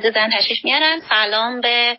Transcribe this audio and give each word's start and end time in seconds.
زن 0.00 0.30
تشریف 0.38 0.64
میارن. 0.64 1.00
سلام 1.08 1.60
به 1.60 1.98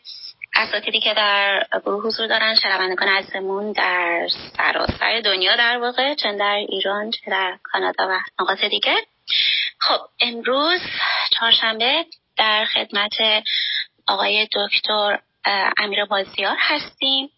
اساتیدی 0.55 0.99
که 0.99 1.13
در 1.13 1.67
گروه 1.85 2.03
حضور 2.07 2.27
دارن 2.27 2.55
شنوندگان 2.55 3.07
عزیزمون 3.07 3.71
در 3.71 4.27
سراسر 4.57 5.21
دنیا 5.25 5.55
در 5.55 5.77
واقع 5.77 6.13
چه 6.13 6.37
در 6.37 6.55
ایران 6.69 7.11
چه 7.11 7.31
در 7.31 7.57
کانادا 7.63 8.07
و 8.09 8.19
نقاط 8.41 8.63
دیگه. 8.63 8.95
خب 9.79 9.99
امروز 10.19 10.81
چهارشنبه 11.31 12.05
در 12.37 12.65
خدمت 12.65 13.13
آقای 14.07 14.47
دکتر 14.55 15.19
امیر 15.77 16.05
بازیار 16.05 16.55
هستیم. 16.59 17.29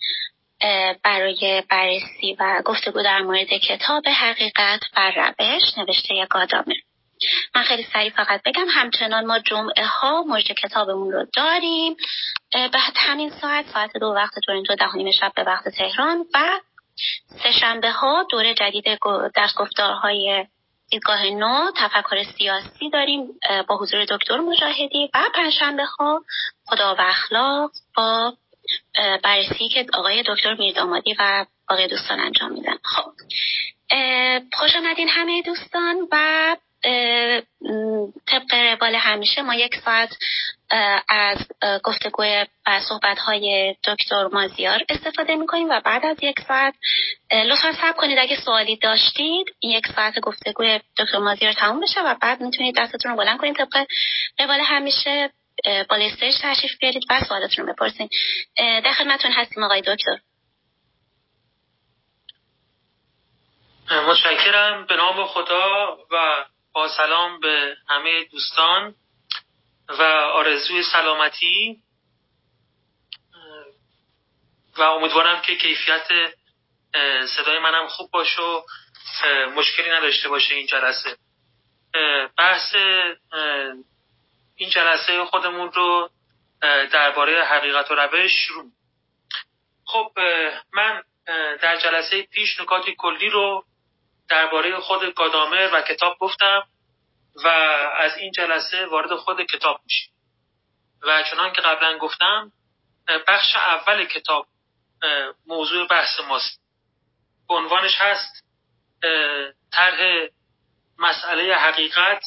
برای 1.04 1.64
بررسی 1.70 2.38
و 2.40 2.62
گفتگو 2.66 3.04
در 3.04 3.22
مورد 3.22 3.48
کتاب 3.48 4.08
حقیقت 4.08 4.82
و 4.98 5.12
روش 5.16 5.78
نوشته 5.78 6.28
گادامه 6.30 6.76
من 7.56 7.64
خیلی 7.64 7.84
سریع 7.94 8.10
فقط 8.10 8.42
بگم 8.46 8.66
همچنان 8.70 9.26
ما 9.26 9.40
جمعه 9.40 9.86
ها 9.86 10.24
مجد 10.24 10.56
کتابمون 10.56 11.12
رو 11.12 11.26
داریم. 11.36 11.96
به 12.52 12.80
همین 12.96 13.30
ساعت 13.30 13.66
ساعت 13.74 13.98
دو 13.98 14.08
وقت 14.08 14.34
تورنتو 14.46 14.76
ده 14.76 15.12
شب 15.12 15.32
به 15.36 15.44
وقت 15.44 15.70
تهران 15.70 16.26
و 16.34 16.60
سه 17.44 17.52
شنبه 17.52 17.92
ها 17.92 18.26
دوره 18.30 18.54
جدید 18.54 18.86
درس 19.36 19.56
گفتارهای 19.58 20.46
دیدگاه 20.90 21.26
نو 21.26 21.72
تفکر 21.78 22.24
سیاسی 22.38 22.90
داریم 22.90 23.28
با 23.68 23.78
حضور 23.78 24.06
دکتر 24.06 24.38
مجاهدی 24.38 25.10
و 25.14 25.20
پنجشنبه 25.36 25.86
ها 25.86 26.24
خدا 26.66 26.96
و 26.96 27.02
اخلاق 27.02 27.72
با 27.98 28.34
بررسی 29.24 29.70
که 29.70 29.86
آقای 29.94 30.24
دکتر 30.28 30.54
میردامادی 30.54 31.16
و 31.20 31.46
آقای 31.70 31.88
دوستان 31.88 32.20
انجام 32.20 32.52
میدن. 32.52 32.78
خب 32.84 33.12
خوش 34.54 34.76
آمدین 34.76 35.10
همه 35.10 35.42
دوستان 35.42 36.08
و 36.12 36.56
طبق 38.28 38.54
روال 38.54 38.96
همیشه 38.96 39.42
ما 39.42 39.56
یک 39.56 39.76
ساعت 39.86 40.10
از 41.10 41.38
گفتگوی 41.84 42.46
و 42.66 42.80
صحبت 42.80 43.20
های 43.20 43.76
دکتر 43.84 44.28
مازیار 44.28 44.80
استفاده 44.90 45.36
می‌کنیم 45.36 45.70
و 45.70 45.82
بعد 45.86 46.06
از 46.06 46.18
یک 46.22 46.40
ساعت 46.48 46.74
لطفا 47.32 47.72
صبر 47.72 47.98
کنید 47.98 48.18
اگه 48.20 48.36
سوالی 48.36 48.78
داشتید 48.78 49.46
یک 49.62 49.88
ساعت 49.96 50.20
گفتگوی 50.20 50.80
دکتر 50.98 51.18
مازیار 51.18 51.54
تموم 51.54 51.80
بشه 51.80 52.02
و 52.02 52.16
بعد 52.22 52.42
می‌تونید 52.42 52.76
دستتون 52.78 53.12
رو 53.12 53.18
بلند 53.18 53.40
کنید 53.40 53.56
طبق 53.56 53.86
روال 54.40 54.60
همیشه 54.60 55.30
بالستش 55.90 56.34
تشریف 56.42 56.72
بیارید 56.80 57.04
و 57.10 57.22
سوالاتون 57.30 57.68
رو 57.68 57.74
بپرسید 57.74 58.10
در 58.58 58.94
خدمتتون 58.98 59.32
هستیم 59.32 59.64
آقای 59.64 59.82
دکتر. 59.82 60.20
متشکرم. 63.92 64.86
به 64.86 64.96
نام 64.96 65.26
خدا 65.26 65.98
و 66.12 66.46
با 66.74 66.88
سلام 66.88 67.40
به 67.40 67.78
همه 67.90 68.24
دوستان 68.24 68.96
و 69.90 70.04
آرزوی 70.34 70.84
سلامتی. 70.84 71.84
و 74.78 74.82
امیدوارم 74.82 75.42
که 75.42 75.56
کیفیت 75.56 76.08
صدای 77.28 77.60
منم 77.60 77.88
خوب 77.88 78.12
باشه 78.12 78.42
و 78.42 78.62
مشکلی 79.56 79.90
نداشته 79.90 80.30
باشه 80.30 80.56
این 80.56 80.68
جلسه. 80.68 81.18
بحث 82.38 82.76
این 84.56 84.70
جلسه 84.70 85.26
خودمون 85.26 85.72
رو 85.72 86.10
درباره 86.92 87.44
حقیقت 87.44 87.92
و 87.92 87.96
روش 87.96 88.32
شروع. 88.32 88.72
خب 89.86 90.12
من 90.74 91.04
در 91.62 91.78
جلسه 91.78 92.22
پیش 92.22 92.60
نکات 92.60 92.90
کلی 92.90 93.30
رو 93.30 93.66
درباره 94.30 94.80
خود 94.80 95.14
گادامر 95.14 95.70
و 95.74 95.82
کتاب 95.82 96.18
گفتم 96.20 96.64
و 97.36 97.48
از 97.98 98.18
این 98.18 98.32
جلسه 98.32 98.86
وارد 98.86 99.16
خود 99.16 99.42
کتاب 99.42 99.82
میشیم. 99.84 100.14
و 101.02 101.24
چنان 101.24 101.54
که 101.54 101.62
قبلا 101.62 101.98
گفتم 101.98 102.52
بخش 103.28 103.56
اول 103.56 104.06
کتاب 104.06 104.48
موضوع 105.48 105.88
بحث 105.88 106.20
ماست. 106.20 106.62
عنوانش 107.50 107.96
هست 107.98 108.44
طرح 109.72 110.28
مسئله 110.98 111.56
حقیقت 111.56 112.24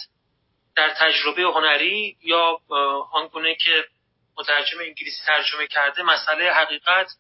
در 0.77 0.91
تجربه 0.91 1.43
هنری 1.43 2.17
یا 2.23 2.61
آنگونه 3.13 3.55
که 3.55 3.85
مترجم 4.39 4.79
انگلیسی 4.81 5.25
ترجمه 5.27 5.67
کرده 5.67 6.03
مسئله 6.03 6.53
حقیقت 6.53 7.11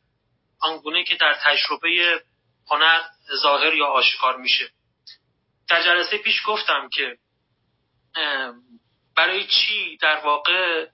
آنگونه 0.61 1.05
که 1.05 1.17
در 1.17 1.35
تجربه 1.35 2.23
هنر 2.71 3.01
ظاهر 3.43 3.75
یا 3.75 3.87
آشکار 3.87 4.37
میشه. 4.37 4.71
در 5.69 5.83
جلسه 5.83 6.19
پیش 6.19 6.43
گفتم 6.47 6.89
که 6.89 7.19
برای 9.17 9.47
چی 9.47 9.97
در 9.97 10.17
واقع 10.17 10.87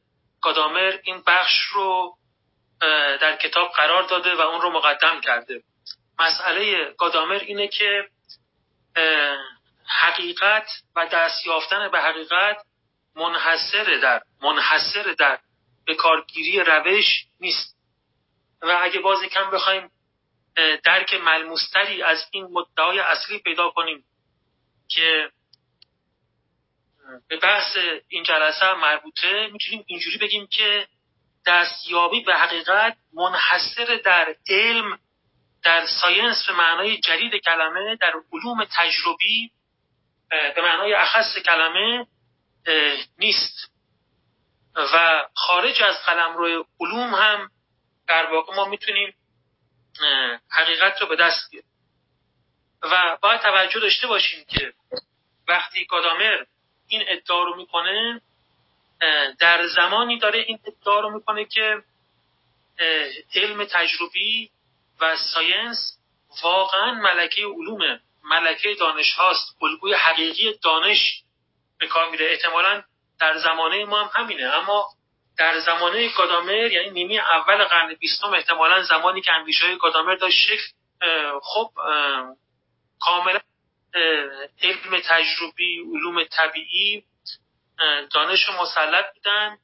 گادامر 0.42 0.98
این 1.02 1.22
بخش 1.26 1.62
رو 1.72 2.16
در 3.20 3.36
کتاب 3.36 3.72
قرار 3.72 4.02
داده 4.02 4.34
و 4.34 4.40
اون 4.40 4.60
رو 4.60 4.70
مقدم 4.70 5.20
کرده؟ 5.20 5.62
مسئله 6.18 6.94
گادامر 6.98 7.38
اینه 7.38 7.68
که 7.68 8.08
حقیقت 9.86 10.68
و 10.96 11.06
دست 11.06 11.46
یافتن 11.46 11.88
به 11.90 12.00
حقیقت 12.00 12.56
منحصر 13.16 13.98
در 14.02 14.22
منحصر 14.42 15.14
در 15.18 15.38
به 15.86 15.94
کارگیری 15.94 16.60
روش 16.60 17.24
نیست. 17.40 17.76
و 18.62 18.78
اگه 18.82 19.00
باز 19.00 19.22
کم 19.22 19.50
بخوایم 19.50 19.90
درک 20.56 21.14
ملموستری 21.14 22.02
از 22.02 22.24
این 22.30 22.44
مدعای 22.44 22.98
اصلی 22.98 23.38
پیدا 23.38 23.70
کنیم 23.70 24.04
که 24.88 25.30
به 27.28 27.36
بحث 27.36 27.76
این 28.08 28.22
جلسه 28.24 28.74
مربوطه. 28.74 29.48
می‌تونیم 29.52 29.84
اینجوری 29.86 30.18
بگیم 30.18 30.46
که 30.46 30.86
دستیابی 31.46 32.20
به 32.20 32.34
حقیقت 32.34 32.96
منحصر 33.12 34.00
در 34.04 34.36
علم 34.48 34.98
در 35.62 35.86
ساینس 35.86 36.46
به 36.46 36.52
معنای 36.52 37.00
جدید 37.00 37.34
کلمه 37.34 37.96
در 37.96 38.14
علوم 38.32 38.64
تجربی 38.64 39.50
به 40.30 40.62
معنای 40.62 40.94
اخص 40.94 41.38
کلمه 41.38 42.06
نیست. 43.19 43.72
و 44.76 45.24
خارج 45.34 45.82
از 45.82 45.96
قلمرو 46.06 46.66
علوم 46.80 47.14
هم 47.14 47.50
در 48.08 48.26
واقع 48.32 48.56
ما 48.56 48.64
می‌تونیم 48.64 49.14
حقیقت 50.50 51.00
رو 51.00 51.06
به 51.06 51.16
دست 51.16 51.50
بیاریم 51.50 51.70
و 52.82 53.19
باید 53.22 53.41
توجه 53.41 53.80
داشته 53.80 54.06
باشیم 54.06 54.44
که 54.44 54.72
وقتی 55.48 55.84
گادامر 55.84 56.44
این 56.88 57.04
ادعا 57.08 57.42
رو 57.42 57.56
می‌کنه 57.56 58.20
در 59.38 59.66
زمانی 59.66 60.19
داره 60.19 60.38
این 60.38 60.58
ادعا 60.66 61.00
رو 61.00 61.10
می‌کنه 61.10 61.44
که 61.44 61.82
علم 63.34 63.64
تجربی 63.64 64.50
و 65.00 65.16
ساینس 65.16 65.98
واقعا 66.42 66.92
ملکه 66.92 67.42
علومه. 67.47 68.00
ملکه 68.25 68.75
دانش 68.75 69.12
هاست. 69.12 69.56
الگوی 69.62 69.94
حقیقی 69.94 70.58
دانش 70.62 71.22
به 71.78 71.86
کار 71.86 72.10
میره 72.10 72.31
احتمالا 72.31 72.82
در 73.20 73.38
زمانه 73.38 73.84
ما 73.84 74.04
هم 74.04 74.22
همینه. 74.22 74.42
اما 74.42 74.86
در 75.38 75.60
زمانه 75.60 76.09
گادامر 76.09 76.72
یعنی 76.72 76.91
نیمی 76.91 77.19
اول 77.19 77.65
قرن 77.65 77.94
بیستم 77.94 78.34
احتمالا 78.34 78.82
زمانی 78.82 79.20
که 79.20 79.32
اندیشه 79.32 79.66
های 79.66 79.76
گادامر 79.76 80.15
داشت 80.15 80.47
شکل 80.47 80.72
خب 81.43 81.70
کاملا 83.00 83.41
علم 84.62 85.00
تجربی 85.04 85.81
علوم 85.81 86.25
طبیعی 86.25 87.04
دانش 88.15 88.50
مسلط 88.60 89.04
بودن 89.15 89.59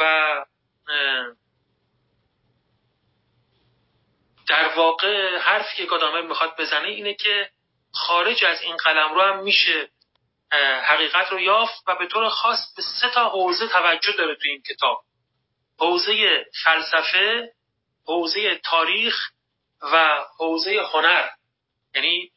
و 0.00 0.44
در 4.48 4.68
واقع 4.76 5.38
حرفی 5.38 5.76
که 5.76 5.84
گادامر 5.84 6.20
می‌خواد 6.20 6.56
بزنه 6.58 6.88
اینه 6.88 7.14
که 7.14 7.50
خارج 7.92 8.44
از 8.44 8.62
این 8.62 8.76
قلم 8.76 9.14
رو 9.14 9.20
هم 9.20 9.42
میشه 9.42 9.88
حقیقت 10.82 11.32
رو 11.32 11.40
یافت 11.40 11.82
و 11.86 11.94
به 11.94 12.06
طور 12.06 12.28
خاص 12.28 12.74
به 12.76 12.82
سه 12.82 13.08
تا 13.10 13.28
حوزه 13.28 13.68
توجه 13.68 14.12
داره 14.12 14.34
تو 14.34 14.48
این 14.48 14.62
کتاب. 14.62 15.02
حوزه 15.78 16.44
فلسفه 16.64 17.52
حوزه 18.06 18.54
تاریخ 18.64 19.30
و 19.82 20.24
حوزه 20.38 20.82
هنر. 20.92 21.28
یعنی 21.94 22.32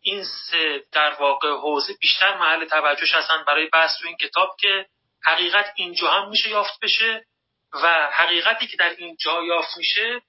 این 0.00 0.24
سه 0.24 0.84
در 0.92 1.14
واقع 1.14 1.50
حوزه 1.50 1.94
بیشتر 2.00 2.38
محل 2.38 2.64
توجهش 2.64 3.14
هستن 3.14 3.44
برای 3.46 3.66
بحث 3.66 3.98
تو 4.00 4.08
این 4.08 4.16
کتاب 4.16 4.56
که 4.60 4.86
حقیقت 5.24 5.72
اینجا 5.76 6.10
هم 6.10 6.28
میشه 6.28 6.48
یافت 6.48 6.80
بشه 6.80 7.26
و 7.72 8.10
حقیقتی 8.12 8.66
که 8.66 8.76
در 8.76 8.90
اینجا 8.90 9.42
یافت 9.42 9.76
میشه 9.76 10.22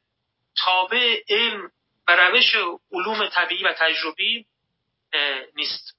تابع 0.66 1.22
علم 1.30 1.72
و 2.08 2.16
روش 2.16 2.56
علوم 2.92 3.28
طبیعی 3.28 3.64
و 3.64 3.74
تجربی 3.74 4.46
نیست. 5.56 5.96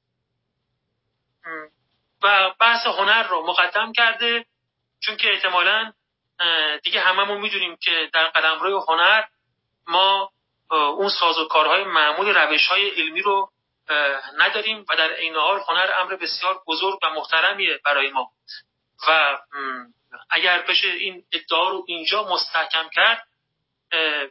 و 2.22 2.50
بحث 2.60 2.86
هنر 2.86 3.22
رو 3.22 3.46
مقدم 3.46 3.92
کرده 3.92 4.46
چون 5.00 5.16
که 5.16 5.32
احتمالا 5.32 5.92
دیگه 6.82 7.00
هممون 7.00 7.40
می‌دونیم 7.40 7.76
که 7.76 8.10
در 8.12 8.26
قلمرو 8.26 8.84
هنر 8.88 9.24
ما 9.86 10.30
اون 10.70 11.08
سازوکارهای 11.08 11.84
معمول 11.84 12.34
روش 12.34 12.66
های 12.66 12.90
علمی 12.90 13.22
رو 13.22 13.50
نداریم 14.38 14.84
و 14.88 14.96
در 14.96 15.12
عین 15.12 15.36
حال 15.36 15.60
هنر 15.68 15.90
امر 15.94 16.16
بسیار 16.16 16.62
بزرگ 16.66 16.98
و 17.02 17.10
محترمیه 17.10 17.80
برای 17.84 18.10
ما. 18.10 18.30
و 19.08 19.38
اگر 20.30 20.62
بشه 20.62 20.88
این 20.88 21.24
ادعا 21.32 21.68
رو 21.68 21.84
اینجا 21.88 22.24
مستحکم 22.24 22.88
کرد 22.88 23.26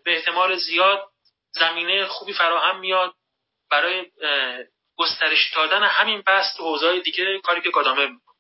به 0.03 0.15
احتمال 0.15 0.55
زیاد 0.55 1.09
زمینه 1.51 2.05
خوبی 2.05 2.33
فراهم 2.33 2.79
میاد 2.79 3.13
برای 3.71 4.11
گسترش 4.97 5.53
دادن 5.55 5.83
همین 5.83 6.21
بحث 6.21 6.57
تو 6.57 6.63
حوزه‌های 6.63 7.01
دیگه 7.01 7.39
کاری 7.39 7.61
که 7.61 7.69
گادامر 7.69 8.07
می‌کنه 8.07 8.35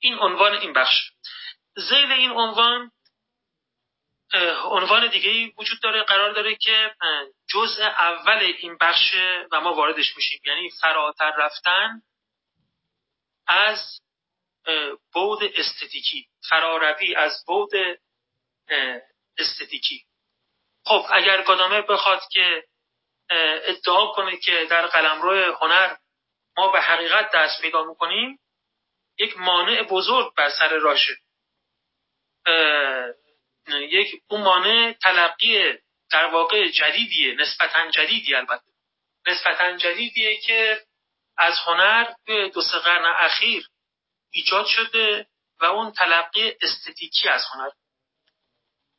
این 0.00 0.18
عنوان 0.18 0.54
این 0.54 0.72
بخش. 0.72 1.10
زیل 1.76 2.12
این 2.12 2.30
عنوان 2.30 2.92
عنوان 4.64 5.06
دیگه 5.06 5.52
وجود 5.58 5.80
داره 5.82 6.02
قرار 6.02 6.32
داره 6.32 6.56
که 6.56 6.94
جزء 7.48 7.82
اول 7.82 8.38
این 8.58 8.76
بخش 8.80 9.14
و 9.52 9.60
ما 9.60 9.74
واردش 9.74 10.16
میشیم. 10.16 10.40
یعنی 10.44 10.70
فراتر 10.70 11.32
رفتن 11.36 12.02
از 13.46 14.00
بود 15.12 15.38
استتیکی. 15.42 16.28
فراروی 16.48 17.14
از 17.14 17.44
بود 17.46 17.70
استتیکی. 19.38 20.04
خب 20.84 21.06
اگر 21.10 21.42
گادامر 21.42 21.80
بخواد 21.80 22.22
که 22.32 22.64
ادعا 23.30 24.06
کنه 24.12 24.36
که 24.36 24.66
در 24.70 24.86
قلمرو 24.86 25.56
هنر 25.60 25.96
ما 26.56 26.68
به 26.72 26.80
حقیقت 26.80 27.30
دست 27.30 27.62
پیدا 27.62 27.84
می‌کنیم 27.84 28.38
یک 29.18 29.38
مانع 29.38 29.82
بزرگ 29.82 30.34
بر 30.34 30.50
سر 30.50 30.68
راشه. 30.68 31.16
یک 33.68 34.22
اون 34.28 34.40
مانع 34.40 34.92
تلقی 34.92 35.78
در 36.10 36.24
واقع 36.24 36.68
جدیدیه 36.68 37.34
نسبتا 37.34 37.90
جدیدی 37.90 38.34
البته. 38.34 38.72
نسبتا 39.26 39.76
جدیدیه 39.76 40.40
که 40.40 40.80
از 41.38 41.58
هنر 41.66 42.14
به 42.26 42.48
دو 42.48 42.62
سه 42.62 42.78
قرن 42.78 43.14
اخیر 43.18 43.68
ایجاد 44.30 44.66
شده 44.66 45.26
و 45.60 45.64
اون 45.64 45.92
تلقی 45.92 46.54
استتیکی 46.62 47.28
از 47.28 47.44
هنر 47.52 47.70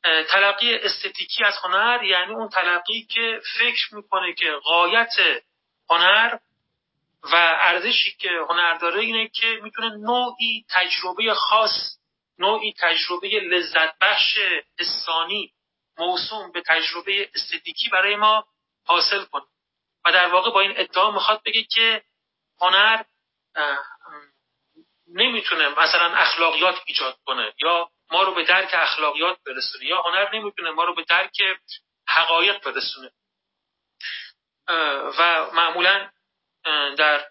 تلقی 0.04 0.76
استتیکی 0.76 1.44
از 1.44 1.58
هنر 1.64 2.04
یعنی 2.04 2.34
اون 2.34 2.50
تلقی 2.50 3.02
که 3.02 3.42
فکر 3.60 3.96
می‌کنه 3.96 4.34
که 4.34 4.52
قایت 4.64 5.14
هنر 5.90 6.38
و 7.24 7.36
ارزشی 7.62 8.12
که 8.12 8.30
هنر 8.50 8.74
داره 8.74 9.02
اینه 9.02 9.28
که 9.28 9.60
می‌تونه 9.64 9.90
نوعی 9.90 10.66
تجربه 10.70 11.34
خاص 11.34 11.98
نوعی 12.38 12.74
تجربه 12.80 13.28
لذت 13.28 13.98
بخش 14.02 14.38
استانی 14.80 15.54
موسوم 15.98 16.52
به 16.52 16.62
تجربه 16.68 17.30
استتیکی 17.36 17.90
برای 17.90 18.16
ما 18.16 18.46
حاصل 18.86 19.26
کنه. 19.26 19.46
و 20.06 20.12
در 20.12 20.28
واقع 20.28 20.52
با 20.52 20.60
این 20.60 20.74
ادعا 20.76 21.12
می‌خواد 21.12 21.42
بگه 21.46 21.64
که 21.64 22.04
هنر 22.62 23.04
نمی‌تونه 25.08 25.70
مثلا 25.70 26.16
اخلاقیات 26.16 26.76
ایجاد 26.86 27.18
کنه 27.26 27.54
یا 27.62 27.90
ما 28.12 28.24
رو 28.24 28.34
به 28.34 28.44
درک 28.44 28.70
اخلاقیات 28.74 29.38
برسونه 29.44 29.86
یا 29.86 30.02
هنر 30.02 30.36
نمی‌تونه 30.36 30.72
ما 30.72 30.84
رو 30.84 30.96
به 30.96 31.04
درک 31.04 31.42
حقایق 32.08 32.64
برسونه. 32.64 33.12
و 35.20 35.50
معمولا 35.54 36.10
در 36.98 37.28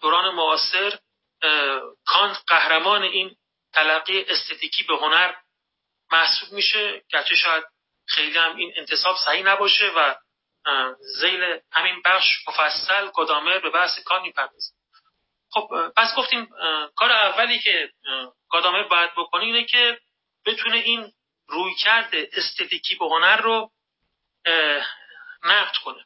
دوران 0.00 0.34
معاصر 0.34 0.98
کانت 2.06 2.36
قهرمان 2.46 3.02
این 3.02 3.36
تلقی 3.72 4.24
استتیکی 4.28 4.82
به 4.82 4.96
هنر 4.96 5.34
محسوب 6.12 6.52
میشه 6.52 7.02
گرچه 7.08 7.36
شاید 7.36 7.64
خیلی 8.06 8.38
هم 8.38 8.56
این 8.56 8.72
انتصاب 8.76 9.16
صحیح 9.26 9.42
نباشه 9.46 9.92
و 9.96 10.14
زیل 11.20 11.60
همین 11.72 12.02
بخش 12.04 12.26
مفصل 12.48 13.10
گدامر 13.14 13.58
به 13.58 13.70
بحث 13.70 13.98
کان 14.04 14.22
می‌پردازه. 14.22 14.72
خب 15.54 15.92
پس 15.96 16.14
گفتیم 16.16 16.48
کار 16.96 17.12
اولی 17.12 17.58
که 17.58 17.90
گادامر 18.50 18.82
باید 18.82 19.10
بکنه 19.16 19.44
اینه 19.44 19.64
که 19.64 19.98
بتونه 20.46 20.76
این 20.76 21.12
رویکرد 21.48 22.10
استتیکی 22.32 22.94
به 22.94 23.04
هنر 23.04 23.36
رو 23.36 23.70
نقد 25.42 25.76
کنه. 25.84 26.04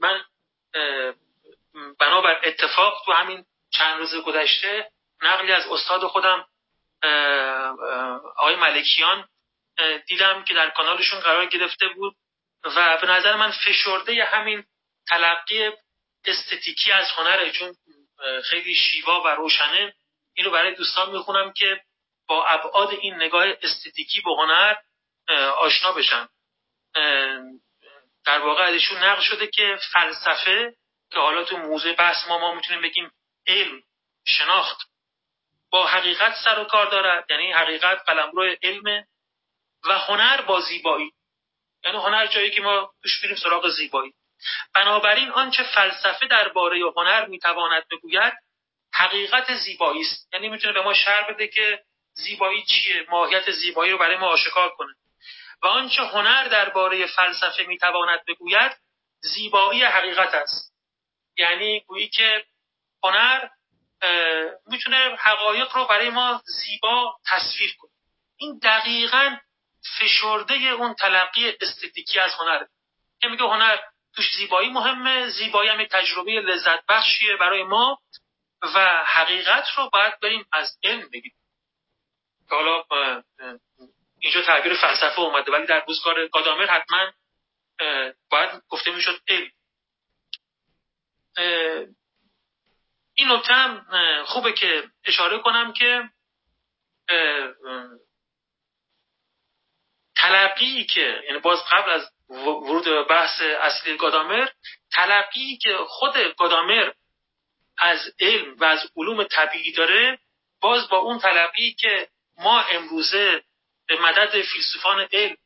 من 0.00 0.24
بنابر 2.00 2.40
اتفاق 2.44 3.02
تو 3.06 3.12
همین 3.12 3.44
چند 3.70 3.98
روز 3.98 4.14
گذشته 4.14 4.90
نقلی 5.22 5.52
از 5.52 5.66
استاد 5.66 6.06
خودم 6.06 6.46
آقای 8.36 8.56
ملکیان 8.56 9.28
دیدم 10.06 10.44
که 10.44 10.54
در 10.54 10.70
کانالشون 10.70 11.20
قرار 11.20 11.46
گرفته 11.46 11.88
بود 11.88 12.16
و 12.64 12.98
به 13.00 13.06
نظر 13.06 13.36
من 13.36 13.50
فشرده 13.50 14.24
همین 14.24 14.64
تلقی 15.08 15.70
استتیکی 16.24 16.92
از 16.92 17.10
هنره. 17.10 17.52
چون 17.52 17.74
خیلی 18.44 18.74
شیوا 18.74 19.22
و 19.22 19.28
روشنه. 19.28 19.94
این 20.34 20.44
رو 20.44 20.50
برای 20.50 20.74
دوستان 20.74 21.10
می‌خونم 21.10 21.52
که 21.52 21.80
با 22.28 22.46
ابعاد 22.46 22.90
این 22.90 23.14
نگاه 23.14 23.46
استتیکی 23.62 24.20
به 24.20 24.30
هنر 24.30 24.74
آشنا 25.58 25.92
بشن. 25.92 26.28
در 28.24 28.38
واقع 28.38 28.62
ازشون 28.62 28.98
نقل 28.98 29.22
شده 29.22 29.46
که 29.46 29.78
فلسفه 29.92 30.74
که 31.10 31.18
حالا 31.18 31.44
تو 31.44 31.56
موضوع 31.56 31.92
بحث 31.92 32.28
ما 32.28 32.38
ما 32.38 32.54
می‌تونیم 32.54 32.82
بگیم 32.82 33.10
علم 33.46 33.82
شناخت 34.26 34.78
با 35.70 35.86
حقیقت 35.86 36.34
سر 36.44 36.58
و 36.58 36.64
کار 36.64 36.86
دارد 36.86 37.30
یعنی 37.30 37.52
حقیقت 37.52 38.02
قلمرو 38.06 38.56
علم 38.62 39.06
و 39.84 39.98
هنر 39.98 40.40
با 40.40 40.60
زیبایی. 40.60 41.12
یعنی 41.84 41.98
هنر 41.98 42.26
جایی 42.26 42.50
که 42.50 42.60
ما 42.60 42.92
توش 43.02 43.20
بریم 43.22 43.36
سراغ 43.36 43.68
زیبایی. 43.68 44.14
بنابراین 44.74 45.30
آنچه 45.30 45.62
فلسفه 45.62 46.26
درباره 46.26 46.80
هنر 46.96 47.26
می‌تواند 47.26 47.88
بگوید 47.90 48.32
حقیقت 48.94 49.54
زیبایی 49.54 50.00
است. 50.00 50.28
یعنی 50.32 50.48
می‌تونه 50.48 50.72
به 50.72 50.82
ما 50.82 50.94
شرح 50.94 51.30
بده 51.30 51.48
که 51.48 51.84
زیبایی 52.12 52.64
چیه 52.64 53.06
ماهیت 53.10 53.50
زیبایی 53.50 53.92
رو 53.92 53.98
برای 53.98 54.16
ما 54.16 54.26
آشکار 54.26 54.68
کنه. 54.68 54.94
و 55.62 55.66
آنچه 55.66 56.02
هنر 56.02 56.48
درباره 56.48 57.06
فلسفه 57.06 57.62
می‌تواند 57.62 58.24
بگوید 58.28 58.72
زیبایی 59.20 59.84
حقیقت 59.84 60.34
است. 60.34 60.74
یعنی 61.36 61.80
گویی 61.80 62.08
که 62.08 62.44
هنر 63.04 63.48
می‌تونه 64.66 65.16
حقایق 65.18 65.76
رو 65.76 65.84
برای 65.84 66.10
ما 66.10 66.42
زیبا 66.44 67.16
تصویر 67.26 67.74
کنه. 67.78 67.90
این 68.36 68.58
دقیقا 68.62 69.36
فشرده 69.98 70.54
اون 70.54 70.94
تلقی 70.94 71.52
استتیکی 71.60 72.20
از 72.20 72.34
هنر 72.34 72.64
که 73.20 73.28
میگه 73.28 73.44
هنر 73.44 73.78
توش 74.16 74.34
زیبایی 74.36 74.70
مهمه 74.70 75.28
زیبایی 75.28 75.70
هم 75.70 75.84
تجربه 75.84 76.32
لذت 76.32 76.86
بخشیه 76.86 77.36
برای 77.36 77.62
ما 77.62 77.98
و 78.74 79.04
حقیقت 79.06 79.64
رو 79.76 79.90
باید 79.92 80.20
بریم 80.20 80.46
از 80.52 80.78
علم 80.82 81.08
بگیم 81.12 81.32
حالا 82.50 82.84
اینجا 84.20 84.42
تعبیر 84.42 84.74
فلسفه 84.74 85.20
اومده 85.20 85.52
ولی 85.52 85.66
در 85.66 85.84
روزگار 85.84 86.28
گادامر 86.28 86.66
حتما 86.66 87.12
باید 88.30 88.62
گفته 88.68 88.90
می‌شد 88.90 89.20
علم. 89.28 89.50
این 93.14 93.32
نکته 93.32 93.54
هم 93.54 93.86
خوبه 94.24 94.52
که 94.52 94.90
اشاره 95.04 95.38
کنم 95.38 95.72
که 95.72 96.10
تلقی 100.16 100.84
که 100.84 101.22
یعنی 101.26 101.38
باز 101.38 101.58
قبل 101.70 101.90
از 101.90 102.10
ورود 102.28 102.84
به 102.84 103.02
بحث 103.02 103.40
اصلی 103.42 103.96
گادامر 103.96 104.48
تلقی 104.92 105.56
که 105.56 105.76
خود 105.88 106.14
گادامر 106.38 106.92
از 107.78 108.14
علم 108.20 108.56
و 108.58 108.64
از 108.64 108.90
علوم 108.96 109.24
طبیعی 109.24 109.72
داره 109.72 110.18
باز 110.60 110.88
با 110.88 110.96
اون 110.96 111.18
تلقی 111.18 111.72
که 111.72 112.08
ما 112.38 112.60
امروزه 112.60 113.42
به 113.88 114.00
مدد 114.00 114.42
فیلسوفان 114.42 115.08
علم 115.12 115.36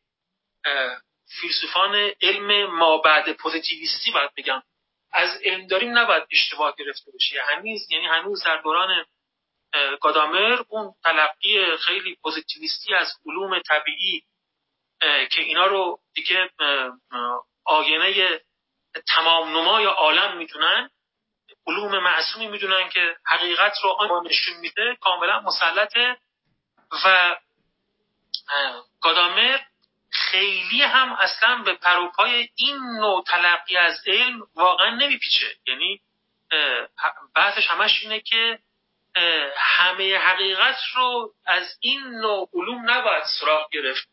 فیلسوفان 1.41 2.12
علم 2.21 2.67
ما 2.79 2.99
بعد 2.99 3.33
پوزیتیویستی 3.33 4.11
باید 4.11 4.31
بگم 4.37 4.62
از 5.12 5.41
علم 5.45 5.67
داریم 5.67 5.99
نباید 5.99 6.23
اشتباه 6.33 6.75
گرفته 6.79 7.12
بشه. 7.15 7.43
هنوز 7.49 7.91
یعنی 7.91 8.07
هنوز 8.07 8.45
در 8.45 8.57
دوران 8.57 9.05
گادامر 10.01 10.62
اون 10.69 10.95
تلقی 11.05 11.77
خیلی 11.77 12.17
پوزیتیویستی 12.23 12.95
از 12.95 13.09
علوم 13.27 13.59
طبیعی 13.59 14.23
که 15.30 15.40
اینا 15.40 15.66
رو 15.66 15.99
دیگه 16.14 16.50
آینه 17.64 18.40
تمام 19.09 19.49
نمای 19.49 19.85
عالم 19.85 20.37
می‌دونن 20.37 20.90
علوم 21.66 21.99
معصومی 21.99 22.47
می‌دونن 22.47 22.88
که 22.88 23.16
حقیقت 23.26 23.75
رو 23.82 23.90
آن 23.90 24.26
نشون 24.26 24.56
میده 24.56 24.97
کاملا 25.00 25.40
مسلطه 25.40 26.16
و 27.04 27.37
گادامر 29.00 29.59
خیلی 30.11 30.82
هم 30.82 31.12
اصلا 31.12 31.56
به 31.56 31.75
پروپای 31.75 32.49
این 32.56 32.76
نوع 32.76 33.25
تلقی 33.25 33.76
از 33.76 34.00
علم 34.06 34.42
واقعا 34.54 34.90
نمیپیچه. 34.90 35.56
یعنی 35.66 36.00
بحثش 37.35 37.66
همش 37.66 38.02
اینه 38.02 38.21
که 38.21 38.59
همه 39.56 40.18
حقیقت 40.18 40.78
رو 40.94 41.35
از 41.47 41.78
این 41.80 42.00
نوع 42.00 42.49
علوم 42.54 42.90
نباید 42.90 43.25
سراغ 43.40 43.71
گرفت. 43.71 44.12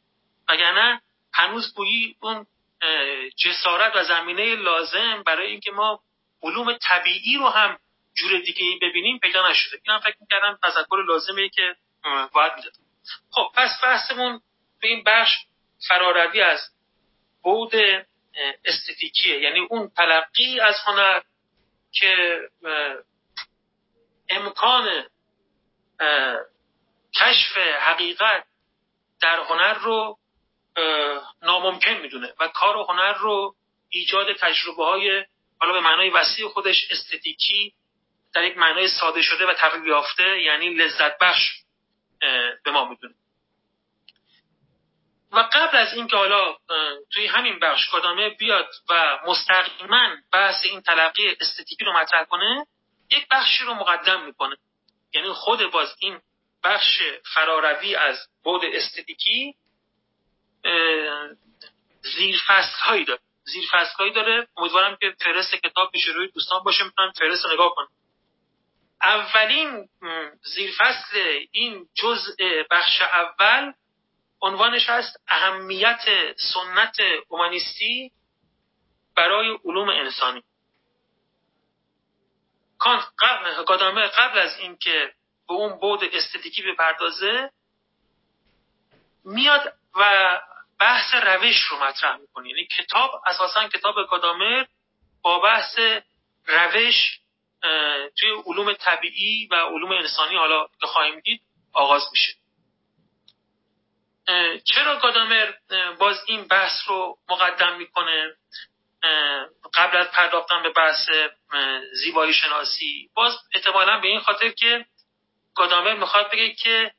وگرنه 0.50 1.02
هنوز 1.34 1.74
گویی 1.74 2.16
اون 2.22 2.46
جسارت 3.38 3.96
و 3.96 4.04
زمینه 4.04 4.56
لازم 4.56 5.24
برای 5.26 5.48
اینکه 5.48 5.72
ما 5.72 6.00
علوم 6.44 6.78
طبیعی 6.82 7.38
رو 7.38 7.50
هم 7.50 7.80
جور 8.14 8.40
دیگه 8.40 8.64
ببینیم 8.82 9.20
پیدا 9.20 9.50
نشده. 9.50 9.82
این 9.86 9.96
هم 9.96 10.00
فکر 10.00 10.18
می‌کردم 10.22 10.60
تذکر 10.64 11.04
لازمه 11.08 11.50
که 11.50 11.76
باید 12.34 12.54
می‌داد 12.56 12.74
خب 13.32 13.52
پس 13.56 13.70
بحثمون 13.84 14.42
به 14.82 14.88
این 14.88 15.04
بخش 15.04 15.32
فراروی 15.88 16.42
از 16.42 16.60
بود 17.44 17.72
استتیکیه. 18.66 19.40
یعنی 19.40 19.60
اون 19.60 19.90
تلقی 19.98 20.60
از 20.60 20.76
هنر 20.86 21.22
که 21.92 22.40
امکان 24.30 25.06
کشف 27.16 27.58
حقیقت 27.58 28.46
در 29.22 29.40
هنر 29.40 29.74
رو 29.74 30.18
ناممکن 31.42 31.94
می‌دونه 31.94 32.34
و 32.40 32.48
کار 32.48 32.78
و 32.78 32.84
هنر 32.84 33.14
رو 33.14 33.56
ایجاد 33.90 34.34
تجربه 34.34 34.86
های 34.86 35.26
حالا 35.60 35.74
به 35.74 35.80
معنای 35.80 36.10
وسیع 36.10 36.48
خودش 36.48 36.88
استتیکی 36.92 37.74
در 38.34 38.44
یک 38.44 38.58
معنای 38.58 38.88
ساده 38.88 39.22
شده 39.22 39.46
و 39.46 39.54
یافته 39.86 40.42
یعنی 40.42 40.70
لذت 40.70 41.18
بخش 41.18 41.52
به 42.64 42.72
ما 42.72 42.86
می‌دونه. 42.90 43.14
و 45.32 45.40
قبل 45.54 45.78
از 45.78 45.94
اینکه 45.94 46.16
حالا 46.16 46.58
توی 47.12 47.28
همین 47.28 47.60
بخش 47.60 47.90
کدامه 47.92 48.30
بیاد 48.30 48.70
و 48.90 49.20
مستقیما 49.28 50.10
بحث 50.32 50.66
این 50.66 50.82
تلقی 50.82 51.38
استتیکی 51.42 51.86
رو 51.86 51.94
مطرح 51.94 52.24
کنه 52.24 52.66
یک 53.12 53.28
بخشی 53.32 53.64
رو 53.64 53.74
مقدم 53.74 54.26
می‌کنه. 54.26 54.56
یعنی 55.14 55.30
خود 55.30 55.72
باز 55.72 55.96
این 56.00 56.20
بخش 56.64 57.02
فراروی 57.34 57.96
از 57.96 58.28
بود 58.44 58.62
استتیکی 58.66 59.56
زیر 62.02 62.42
فصل 62.48 62.80
هایی 62.80 63.06
داره. 63.06 63.20
زیر 63.44 63.64
فصل 63.72 63.94
هایی 64.00 64.14
داره. 64.14 64.48
امیدوارم 64.58 64.98
که 65.02 65.16
فرست 65.20 65.56
کتاب 65.56 65.92
پیش 65.92 66.06
روی 66.06 66.28
دوستان 66.28 66.64
باشه. 66.64 66.84
می‌تونن 66.84 67.12
فرست 67.12 67.46
نگاه 67.46 67.76
کنن 67.76 67.88
اولین 69.02 69.90
زیر 70.44 70.72
فصل 70.78 71.40
این 71.52 71.88
جزء 71.94 72.34
بخش 72.72 73.02
اول 73.02 73.74
عنوانش 74.42 74.90
هست 74.90 75.22
اهمیت 75.28 76.06
سنت 76.54 76.98
اومانیستی 77.28 78.12
برای 79.16 79.58
علوم 79.66 79.90
انسانی. 79.90 80.44
کانت 82.80 83.04
قبل, 83.20 83.52
قبل 84.08 84.40
از 84.40 84.60
اینکه 84.60 85.14
به 85.48 85.54
اون 85.54 85.80
بود 85.80 86.00
استتیکی 86.04 86.62
بپردازه 86.62 87.52
میاد 89.26 89.79
و 89.96 90.40
بحث 90.80 91.14
روش 91.14 91.62
رو 91.62 91.84
مطرح 91.84 92.18
می‌کنه 92.18 92.50
یعنی 92.50 92.66
کتاب 92.66 93.22
اساسا 93.26 93.68
کتاب 93.68 93.96
گادامر 94.10 94.66
با 95.22 95.40
بحث 95.40 95.80
روش 96.48 97.20
توی 98.20 98.30
علوم 98.46 98.74
طبیعی 98.74 99.48
و 99.52 99.56
علوم 99.56 99.92
انسانی 99.92 100.36
حالا 100.36 100.68
که 100.82 100.88
خواهیم 100.88 101.20
دید 101.20 101.42
آغاز 101.74 102.04
میشه. 102.12 102.34
چرا 104.64 105.00
گادامر 105.00 105.54
باز 106.00 106.24
این 106.28 106.48
بحث 106.48 106.82
رو 106.88 107.18
مقدم 107.30 107.78
می‌کنه؟ 107.78 108.36
قبل 109.74 109.98
از 109.98 110.12
پرداختن 110.12 110.64
به 110.64 110.70
بحث 110.70 111.10
زیبایی 111.94 112.34
شناسی 112.34 113.10
باز 113.14 113.38
احتمالا 113.54 114.00
به 114.00 114.08
این 114.08 114.20
خاطر 114.20 114.50
که 114.50 114.86
گادامر 115.56 115.94
می‌خواد 115.94 116.32
بگه 116.32 116.54
که 116.54 116.92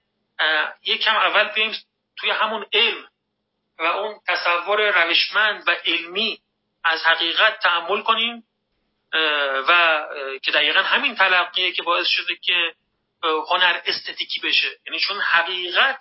یک 0.83 1.03
کم 1.03 1.17
اول 1.17 1.49
بیم 1.49 1.73
توی 2.21 2.31
همون 2.31 2.67
علم 2.73 3.09
و 3.79 3.83
اون 3.83 4.21
تصور 4.29 5.05
روشمند 5.05 5.65
و 5.67 5.71
علمی 5.71 6.41
از 6.85 7.07
حقیقت 7.07 7.61
تحمل 7.61 8.03
کنیم 8.03 8.45
و 9.69 10.03
که 10.43 10.53
دقیقا 10.53 10.83
همین 10.83 11.15
تلقیه 11.15 11.73
که 11.73 11.83
باعث 11.83 12.07
شده 12.07 12.37
که 12.37 12.75
هنر 13.23 13.81
استتیکی 13.85 14.41
بشه. 14.41 14.69
یعنی 14.87 15.01
چون 15.01 15.21
حقیقت 15.21 15.99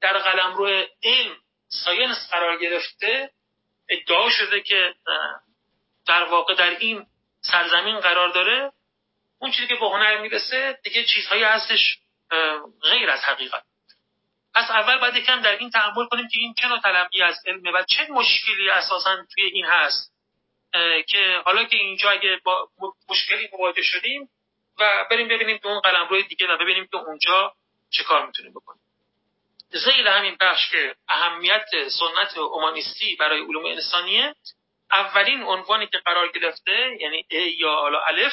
در 0.00 0.18
قلم 0.18 0.54
روی 0.54 0.86
علم 1.02 1.36
ساینس 1.68 2.28
قرار 2.30 2.58
گرفته 2.58 3.30
ادعا 3.88 4.30
شده 4.30 4.60
که 4.60 4.94
در 6.06 6.24
واقع 6.24 6.54
در 6.54 6.70
این 6.70 7.06
سرزمین 7.40 8.00
قرار 8.00 8.28
داره 8.28 8.72
اون 9.38 9.50
چیزی 9.50 9.66
که 9.66 9.74
به 9.74 9.86
هنر 9.86 10.18
می‌رسه 10.18 10.78
دیگه 10.82 11.04
چیزهایی 11.04 11.42
هستش 11.42 11.98
غیر 12.82 13.10
از 13.10 13.20
حقیقت. 13.24 13.62
پس 14.54 14.70
اول 14.70 14.98
باید 14.98 15.16
یکم 15.16 15.40
در 15.40 15.56
این 15.56 15.70
تحمل 15.70 16.06
کنیم 16.06 16.28
که 16.28 16.38
این 16.38 16.54
چه 16.54 16.68
نوع 16.68 16.80
تلقی 16.80 17.22
از 17.22 17.36
علمه 17.46 17.70
و 17.70 17.84
چه 17.88 18.06
مشکلی 18.10 18.70
اساسا 18.70 19.16
توی 19.34 19.44
این 19.44 19.64
هست 19.64 20.12
که 21.08 21.42
حالا 21.44 21.64
که 21.64 21.76
اینجا 21.76 22.10
اگه 22.10 22.40
با 22.44 22.68
مشکلی 23.08 23.48
مواجه 23.52 23.82
شدیم 23.82 24.28
و 24.80 25.06
بریم 25.10 25.28
ببینیم 25.28 25.58
تو 25.58 25.68
اون 25.68 25.80
قلم 25.80 26.08
روی 26.08 26.22
دیگه 26.22 26.46
و 26.46 26.56
ببینیم 26.56 26.86
که 26.86 26.96
اونجا 26.96 27.54
چه 27.90 28.04
کار 28.04 28.26
می‌تونیم 28.26 28.52
بکنیم. 28.52 28.80
زیل 29.70 30.06
همین 30.06 30.36
بخش 30.40 30.70
که 30.70 30.94
اهمیت 31.08 31.66
سنت 31.88 32.38
اومانیستی 32.38 33.16
برای 33.16 33.40
علوم 33.40 33.66
انسانیه 33.66 34.34
اولین 34.92 35.42
عنوانی 35.42 35.86
که 35.86 35.98
قرار 35.98 36.28
گرفته 36.28 36.96
یعنی 37.00 37.26
ا 37.30 37.36
یا 37.36 37.74
حالا 37.74 38.00
الف 38.00 38.32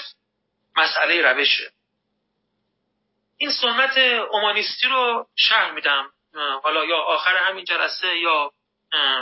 مسئله 0.76 1.22
روشه. 1.22 1.72
این 3.38 3.52
سنت 3.52 3.98
اومانیستی 4.32 4.88
رو 4.88 5.28
شرح 5.36 5.72
میدم. 5.72 6.12
حالا 6.64 6.86
یا 6.86 6.98
آخر 6.98 7.36
همین 7.36 7.66
جلسه 7.66 8.18
یا 8.18 8.52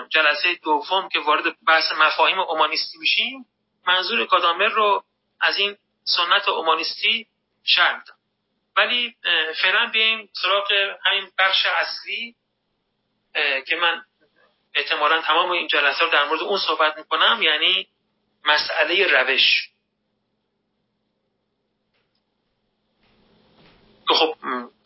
جلسه 0.10 0.56
دوم 0.56 1.10
که 1.10 1.20
وارد 1.20 1.56
بحث 1.68 1.92
مفاهیم 1.92 2.40
اومانیستی 2.40 2.98
میشیم 2.98 3.46
منظور 3.88 4.26
کادامر 4.26 4.68
رو 4.68 5.04
از 5.42 5.58
این 5.58 5.78
سنت 6.04 6.50
اومانیستی 6.50 7.28
شرح 7.64 7.98
میدم. 7.98 8.16
ولی 8.78 9.16
فعلا 9.62 9.86
بیایم 9.86 10.30
سراغ 10.42 10.72
همین 11.04 11.32
بخش 11.40 11.66
اصلی 11.66 12.36
که 13.68 13.76
من 13.76 14.06
احتمالا 14.74 15.22
تمام 15.22 15.52
این 15.52 15.68
جلسه 15.68 16.06
رو 16.06 16.12
در 16.12 16.26
مورد 16.26 16.42
اون 16.42 16.60
صحبت 16.60 16.98
می‌کنم 16.98 17.40
یعنی 17.42 17.88
مسئله 18.46 19.08
روش. 19.08 19.70
که 24.08 24.14
خب 24.14 24.36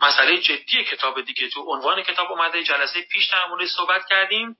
مسئله 0.01 0.37
جدی 0.37 0.83
کتاب 0.83 1.21
دیگه 1.21 1.49
تو 1.49 1.61
عنوان 1.61 2.03
کتاب 2.03 2.31
اومده 2.31 2.63
جلسه 2.63 3.01
پیش 3.01 3.29
در 3.29 3.67
صحبت 3.67 4.05
کردیم 4.09 4.57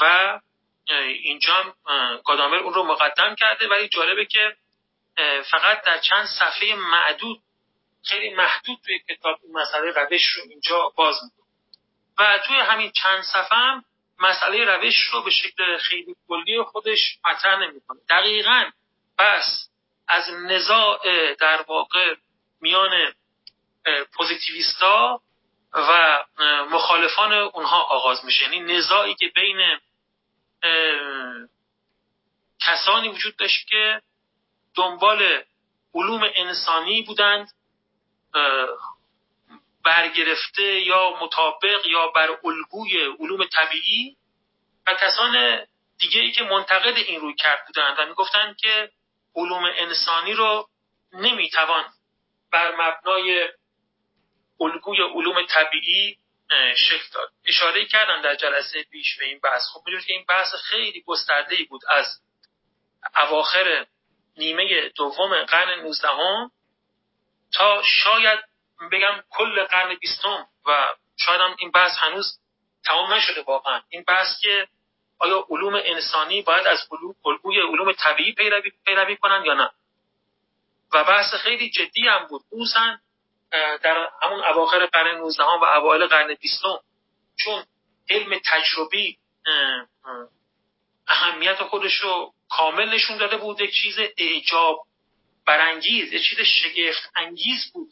و 0.00 0.40
اینجا 1.22 1.54
هم 1.54 1.74
گادامر 2.24 2.56
اون 2.56 2.74
رو 2.74 2.84
مقدم 2.84 3.34
کرده 3.34 3.68
ولی 3.68 3.88
جالبه 3.88 4.26
که 4.26 4.56
فقط 5.50 5.82
در 5.82 5.98
چند 5.98 6.26
صفحه 6.26 6.74
معدود 6.74 7.42
خیلی 8.04 8.34
محدود 8.34 8.78
توی 8.84 8.98
کتاب 8.98 9.38
این 9.42 9.52
مسئله 9.52 9.90
روش 9.90 10.32
رو 10.32 10.42
اینجا 10.50 10.92
باز 10.96 11.16
می‌کنه. 11.24 11.46
و 12.18 12.38
توی 12.46 12.56
همین 12.56 12.90
چند 12.90 13.22
صفحه 13.22 13.58
هم 13.58 13.84
مسئله 14.18 14.64
روش 14.64 15.08
رو 15.12 15.22
به 15.22 15.30
شکل 15.30 15.78
خیلی 15.78 16.16
کلی 16.28 16.62
خودش 16.62 17.18
مطرح 17.24 17.58
نمی‌کنه. 17.58 18.00
دقیقا 18.08 18.70
بس 19.18 19.68
از 20.08 20.30
نزاع 20.30 20.98
در 21.34 21.62
واقع 21.68 22.14
میان 22.62 23.14
پوزیتیویستا 24.12 25.20
و 25.74 26.24
مخالفان 26.70 27.32
اونها 27.32 27.82
آغاز 27.82 28.24
میشه. 28.24 28.42
یعنی 28.42 28.60
نزاعی 28.60 29.14
که 29.14 29.28
بین 29.28 29.78
کسانی 32.60 33.08
وجود 33.08 33.36
داشت 33.36 33.68
که 33.68 34.02
دنبال 34.74 35.42
علوم 35.94 36.30
انسانی 36.34 37.02
بودند 37.02 37.52
برگرفته 39.84 40.80
یا 40.80 41.10
مطابق 41.22 41.86
یا 41.86 42.06
بر 42.06 42.38
الگوی 42.44 43.04
علوم 43.20 43.44
طبیعی 43.44 44.16
و 44.86 44.94
کسان 44.94 45.66
دیگه 45.98 46.20
ای 46.20 46.32
که 46.32 46.44
منتقد 46.44 46.96
این 46.96 47.20
روی 47.20 47.34
کرد 47.34 47.66
بودند 47.66 47.98
و 47.98 48.06
می‌گفتند 48.06 48.56
که 48.56 48.90
علوم 49.36 49.64
انسانی 49.64 50.32
رو 50.32 50.68
نمی‌توان 51.12 51.84
بر 52.52 52.74
مبنای 52.78 53.48
الگوی 54.60 55.02
علوم 55.02 55.46
طبیعی 55.46 56.18
شکل 56.76 57.08
داد. 57.14 57.30
اشاره 57.44 57.84
کردن 57.84 58.20
در 58.20 58.34
جلسه 58.34 58.82
پیش 58.82 59.16
به 59.18 59.24
این 59.24 59.40
بحث. 59.40 59.62
خب 59.72 59.82
می‌دونید 59.86 60.06
که 60.06 60.12
این 60.12 60.24
بحث 60.28 60.54
خیلی 60.54 61.02
گسترده 61.06 61.56
بود 61.70 61.80
از 61.88 62.20
اواخر 63.16 63.86
نیمه 64.36 64.88
دوم 64.88 65.44
قرن 65.44 65.80
19 65.80 66.08
تا 67.54 67.82
شاید 67.82 68.38
بگم 68.92 69.22
کل 69.30 69.64
قرن 69.64 69.94
بیستم 69.94 70.46
و 70.66 70.94
شاید 71.16 71.40
هم 71.40 71.56
این 71.58 71.70
بحث 71.70 71.98
هنوز 71.98 72.38
تمام 72.84 73.14
نشده 73.14 73.42
واقعا. 73.42 73.80
این 73.88 74.04
بحث 74.08 74.40
که 74.40 74.68
آیا 75.18 75.46
علوم 75.50 75.74
انسانی 75.74 76.42
باید 76.42 76.66
از 76.66 76.88
الگوی 77.24 77.60
علوم 77.60 77.92
طبیعی 77.92 78.32
پیروی, 78.32 78.70
پیروی 78.84 79.16
کنن 79.16 79.44
یا 79.44 79.54
نه. 79.54 79.70
و 80.92 81.04
بحث 81.04 81.34
خیلی 81.34 81.70
جدی 81.70 82.08
هم 82.08 82.26
بود. 82.26 82.42
خصوصا 82.52 82.98
در 83.82 84.08
همون 84.22 84.44
اواخر 84.44 84.86
قرن 84.86 85.16
19 85.16 85.44
و 85.44 85.64
اوایل 85.64 86.06
قرن 86.06 86.34
بیستم 86.34 86.78
چون 87.44 87.64
علم 88.10 88.40
تجربی 88.44 89.18
اهمیت 91.08 91.62
خودش 91.62 92.00
رو 92.00 92.34
کامل 92.50 92.88
نشون 92.88 93.16
داده 93.16 93.36
بود. 93.36 93.60
یک 93.60 93.74
چیز 93.74 93.98
اعجاب 94.16 94.86
برانگیز 95.46 96.12
یه 96.12 96.22
چیز 96.22 96.40
شگفت 96.40 97.12
انگیز 97.16 97.72
بود. 97.72 97.88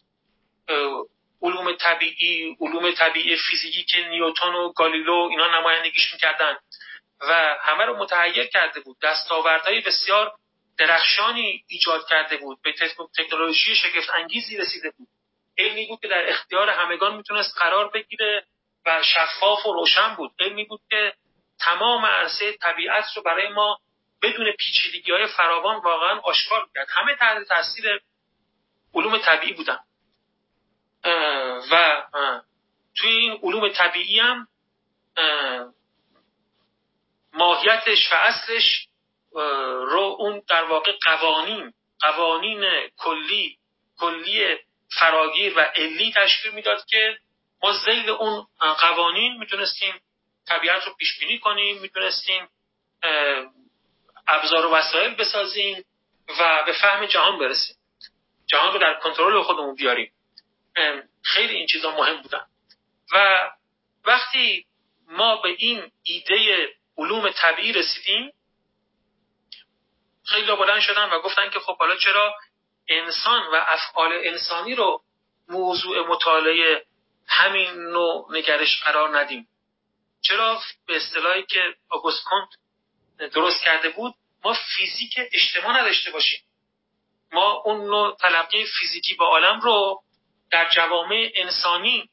علوم 1.42 1.72
طبیعی 1.72 2.56
علوم 2.60 2.90
طبیعی 2.90 3.36
فیزیکی 3.36 3.84
که 3.84 4.08
نیوتن 4.08 4.54
و 4.54 4.72
گالیلو 4.72 5.28
اینا 5.30 5.60
نمایندگیش 5.60 6.12
می‌کردن 6.12 6.56
و 7.20 7.56
همه 7.60 7.84
رو 7.84 7.96
متحیر 7.96 8.46
کرده 8.46 8.80
بود. 8.80 8.96
دستاوردهای 9.02 9.80
بسیار 9.80 10.32
درخشانی 10.80 11.64
ایجاد 11.68 12.08
کرده 12.08 12.36
بود 12.36 12.62
به 12.62 12.72
تکنولوژی 13.18 13.76
شگفت 13.76 14.10
انگیزی 14.10 14.56
رسیده 14.56 14.90
بود. 14.90 15.08
علمی 15.58 15.86
بود 15.86 16.00
که 16.00 16.08
در 16.08 16.28
اختیار 16.28 16.70
همگان 16.70 17.16
می‌تونست 17.16 17.58
قرار 17.58 17.90
بگیره 17.90 18.46
و 18.86 19.02
شفاف 19.02 19.66
و 19.66 19.72
روشن 19.72 20.14
بود. 20.14 20.30
علمی 20.38 20.64
بود 20.64 20.80
که 20.90 21.14
تمام 21.60 22.06
عرصه 22.06 22.52
طبیعت 22.52 23.04
رو 23.16 23.22
برای 23.22 23.48
ما 23.48 23.78
بدون 24.22 24.52
پیچیدگی 24.52 25.12
های 25.12 25.26
فراوان 25.26 25.76
واقعا 25.76 26.20
آشکار 26.20 26.68
کرد. 26.74 26.86
همه 26.90 27.16
تحت 27.16 27.48
تاثیر 27.48 28.00
علوم 28.94 29.18
طبیعی 29.18 29.52
بودن. 29.52 29.78
و 31.70 32.02
توی 32.96 33.10
این 33.10 33.40
علوم 33.42 33.68
طبیعی 33.68 34.20
هم 34.20 34.48
ماهیتش 37.32 38.12
و 38.12 38.14
اصلش 38.14 38.89
رو 39.32 40.16
اون 40.18 40.42
در 40.48 40.64
واقع 40.64 40.92
قوانین 41.02 41.72
قوانین 42.00 42.64
کلی 42.96 43.58
کلی 43.98 44.58
فراگیر 45.00 45.58
و 45.58 45.60
علی 45.60 46.12
تشکیل 46.16 46.52
می‌داد 46.52 46.84
که 46.84 47.18
ما 47.62 47.72
زیل 47.72 48.10
اون 48.10 48.46
قوانین 48.78 49.38
می‌تونستیم 49.38 49.94
طبیعت 50.48 50.86
رو 50.86 50.94
پیش 50.94 51.18
بینی 51.18 51.38
کنیم 51.38 51.78
می‌تونستیم 51.78 52.48
ابزار 54.28 54.66
و 54.66 54.70
وسایل 54.70 55.14
بسازیم 55.14 55.84
و 56.40 56.62
به 56.66 56.72
فهم 56.72 57.06
جهان 57.06 57.38
برسیم. 57.38 57.76
جهان 58.46 58.72
رو 58.72 58.78
در 58.78 58.94
کنترل 58.94 59.42
خودمون 59.42 59.74
بیاریم. 59.74 60.12
خیلی 61.22 61.54
این 61.54 61.66
چیزا 61.66 61.90
مهم 61.90 62.22
بودن. 62.22 62.46
و 63.12 63.50
وقتی 64.04 64.66
ما 65.08 65.36
به 65.36 65.48
این 65.58 65.92
ایده 66.02 66.68
علوم 66.98 67.30
طبیعی 67.30 67.72
رسیدیم 67.72 68.32
خیلی 70.30 70.56
بلند 70.56 70.80
شدن 70.80 71.10
و 71.10 71.20
گفتن 71.20 71.50
که 71.50 71.60
خب 71.60 71.76
حالا 71.78 71.96
چرا 71.96 72.34
انسان 72.88 73.46
و 73.46 73.64
افعال 73.68 74.12
انسانی 74.12 74.74
رو 74.74 75.02
موضوع 75.48 76.08
مطالعه 76.08 76.84
همین 77.28 77.70
نوع 77.70 78.26
نگرش 78.30 78.82
قرار 78.82 79.18
ندیم. 79.18 79.48
چرا؟ 80.22 80.60
به 80.86 80.96
اصطلاحی 80.96 81.42
که 81.42 81.74
آگوست 81.90 82.24
کنت 82.24 82.48
درست 83.32 83.64
کرده 83.64 83.88
بود 83.88 84.14
ما 84.44 84.56
فیزیک 84.76 85.14
اجتماع 85.32 85.80
نداشته 85.80 86.10
باشیم. 86.10 86.40
ما 87.32 87.52
اون 87.52 87.86
نوع 87.86 88.16
تلقی 88.16 88.66
فیزیکی 88.66 89.14
با 89.14 89.26
عالم 89.26 89.60
رو 89.60 90.02
در 90.50 90.70
جوامع 90.70 91.30
انسانی 91.34 92.10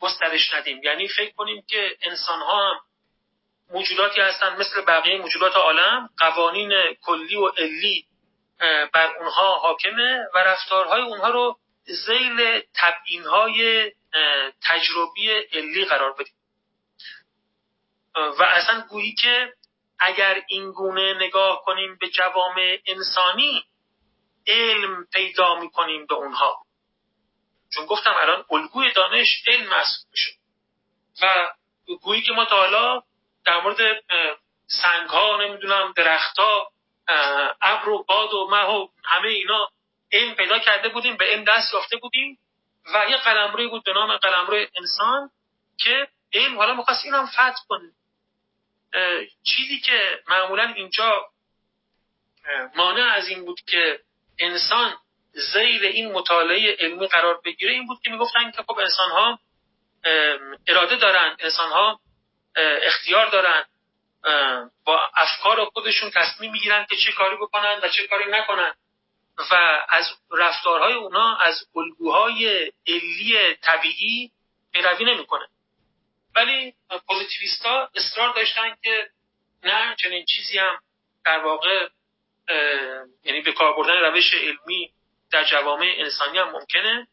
گسترش 0.00 0.54
ندیم. 0.54 0.82
یعنی 0.82 1.08
فکر 1.08 1.34
کنیم 1.34 1.64
که 1.68 1.96
انسان 2.02 2.40
ها 2.40 2.70
هم 2.70 2.80
موجوداتی 3.70 4.20
هستند 4.20 4.60
مثل 4.60 4.80
بقیه 4.80 5.18
موجودات 5.18 5.56
عالم 5.56 6.10
قوانین 6.18 6.72
کلی 7.02 7.36
و 7.36 7.48
علی 7.48 8.06
بر 8.92 9.16
اونها 9.18 9.54
حاکمه 9.54 10.24
و 10.34 10.38
رفتارهای 10.38 11.02
اونها 11.02 11.28
رو 11.28 11.58
زیل 11.84 12.60
تبعین 12.74 13.24
های 13.24 13.92
تجربی 14.62 15.30
علی 15.30 15.84
قرار 15.84 16.12
بدیم. 16.12 16.34
و 18.14 18.42
اصلا 18.42 18.80
گویی 18.80 19.14
که 19.14 19.52
اگر 19.98 20.42
این 20.48 20.72
گونه 20.72 21.14
نگاه 21.14 21.62
کنیم 21.64 21.96
به 22.00 22.08
جوامع 22.08 22.78
انسانی 22.86 23.64
علم 24.46 25.06
پیدا 25.12 25.60
می‌کنیم 25.60 26.06
به 26.06 26.14
اونها. 26.14 26.62
چون 27.74 27.86
گفتم 27.86 28.14
الان 28.14 28.44
الگوی 28.50 28.92
دانش 28.92 29.42
علم 29.46 29.82
میشه. 30.10 30.32
و 31.22 31.52
گویی 32.02 32.22
که 32.22 32.32
ما 32.32 32.44
تا 32.44 32.62
در 33.44 33.60
مورد 33.60 34.04
سنگ 34.66 35.08
ها 35.08 35.36
نمی‌دونم 35.42 35.92
درخت 35.96 36.38
ها 36.38 36.70
ابر 37.60 37.88
و 37.88 38.04
باد 38.08 38.34
و 38.34 38.48
مه 38.50 38.64
و 38.64 38.88
همه 39.04 39.28
اینا 39.28 39.68
علم 40.12 40.34
پیدا 40.34 40.58
کرده 40.58 40.88
بودیم 40.88 41.16
به 41.16 41.24
علم 41.24 41.44
دست 41.44 41.74
یافته 41.74 41.96
بودیم 41.96 42.38
و 42.94 43.06
یه 43.10 43.16
قلمروی 43.16 43.68
بود 43.68 43.84
به 43.84 43.92
نام 43.92 44.16
قلمرو 44.16 44.66
انسان 44.78 45.30
که 45.78 46.08
علم 46.32 46.58
حالا 46.58 46.74
می‌خواست 46.74 47.04
این 47.04 47.14
هم 47.14 47.26
فتح 47.26 47.62
کنه. 47.68 47.92
چیزی 49.44 49.80
که 49.80 50.22
معمولا 50.28 50.72
اینجا 50.76 51.26
مانع 52.74 53.02
از 53.02 53.28
این 53.28 53.44
بود 53.44 53.60
که 53.60 54.00
انسان 54.38 54.94
زیر 55.32 55.82
این 55.82 56.12
مطالعه 56.12 56.76
علمی 56.80 57.06
قرار 57.06 57.40
بگیره 57.44 57.72
این 57.72 57.86
بود 57.86 57.98
که 58.04 58.10
می‌گفتن 58.10 58.50
که 58.50 58.62
خب 58.62 58.78
انسان 58.78 59.10
ها 59.10 59.38
اراده 60.66 60.96
دارن 60.96 61.36
انسان 61.38 61.70
ها 61.70 62.00
اختیار 62.56 63.30
دارن 63.30 63.64
با 64.84 65.10
افکار 65.16 65.64
خودشون 65.64 66.10
تصمیم 66.10 66.52
می‌گیرن 66.52 66.86
که 66.90 66.96
چه 66.96 67.12
کاری 67.12 67.36
بکنن 67.36 67.80
و 67.82 67.88
چه 67.88 68.06
کاری 68.06 68.24
نکنن. 68.30 68.74
و 69.50 69.54
از 69.88 70.10
رفتارهای 70.30 70.92
اونا 70.92 71.36
از 71.36 71.66
الگوهای 71.76 72.72
علی 72.86 73.54
طبیعی 73.62 74.30
پیروی 74.72 75.04
نمی‌کنه. 75.04 75.46
ولی 76.36 76.74
پوزیتیویستا 77.08 77.90
اصرار 77.94 78.34
داشتن 78.34 78.76
که 78.82 79.10
نه 79.62 79.96
چنین 80.02 80.24
چیزی 80.24 80.58
هم 80.58 80.78
در 81.24 81.38
واقع 81.38 81.88
یعنی 83.24 83.40
به 83.40 83.52
کار 83.52 83.76
بردن 83.76 83.98
روش 83.98 84.34
علمی 84.34 84.92
در 85.32 85.44
جوامع 85.44 85.94
انسانی 85.98 86.38
هم 86.38 86.50
ممکنه. 86.50 87.08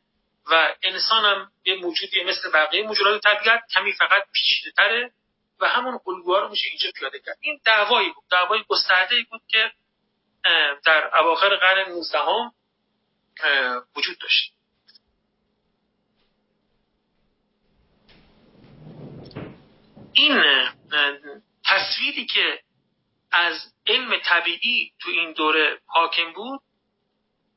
و 0.51 0.75
انسان 0.83 1.25
هم 1.25 1.51
یه 1.65 1.75
موجودی 1.75 2.23
مثل 2.23 2.51
بقیه 2.51 2.83
موجودات 2.83 3.23
طبیعت 3.23 3.63
کمی 3.73 3.93
فقط 3.93 4.23
پیچیده 4.33 4.71
تره 4.71 5.11
و 5.61 5.65
همون 5.65 5.99
الگوها 6.07 6.39
رو 6.39 6.49
میشه 6.49 6.67
اینجا 6.69 6.91
پیاده 6.99 7.19
کرد. 7.19 7.37
این 7.41 7.59
دعوایی 7.65 8.09
بود. 8.09 8.23
دعوای 8.31 8.63
گسترده 8.67 9.15
بود 9.31 9.41
که 9.47 9.71
در 10.85 11.17
اواخر 11.17 11.55
قرن 11.55 11.89
19 11.89 12.19
هم 12.19 12.53
وجود 13.95 14.17
داشت. 14.19 14.53
این 20.13 20.43
تصویری 21.65 22.25
که 22.25 22.59
از 23.31 23.73
علم 23.87 24.17
طبیعی 24.17 24.91
تو 24.99 25.09
این 25.09 25.33
دوره 25.33 25.79
حاکم 25.85 26.33
بود 26.33 26.61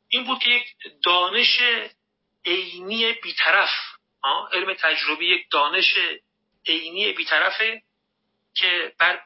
این 0.08 0.24
بود 0.24 0.38
که 0.38 0.50
یک 0.50 0.76
دانش 1.04 1.60
عینی 2.46 3.12
بیطرف 3.12 3.70
علم 4.52 4.74
تجربی 4.74 5.26
یک 5.26 5.46
دانش 5.50 5.94
عینی 6.66 7.12
بیطرفه 7.12 7.82
که 8.54 8.92
بر 8.98 9.20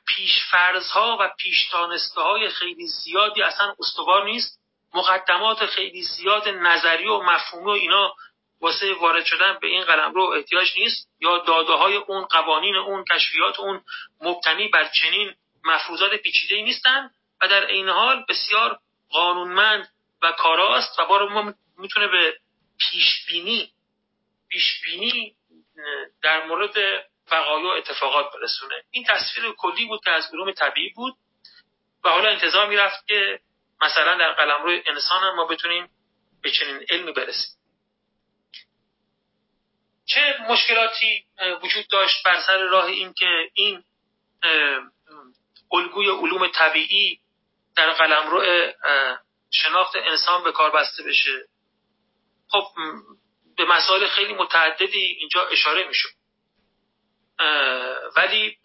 ها 0.93 1.17
و 1.21 1.31
پیش 1.39 1.69
های 2.17 2.49
خیلی 2.49 2.87
زیادی 2.87 3.43
اصلا 3.43 3.75
استوار 3.79 4.25
نیست. 4.25 4.61
مقدمات 4.95 5.67
خیلی 5.67 6.03
زیاد 6.03 6.49
نظری 6.49 7.09
و 7.09 7.23
مفهومی 7.23 7.67
و 7.67 7.69
اینا 7.69 8.15
واسه 8.61 8.95
وارد 8.95 9.25
شدن 9.25 9.59
به 9.61 9.67
این 9.67 9.85
قلم 9.85 10.15
رو 10.15 10.23
احتیاج 10.23 10.79
نیست. 10.79 11.09
یا 11.21 11.39
داده 11.39 11.73
های 11.73 11.97
اون 11.97 12.25
قوانین 12.25 12.77
اون 12.77 13.05
کشفیات 13.05 13.61
اون 13.61 13.83
مبتنی 14.21 14.69
بر 14.69 14.89
چنین 14.89 15.35
مفروضات 15.65 16.15
پیچیده 16.15 16.55
ای 16.55 16.63
نیستن 16.63 17.11
و 17.41 17.49
در 17.49 17.67
این 17.67 17.89
حال 17.89 18.25
بسیار 18.29 18.79
قانونمند 19.11 19.89
و 20.23 20.33
کاراست 20.33 20.99
و 20.99 21.05
بار 21.05 21.29
ما 21.29 21.55
می‌تونه 21.79 22.09
به 22.09 22.39
پیشبینی 22.79 23.73
پیشبینی 24.49 25.35
در 26.23 26.47
مورد 26.47 26.75
وقایع 27.33 27.65
و 27.65 27.69
اتفاقات 27.69 28.33
برسونه. 28.35 28.85
این 28.91 29.05
تصویر 29.05 29.53
کلی 29.59 29.87
بود 29.87 30.01
که 30.05 30.11
از 30.11 30.25
علوم 30.33 30.53
طبیعی 30.53 30.91
بود 30.91 31.15
و 32.05 32.09
حالا 32.09 32.31
انتظار 32.31 32.67
می‌رفت 32.69 33.07
که 33.09 33.41
مثلا 33.81 34.19
در 34.19 34.33
قلمرو 34.33 34.81
انسان 34.87 35.23
هم 35.23 35.35
ما 35.35 35.45
بتونیم 35.45 35.89
به 36.43 36.51
چنین 36.51 36.87
علمی 36.91 37.13
برسیم. 37.13 37.59
چه 40.07 40.37
مشکلاتی 40.49 41.25
وجود 41.63 41.89
داشت 41.89 42.25
بر 42.25 42.41
سر 42.41 42.59
راه 42.59 42.85
این 42.85 43.13
که 43.13 43.51
این 43.55 43.85
الگوی 45.73 46.11
علوم 46.11 46.49
طبیعی 46.49 47.21
در 47.77 47.91
قلمرو 47.93 48.73
شناخت 49.51 49.97
انسان 49.97 50.45
به 50.45 50.53
کار 50.53 50.71
بسته 50.71 51.03
بشه؟ 51.03 51.49
خب 52.49 52.65
به 53.57 53.65
مسائل 53.65 54.07
خیلی 54.07 54.35
متعددی 54.35 55.17
اینجا 55.21 55.47
اشاره 55.49 55.89
می‌شد. 55.89 56.18
ولی 58.17 58.59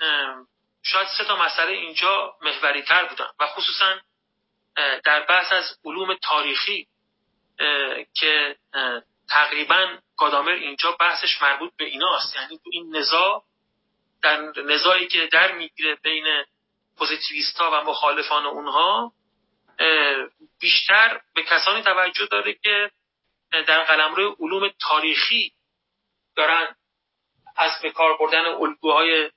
شاید 0.84 1.08
سه 1.18 1.24
تا 1.24 1.36
مسئله 1.36 1.72
اینجا 1.72 2.36
محوری 2.42 2.82
تر 2.82 3.06
بودن 3.06 3.28
و 3.40 3.48
خصوصا 3.48 4.00
در 5.04 5.26
بحث 5.30 5.54
از 5.54 5.80
علوم 5.86 6.14
تاریخی 6.14 6.88
که 8.14 8.56
تقریبا 9.30 9.98
گادامر 10.18 10.52
اینجا 10.52 10.92
بحثش 10.92 11.42
مربوط 11.42 11.72
به 11.78 11.86
ایناست. 11.86 12.36
یعنی 12.36 12.58
تو 12.58 12.70
این 12.74 12.96
نزاع 12.96 13.44
در 14.22 14.38
نزاعی 14.66 15.08
که 15.08 15.28
در 15.32 15.52
می‌گیره 15.52 15.96
بین 15.96 16.26
پوزیتیویستا 16.98 17.72
و 17.72 17.84
مخالفان 17.90 18.46
اونها 18.46 19.14
بیشتر 20.60 21.22
به 21.36 21.44
کسانی 21.44 21.84
توجه 21.84 22.26
داره 22.26 22.54
که 22.54 22.92
در 23.52 23.84
قلمرو 23.84 24.36
علوم 24.40 24.72
تاریخی 24.82 25.54
دارن 26.36 26.76
از 27.56 27.82
به 27.82 27.92
کار 27.92 28.18
بردن 28.18 28.46
الگوهای 28.46 29.32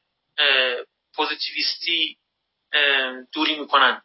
پوزیتیویستی 1.15 2.19
دوری 3.33 3.59
می‌کنن. 3.59 4.03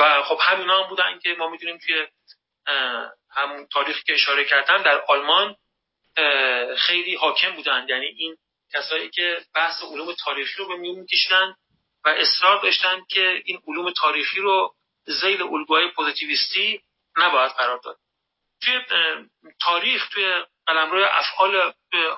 و 0.00 0.22
خب 0.22 0.38
همینا 0.42 0.82
هم 0.82 0.88
بودن 0.88 1.18
که 1.18 1.34
ما 1.38 1.48
می‌دونیم 1.48 1.78
که 1.78 2.08
همون 3.30 3.66
تاریخی 3.72 4.02
که 4.06 4.14
اشاره 4.14 4.44
کردم 4.44 4.82
در 4.82 5.00
آلمان 5.08 5.56
خیلی 6.76 7.14
حاکم 7.14 7.50
بودن. 7.50 7.86
یعنی 7.88 8.06
این 8.06 8.36
کسایی 8.74 9.10
که 9.10 9.44
بحث 9.54 9.82
علوم 9.82 10.14
تاریخی 10.24 10.58
رو 10.58 10.68
به 10.68 10.76
میون 10.76 10.98
میکشیدن 10.98 11.54
و 12.04 12.08
اصرار 12.08 12.62
داشتن 12.62 13.04
که 13.08 13.42
این 13.44 13.60
علوم 13.66 13.92
تاریخی 13.92 14.40
رو 14.40 14.74
زیل 15.06 15.42
الگوهای 15.42 15.88
پوزیتیویستی 15.88 16.82
نباید 17.16 17.52
قرار 17.52 17.80
داد. 17.84 17.96
توی 18.62 18.80
تاریخ 19.60 20.08
توی 20.08 20.44
قلمرو 20.68 21.04
افعال 21.10 21.72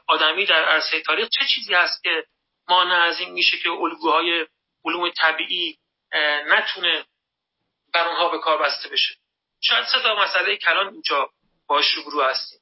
آدمی 0.06 0.46
در 0.46 0.64
عرصه 0.64 1.00
تاریخ 1.00 1.28
چه 1.28 1.44
چیزی 1.54 1.74
هست 1.74 2.02
که 2.02 2.26
مانع 2.68 2.94
از 2.94 3.20
این 3.20 3.30
میشه 3.32 3.58
که 3.58 3.70
الگوهای 3.70 4.46
علوم 4.84 5.10
طبیعی 5.10 5.78
نتونه 6.46 7.04
بر 7.94 8.08
اونها 8.08 8.28
به 8.28 8.38
کار 8.38 8.62
بسته 8.62 8.88
بشه؟ 8.88 9.14
شاید 9.60 9.84
سه 9.84 10.02
تا 10.02 10.14
مسئله 10.14 10.56
کلان 10.56 10.92
اینجا 10.92 11.30
باش 11.66 11.94
روبرو 11.94 12.22
هستیم. 12.22 12.60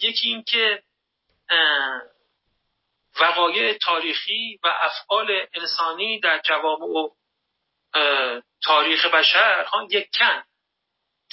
یکی 0.00 0.28
اینکه 0.28 0.82
وقایع 3.20 3.78
تاریخی 3.78 4.58
و 4.62 4.68
افعال 4.80 5.46
انسانی 5.54 6.20
در 6.20 6.40
جوامع 6.44 6.86
و 6.86 7.08
تاریخ 8.64 9.06
بشر 9.06 9.66
یک 9.90 10.08
کن. 10.18 10.44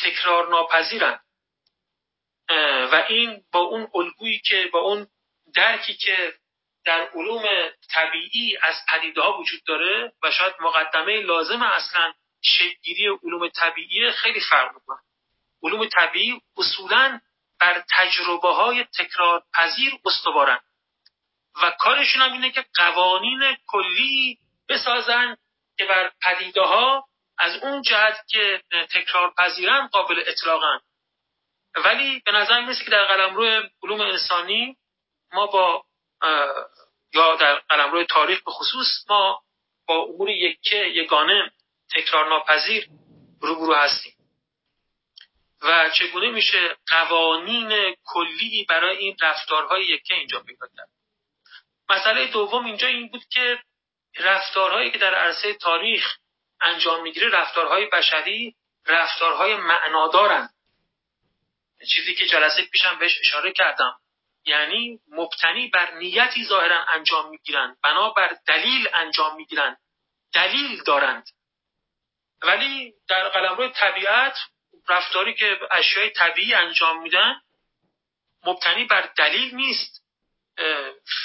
تکرار 0.03 0.49
ناپذیرند 0.49 1.24
و 2.91 3.05
این 3.09 3.43
با 3.51 3.59
اون 3.59 3.87
الگویی 3.95 4.39
که 4.39 4.69
با 4.73 4.79
اون 4.79 5.07
درکی 5.55 5.93
که 5.93 6.33
در 6.85 7.09
علوم 7.15 7.43
طبیعی 7.93 8.57
از 8.61 8.75
پدیده 8.89 9.21
ها 9.21 9.37
وجود 9.37 9.63
داره 9.63 10.13
و 10.23 10.31
شاید 10.31 10.53
مقدمه 10.59 11.21
لازم 11.21 11.61
اصلا 11.61 12.13
شکلگیری 12.41 13.07
علوم 13.23 13.49
طبیعی 13.49 14.11
خیلی 14.11 14.39
فرق 14.39 14.73
می‌کنه. 14.73 14.99
علوم 15.63 15.85
طبیعی 15.85 16.41
اصولا 16.57 17.19
بر 17.59 17.83
تجربه 17.91 18.53
های 18.53 18.83
تکرار 18.83 19.43
پذیر 19.53 19.93
استوارن 20.05 20.59
و 21.63 21.71
کارشون 21.79 22.21
هم 22.21 22.33
اینه 22.33 22.51
که 22.51 22.65
قوانین 22.75 23.57
کلی 23.67 24.37
بسازن 24.69 25.37
که 25.77 25.85
بر 25.85 26.11
پدیده 26.21 26.61
ها 26.61 27.07
از 27.37 27.63
اون 27.63 27.81
جهت 27.81 28.27
که 28.27 28.61
تکرار 28.91 29.33
پذیرن 29.37 29.87
قابل 29.87 30.23
اطلاقن. 30.27 30.79
ولی 31.75 32.19
به 32.25 32.31
نظر 32.31 32.61
می‌رسه 32.61 32.85
که 32.85 32.91
در 32.91 33.05
قلمرو 33.05 33.63
علوم 33.83 34.01
انسانی 34.01 34.77
ما 35.33 35.45
با 35.47 35.85
یا 37.13 37.35
در 37.35 37.55
قلمرو 37.55 38.03
تاریخ 38.03 38.43
به 38.43 38.51
خصوص 38.51 38.87
ما 39.09 39.41
با 39.87 39.95
امور 39.95 40.29
یکه 40.29 40.75
یگانه 40.75 41.51
تکرار 41.95 42.29
ناپذیر 42.29 42.87
روبرو 43.41 43.73
هستیم. 43.73 44.15
و 45.61 45.89
چگونه 45.89 46.29
میشه 46.29 46.77
قوانین 46.87 47.95
کلی 48.05 48.65
برای 48.69 48.97
این 48.97 49.17
رفتارهای 49.21 49.85
یکه 49.85 50.13
اینجا 50.13 50.39
پیدا 50.39 50.67
کرد؟ 50.77 50.89
مسئله 51.89 52.27
دوم 52.27 52.65
اینجا 52.65 52.87
این 52.87 53.07
بود 53.07 53.23
که 53.29 53.59
رفتارهایی 54.19 54.91
که 54.91 54.97
در 54.97 55.15
عرصه 55.15 55.53
تاریخ 55.53 56.17
انجام 56.61 57.01
می‌گیره 57.01 57.29
رفتارهای 57.29 57.85
بشری 57.85 58.55
رفتارهای 58.87 59.55
معنادارند. 59.55 60.54
چیزی 61.95 62.15
که 62.15 62.25
جلسه 62.25 62.65
پیشم 62.65 62.99
بهش 62.99 63.19
اشاره 63.21 63.51
کردم. 63.51 63.99
یعنی 64.45 64.99
مبتنی 65.07 65.67
بر 65.67 65.93
نیتی 65.93 66.45
ظاهرا 66.45 66.83
انجام 66.83 67.29
می‌گیرند 67.29 67.77
بنابر 67.83 68.37
دلیل 68.47 68.89
انجام 68.93 69.35
می‌گیرند 69.35 69.77
دلیل 70.33 70.83
دارند. 70.83 71.29
ولی 72.41 72.93
در 73.07 73.29
قلمرو 73.29 73.69
طبیعت 73.69 74.37
رفتاری 74.87 75.33
که 75.33 75.59
اشیای 75.71 76.09
طبیعی 76.09 76.53
انجام 76.53 77.01
میدن 77.01 77.41
مبتنی 78.43 78.85
بر 78.85 79.09
دلیل 79.17 79.55
نیست. 79.55 80.05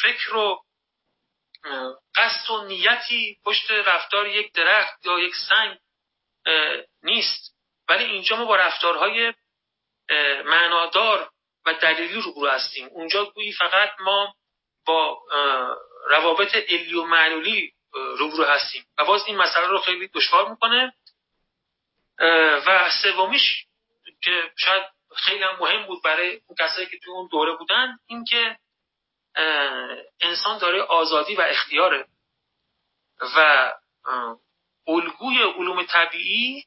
فکر 0.03 0.37
و 0.37 0.65
قصد 2.15 2.51
و 2.51 2.65
نیتی 2.65 3.39
پشت 3.45 3.71
رفتار 3.71 4.27
یک 4.27 4.53
درخت 4.53 5.07
یا 5.07 5.19
یک 5.19 5.35
سنگ 5.49 5.79
نیست. 7.03 7.57
ولی 7.89 8.05
اینجا 8.05 8.37
ما 8.37 8.45
با 8.45 8.57
رفتارهای 8.57 9.35
معنادار 10.45 11.31
و 11.67 11.75
دلیلی 11.75 12.21
روبرو 12.21 12.49
هستیم. 12.49 12.89
اونجا 12.89 13.25
گویی 13.25 13.53
فقط 13.53 13.91
ما 14.01 14.35
با 14.87 15.23
روابط 16.11 16.57
علی 16.57 16.95
و 16.95 17.05
معلولی 17.05 17.73
روبرو 17.93 18.45
هستیم. 18.45 18.87
و 18.99 19.05
باز 19.05 19.27
این 19.27 19.37
مسئله 19.37 19.67
رو 19.67 19.79
خیلی 19.79 20.09
دشوار 20.09 20.51
می‌کنه. 20.51 20.93
و 22.67 22.91
سومیش 23.03 23.67
که 24.23 24.53
شاید 24.57 24.83
خیلی 25.17 25.43
هم 25.43 25.57
مهم 25.61 25.87
بود 25.87 26.03
برای 26.03 26.41
اون 26.47 26.57
کسایی 26.59 26.87
که 26.87 26.99
توی 26.99 27.13
اون 27.13 27.29
دوره 27.33 27.53
بودن 27.53 27.99
اینکه 28.07 28.57
انسان 30.21 30.59
داره 30.59 30.83
آزادی 30.83 31.35
و 31.35 31.41
اختیاره. 31.41 32.07
و 33.37 33.73
الگوی 34.87 35.43
علوم 35.43 35.83
طبیعی 35.83 36.65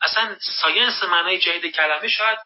اصلا 0.00 0.36
ساینس 0.62 1.04
معنای 1.04 1.38
جدید 1.38 1.74
کلمه 1.74 2.08
شاید 2.08 2.38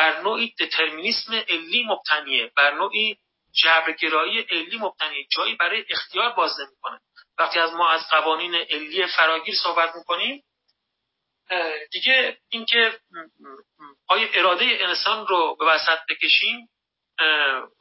بر 0.00 0.20
نوعی 0.20 0.54
دترمینیسم 0.60 1.34
علی 1.34 1.84
مبتنیه 1.84 2.52
بر 2.56 2.74
نوعی 2.74 3.16
جبرگرایی 3.52 4.40
علی 4.40 4.78
مبتنیه 4.78 5.26
جایی 5.30 5.54
برای 5.54 5.84
اختیار 5.90 6.32
باز 6.32 6.60
نمی‌کنه. 6.60 7.00
وقتی 7.38 7.58
از 7.58 7.72
ما 7.72 7.90
از 7.90 8.10
قوانین 8.10 8.54
علی 8.54 9.06
فراگیر 9.06 9.54
صحبت 9.54 9.96
می‌کنیم 9.96 10.44
دیگه 11.92 12.38
اینکه 12.48 12.98
آیا 14.08 14.28
اراده 14.32 14.64
انسان 14.80 15.26
رو 15.26 15.56
به 15.56 15.64
وسط 15.64 15.98
بکشیم 16.08 16.68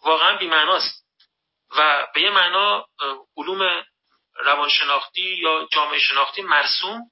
واقعا 0.04 0.38
بیمعناست. 0.38 1.06
و 1.78 2.08
به 2.16 2.22
یه 2.22 2.30
معنا 2.30 2.86
علوم 3.38 3.86
روانشناختی 4.36 5.36
یا 5.36 5.68
جامعه 5.72 6.00
شناختی 6.00 6.42
مرسوم 6.42 7.12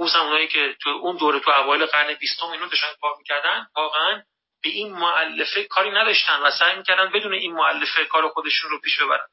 خصوصا 0.00 0.20
اونایی 0.20 0.48
که 0.48 0.76
تو 0.80 0.90
اون 0.90 1.16
دوره 1.16 1.40
تو 1.40 1.50
اوایل 1.50 1.86
قرن 1.86 2.14
بیستم 2.14 2.46
اینو 2.46 2.66
داشتن 2.66 2.88
کار 3.00 3.14
می‌کردن 3.18 3.66
واقعا 3.76 4.22
به 4.62 4.68
این 4.68 4.92
معلفه 4.92 5.64
کاری 5.64 5.90
نداشتن 5.90 6.40
و 6.40 6.50
سعی 6.50 6.76
می‌کردن 6.76 7.10
بدون 7.12 7.34
این 7.34 7.52
معلفه 7.52 8.04
کار 8.04 8.28
خودشون 8.28 8.70
رو 8.70 8.80
پیش 8.80 9.02
ببرن. 9.02 9.26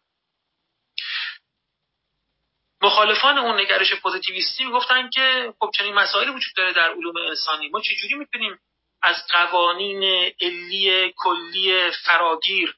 مخالفان 2.81 3.37
اون 3.37 3.59
نگرش 3.59 3.93
پوزیتیویستی 3.93 4.65
می‌گفتن 4.65 5.09
که 5.09 5.53
خب 5.59 5.71
چنین 5.77 5.93
مسائلی 5.93 6.31
وجود 6.31 6.55
داره 6.55 6.73
در 6.73 6.91
علوم 6.91 7.17
انسانی. 7.17 7.69
ما 7.69 7.81
چجوری 7.81 8.15
می‌تونیم 8.15 8.59
از 9.01 9.15
قوانین 9.27 10.03
علی 10.41 11.13
کلی 11.17 11.91
فراگیر 11.91 12.75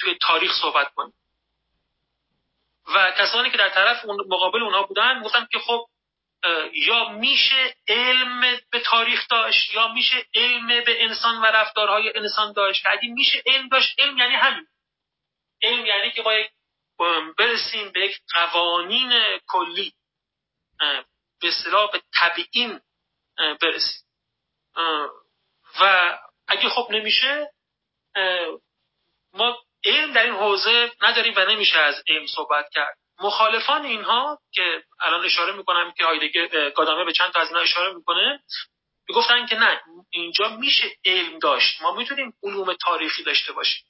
توی 0.00 0.18
تاریخ 0.22 0.52
صحبت 0.60 0.94
کنیم؟ 0.94 1.14
و 2.94 3.12
کسانی 3.18 3.50
که 3.50 3.56
در 3.56 3.68
طرف 3.68 4.04
مقابل 4.04 4.62
اونها 4.62 4.82
بودن 4.82 5.22
گفتن 5.22 5.48
که 5.52 5.58
خب 5.58 5.86
یا 6.72 7.08
میشه 7.08 7.76
علم 7.88 8.60
به 8.70 8.80
تاریخ 8.80 9.28
داشت 9.28 9.74
یا 9.74 9.88
میشه 9.88 10.26
علم 10.34 10.66
به 10.66 11.04
انسان 11.04 11.40
و 11.40 11.44
رفتارهای 11.44 12.12
انسان 12.16 12.52
داشت. 12.52 12.86
اگه 12.86 13.08
میشه 13.08 13.42
علم 13.46 13.68
داشت 13.68 14.00
علم 14.00 14.18
یعنی 14.18 14.34
همین. 14.34 14.66
علم 15.62 15.86
یعنی 15.86 16.10
که 16.10 16.22
با 16.22 16.34
یک 16.34 16.50
برسیم 17.38 17.92
به 17.92 18.00
یک 18.00 18.20
قوانین 18.32 19.38
کلی. 19.46 19.92
به 21.40 21.48
اصطلاح 21.48 21.90
به 21.90 22.02
طبیعین 22.14 22.80
برسیم. 23.60 24.04
و 25.80 26.18
اگه 26.48 26.68
خب 26.68 26.88
نمیشه 26.90 27.50
ما 29.32 29.58
علم 29.84 30.12
در 30.12 30.22
این 30.22 30.34
حوزه 30.34 30.92
نداریم 31.00 31.34
و 31.36 31.40
نمیشه 31.40 31.78
از 31.78 32.02
علم 32.08 32.26
صحبت 32.26 32.70
کرد. 32.72 32.98
مخالفان 33.20 33.84
اینها 33.84 34.38
که 34.52 34.84
الان 35.00 35.24
اشاره 35.24 35.52
می‌کنم 35.52 35.92
که 35.92 36.04
هایدگر 36.04 36.70
گادامه 36.70 37.04
به 37.04 37.12
چند 37.12 37.32
تا 37.32 37.40
از 37.40 37.48
اینها 37.48 37.62
اشاره 37.62 37.94
می‌کنه 37.94 38.42
می‌گفتن 39.08 39.46
که 39.46 39.56
نه 39.56 39.80
اینجا 40.10 40.48
میشه 40.48 40.96
علم 41.04 41.38
داشت. 41.38 41.82
ما 41.82 41.94
می‌تونیم 41.94 42.34
علوم 42.42 42.74
تاریخی 42.74 43.22
داشته 43.22 43.52
باشیم. 43.52 43.84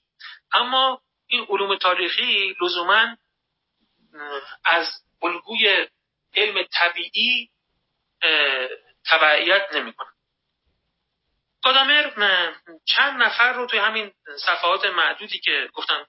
اما 0.52 1.02
این 1.26 1.46
علوم 1.48 1.76
تاریخی 1.76 2.56
لزوما 2.60 3.16
از 4.64 4.86
الگوی 5.22 5.86
علم 6.34 6.62
طبیعی 6.62 7.50
تبعیت 9.06 9.68
نمی‌کنه. 9.74 10.08
گادامر 11.62 12.10
چند 12.84 13.22
نفر 13.22 13.52
رو 13.52 13.66
توی 13.66 13.78
همین 13.78 14.12
صفحات 14.46 14.84
معدودی 14.84 15.40
که 15.40 15.70
گفتم 15.74 16.06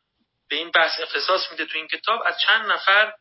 به 0.49 0.55
این 0.55 0.71
بحث 0.71 0.99
اختصاص 1.01 1.51
میده 1.51 1.65
توی 1.65 1.79
این 1.79 1.88
کتاب 1.88 2.21
از 2.25 2.39
چند 2.39 2.71
نفر 2.71 3.13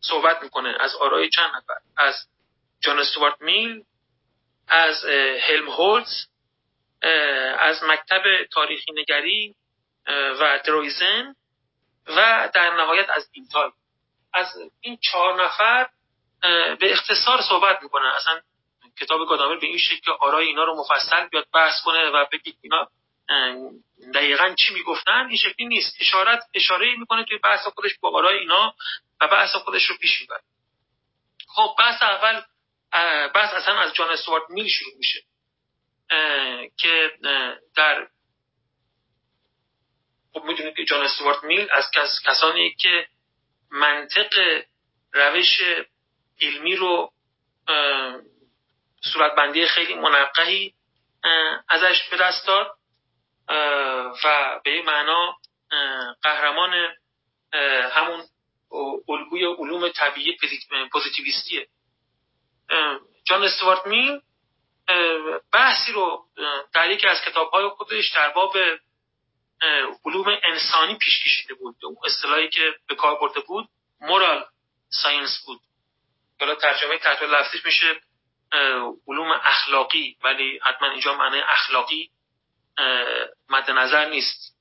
صحبت 0.00 0.42
می‌کنه. 0.42 0.76
از 0.80 0.94
آرای 0.94 1.30
چند 1.30 1.50
نفر؟ 1.56 1.74
از 1.96 2.14
جان 2.80 2.98
استوارت 2.98 3.40
میل 3.40 3.84
از 4.68 5.04
هلم 5.40 5.68
هولز 5.68 6.26
از 7.58 7.82
مکتب 7.84 8.22
تاریخی 8.52 8.92
نگری 8.92 9.54
و 10.08 10.60
درویزن 10.64 11.34
و 12.06 12.50
در 12.54 12.76
نهایت 12.76 13.10
از 13.10 13.28
اینتال 13.32 13.72
از 14.34 14.46
این 14.80 14.98
چهار 15.02 15.44
نفر 15.44 15.88
به 16.80 16.92
اختصار 16.92 17.42
صحبت 17.42 17.82
می‌کنن 17.82 18.06
اصلا 18.06 18.40
کتاب 19.00 19.28
گادامر 19.28 19.56
به 19.56 19.66
این 19.66 19.78
شکل 19.78 20.00
که 20.04 20.10
آرای 20.20 20.46
اینا 20.46 20.64
رو 20.64 20.80
مفصل 20.80 21.28
بیاد 21.28 21.46
بحث 21.54 21.82
کنه 21.84 22.10
و 22.10 22.26
بگید 22.32 22.58
اینا 22.60 22.88
دقیقا 24.14 24.54
چی 24.54 24.74
می‌گفتن؟ 24.74 25.26
این 25.28 25.36
شکلی 25.36 25.66
نیست. 25.66 25.96
اشارت 26.00 26.42
اشاره 26.54 26.96
می‌کنه 26.96 27.24
توی 27.24 27.38
بحث 27.38 27.66
خودش 27.66 27.98
با 28.00 28.10
آرای 28.18 28.38
اینا 28.38 28.74
و 29.20 29.28
بحث 29.28 29.56
خودش 29.56 29.86
رو 29.90 29.96
پیش 29.96 30.20
می‌بره. 30.20 30.42
خب 31.48 31.74
بحث 31.78 32.02
اول 32.02 32.42
بحث 33.28 33.54
اصلا 33.54 33.80
از 33.80 33.94
جان 33.94 34.10
استوارت 34.10 34.50
میل 34.50 34.68
شروع 34.68 34.94
میشه. 34.98 35.22
که 36.76 37.10
در 37.76 38.08
خب 40.32 40.44
می‌دونید 40.44 40.76
که 40.76 40.84
جان 40.84 41.04
استوارت 41.04 41.44
میل 41.44 41.68
از 41.72 41.90
کس... 41.94 42.20
کسانی 42.26 42.74
که 42.74 43.08
منطق 43.70 44.62
روش 45.12 45.62
علمی 46.40 46.76
رو 46.76 47.12
صورتبندی 49.12 49.66
خیلی 49.66 49.94
منقحی 49.94 50.74
ازش 51.68 52.08
به 52.10 52.16
دست 52.16 52.46
داد. 52.46 52.75
و 54.24 54.60
به 54.64 54.70
این 54.70 54.84
معنا 54.84 55.36
قهرمان 56.22 56.94
همون 57.92 58.24
الگوی 59.08 59.44
علوم 59.44 59.88
طبیعی 59.88 60.38
پوزیتیویستیه. 60.92 61.68
جان 63.24 63.44
استوارت 63.44 63.86
میل 63.86 64.20
بحثی 65.52 65.92
رو 65.92 66.26
در 66.74 66.90
یکی 66.90 67.06
از 67.06 67.20
کتابهای 67.20 67.68
خودش 67.68 68.12
در 68.12 68.30
باب 68.30 68.56
علوم 70.04 70.38
انسانی 70.42 70.94
پیش 70.94 71.24
کشیده 71.24 71.54
بود. 71.54 71.76
اون 71.84 71.96
اصطلاحی 72.04 72.48
که 72.48 72.74
به 72.88 72.94
کار 72.94 73.18
برده 73.20 73.40
بود 73.40 73.68
مورال 74.00 74.44
ساینس 74.88 75.42
بود. 75.46 75.60
حالا 76.40 76.54
ترجمه 76.54 76.98
تحت 76.98 77.22
لفظیش 77.22 77.64
میشه 77.64 78.00
علوم 79.08 79.30
اخلاقی 79.44 80.16
ولی 80.24 80.60
حتما 80.62 80.90
اینجا 80.90 81.14
معنی 81.14 81.38
اخلاقی 81.38 82.10
مد 83.48 83.70
نظر 83.70 84.08
نیست. 84.08 84.56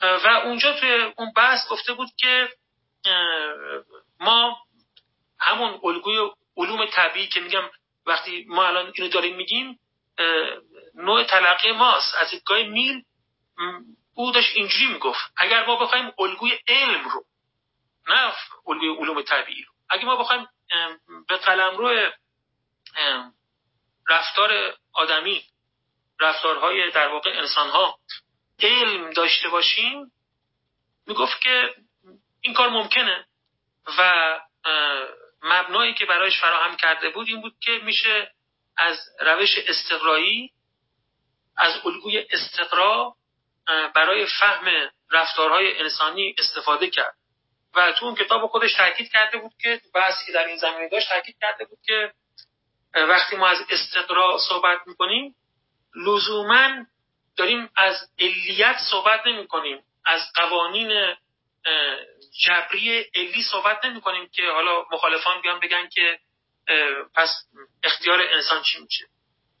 و 0.00 0.26
اونجا 0.44 0.80
توی 0.80 1.12
اون 1.16 1.32
بحث 1.36 1.68
گفته 1.68 1.92
بود 1.92 2.08
که 2.16 2.48
ما 4.20 4.56
همون 5.40 5.80
الگوی 5.84 6.30
علوم 6.56 6.86
طبیعی 6.86 7.26
که 7.26 7.40
میگم 7.40 7.70
وقتی 8.06 8.44
ما 8.48 8.66
الان 8.66 8.92
اینو 8.94 9.10
داریم 9.10 9.36
میگیم 9.36 9.78
نوع 10.94 11.24
تلقی 11.24 11.72
ماست. 11.72 12.14
از 12.14 12.30
دیدگاه 12.30 12.62
میل 12.62 13.04
او 14.14 14.32
داشت 14.32 14.56
اینجوری 14.56 14.86
می‌گفت 14.86 15.32
اگر 15.36 15.66
ما 15.66 15.76
بخوایم 15.76 16.12
الگوی 16.18 16.58
علم 16.68 17.08
رو 17.08 17.24
نه 18.08 18.32
الگوی 18.66 18.88
علوم 18.88 19.22
طبیعی 19.22 19.62
رو 19.62 19.72
اگر 19.90 20.04
ما 20.04 20.16
بخوایم 20.16 20.46
به 21.28 21.36
قلم 21.36 21.76
روی 21.76 22.10
رفتار 24.08 24.74
آدمی 24.92 25.42
رفتارهای 26.20 26.90
در 26.90 27.08
واقع 27.08 27.30
انسانها 27.30 27.98
علم 28.62 29.10
داشته 29.10 29.48
باشیم 29.48 30.12
می‌گفت 31.06 31.40
که 31.40 31.74
این 32.40 32.54
کار 32.54 32.68
ممکنه 32.68 33.26
و 33.98 34.40
مبنایی 35.42 35.94
که 35.94 36.06
برایش 36.06 36.40
فراهم 36.40 36.76
کرده 36.76 37.10
بود 37.10 37.28
این 37.28 37.40
بود 37.40 37.54
که 37.60 37.80
میشه 37.84 38.30
از 38.76 38.98
روش 39.20 39.58
استقرایی 39.58 40.52
از 41.56 41.86
الگوی 41.86 42.26
استقرا 42.30 43.14
برای 43.94 44.26
فهم 44.26 44.90
رفتارهای 45.10 45.78
انسانی 45.78 46.34
استفاده 46.38 46.90
کرد. 46.90 47.14
و 47.74 47.92
تو 47.92 48.06
اون 48.06 48.14
کتاب 48.14 48.46
خودش 48.46 48.74
تاکید 48.74 49.12
کرده 49.12 49.38
بود 49.38 49.52
که 49.62 49.80
بحثی 49.94 50.26
که 50.26 50.32
در 50.32 50.44
این 50.44 50.56
زمینه 50.56 50.88
داشت 50.88 51.08
تاکید 51.08 51.36
کرده 51.40 51.64
بود 51.64 51.78
که 51.86 52.12
وقتی 52.94 53.36
ما 53.36 53.48
از 53.48 53.58
استقرا 53.70 54.38
صحبت 54.48 54.78
می‌کنیم 54.86 55.34
لزوما 55.96 56.86
داریم 57.36 57.70
از 57.76 58.10
علیت 58.18 58.76
صحبت 58.90 59.26
نمی 59.26 59.46
کنیم. 59.46 59.82
از 60.04 60.20
قوانین 60.34 61.14
جبری 62.46 63.00
علی 63.14 63.42
صحبت 63.42 63.84
نمی 63.84 64.00
کنیم 64.00 64.28
که 64.32 64.42
حالا 64.50 64.84
مخالفان 64.92 65.40
بیان 65.40 65.60
بگن 65.60 65.88
که 65.88 66.18
پس 67.14 67.30
اختیار 67.82 68.20
انسان 68.20 68.62
چی 68.62 68.78
میشه. 68.82 69.04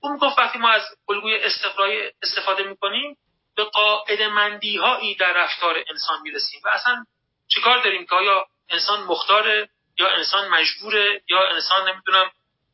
اون 0.00 0.16
گفت 0.16 0.38
وقتی 0.38 0.58
ما 0.58 0.68
از 0.68 0.82
الگوی 1.08 1.36
استقرای 1.36 2.12
استفاده 2.22 2.62
می‌کنیم 2.62 3.16
به 3.56 3.64
قاعد 3.64 4.22
مندی 4.22 4.76
هایی 4.76 5.14
در 5.14 5.32
رفتار 5.32 5.84
انسان 5.90 6.20
می‌رسیم. 6.22 6.60
و 6.64 6.68
اصلا 6.68 7.04
چیکار 7.48 7.82
داریم 7.82 8.06
که 8.06 8.14
آیا 8.14 8.46
انسان 8.70 9.02
مختاره 9.02 9.68
یا 9.98 10.08
انسان 10.08 10.48
مجبوره 10.48 11.22
یا 11.28 11.48
انسان 11.48 11.88
نمی‌دونم 11.88 12.30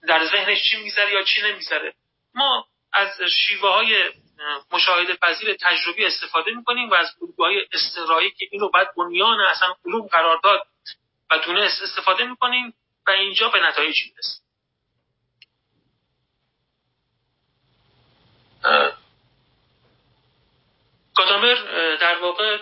در 0.09 0.27
ذهنش 0.27 0.71
چی 0.71 0.83
می‌ذاره 0.83 1.13
یا 1.13 1.23
چی 1.23 1.43
نمی‌ذاره 1.43 1.95
ما 2.35 2.67
از 2.95 3.23
شیوه 3.23 3.69
های 3.69 4.11
مشاهده 4.73 5.15
پذیر 5.15 5.55
تجربی 5.61 6.05
استفاده 6.05 6.51
می‌کنیم 6.51 6.91
و 6.91 6.95
از 6.95 7.09
الگوهای 7.23 7.69
استقرایی 7.73 8.31
که 8.31 8.49
اینو 8.51 8.69
بعد 8.69 8.95
بنیان 8.95 9.41
اصلا 9.41 9.75
علوم 9.85 10.07
قرار 10.07 10.41
داد 10.43 10.67
و 11.31 11.39
تونست 11.39 11.83
استفاده 11.83 12.25
می‌کنیم 12.25 12.75
و 13.07 13.11
اینجا 13.11 13.49
به 13.49 13.61
نتایج 13.61 13.97
می‌رسیم. 14.05 14.45
گادامر 21.17 21.55
در 21.97 22.19
واقع 22.19 22.59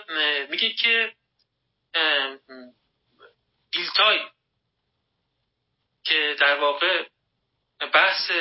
میگه 0.49 0.73
که 0.73 1.15
بیلتای 3.71 4.19
که 6.03 6.35
در 6.39 6.59
واقع 6.59 7.05
بحث 7.93 8.31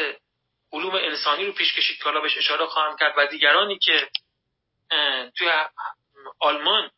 علوم 0.73 0.95
انسانی 0.95 1.47
رو 1.47 1.53
پیش 1.53 1.75
کشید 1.75 1.97
که 1.97 2.05
حالا 2.05 2.21
بهش 2.21 2.39
اشاره 2.39 2.67
خواهم 2.67 2.97
کرد 2.97 3.15
و 3.17 3.27
دیگرانی 3.27 3.79
که 3.79 4.09
توی 5.39 5.53
آلمان 6.41 6.91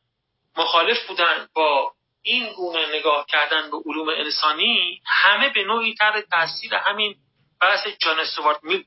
مخالف 0.57 1.07
بودن 1.07 1.49
با 1.55 1.93
این 2.23 2.53
گونه 2.53 2.87
نگاه 2.99 3.27
کردن 3.27 3.71
به 3.71 3.77
علوم 3.87 4.09
انسانی 4.09 5.03
همه 5.07 5.49
به 5.49 5.65
نوعی 5.65 5.95
تحت 5.95 6.29
تاثیر 6.31 6.75
همین 6.75 7.17
بحث 7.61 7.87
جان 7.87 8.21
استوارت 8.21 8.59
میل 8.63 8.85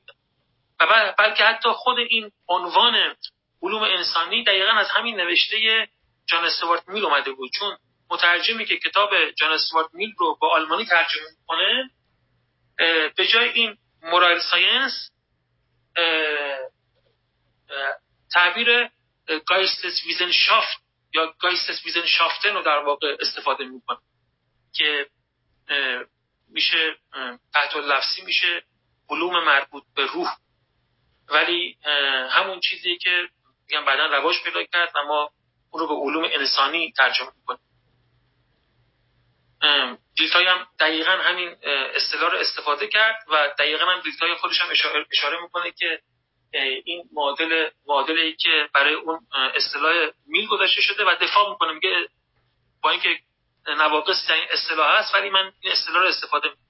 و 0.80 1.14
بلکه 1.18 1.44
حتی 1.44 1.68
خود 1.72 1.98
این 1.98 2.32
عنوان 2.48 3.16
علوم 3.62 3.82
انسانی 3.82 4.44
دقیقا 4.44 4.72
از 4.72 4.90
همین 4.90 5.20
نوشته 5.20 5.88
جان 6.26 6.44
استوارت 6.44 6.88
میل 6.88 7.04
اومده 7.04 7.32
بود. 7.32 7.50
چون 7.58 7.76
مترجمی 8.10 8.64
که 8.64 8.78
کتاب 8.78 9.10
جان 9.30 9.52
استوارت 9.52 9.88
میل 9.92 10.12
رو 10.18 10.38
با 10.40 10.48
آلمانی 10.54 10.84
ترجمه 10.84 11.24
می‌کنه 11.40 11.90
به 13.16 13.26
جای 13.26 13.48
این 13.48 13.76
مورال 14.02 14.40
ساینس 14.40 15.10
تعبیر 18.32 18.90
Geisteswissenschaft 19.46 20.78
یا 21.14 21.34
Geisteswissenschaften 21.38 22.54
رو 22.54 22.62
در 22.62 22.78
واقع 22.78 23.16
استفاده 23.20 23.64
می‌کنه 23.64 23.98
که 24.74 25.06
میشه 26.48 26.96
تحت 27.54 27.76
لفظی 27.76 28.22
میشه 28.22 28.62
علوم 29.10 29.44
مربوط 29.44 29.84
به 29.94 30.06
روح. 30.06 30.36
ولی 31.28 31.78
همون 32.30 32.60
چیزی 32.60 32.98
که 32.98 33.28
میگم 33.68 33.84
بعدا 33.84 34.06
رواج 34.06 34.36
پیدا 34.44 34.64
کرد 34.64 34.96
اما 34.96 35.30
اون 35.70 35.82
رو 35.82 35.88
به 35.88 35.94
علوم 35.94 36.24
انسانی 36.24 36.92
ترجمه 36.92 37.32
می‌کنه 37.36 37.58
دیلتای 40.16 40.46
هم 40.46 40.66
دقیقا 40.80 41.10
همین 41.10 41.56
اصطلاح 41.94 42.30
رو 42.30 42.38
استفاده 42.38 42.88
کرد 42.88 43.18
و 43.28 43.48
دقیقا 43.58 43.84
هم 43.84 44.00
دیلتای 44.00 44.34
خودش 44.34 44.60
هم 44.60 44.70
اشاره, 44.70 45.06
اشاره 45.12 45.42
می‌کنه 45.42 45.72
که 45.72 46.00
این 46.84 47.04
معادل 47.12 47.68
معادلی 47.86 48.36
که 48.36 48.68
برای 48.74 48.94
اون 48.94 49.20
اصطلاح 49.54 50.10
میل 50.26 50.46
گذاشته 50.46 50.82
شده 50.82 51.04
و 51.04 51.14
دفاع 51.20 51.50
می‌کنه 51.50 51.72
میگه 51.72 52.08
با 52.82 52.90
اینکه 52.90 53.18
نواقص 53.66 54.26
در 54.28 54.34
این 54.34 54.46
اصطلاح 54.50 54.98
هست 54.98 55.14
ولی 55.14 55.30
من 55.30 55.52
این 55.60 55.72
اصطلاح 55.72 56.02
رو 56.02 56.08
استفاده 56.08 56.48
می‌کنم. 56.48 56.68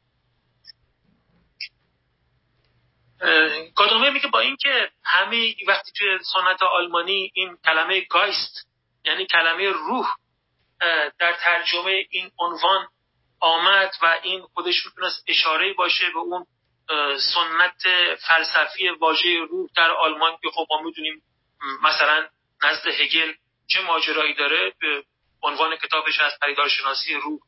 گادومه 3.77 4.11
میگه 4.11 4.29
با 4.29 4.41
اینکه 4.41 4.91
همه 5.05 5.55
وقتی 5.69 5.93
توی 5.99 6.19
سنت 6.33 6.63
آلمانی 6.63 7.31
این 7.35 7.57
کلمه 7.65 8.01
گایست 8.01 8.69
یعنی 9.05 9.27
کلمه 9.27 9.69
روح 9.69 10.07
در 11.19 11.33
ترجمه 11.33 12.07
این 12.11 12.31
عنوان 12.39 12.89
آمد 13.41 13.95
و 14.03 14.19
این 14.23 14.43
خودش 14.55 14.87
می‌تونست 14.87 15.25
اشاره 15.29 15.73
باشه 15.73 16.11
به 16.11 16.19
اون 16.19 16.47
سنت 17.35 17.83
فلسفی 18.29 18.89
واژه 18.89 19.39
روح 19.51 19.69
در 19.77 19.91
آلمان 19.91 20.37
که 20.43 20.51
خب 20.51 20.67
ما 20.71 20.83
می‌دونیم 20.83 21.23
مثلا 21.83 22.29
نزد 22.63 22.87
هگل 22.87 23.33
چه 23.69 23.81
ماجرایی 23.81 24.35
داره؟ 24.35 24.73
به 24.81 25.05
عنوان 25.43 25.77
کتابش 25.77 26.21
از 26.21 26.33
پریدارشناسی 26.43 27.15
روح 27.15 27.41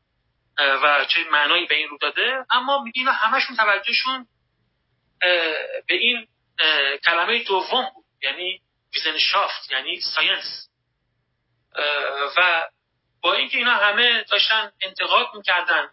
و 0.59 1.05
چه 1.05 1.25
معنایی 1.31 1.67
به 1.67 1.75
این 1.75 1.89
رو 1.89 1.99
داده. 1.99 2.47
اما 2.51 2.83
میگه 2.83 2.99
اینا 2.99 3.13
همشون 3.13 3.57
توجهشون 3.57 4.27
به 5.87 5.95
این 5.95 6.27
کلمه 7.05 7.45
دوم 7.45 7.91
بود 7.95 8.05
یعنی 8.23 8.61
Wissenschaft 8.95 9.71
یعنی 9.71 10.01
science. 10.01 10.69
و 12.37 12.69
با 13.23 13.35
اینکه 13.35 13.59
اینا 13.59 13.75
همه 13.75 14.25
داشتن 14.31 14.73
انتقاد 14.81 15.27
می‌کردن 15.35 15.91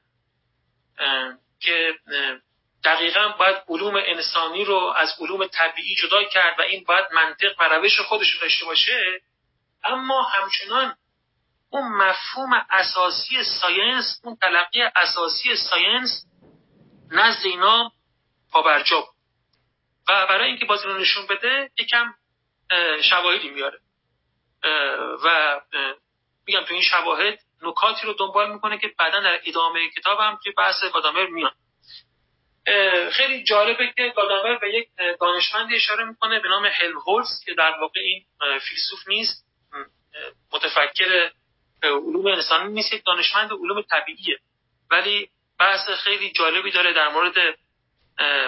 که 1.60 1.96
دقیقا 2.84 3.28
باید 3.28 3.56
علوم 3.68 3.96
انسانی 4.06 4.66
رو 4.66 4.94
از 4.98 5.16
علوم 5.20 5.48
طبیعی 5.48 5.96
جدا 5.96 6.24
کرد 6.24 6.60
و 6.60 6.62
این 6.62 6.84
باید 6.84 7.06
منطق 7.14 7.62
و 7.62 7.64
روش 7.64 8.00
خودش 8.00 8.32
رو 8.34 8.40
داشته 8.42 8.66
باشه 8.66 9.22
اما 9.84 10.24
همچنان 10.24 10.96
اون 11.70 11.88
مفهوم 11.88 12.66
اساسی 12.70 13.44
science 13.44 14.22
اون 14.24 14.38
تلقی 14.42 14.82
اساسی 14.82 15.56
science 15.56 16.26
نزد 17.12 17.46
اینا 17.46 17.92
پابرجا 18.52 19.08
و 20.10 20.28
برای 20.28 20.48
اینکه 20.48 20.66
بارزی 20.66 20.88
رو 20.88 20.98
نشون 20.98 21.28
بده 21.28 21.72
یکم 21.78 22.14
شواهدی 23.02 23.50
میاره. 23.50 23.80
و 25.24 25.60
میگم 26.48 26.62
تو 26.62 26.74
این 26.74 26.84
شواهد 26.84 27.40
نکاتی 27.62 28.08
رو 28.08 28.14
دنبال 28.14 28.54
می‌کنه 28.54 28.78
که 28.78 28.94
بعدا 29.00 29.20
در 29.20 29.40
ادامه 29.46 29.90
کتاب 29.90 30.20
هم 30.20 30.40
که 30.44 30.52
بحث 30.58 30.84
گادامر 30.94 31.26
میان 31.26 31.52
خیلی 33.12 33.44
جالبه 33.44 33.94
که 33.96 34.14
گادامر 34.16 34.58
به 34.58 34.74
یک 34.74 34.88
دانشمندی 35.20 35.76
اشاره 35.76 36.04
می‌کنه 36.04 36.40
به 36.40 36.48
نام 36.48 36.66
هلم 36.66 36.98
هولز 37.08 37.44
که 37.46 37.54
در 37.54 37.72
واقع 37.82 38.00
این 38.00 38.26
فیلسوف 38.42 39.08
نیست. 39.08 39.48
متفکر 40.54 41.32
علوم 41.84 42.28
انسانی 42.28 42.74
نیست 42.74 42.94
یک 42.94 43.04
دانشمند 43.06 43.52
علوم 43.52 43.82
طبیعیه. 43.82 44.40
ولی 44.92 45.30
بحث 45.60 45.90
خیلی 45.90 46.32
جالبی 46.32 46.72
داره 46.72 46.94
در 46.94 47.08
مورد 47.10 47.36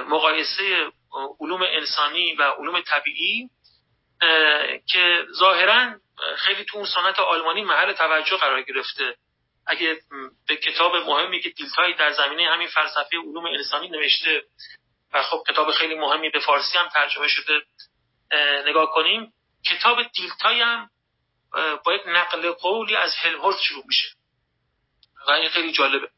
مقایسه 0.07 0.91
علوم 1.39 1.61
انسانی 1.61 2.35
و 2.35 2.43
علوم 2.43 2.81
طبیعی 2.81 3.49
که 4.91 5.25
ظاهرا 5.39 5.99
خیلی 6.37 6.65
تو 6.65 6.77
اون 6.77 6.87
سنت 6.87 7.19
آلمانی 7.19 7.63
محل 7.63 7.93
توجه 7.93 8.37
قرار 8.37 8.61
گرفته. 8.61 9.15
اگه 9.67 9.97
به 10.47 10.55
کتاب 10.55 10.95
مهمی 10.95 11.41
که 11.41 11.49
دیلتای 11.49 11.93
در 11.93 12.11
زمینه 12.11 12.53
همین 12.53 12.67
فلسفه 12.67 13.17
علوم 13.17 13.45
انسانی 13.45 13.89
نوشته 13.89 14.43
و 15.13 15.23
خب 15.23 15.43
کتاب 15.49 15.71
خیلی 15.71 15.95
مهمی 15.95 16.29
به 16.29 16.39
فارسی 16.39 16.77
هم 16.77 16.87
ترجمه 16.89 17.27
شده 17.27 17.61
نگاه 18.65 18.91
کنیم 18.91 19.33
کتاب 19.65 20.03
دیلتای 20.03 20.61
هم 20.61 20.89
با 21.85 21.93
یک 21.93 22.01
نقل 22.07 22.51
قولی 22.51 22.95
از 22.95 23.15
هلهورست 23.15 23.61
شروع 23.61 23.83
میشه. 23.87 24.09
و 25.27 25.31
این 25.31 25.49
خیلی 25.49 25.71
جالبه. 25.71 26.09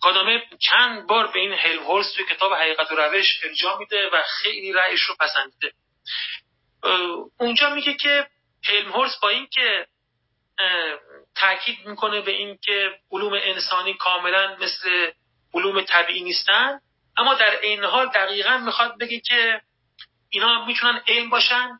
کادامه 0.00 0.42
چند 0.60 1.06
بار 1.06 1.26
به 1.26 1.38
این 1.40 1.52
هلهورست 1.52 2.16
توی 2.16 2.24
کتاب 2.24 2.52
حقیقت 2.52 2.92
و 2.92 2.94
روش 2.94 3.40
ارجاع 3.44 3.78
میده 3.78 4.10
و 4.12 4.22
خیلی 4.22 4.72
رأیش 4.72 5.00
رو 5.00 5.14
پسندیده. 5.20 5.72
اونجا 7.38 7.74
میگه 7.74 7.94
که 7.94 8.26
هلمهورس 8.64 9.16
با 9.22 9.28
اینکه 9.28 9.86
تاکید 11.34 11.86
می‌کنه 11.86 12.20
به 12.20 12.32
اینکه 12.32 13.00
علوم 13.10 13.32
انسانی 13.32 13.94
کاملا 13.94 14.56
مثل 14.60 15.10
علوم 15.54 15.80
طبیعی 15.80 16.22
نیستن 16.22 16.80
اما 17.16 17.34
در 17.34 17.60
این 17.60 17.84
حال 17.84 18.08
دقیقا 18.08 18.58
می‌خواد 18.58 18.98
بگه 18.98 19.20
که 19.20 19.60
اینا 20.30 20.64
می‌تونن 20.64 21.02
علم 21.08 21.30
باشن 21.30 21.78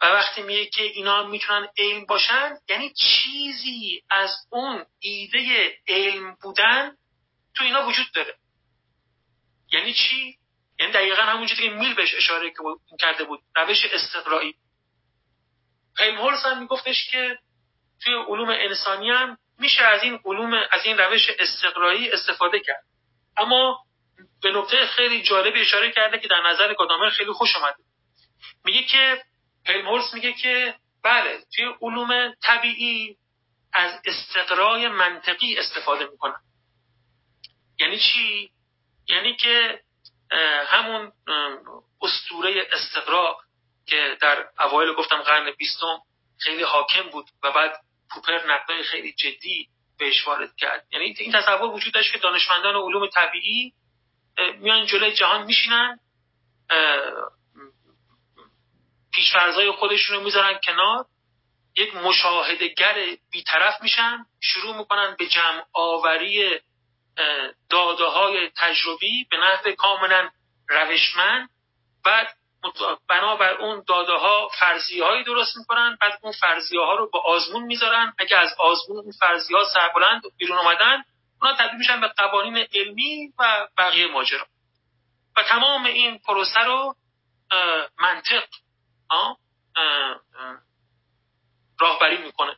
و 0.00 0.06
وقتی 0.06 0.42
میگه 0.42 0.66
که 0.66 0.82
اینا 0.82 1.22
می‌تونن 1.22 1.68
علم 1.78 2.06
باشن 2.06 2.56
یعنی 2.68 2.92
چیزی 2.94 4.02
از 4.10 4.30
اون 4.50 4.86
ایده 4.98 5.74
علم 5.88 6.36
بودن 6.42 6.96
تو 7.54 7.64
اینا 7.64 7.86
وجود 7.86 8.06
داره. 8.14 8.34
یعنی 9.72 9.94
چی؟ 9.94 10.38
یعنی 10.80 10.92
دقیقا 10.92 11.22
همون 11.22 11.46
که 11.46 11.70
میل 11.70 11.94
بهش 11.94 12.14
اشاره 12.14 12.52
کرده 13.00 13.24
بود 13.24 13.40
روش 13.56 13.84
استقرایی. 13.84 14.54
هولز 15.98 16.42
هم 16.44 16.58
میگفتش 16.58 17.10
که 17.10 17.38
توی 18.04 18.14
علوم 18.14 18.48
انسانی 18.48 19.10
هم 19.10 19.38
میشه 19.58 19.82
از 19.82 20.02
این 20.02 20.20
علوم 20.24 20.54
از 20.70 20.84
این 20.84 20.98
روش 20.98 21.30
استقرایی 21.38 22.10
استفاده 22.10 22.60
کرد. 22.60 22.84
اما 23.36 23.84
به 24.42 24.50
نکته 24.50 24.86
خیلی 24.86 25.22
جالبی 25.22 25.60
اشاره 25.60 25.92
کرده 25.92 26.18
که 26.18 26.28
در 26.28 26.40
نظر 26.46 26.74
گادامر 26.74 27.10
خیلی 27.10 27.32
خوش 27.32 27.56
اومده. 27.56 27.76
میگه 28.64 28.82
که 28.82 29.24
هولز 29.66 30.14
میگه 30.14 30.32
که 30.32 30.74
بله 31.04 31.44
توی 31.56 31.64
علوم 31.82 32.34
طبیعی 32.42 33.16
از 33.72 34.00
استقرای 34.04 34.88
منطقی 34.88 35.58
استفاده 35.58 36.04
می‌کنن. 36.04 36.40
یعنی 37.80 37.98
چی؟ 37.98 38.50
یعنی 39.08 39.36
که 39.36 39.80
همون 40.66 41.12
اسطوره 42.02 42.68
استقرا 42.72 43.38
که 43.86 44.16
در 44.20 44.48
اوایل 44.58 44.92
گفتم 44.92 45.22
قرن 45.22 45.50
بیستم 45.50 45.98
خیلی 46.38 46.62
حاکم 46.62 47.02
بود 47.02 47.30
و 47.42 47.52
بعد 47.52 47.80
پوپر 48.10 48.46
نقدای 48.46 48.82
خیلی 48.82 49.12
جدی 49.12 49.68
بهش 49.98 50.26
وارد 50.26 50.56
کرد. 50.56 50.86
یعنی 50.92 51.14
این 51.18 51.32
تصور 51.32 51.70
وجود 51.70 51.94
داشت 51.94 52.12
که 52.12 52.18
دانشمندان 52.18 52.76
علوم 52.76 53.06
طبیعی 53.06 53.72
میان 54.58 54.86
جلوی 54.86 55.12
جهان 55.12 55.42
میشینن 55.44 56.00
پیشفرزای 59.12 59.70
خودشون 59.70 60.16
رو 60.16 60.22
می‌ذارن 60.22 60.60
کنار 60.64 61.06
یک 61.76 61.94
مشاهدگر 61.94 62.94
بیطرف 63.30 63.82
میشن 63.82 64.26
شروع 64.40 64.76
می‌کنن 64.76 65.16
به 65.18 65.26
جمع 65.26 65.62
آوری 65.72 66.60
داده 67.68 68.04
های 68.04 68.50
تجربی 68.56 69.24
به 69.30 69.36
نحو 69.36 69.72
کاملا 69.72 70.30
روشمند. 70.68 71.48
بعد 72.04 72.36
بنابر 73.08 73.54
اون 73.54 73.84
داده 73.88 74.12
ها 74.12 74.48
فرضیه 74.48 75.04
هایی 75.04 75.24
درست 75.24 75.56
می‌کنن 75.56 75.98
بعد 76.00 76.18
اون 76.22 76.32
فرضیه 76.32 76.80
ها 76.80 76.94
رو 76.94 77.10
با 77.10 77.20
آزمون 77.20 77.62
می‌ذارن. 77.62 78.14
اگه 78.18 78.36
از 78.36 78.54
آزمون 78.58 78.98
اون 78.98 79.12
فرضیه 79.20 79.56
ها 79.56 79.64
سربلند 79.64 80.22
بیرون 80.38 80.58
اومدن 80.58 81.04
اونا 81.42 81.54
تبدیل 81.56 81.78
میشن 81.78 82.00
به 82.00 82.08
قوانین 82.08 82.66
علمی 82.74 83.32
و 83.38 83.68
بقیه 83.78 84.06
ماجرا. 84.06 84.46
و 85.36 85.42
تمام 85.42 85.84
این 85.84 86.18
پروسه 86.18 86.60
رو 86.60 86.94
منطق 87.98 88.44
راهبری 91.80 92.16
می‌کنه. 92.16 92.56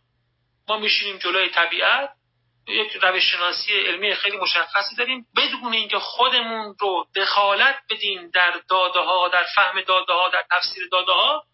ما 0.68 0.78
میشینیم 0.78 1.18
جلوی 1.18 1.48
طبیعت 1.48 2.15
یک 2.68 2.92
روش 3.02 3.32
شناسی 3.32 3.72
علمی 3.72 4.14
خیلی 4.14 4.36
مشخصی 4.36 4.96
داریم. 4.96 5.26
بدون 5.36 5.72
اینکه 5.72 5.98
خودمون 5.98 6.76
رو 6.80 7.06
دخالت 7.16 7.78
بدیم 7.90 8.30
در 8.30 8.60
داده 8.68 8.98
ها 8.98 9.28
در 9.28 9.44
فهم 9.54 9.80
داده 9.80 10.12
ها 10.12 10.28
در 10.28 10.44
تفسیر 10.50 10.88
داده 10.92 11.12
ها 11.12 11.44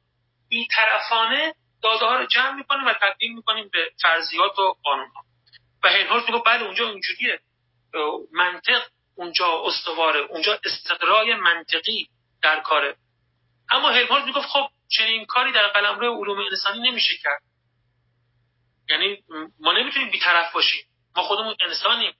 بیطرفانه 0.48 1.54
داده 1.82 2.04
ها 2.04 2.16
رو 2.16 2.26
جمع 2.26 2.52
می‌کنیم 2.52 2.86
و 2.86 2.94
تبدیل 3.02 3.32
می‌کنیم 3.34 3.70
به 3.72 3.90
فرضیات 4.02 4.58
و 4.58 4.76
قانون 4.82 5.08
ها 5.14 5.24
و 5.84 5.88
هنهارت 5.88 6.28
میگه 6.28 6.42
بله 6.46 6.62
اونجا 6.62 6.88
اینجوریه. 6.88 7.40
منطق 8.32 8.82
اونجا 9.16 9.62
استواره 9.64 10.20
اونجا 10.20 10.58
استقرای 10.64 11.34
منطقی 11.34 12.08
در 12.42 12.60
کاره. 12.60 12.96
اما 13.70 13.90
هلمولت 13.90 14.24
می‌گفت 14.24 14.48
خب 14.48 14.68
چنین 14.88 15.26
کاری 15.26 15.52
در 15.52 15.66
قلمرو 15.66 16.14
علوم 16.14 16.38
انسانی 16.38 16.90
نمیشه 16.90 17.16
کرد. 17.22 17.42
یعنی 18.88 19.24
ما 19.60 19.72
نمی‌تونیم 19.72 20.10
بیطرف 20.10 20.52
باشیم. 20.52 20.84
ما 21.16 21.22
خودمون 21.22 21.54
انسانیم. 21.60 22.12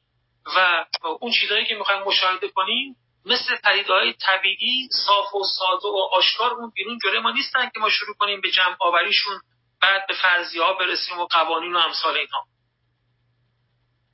و 0.57 0.85
اون 1.20 1.33
چیزهایی 1.33 1.66
که 1.66 1.74
می‌خوایم 1.74 2.02
مشاهده 2.02 2.48
کنیم 2.48 2.96
مثل 3.24 3.57
پدیدههای 3.57 4.12
طبیعی 4.12 4.88
صاف 5.07 5.35
و 5.35 5.44
ساده 5.44 5.88
و 5.88 6.09
آشکار 6.12 6.52
اون 6.52 6.70
بیرون 6.74 6.98
جلوی 7.05 7.18
ما 7.18 7.31
نیستن 7.31 7.70
که 7.74 7.81
ما 7.81 7.90
شروع 7.90 8.14
کنیم 8.14 8.40
به 8.40 8.50
جمع 8.50 8.76
آوریشون 8.81 9.40
بعد 9.83 10.07
به 10.07 10.14
فرضیه 10.14 10.62
ها 10.62 10.72
برسیم 10.72 11.20
و 11.20 11.26
قوانین 11.26 11.72
و 11.72 11.78
امثال 11.78 12.16
اینها. 12.16 12.46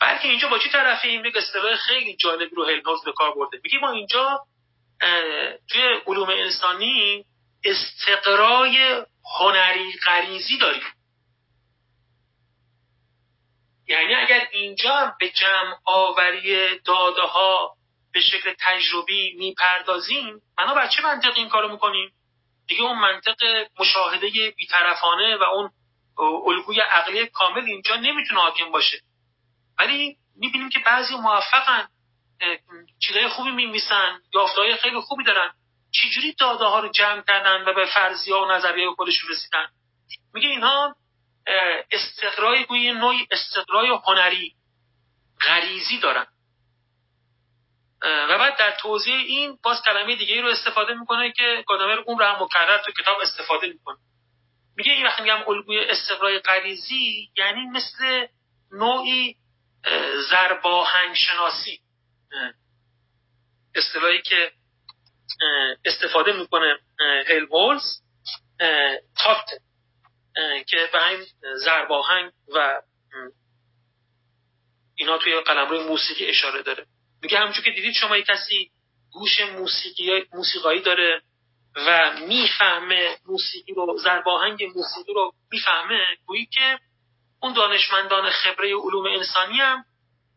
بلکه 0.01 0.29
اینجا 0.29 0.49
با 0.49 0.59
چی 0.59 0.71
طرفه 0.71 1.09
این 1.09 1.25
یک 1.25 1.37
اصطلاح 1.37 1.77
خیلی 1.77 2.17
جالبی 2.17 2.57
رو 2.57 2.65
هلنوز 2.65 3.05
به 3.05 3.13
کار 3.13 3.35
برده؟ 3.35 3.61
میگه 3.65 3.79
ما 3.79 3.91
اینجا 3.91 4.41
توی 5.69 6.01
علوم 6.07 6.29
انسانی 6.31 7.25
استقرای 7.65 9.05
هنری 9.39 9.93
غریزی 10.05 10.59
داریم. 10.59 10.83
یعنی 13.89 14.15
اگر 14.15 14.49
اینجا 14.53 15.15
به 15.21 15.29
جمع 15.29 15.75
آوری 15.85 16.79
داده 16.79 17.23
ها 17.23 17.75
به 18.13 18.21
شکل 18.21 18.55
تجربی 18.61 19.35
می‌پردازیم 19.39 20.43
منو 20.59 20.75
بر 20.75 20.87
چه 20.87 21.03
منطق 21.03 21.33
این 21.37 21.49
کارو 21.49 21.69
می‌کنیم؟ 21.69 22.13
دیگه 22.67 22.83
اون 22.83 22.99
منطق 22.99 23.67
مشاهده 23.81 24.55
بیطرفانه 24.57 25.37
و 25.37 25.43
اون 25.43 25.71
الگوی 26.47 26.81
عقلی 26.81 27.27
کامل 27.27 27.65
اینجا 27.65 27.97
نمی‌تونه 27.97 28.41
حاکم 28.41 28.71
باشه. 28.71 29.01
ولی 29.79 30.17
می‌بینیم 30.37 30.69
که 30.69 30.79
بعضی 30.79 31.15
موفقن 31.15 31.89
چیزای 33.01 33.29
خوبی 33.29 33.51
میمیسن 33.51 34.21
یافتهای 34.35 34.77
خیلی 34.77 35.01
خوبی 35.01 35.25
دارن. 35.25 35.51
چجوری 35.91 36.33
داده 36.33 36.65
ها 36.65 36.81
رو 36.81 36.89
جمع 36.89 37.23
کردن 37.23 37.65
و 37.69 37.75
به 37.75 37.87
فرضیه 37.87 38.35
و 38.35 38.53
نظریه 38.53 38.91
خودشون 38.91 39.31
رسیدن؟ 39.31 39.67
میگه 40.35 40.49
اینها 40.49 40.95
استقرای 41.91 42.65
گوی 42.65 42.93
نوعی 42.93 43.27
استقرای 43.31 43.99
هنری 44.07 44.55
غریزی 45.41 45.99
دارن. 45.99 46.27
و 48.03 48.39
بعد 48.39 48.59
در 48.59 48.77
توضیح 48.81 49.15
این 49.15 49.59
باز 49.63 49.83
کلمه 49.83 50.17
دیگه 50.17 50.41
رو 50.41 50.49
استفاده 50.49 50.95
می‌کنه 50.95 51.33
که 51.33 51.65
گادامر 51.67 51.99
اون 51.99 52.19
رو 52.19 52.25
هم 52.25 52.43
مکرر 52.43 52.79
تو 52.79 52.93
کتاب 52.93 53.19
استفاده 53.21 53.67
می‌کنه. 53.67 53.97
میگه 54.77 54.93
این 54.93 55.07
وقتی 55.07 55.23
میگم 55.23 55.49
الگوی 55.49 55.79
استقرای 55.79 56.39
غریزی 56.39 57.31
یعنی 57.37 57.61
مثل 57.61 58.27
نوعی 58.73 59.37
زرباهنگ 60.31 61.15
شناسی 61.15 61.81
اصطلاحی 63.75 64.23
که 64.23 64.53
استفاده 65.85 66.33
می‌کنه 66.33 66.79
هولز 67.29 67.83
تاکت 69.17 69.49
که 70.67 70.89
به 70.93 70.99
همین 70.99 71.27
زرباهنگ 71.65 72.33
و 72.55 72.83
اینا 74.95 75.19
توی 75.19 75.41
قلمرو 75.41 75.83
موسیقی 75.83 76.27
اشاره 76.27 76.63
داره. 76.63 76.87
میگه 77.23 77.39
همونجور 77.39 77.65
که 77.65 77.71
دیدید 77.71 77.95
شما 77.95 78.17
یک 78.17 78.27
کسی 78.27 78.71
گوش 79.11 79.41
موسیقی 79.41 80.27
موسیقایی 80.33 80.81
داره 80.81 81.23
و 81.77 82.13
می‌فهمه 82.29 83.17
موسیقی 83.27 83.75
رو 83.75 83.99
زرباهنگ 83.99 84.65
موسیقی 84.65 85.13
رو 85.15 85.33
می‌فهمه 85.51 86.01
گویی 86.27 86.47
که 86.47 86.79
اون 87.43 87.53
دانشمندان 87.53 88.31
خبره 88.31 88.75
علوم 88.75 89.05
انسانی 89.05 89.57
هم 89.57 89.85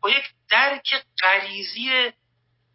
با 0.00 0.10
یک 0.10 0.24
درک 0.50 1.04
غریزی 1.22 2.12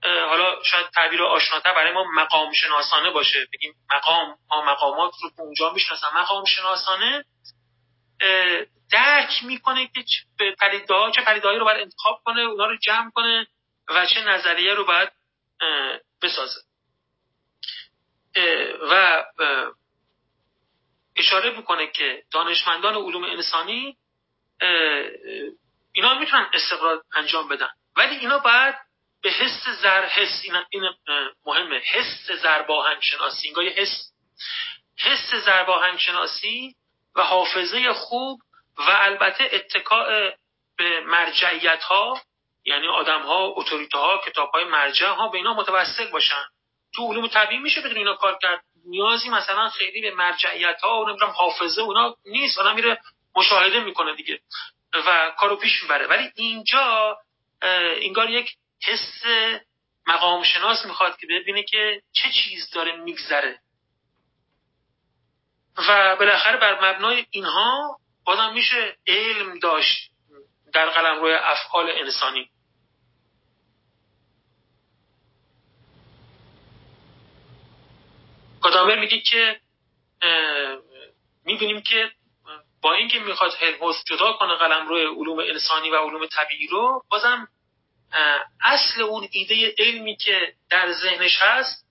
حالا 0.03 0.63
شاید 0.63 0.87
تعبیر 0.89 1.23
آشناتر 1.23 1.73
برای 1.73 1.91
ما 1.91 2.03
مقام 2.03 2.53
شناسانه 2.53 3.09
باشه. 3.09 3.47
بگیم 3.53 3.73
مقام 3.93 4.37
ها 4.51 4.61
مقامات 4.61 5.13
رو 5.21 5.31
اونجا 5.37 5.73
می‌شناسن 5.73 6.07
مقام 6.15 6.45
شناسانه 6.45 7.25
درک 8.91 9.43
می‌کنه 9.43 9.87
که 9.87 10.03
پدیده 10.59 11.11
چه 11.15 11.21
پدیدهایی 11.21 11.59
رو 11.59 11.65
باید 11.65 11.81
انتخاب 11.81 12.21
کنه 12.25 12.41
اونا 12.41 12.65
رو 12.65 12.77
جمع 12.77 13.11
کنه 13.11 13.47
و 13.87 14.05
چه 14.05 14.21
نظریه 14.21 14.73
رو 14.73 14.85
باید 14.85 15.09
بسازه. 16.21 16.61
و 18.91 19.23
اشاره 21.15 21.57
می‌کنه 21.57 21.87
که 21.87 22.23
دانشمندان 22.31 22.95
علوم 22.95 23.23
انسانی 23.23 23.97
اینا 25.93 26.19
می‌تونن 26.19 26.49
استقرار 26.53 27.03
انجام 27.15 27.47
بدن. 27.47 27.69
ولی 27.95 28.15
اینا 28.15 28.39
باید 28.39 28.75
به 29.27 29.33
حس 29.33 29.67
زر 29.81 30.05
حس 30.05 30.41
این, 30.71 30.89
مهمه. 31.45 31.77
حس 31.77 32.31
زرباهنگ 32.31 33.01
شناسی 33.01 33.47
انگار 33.47 33.65
حس. 33.65 34.11
حس 34.97 35.35
زرباهنگ 35.45 35.99
شناسی 35.99 36.75
و 37.15 37.23
حافظه 37.23 37.93
خوب 37.93 38.39
و 38.77 38.89
البته 38.89 39.49
اتکاع 39.51 40.29
به 40.77 40.99
مرجعیت 41.05 41.83
ها 41.83 42.21
یعنی 42.65 42.87
آدم 42.87 43.21
ها 43.21 43.53
اتوریته 43.55 43.97
ها 43.97 44.21
کتاب 44.25 44.49
های 44.53 44.63
مرجع 44.63 45.07
ها 45.07 45.27
به 45.27 45.37
اینا 45.37 45.53
متوسل 45.53 46.11
باشن. 46.11 46.43
تو 46.95 47.11
علوم 47.11 47.27
طبیعی 47.27 47.61
میشه 47.61 47.81
بدون 47.81 47.97
اینا 47.97 48.15
کار 48.15 48.37
کرد. 48.41 48.63
نیازی 48.85 49.29
مثلا 49.29 49.69
خیلی 49.69 50.01
به 50.01 50.11
مرجعیت 50.11 50.81
ها 50.81 51.01
و 51.01 51.09
نمی‌دونم 51.09 51.31
حافظه 51.31 51.81
اونا 51.81 52.15
نیست. 52.25 52.59
آدم 52.59 52.75
میره 52.75 53.01
مشاهده 53.35 53.79
می‌کنه 53.79 54.15
دیگه 54.15 54.39
و 54.93 55.31
کارو 55.39 55.55
پیش 55.55 55.83
می‌بره. 55.83 56.07
ولی 56.07 56.31
اینجا 56.35 57.17
انگار 58.01 58.29
یک 58.29 58.49
حس 58.83 59.23
مقام 60.07 60.43
شناس 60.43 60.85
می‌خواد 60.85 61.17
که 61.17 61.27
ببینه 61.27 61.63
که 61.63 62.01
چه 62.11 62.31
چیز 62.31 62.69
داره 62.69 62.95
میگذره. 62.95 63.59
و 65.77 66.15
بالاخره 66.15 66.57
بر 66.57 66.91
مبنای 66.91 67.25
اینها 67.29 67.99
بازم 68.23 68.53
میشه 68.53 68.97
علم 69.07 69.59
داشت 69.59 70.11
در 70.73 70.89
قلم 70.89 71.21
روی 71.21 71.33
افعال 71.33 71.89
انسانی. 71.89 72.49
کدامر 78.61 78.99
میگه 78.99 79.19
که 79.19 79.59
می‌بینیم 81.45 81.81
که 81.81 82.11
با 82.81 82.93
اینکه 82.93 83.19
می‌خواد 83.19 83.53
هلموس 83.59 84.03
جدا 84.05 84.33
کنه 84.33 84.55
قلم 84.55 84.87
روی 84.87 85.05
علوم 85.05 85.39
انسانی 85.39 85.89
و 85.89 85.95
علوم 85.95 86.25
طبیعی 86.25 86.67
رو 86.67 87.03
بازم 87.09 87.47
اصل 88.61 89.01
اون 89.01 89.27
ایده 89.31 89.75
علمی 89.77 90.15
که 90.15 90.53
در 90.69 90.91
ذهنش 90.91 91.37
هست 91.41 91.85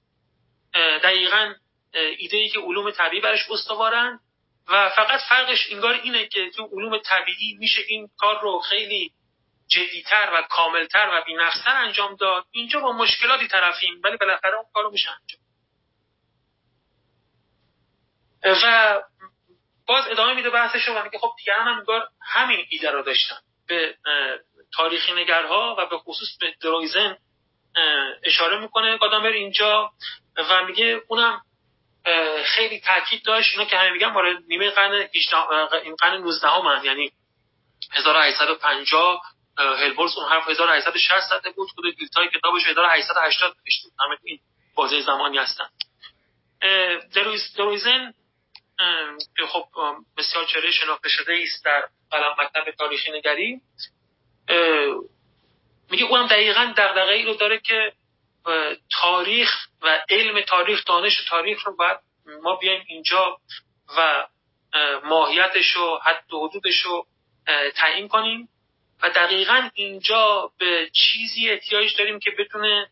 دقیقا 0.74 1.54
ایده 1.92 2.36
ای 2.36 2.48
که 2.48 2.60
علوم 2.60 2.90
طبیعی 2.90 3.22
برش 3.22 3.50
استوارن 3.50 4.20
و 4.68 4.90
فقط 4.90 5.20
فرقش 5.20 5.72
انگار 5.72 5.94
اینه 5.94 6.26
که 6.26 6.50
تو 6.50 6.68
علوم 6.72 6.98
طبیعی 6.98 7.56
میشه 7.58 7.80
این 7.88 8.10
کار 8.18 8.40
رو 8.40 8.58
خیلی 8.58 9.12
جدیتر 9.68 10.30
و 10.34 10.42
کاملتر 10.42 11.08
و 11.12 11.24
بینقصتر 11.26 11.76
انجام 11.76 12.16
داد. 12.16 12.44
اینجا 12.50 12.80
با 12.80 12.92
مشکلاتی 12.92 13.48
طرفیم 13.48 14.00
ولی 14.04 14.16
بالاخره 14.16 14.54
اون 14.54 14.66
کارو 14.74 14.90
میشه 14.90 15.08
انجام. 15.10 15.40
و 18.62 19.02
باز 19.86 20.08
ادامه 20.08 20.34
میده 20.34 20.50
بحثش 20.50 20.88
و 20.88 21.04
میگه 21.04 21.18
خب 21.18 21.32
دیگران 21.38 21.68
هم 21.68 21.78
انگار 21.78 22.08
همین 22.20 22.66
ایده 22.68 22.90
رو 22.90 23.02
داشتن. 23.02 23.36
به 23.66 23.96
تاریخی 24.74 25.12
نگرها 25.12 25.76
و 25.78 25.86
به 25.86 25.98
خصوص 25.98 26.28
به 26.40 26.54
درویزن 26.60 27.16
اشاره 28.24 28.58
می‌کنه. 28.58 28.98
گادامر 28.98 29.28
اینجا 29.28 29.92
و 30.36 30.64
میگه 30.64 31.02
اونم 31.08 31.42
خیلی 32.44 32.80
تاکید 32.80 33.24
داشت. 33.24 33.52
اینا 33.52 33.70
که 33.70 33.76
همه 33.78 33.90
میگن 33.90 34.08
مال 34.08 34.42
نیمه 34.48 34.70
قرن 34.70 35.08
این 35.84 35.96
قرن 35.96 36.20
19 36.22 36.48
هم 36.48 36.84
یعنی 36.84 37.12
1850 37.92 39.22
هلبورس 39.58 40.18
اون 40.18 40.28
حرف 40.28 40.48
1860 40.48 41.28
زده 41.28 41.50
بود. 41.50 41.68
خود 41.74 41.96
دیلتای 41.96 42.28
کتابش 42.28 42.66
1880 42.66 43.56
نوشته 43.58 43.88
همه 44.00 44.16
این 44.22 44.40
بازه 44.74 45.00
زمانی 45.00 45.38
هستن. 45.38 45.68
درویزن 47.56 48.14
که 49.36 49.46
خب 49.46 49.64
بسیار 50.18 50.44
چهره 50.44 50.70
شناخته 50.70 51.08
شده 51.08 51.40
است 51.42 51.64
در 51.64 51.88
قلم 52.10 52.34
مکتب 52.38 52.70
تاریخی 52.70 53.12
نگری. 53.12 53.60
میگه 55.90 56.04
اونم 56.04 56.26
دقیقا 56.26 56.74
دقدقه 56.76 57.12
ای 57.12 57.22
رو 57.24 57.34
داره 57.34 57.60
که 57.60 57.92
تاریخ 59.00 59.66
و 59.82 60.04
علم 60.10 60.40
تاریخ 60.40 60.84
دانش 60.84 61.24
تاریخ 61.28 61.66
رو 61.66 61.76
باید 61.76 61.98
ما 62.42 62.56
بیایم 62.56 62.84
اینجا 62.88 63.38
و 63.96 64.26
ماهیتش 65.04 65.76
و 65.76 65.98
حد 66.04 66.34
و 66.34 66.48
حدودش 66.48 66.82
رو 66.82 67.06
تعیین 67.74 68.08
کنیم 68.08 68.48
و 69.02 69.10
دقیقا 69.10 69.70
اینجا 69.74 70.52
به 70.58 70.90
چیزی 70.92 71.50
احتیاج 71.50 71.96
داریم 71.98 72.18
که 72.18 72.30
بتونه 72.38 72.90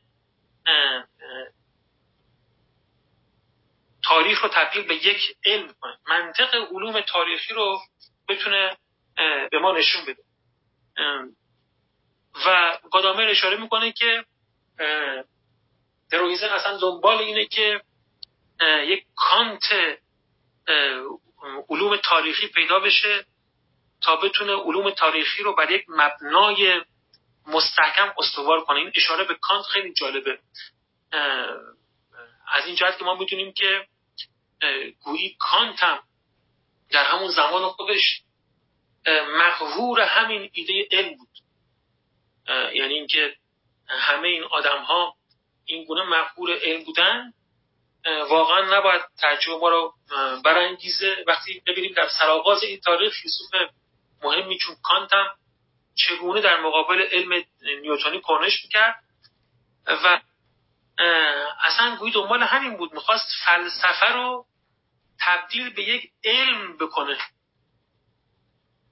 تاریخ 4.04 4.42
رو 4.42 4.48
تبدیل 4.48 4.82
به 4.82 4.94
یک 4.94 5.36
علم 5.44 5.74
کنه. 5.80 5.98
منطق 6.08 6.54
علوم 6.54 7.00
تاریخی 7.00 7.54
رو 7.54 7.80
بتونه 8.28 8.76
به 9.50 9.58
ما 9.58 9.72
نشون 9.72 10.04
بده. 10.04 10.22
و 12.46 12.78
گادامر 12.92 13.28
اشاره 13.28 13.56
می‌کنه 13.56 13.92
که 13.92 14.24
درویزن 16.10 16.48
اصلا 16.48 16.78
دنبال 16.78 17.18
اینه 17.18 17.46
که 17.46 17.80
یک 18.86 19.04
کانت 19.16 19.98
علوم 21.68 21.96
تاریخی 21.96 22.48
پیدا 22.48 22.80
بشه 22.80 23.24
تا 24.00 24.16
بتونه 24.16 24.52
علوم 24.52 24.90
تاریخی 24.90 25.42
رو 25.42 25.54
بر 25.54 25.70
یک 25.70 25.84
مبنای 25.88 26.80
مستحکم 27.46 28.14
استوار 28.18 28.64
کنه. 28.64 28.78
این 28.78 28.92
اشاره 28.96 29.24
به 29.24 29.34
کانت 29.34 29.64
خیلی 29.64 29.92
جالبه. 29.92 30.38
از 32.52 32.66
این 32.66 32.76
جهت 32.76 32.98
که 32.98 33.04
ما 33.04 33.14
می‌تونیم 33.14 33.52
که 33.52 33.86
گویی 35.00 35.36
کانت 35.40 35.82
هم 35.82 35.98
در 36.90 37.04
همون 37.04 37.30
زمان 37.30 37.68
خودش 37.68 38.22
مغرور 39.38 40.00
همین 40.00 40.50
ایده 40.52 40.88
علم 40.90 41.16
یعنی 42.48 42.94
اینکه 42.94 43.36
همه 43.88 44.28
این 44.28 44.44
آدم 44.44 44.82
ها 44.82 45.14
این 45.64 45.84
گونه 45.84 46.02
مغرور 46.02 46.58
علم 46.58 46.84
بودن 46.84 47.32
واقعا 48.28 48.78
نباید 48.78 49.02
تجربه 49.22 49.60
ما 49.60 49.68
رو 49.68 49.94
برانگیزه. 50.44 51.24
وقتی 51.26 51.62
ببینیم 51.66 51.92
در 51.92 52.08
سرآغاز 52.08 52.62
این 52.62 52.80
تاریخ 52.80 53.12
فیلسوف 53.22 53.70
مهمی 54.22 54.58
چون 54.58 54.76
کانت 54.82 55.12
هم 55.12 55.26
چگونه 55.94 56.40
در 56.40 56.60
مقابل 56.60 57.02
علم 57.02 57.44
نیوتونی 57.62 58.20
کنش 58.20 58.64
می‌کرد 58.64 58.94
و 59.86 60.20
اصلا 61.60 61.96
گویی 61.96 62.12
دنبال 62.12 62.42
همین 62.42 62.76
بود. 62.76 62.94
می‌خواست 62.94 63.26
فلسفه 63.46 64.12
رو 64.12 64.46
تبدیل 65.20 65.70
به 65.70 65.82
یک 65.82 66.10
علم 66.24 66.76
بکنه. 66.76 67.18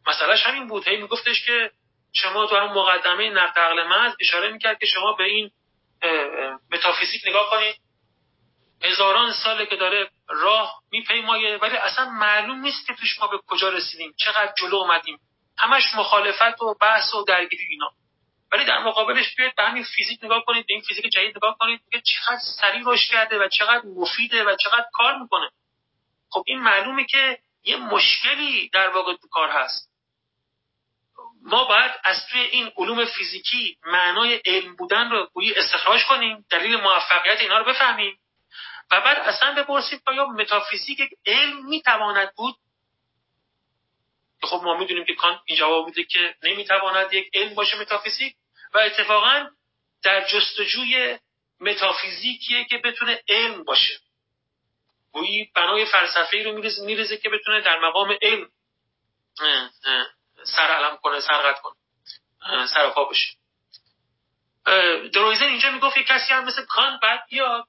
مسئلهش 0.07 0.43
همین 0.47 0.69
بود. 0.69 0.89
هی 0.89 0.97
میگفتش 0.97 1.47
که 1.47 1.71
شما 2.13 2.47
تو 2.47 2.57
هم 2.57 2.73
مقدمه 2.73 3.31
نقد 3.31 3.59
عقل 3.59 3.83
محض 3.83 4.15
اشاره 4.21 4.53
می‌کرد 4.53 4.79
که 4.79 4.87
شما 4.87 5.13
به 5.13 5.25
این 5.25 5.51
متافیزیک 6.71 7.23
نگاه 7.27 7.51
کنید. 7.51 7.77
هزاران 8.83 9.33
ساله 9.33 9.67
که 9.67 9.77
داره 9.77 10.11
راه 10.29 10.83
میپیمایه 10.91 11.57
ولی 11.57 11.77
اصلا 11.77 12.09
معلوم 12.09 12.61
نیست 12.61 12.87
که 12.87 12.93
پیش 12.93 13.19
ما 13.21 13.27
به 13.27 13.39
کجا 13.47 13.69
رسیدیم 13.69 14.15
چقدر 14.17 14.53
جلو 14.59 14.77
اومدیم. 14.77 15.19
همش 15.59 15.95
مخالفت 15.95 16.63
و 16.63 16.75
بحث 16.81 17.15
و 17.15 17.25
درگیری 17.25 17.67
اینا. 17.71 17.91
ولی 18.53 18.65
در 18.65 18.79
مقابلش 18.79 19.35
بیاید 19.35 19.55
به 19.55 19.63
همین 19.63 19.85
فیزیک 19.97 20.25
نگاه 20.25 20.45
کنید 20.47 20.67
به 20.67 20.75
این 20.75 20.83
فیزیک 20.83 21.05
جدید 21.05 21.37
نگاه 21.37 21.57
کنید 21.61 21.81
میگه 21.85 22.05
چقدر 22.07 22.41
سریع 22.61 22.83
رشد 22.87 23.13
کرده 23.13 23.39
و 23.39 23.49
چقدر 23.49 23.83
مفیده 23.85 24.45
و 24.45 24.57
چقدر 24.57 24.87
کار 24.93 25.19
می‌کنه. 25.19 25.51
خب 26.31 26.43
این 26.47 26.61
معلومه 26.61 27.05
که 27.05 27.39
یه 27.65 27.77
مشکلی 27.77 28.69
در 28.69 28.89
واقع 28.89 29.17
تو 29.17 29.29
کار 29.31 29.49
هست. 29.49 29.92
ما 31.45 31.65
باید 31.65 31.93
از 32.05 32.27
توی 32.27 32.41
این 32.41 32.73
علوم 32.77 33.05
فیزیکی 33.05 33.79
معنای 33.87 34.35
علم 34.45 34.77
بودن 34.77 35.11
رو 35.11 35.29
گویی 35.33 35.55
استخراج 35.55 36.05
کنیم 36.05 36.47
دلیل 36.51 36.77
موفقیت 36.77 37.41
اینا 37.41 37.59
رو 37.59 37.65
بفهمیم 37.65 38.19
و 38.91 39.01
بعد 39.01 39.19
اصلا 39.19 39.55
بپرسیم 39.55 40.03
آیا 40.07 40.27
متافیزیک 40.27 41.01
علم 41.27 41.67
می‌تواند 41.67 42.35
بود؟ 42.37 42.55
خب 44.43 44.61
ما 44.65 44.77
می‌دونیم 44.79 45.05
که 45.05 45.15
کانت 45.15 45.41
این 45.45 45.59
جواب 45.59 45.85
بوده 45.85 46.05
که 46.05 46.35
نمی‌تواند 46.43 47.13
یک 47.13 47.31
علم 47.35 47.55
باشه 47.55 47.81
متافیزیک 47.81 48.35
و 48.75 48.79
اتفاقا 48.79 49.49
در 50.03 50.29
جستجوی 50.29 51.19
متافیزیکیه 51.61 52.65
که 52.65 52.79
بتونه 52.79 53.23
علم 53.29 53.65
باشه. 53.65 54.01
گویی 55.13 55.51
بنای 55.55 55.85
فلسفه 55.85 56.43
رو 56.43 56.53
میرزه, 56.53 56.87
میرزه 56.87 57.17
که 57.17 57.29
بتونه 57.29 57.61
در 57.61 57.79
مقام 57.79 58.17
علم 58.23 58.49
سرعلم 60.45 60.97
کنه 60.97 61.21
سرقت 61.21 61.61
کنه 61.61 61.77
سرپا 62.67 63.05
بشه 63.05 63.37
درویزن 65.15 65.45
اینجا 65.45 65.71
می‌گفت 65.71 65.97
یک 65.97 66.07
کسی 66.07 66.33
هم 66.33 66.45
مثل 66.45 66.65
کان 66.65 66.99
بعد 67.03 67.27
بیاد 67.31 67.65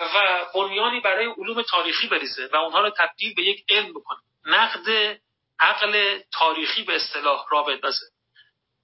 و 0.00 0.44
بنیانی 0.54 1.00
برای 1.00 1.26
علوم 1.26 1.62
تاریخی 1.62 2.06
بریزه 2.06 2.48
و 2.52 2.56
اونها 2.56 2.80
رو 2.80 2.90
تبدیل 2.90 3.34
به 3.34 3.42
یک 3.42 3.64
علم 3.68 3.92
بکنه. 3.92 4.18
نقد 4.44 5.18
عقل 5.58 6.20
تاریخی 6.32 6.82
به 6.82 6.96
اصطلاح 6.96 7.44
را 7.50 7.62
بندازه 7.62 8.06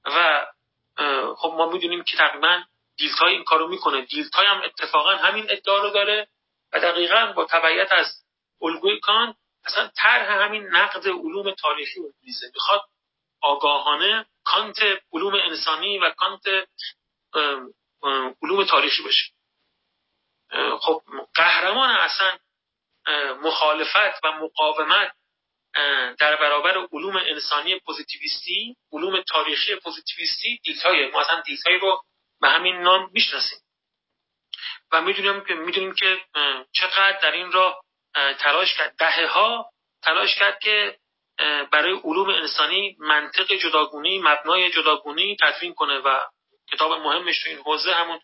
و 0.05 0.47
خب 1.37 1.55
ما 1.57 1.71
می‌دونیم 1.73 2.05
که 2.05 2.17
تقریبا 2.17 2.63
دیلتای 2.97 3.35
این 3.35 3.45
کارو 3.45 3.69
می‌کنه. 3.69 4.05
دیلتای 4.05 4.47
هم 4.47 4.63
اتفاقا 4.65 5.17
همین 5.17 5.47
ادعا 5.49 5.79
رو 5.79 5.91
داره 5.91 6.29
و 6.73 6.81
دقیقا 6.81 7.33
با 7.37 7.45
تبعیت 7.45 7.93
از 7.93 8.07
الگوی 8.63 9.01
کان 9.01 9.35
اصلا 9.65 9.91
طرح 9.97 10.45
همین 10.45 10.67
نقد 10.67 11.09
علوم 11.09 11.55
تاریخی 11.55 12.01
رو 12.01 12.13
میزه 12.23 12.47
می‌خواد 12.55 12.81
آگاهانه 13.43 14.27
کانت 14.45 14.79
علوم 15.13 15.35
انسانی 15.35 15.99
و 15.99 16.11
کانت 16.11 16.69
علوم 18.43 18.65
تاریخی 18.65 19.03
باشه. 19.03 19.33
خب 20.81 21.03
قهرمان 21.35 21.91
اصلا 21.91 22.39
مخالفت 23.43 24.25
و 24.25 24.33
مقاومت 24.33 25.13
در 26.19 26.37
برابر 26.37 26.87
علوم 26.93 27.17
انسانی 27.17 27.79
پوزیتیویستی 27.79 28.77
علوم 28.93 29.23
تاریخی 29.23 29.77
پوزیتیویستی 29.77 30.61
دیلتای 30.65 31.11
ما 31.11 31.21
اصلا 31.21 31.41
دیلتای 31.41 31.79
رو 31.79 32.03
به 32.41 32.49
همین 32.49 32.77
نام 32.77 33.11
می‌شناسیم. 33.13 33.59
و 34.93 35.03
می‌دونیم 35.03 35.45
که 35.45 35.55
می‌دونیم 35.55 35.95
که 35.95 36.19
چقدر 36.73 37.19
در 37.23 37.33
این 37.33 37.53
راه 37.53 37.85
تلاش 38.39 38.75
کرد. 38.75 38.97
دهه 38.97 39.27
ها 39.27 39.73
تلاش 40.03 40.35
کرد 40.35 40.59
که 40.59 40.99
برای 41.73 41.93
علوم 42.05 42.29
انسانی 42.29 42.97
منطق 42.99 43.53
جداگونی 43.53 44.19
مبنای 44.19 44.71
جداگونی 44.71 45.37
تدوین 45.41 45.75
کنه 45.75 45.99
و 45.99 46.19
کتاب 46.73 46.93
مهمش 46.93 47.43
تو 47.43 47.49
این 47.49 47.59
حوزه 47.59 47.93
همون 47.95 48.21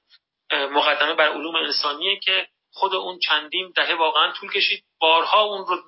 مقدمه 0.53 1.15
بر 1.15 1.29
علوم 1.29 1.57
انسانیه 1.57 2.19
که 2.19 2.49
خود 2.73 2.95
اون 2.95 3.19
چندین 3.19 3.73
دهه 3.77 3.95
واقعا 3.95 4.33
طول 4.33 4.51
کشید. 4.51 4.85
بارها 5.01 5.43
اون 5.43 5.67
رو 5.67 5.83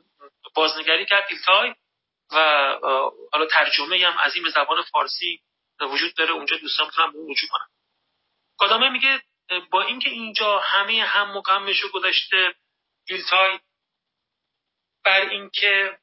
بازنگری 0.55 1.07
کرد 1.07 1.29
دیلتای 1.29 1.75
و 2.33 2.39
حالا 3.33 3.47
ترجمه 3.47 4.07
هم 4.07 4.19
از 4.19 4.33
به 4.43 4.51
زبان 4.51 4.83
فارسی 4.83 5.41
وجود 5.81 6.15
داره. 6.15 6.33
اونجا 6.33 6.57
دوستان 6.57 6.87
می‌تونن 6.87 7.11
اون 7.15 7.31
وجود 7.31 7.49
کنن 7.51 7.67
کدامه 8.59 8.89
میگه 8.89 9.23
با 9.71 9.83
اینکه 9.83 10.09
اینجا 10.09 10.59
همه 10.59 11.03
هم 11.03 11.37
مقامش 11.39 11.85
گذاشته 11.85 12.55
دیلتای 13.07 13.59
بر 15.05 15.21
اینکه 15.21 15.99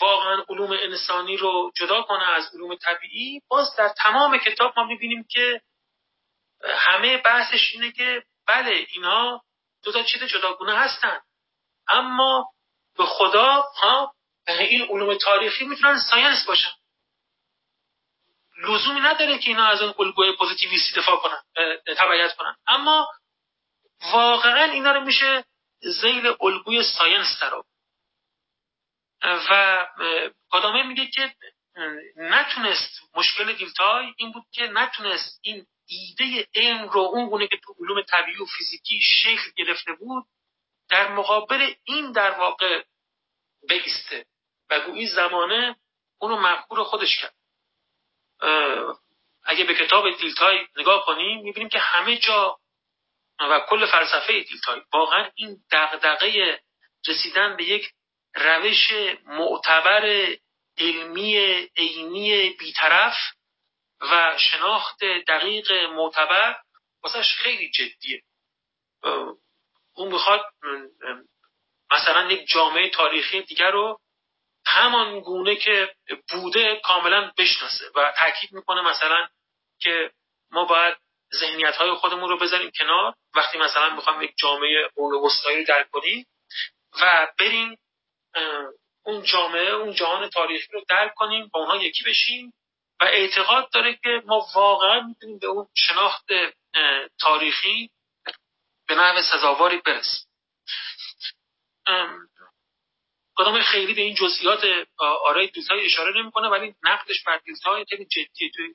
واقعا 0.00 0.44
علوم 0.48 0.70
انسانی 0.70 1.36
رو 1.36 1.72
جدا 1.76 2.02
کنه 2.02 2.28
از 2.28 2.54
علوم 2.54 2.74
طبیعی 2.74 3.40
باز 3.48 3.76
در 3.76 3.88
تمام 3.88 4.38
کتاب 4.38 4.72
ما 4.76 4.84
می‌بینیم 4.84 5.26
که 5.30 5.60
همه 6.64 7.16
بحثش 7.16 7.70
اینه 7.72 7.92
که 7.92 8.22
بله 8.46 8.86
اینها 8.90 9.42
دو 9.84 9.92
تا 9.92 10.02
چیز 10.02 10.24
جداگونه 10.24 10.78
هستن. 10.78 11.20
اما 11.88 12.48
به 12.98 13.06
هر 13.06 13.60
حال 13.60 14.14
این 14.48 14.82
علوم 14.82 15.14
تاریخی 15.14 15.64
می‌تونن 15.64 16.00
science 16.10 16.46
باشن. 16.46 16.72
لزومی 18.62 19.00
نداره 19.00 19.38
که 19.38 19.50
اینا 19.50 19.66
از 19.66 19.82
اون 19.82 19.94
الگوی 19.98 20.32
پوزیتیویستی 20.36 21.00
دفاع 21.00 21.16
کنن 21.16 21.42
تبعیت 21.96 22.36
کنن. 22.36 22.56
اما 22.66 23.08
واقعا 24.12 24.64
اینا 24.64 24.92
رو 24.92 25.00
میشه 25.00 25.44
ذیل 25.80 26.34
الگوی 26.40 26.82
science 26.82 27.38
در 27.40 27.54
و 29.22 29.86
گادامر 30.50 30.82
میگه 30.82 31.06
که 31.06 31.34
نتونست 32.16 33.00
مشکل 33.14 33.52
دیلتای 33.52 34.14
این 34.16 34.32
بود 34.32 34.44
که 34.52 34.66
نتونست 34.66 35.40
این 35.42 35.66
ایده 35.86 36.48
علم 36.54 36.88
رو 36.88 37.00
اون 37.00 37.28
گونه 37.28 37.46
که 37.46 37.56
تو 37.56 37.74
علوم 37.80 38.02
طبیعی 38.02 38.42
و 38.42 38.46
فیزیکی 38.46 39.00
شکل 39.00 39.50
گرفته 39.56 39.92
بود 39.92 40.24
در 40.88 41.08
مقابل 41.08 41.74
این 41.84 42.12
در 42.12 42.30
واقع 42.30 42.82
بیسته 43.68 44.26
و 44.70 44.80
گویی 44.80 45.08
زمانه 45.08 45.76
اونو 46.18 46.36
مقبول 46.36 46.82
خودش 46.82 47.18
کرد. 47.18 47.34
اگه 49.44 49.64
به 49.64 49.74
کتاب 49.74 50.10
دیلتای 50.10 50.66
نگاه 50.76 51.06
کنیم 51.06 51.42
می‌بینیم 51.42 51.68
که 51.68 51.78
همه 51.78 52.16
جا 52.16 52.58
و 53.40 53.60
کل 53.60 53.86
فلسفه 53.86 54.40
دیلتای 54.40 54.82
واقعا 54.92 55.30
این 55.34 55.56
دغدغه 55.70 56.60
رسیدن 57.08 57.56
به 57.56 57.64
یک 57.64 57.92
روش 58.34 58.92
معتبر 59.26 60.26
علمی 60.78 61.36
عینی 61.76 62.50
بیطرف 62.50 63.14
و 64.00 64.38
شناخت 64.38 65.04
دقیق 65.04 65.72
معتبر 65.72 66.56
واسش 67.02 67.34
خیلی 67.34 67.70
جدیه. 67.70 68.22
اون 69.94 70.12
می‌خواد 70.12 70.44
مثلا 71.92 72.32
یک 72.32 72.48
جامعه 72.48 72.90
تاریخی 72.90 73.42
دیگر 73.42 73.70
رو 73.70 74.00
همان 74.66 75.20
گونه 75.20 75.56
که 75.56 75.94
بوده 76.30 76.80
کاملا 76.84 77.32
بشناسه 77.38 77.84
و 77.94 78.12
تاکید 78.18 78.52
می‌کنه 78.52 78.80
مثلا 78.80 79.28
که 79.80 80.10
ما 80.50 80.64
باید 80.64 80.96
ذهنیت 81.34 81.76
های 81.76 81.94
خودمون 81.94 82.28
رو 82.28 82.38
بذاریم 82.38 82.70
کنار 82.78 83.14
وقتی 83.34 83.58
مثلا 83.58 83.94
می‌خوام 83.94 84.22
یک 84.22 84.34
جامعه 84.36 84.88
قرون 84.96 85.24
وسطایی 85.24 85.58
رو 85.58 85.64
درک 85.64 85.90
کنیم 85.90 86.26
و 87.00 87.28
بریم 87.38 87.78
اون 89.04 89.22
جامعه 89.22 89.70
اون 89.70 89.94
جهان 89.94 90.30
تاریخی 90.30 90.72
رو 90.72 90.84
درک 90.88 91.14
کنیم 91.14 91.48
با 91.52 91.60
اونها 91.60 91.76
یکی 91.76 92.04
بشیم 92.04 92.52
و 93.00 93.04
اعتقاد 93.04 93.70
داره 93.72 93.94
که 94.02 94.22
ما 94.26 94.46
واقعا 94.54 95.00
می‌تونیم 95.00 95.38
به 95.38 95.46
اون 95.46 95.68
شناخت 95.76 96.26
تاریخی 97.20 97.90
به 98.88 98.94
نحو 98.94 99.22
سزاواری 99.22 99.76
برسیم. 99.76 100.28
کدام 103.36 103.62
خیلی 103.62 103.94
به 103.94 104.00
این 104.00 104.14
جزئیات 104.14 104.64
آرای 104.98 105.46
دیلتای 105.46 105.86
اشاره 105.86 106.22
نمی‌کنه 106.22 106.48
ولی 106.48 106.74
نقدش 106.82 107.24
بر 107.24 107.38
دیلتای 107.38 107.84
خیلی 107.88 108.04
جدی 108.04 108.50
توی 108.50 108.74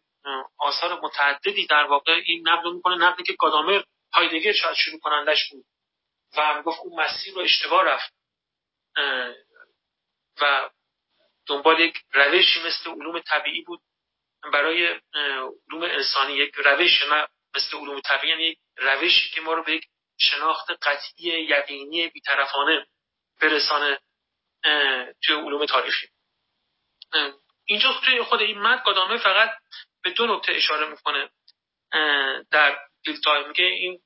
آثار 0.57 0.99
متعددی 1.01 1.67
در 1.67 1.83
واقع 1.83 2.21
این 2.25 2.47
نقد 2.47 2.67
می‌کنه 2.67 2.95
نقدی 2.95 3.23
که 3.23 3.35
کادامر 3.35 3.83
هایدگر 4.13 4.53
شاید 4.53 4.75
شروع 4.75 4.99
کنندش 4.99 5.49
بود. 5.51 5.65
و 6.37 6.61
گفت 6.61 6.79
اون 6.83 6.99
مسیر 7.03 7.33
رو 7.33 7.41
اشتباه 7.41 7.83
رفت. 7.83 8.13
و 10.41 10.69
دنبال 11.47 11.79
یک 11.79 11.97
روشی 12.11 12.59
مثل 12.63 12.89
علوم 12.89 13.19
طبیعی 13.19 13.61
بود. 13.61 13.81
برای 14.53 14.87
علوم 15.71 15.83
انسانی 15.83 16.33
یک 16.33 16.55
روش 16.55 17.03
نه 17.11 17.27
مثل 17.55 17.77
علوم 17.77 17.99
طبیعی 17.99 18.29
یعنی 18.29 18.43
یک 18.43 18.57
روشی 18.77 19.29
که 19.29 19.41
ما 19.41 19.53
رو 19.53 19.63
به 19.63 19.71
یک 19.71 19.85
شناخت 20.19 20.71
قطعی 20.81 21.29
یقینی 21.29 22.07
بیطرفانه 22.07 22.87
برسانه 23.41 23.99
توی 25.23 25.35
علوم 25.35 25.65
تاریخی. 25.65 26.07
اینجا 27.65 27.93
توی 28.05 28.21
خود 28.21 28.41
این 28.41 28.57
مد 28.57 28.83
گادامه 28.85 29.17
فقط 29.17 29.51
به 30.03 30.09
دو 30.09 30.35
نکته 30.35 30.51
اشاره 30.51 30.89
می‌کنه. 30.89 31.29
در 32.51 32.79
دیلتای 33.03 33.47
میگه 33.47 33.65
این 33.65 34.01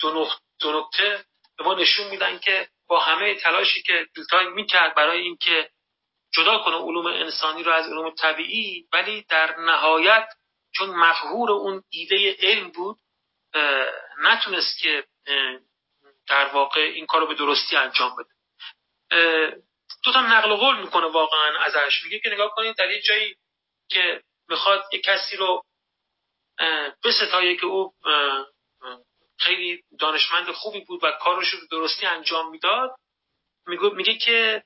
دو 0.00 0.34
نکته 0.64 1.24
به 1.58 1.64
ما 1.64 1.74
نشون 1.74 2.06
میدن 2.06 2.38
که 2.38 2.68
با 2.88 3.00
همه 3.00 3.34
تلاشی 3.34 3.82
که 3.82 4.06
دیلتای 4.14 4.48
می‌کرد 4.48 4.94
برای 4.94 5.20
اینکه 5.20 5.70
جدا 6.32 6.58
کنه 6.58 6.76
علوم 6.76 7.06
انسانی 7.06 7.62
رو 7.62 7.72
از 7.72 7.86
علوم 7.86 8.10
طبیعی 8.10 8.88
ولی 8.92 9.22
در 9.28 9.60
نهایت 9.60 10.28
چون 10.74 10.90
مفهور 10.90 11.50
اون 11.50 11.82
ایده 11.90 12.36
علم 12.40 12.70
بود 12.70 12.98
نتونست 14.18 14.78
که 14.78 15.04
در 16.28 16.46
واقع 16.46 16.80
این 16.80 17.06
کار 17.06 17.20
رو 17.20 17.26
به 17.26 17.34
درستی 17.34 17.76
انجام 17.76 18.16
بده. 18.16 18.32
دو 20.04 20.12
تا 20.12 20.20
نقل 20.20 20.54
قول 20.54 20.80
می‌کنه 20.80 21.06
واقعا 21.06 21.58
ازش. 21.58 22.04
میگه 22.04 22.18
که 22.18 22.30
نگاه 22.30 22.50
کنید 22.56 22.76
در 22.76 22.90
یه 22.90 23.02
جایی 23.02 23.36
که 23.88 24.22
می‌خواد 24.48 24.84
یک 24.92 25.02
کسی 25.02 25.36
رو 25.36 25.62
به 27.02 27.12
ستایه 27.12 27.56
که 27.56 27.66
او 27.66 27.94
خیلی 29.38 29.82
دانشمند 29.98 30.50
خوبی 30.50 30.80
بود 30.80 31.04
و 31.04 31.12
کارش 31.20 31.48
رو 31.48 31.58
درستی 31.70 32.06
انجام 32.06 32.50
می‌داد. 32.50 32.90
میگه 33.66 34.14
که 34.14 34.62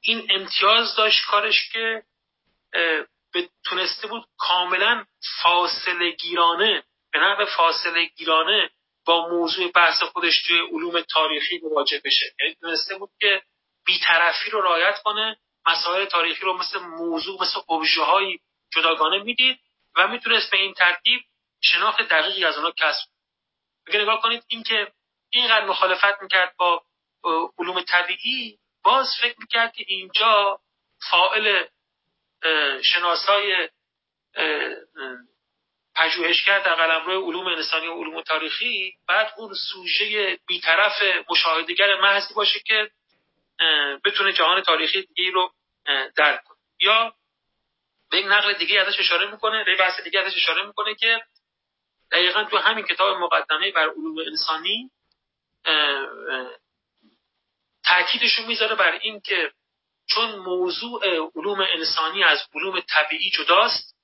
این 0.00 0.26
امتیاز 0.30 0.96
داشت 0.96 1.26
کارش 1.26 1.70
که 1.72 2.02
به 3.32 3.48
تونسته 3.64 4.06
بود 4.06 4.24
کاملا 4.38 5.04
فاصله 5.42 6.10
گیرانه 6.10 6.84
به 7.12 7.18
نحو 7.18 7.44
فاصله 7.46 8.04
گیرانه 8.04 8.70
با 9.06 9.28
موضوع 9.28 9.70
بحث 9.72 10.02
خودش 10.02 10.42
توی 10.42 10.58
علوم 10.58 11.00
تاریخی 11.00 11.60
مواجه 11.62 12.00
بشه. 12.04 12.34
یعنی 12.40 12.54
تونسته 12.54 12.98
بود 12.98 13.10
که 13.20 13.42
بیطرفی 13.86 14.50
رو 14.50 14.60
رعایت 14.60 15.02
کنه 15.04 15.36
مسائل 15.66 16.04
تاریخی 16.04 16.44
رو 16.44 16.58
مثل 16.58 16.78
موضوع 16.78 17.42
مثل 17.42 17.60
ابژه 17.68 18.38
جداگانه 18.74 19.22
می‌دید 19.22 19.58
و 19.96 20.08
می‌تونست 20.08 20.50
به 20.50 20.56
این 20.56 20.74
ترتیب 20.74 21.20
شناخت 21.64 22.02
دقیقی 22.02 22.44
از 22.44 22.56
اونها 22.56 22.70
کسب 22.70 23.08
اگر 23.86 24.00
نگاه 24.00 24.20
کنید 24.20 24.44
اینکه 24.48 24.92
اینقدر 25.30 25.66
مخالفت 25.66 26.22
می‌کرد 26.22 26.54
با 26.56 26.84
علوم 27.58 27.80
طبیعی 27.80 28.58
باز 28.82 29.08
فکر 29.22 29.34
می‌کرد 29.38 29.72
که 29.72 29.84
اینجا 29.86 30.60
فائل 31.10 31.64
شناسای 32.82 33.68
پژوهشگر 35.94 36.58
در 36.58 36.74
قلمرو 36.74 37.26
علوم 37.26 37.46
انسانی 37.46 37.86
و 37.86 37.94
علوم 37.94 38.22
تاریخی 38.22 38.94
بعد 39.08 39.34
اون 39.36 39.54
سوژه 39.54 40.38
بیطرف 40.46 41.02
مشاهدگر 41.30 42.00
محضی 42.00 42.34
باشه 42.34 42.60
که 42.60 42.90
بتونه 44.04 44.32
جهان 44.32 44.60
تاریخی 44.60 45.02
دیگه 45.02 45.30
رو 45.30 45.52
درک 46.16 46.44
کنه. 46.44 46.58
یا 46.80 47.14
به 48.10 48.22
نقل 48.22 48.52
دیگه 48.52 48.80
ازش 48.80 49.00
اشاره 49.00 49.30
می‌کنه 49.30 49.64
به 49.64 49.76
بحث 49.76 50.00
دیگه 50.00 50.20
ازش 50.20 50.36
اشاره 50.36 50.66
می‌کنه 50.66 50.94
که 50.94 51.22
دقیقا 52.12 52.44
تو 52.44 52.58
همین 52.58 52.84
کتاب 52.84 53.16
مقدمه 53.16 53.70
بر 53.70 53.88
علوم 53.88 54.18
انسانی 54.18 54.90
تاکیدش 57.84 58.38
رو 58.38 58.46
می‌ذاره 58.46 58.74
بر 58.74 58.92
این 58.92 59.20
که 59.20 59.52
چون 60.06 60.36
موضوع 60.36 61.06
علوم 61.36 61.60
انسانی 61.60 62.24
از 62.24 62.38
علوم 62.54 62.80
طبیعی 62.80 63.30
جداست 63.30 63.96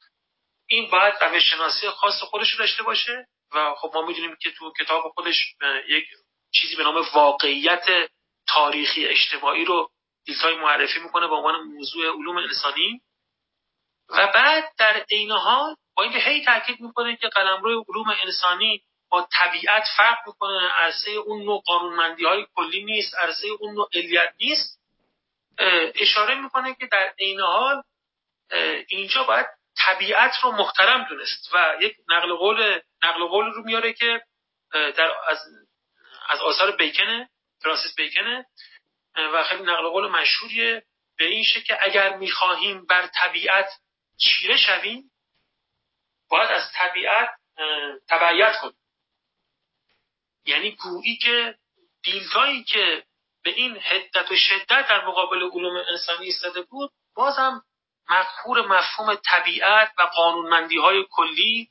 این 0.67 0.91
باید 0.91 1.15
روش 1.21 1.51
شناسی 1.51 1.91
خاص 1.91 2.23
خودش 2.23 2.51
رو 2.51 2.59
داشته 2.59 2.83
باشه 2.83 3.27
و 3.55 3.75
خب 3.75 3.91
ما 3.95 4.07
می‌دونیم 4.07 4.37
که 4.41 4.51
تو 4.51 4.73
کتاب 4.81 5.13
خودش 5.15 5.55
یک 5.89 6.05
چیزی 6.51 6.77
به 6.77 6.83
نام 6.83 7.07
واقعیت 7.15 8.11
تاریخی 8.47 9.07
اجتماعی 9.07 9.65
رو 9.65 9.91
دیلتای 10.25 10.57
معرفی 10.57 11.01
می‌کنه 11.01 11.29
به 11.29 11.35
عنوان 11.35 11.61
موضوع 11.61 12.07
علوم 12.07 12.37
انسانی. 12.37 13.01
و 14.09 14.27
بعد 14.35 14.73
در 14.79 15.05
عین 15.11 15.31
حال 15.31 15.77
با 15.99 16.05
اینکه 16.05 16.19
هی 16.19 16.45
تاکید 16.45 16.81
می‌کنه 16.81 17.17
که 17.17 17.29
قلمرو 17.29 17.85
علوم 17.89 18.15
انسانی 18.23 18.83
با 19.09 19.29
طبیعت 19.33 19.85
فرق 19.97 20.19
می‌کنه 20.27 20.69
عرصه 20.69 21.11
اون 21.11 21.43
نوع 21.43 21.63
قانونمندی 21.67 22.25
های 22.25 22.47
کلی 22.55 22.85
نیست 22.85 23.15
عرصه 23.15 23.49
اون 23.61 23.75
نوع 23.75 23.89
علیت 23.95 24.35
نیست. 24.41 24.81
اشاره 25.95 26.35
می‌کنه 26.35 26.75
که 26.75 26.87
در 26.87 27.15
عین 27.19 27.41
حال 27.41 27.83
اینجا 28.89 29.23
باید 29.23 29.47
طبیعت 29.79 30.33
رو 30.43 30.53
محترم 30.53 31.05
دونست 31.09 31.55
و 31.55 31.77
یک 31.81 31.97
نقل 32.09 32.35
قول 32.35 32.81
نقل 33.05 33.27
قول 33.27 33.47
رو 33.47 33.63
میاره 33.65 33.93
که 33.93 34.23
در 34.73 35.13
از 35.29 35.39
از 36.29 36.41
آثار 36.41 36.77
بیکنه 36.77 37.29
فرانسیس 37.63 37.95
بیکنه 37.97 38.47
و 39.17 39.45
خیلی 39.45 39.63
نقل 39.63 39.89
قول 39.89 40.07
مشهوریه 40.07 40.83
به 41.19 41.25
این 41.25 41.45
که 41.67 41.79
اگر 41.81 42.17
می‌خواهیم 42.17 42.87
بر 42.87 43.07
طبیعت 43.07 43.71
چیره 44.17 44.57
شویم 44.57 45.11
باید 46.31 46.51
از 46.51 46.63
طبیعت 46.73 47.31
تبعیت 48.09 48.61
کنیم. 48.61 48.79
یعنی 50.45 50.71
گویی 50.71 51.17
که 51.17 51.59
دیلتایی 52.03 52.65
که 52.65 53.05
به 53.45 53.51
این 53.51 53.77
حدت 53.77 54.31
و 54.33 54.37
شدت 54.37 54.89
در 54.89 55.07
مقابل 55.07 55.43
علوم 55.43 55.85
انسانی 55.91 56.27
ایستاده 56.27 56.63
بود 56.63 56.91
بازم 57.15 57.65
مقهور 58.11 58.67
مفهوم 58.67 59.15
طبیعت 59.15 59.93
و 59.99 60.03
قانونمندی 60.03 60.79
های 60.79 61.07
کلی 61.11 61.71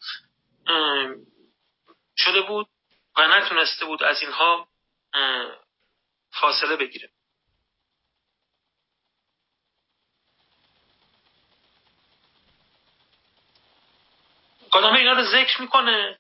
شده 2.17 2.41
بود 2.41 2.67
و 3.17 3.27
نتونسته 3.27 3.85
بود 3.85 4.03
از 4.03 4.21
اینها 4.21 4.67
فاصله 6.31 6.75
بگیره. 6.75 7.09
کدامه 14.77 14.99
اینا 14.99 15.11
رو 15.11 15.25
ذکر 15.25 15.61
می‌کنه 15.61 16.19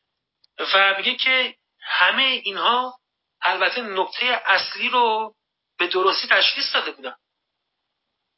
و 0.73 0.95
میگه 0.97 1.15
که 1.15 1.55
همه 1.81 2.23
اینها 2.23 2.99
البته 3.41 3.81
نکته 3.81 4.41
اصلی 4.45 4.89
رو 4.89 5.35
به 5.77 5.87
درستی 5.87 6.27
تشخیص 6.27 6.73
داده 6.73 6.91
بودن. 6.91 7.15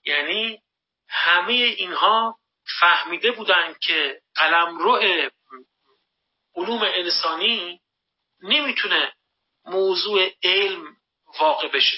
یعنی 0.03 0.61
همه 1.07 1.53
اینها 1.53 2.39
فهمیده 2.79 3.31
بودند 3.31 3.79
که 3.79 4.21
قلمرو 4.35 4.95
علوم 6.55 6.81
انسانی 6.81 7.81
نمی‌تونه 8.41 9.13
موضوع 9.65 10.29
علم 10.43 10.97
واقع 11.39 11.67
بشه. 11.67 11.97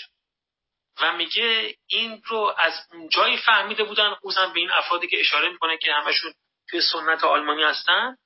و 1.01 1.13
میگه 1.13 1.75
این 1.87 2.21
رو 2.25 2.55
از 2.57 2.73
اونجایی 2.91 3.37
فهمیده 3.37 3.83
بودن 3.83 4.13
خصوصا 4.13 4.47
به 4.47 4.59
این 4.59 4.71
افرادی 4.71 5.07
که 5.07 5.19
اشاره 5.19 5.49
می‌کنه 5.49 5.77
که 5.77 5.93
همشون 5.93 6.33
توی 6.71 6.81
سنت 6.81 7.23
آلمانی 7.23 7.63
هستن 7.63 8.17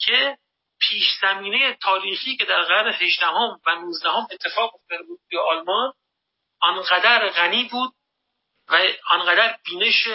که 0.00 0.38
پیش 0.80 1.04
زمینه 1.20 1.74
تاریخی 1.74 2.36
که 2.36 2.44
در 2.44 2.62
قرن 2.62 2.92
18 2.92 3.26
و 3.26 3.58
19 3.66 4.08
اتفاق 4.32 4.74
افتاده 4.74 5.02
بود 5.02 5.20
توی 5.30 5.38
آلمان 5.38 5.92
آنقدر 6.60 7.28
غنی 7.28 7.64
بود 7.64 7.92
و 8.68 8.78
آنقدر 9.06 9.58
بینش 9.64 10.08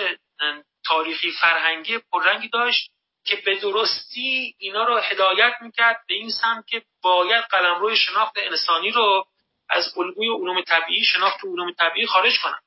تاریخی 0.86 1.32
فرهنگی 1.32 1.98
پررنگی 1.98 2.50
داشت 2.50 2.92
که 3.26 3.36
به 3.36 3.56
درستی 3.56 4.56
اینا 4.58 4.84
رو 4.84 4.98
هدایت 4.98 5.54
می‌کرد 5.62 6.04
به 6.08 6.14
این 6.14 6.30
سمت 6.30 6.68
که 6.68 6.86
باید 7.02 7.44
قلمرو 7.44 7.96
شناخت 7.96 8.34
انسانی 8.36 8.92
رو 8.92 9.28
از 9.70 9.98
الگوی 9.98 10.28
علوم 10.28 10.62
طبیعی 10.62 11.04
شناخت 11.04 11.46
علوم 11.46 11.72
طبیعی 11.72 12.08
خارج 12.08 12.40
کنن. 12.40 12.60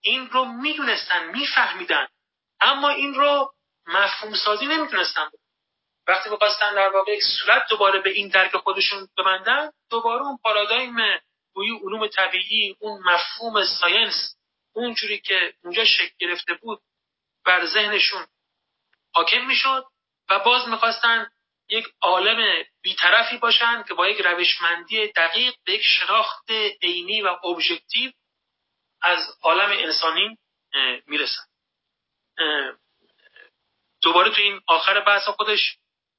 این 0.00 0.30
رو 0.30 0.44
می‌دونستن 0.44 1.30
میفهمیدن. 1.30 2.08
اما 2.60 2.88
این 2.88 3.14
رو 3.14 3.54
مفهوم 3.88 4.34
سازی 4.34 4.66
نمی‌تونستن 4.66 5.30
وقتی 6.06 6.30
می‌خواستن 6.30 6.74
در 6.74 6.88
واقع 6.88 7.12
یک 7.12 7.22
صورت 7.22 7.62
دوباره 7.70 8.00
به 8.00 8.10
این 8.10 8.28
درک 8.28 8.56
خودشون 8.56 9.08
ببندن 9.18 9.70
دوباره 9.90 10.22
اون 10.22 10.38
پارادایم 10.42 10.96
گویی 11.54 11.70
علوم 11.70 12.06
طبیعی 12.06 12.76
اون 12.80 13.02
مفهوم 13.04 13.64
ساینس 13.64 14.36
اونجوری 14.72 15.20
که 15.20 15.54
اونجا 15.64 15.84
شکل 15.84 16.14
گرفته 16.18 16.54
بود 16.54 16.80
بر 17.44 17.66
ذهنشون 17.66 18.26
حاکم 19.14 19.46
می‌شد 19.46 19.84
و 20.30 20.38
باز 20.38 20.68
می‌خواستن 20.68 21.30
یک 21.68 21.86
عالم 22.00 22.64
بیطرفی 22.82 23.38
باشن 23.38 23.82
که 23.82 23.94
با 23.94 24.08
یک 24.08 24.20
روشمندی 24.20 25.12
دقیق 25.12 25.54
به 25.64 25.72
یک 25.72 25.82
شناخت 25.82 26.50
عینی 26.82 27.22
و 27.22 27.36
ابژکتیو 27.46 28.12
از 29.02 29.18
عالم 29.42 29.70
انسانی 29.70 30.38
می‌رسن. 31.06 31.42
دوباره 34.02 34.30
تو 34.30 34.42
این 34.42 34.60
آخر 34.66 35.00
بحث 35.00 35.28
خودش 35.28 35.76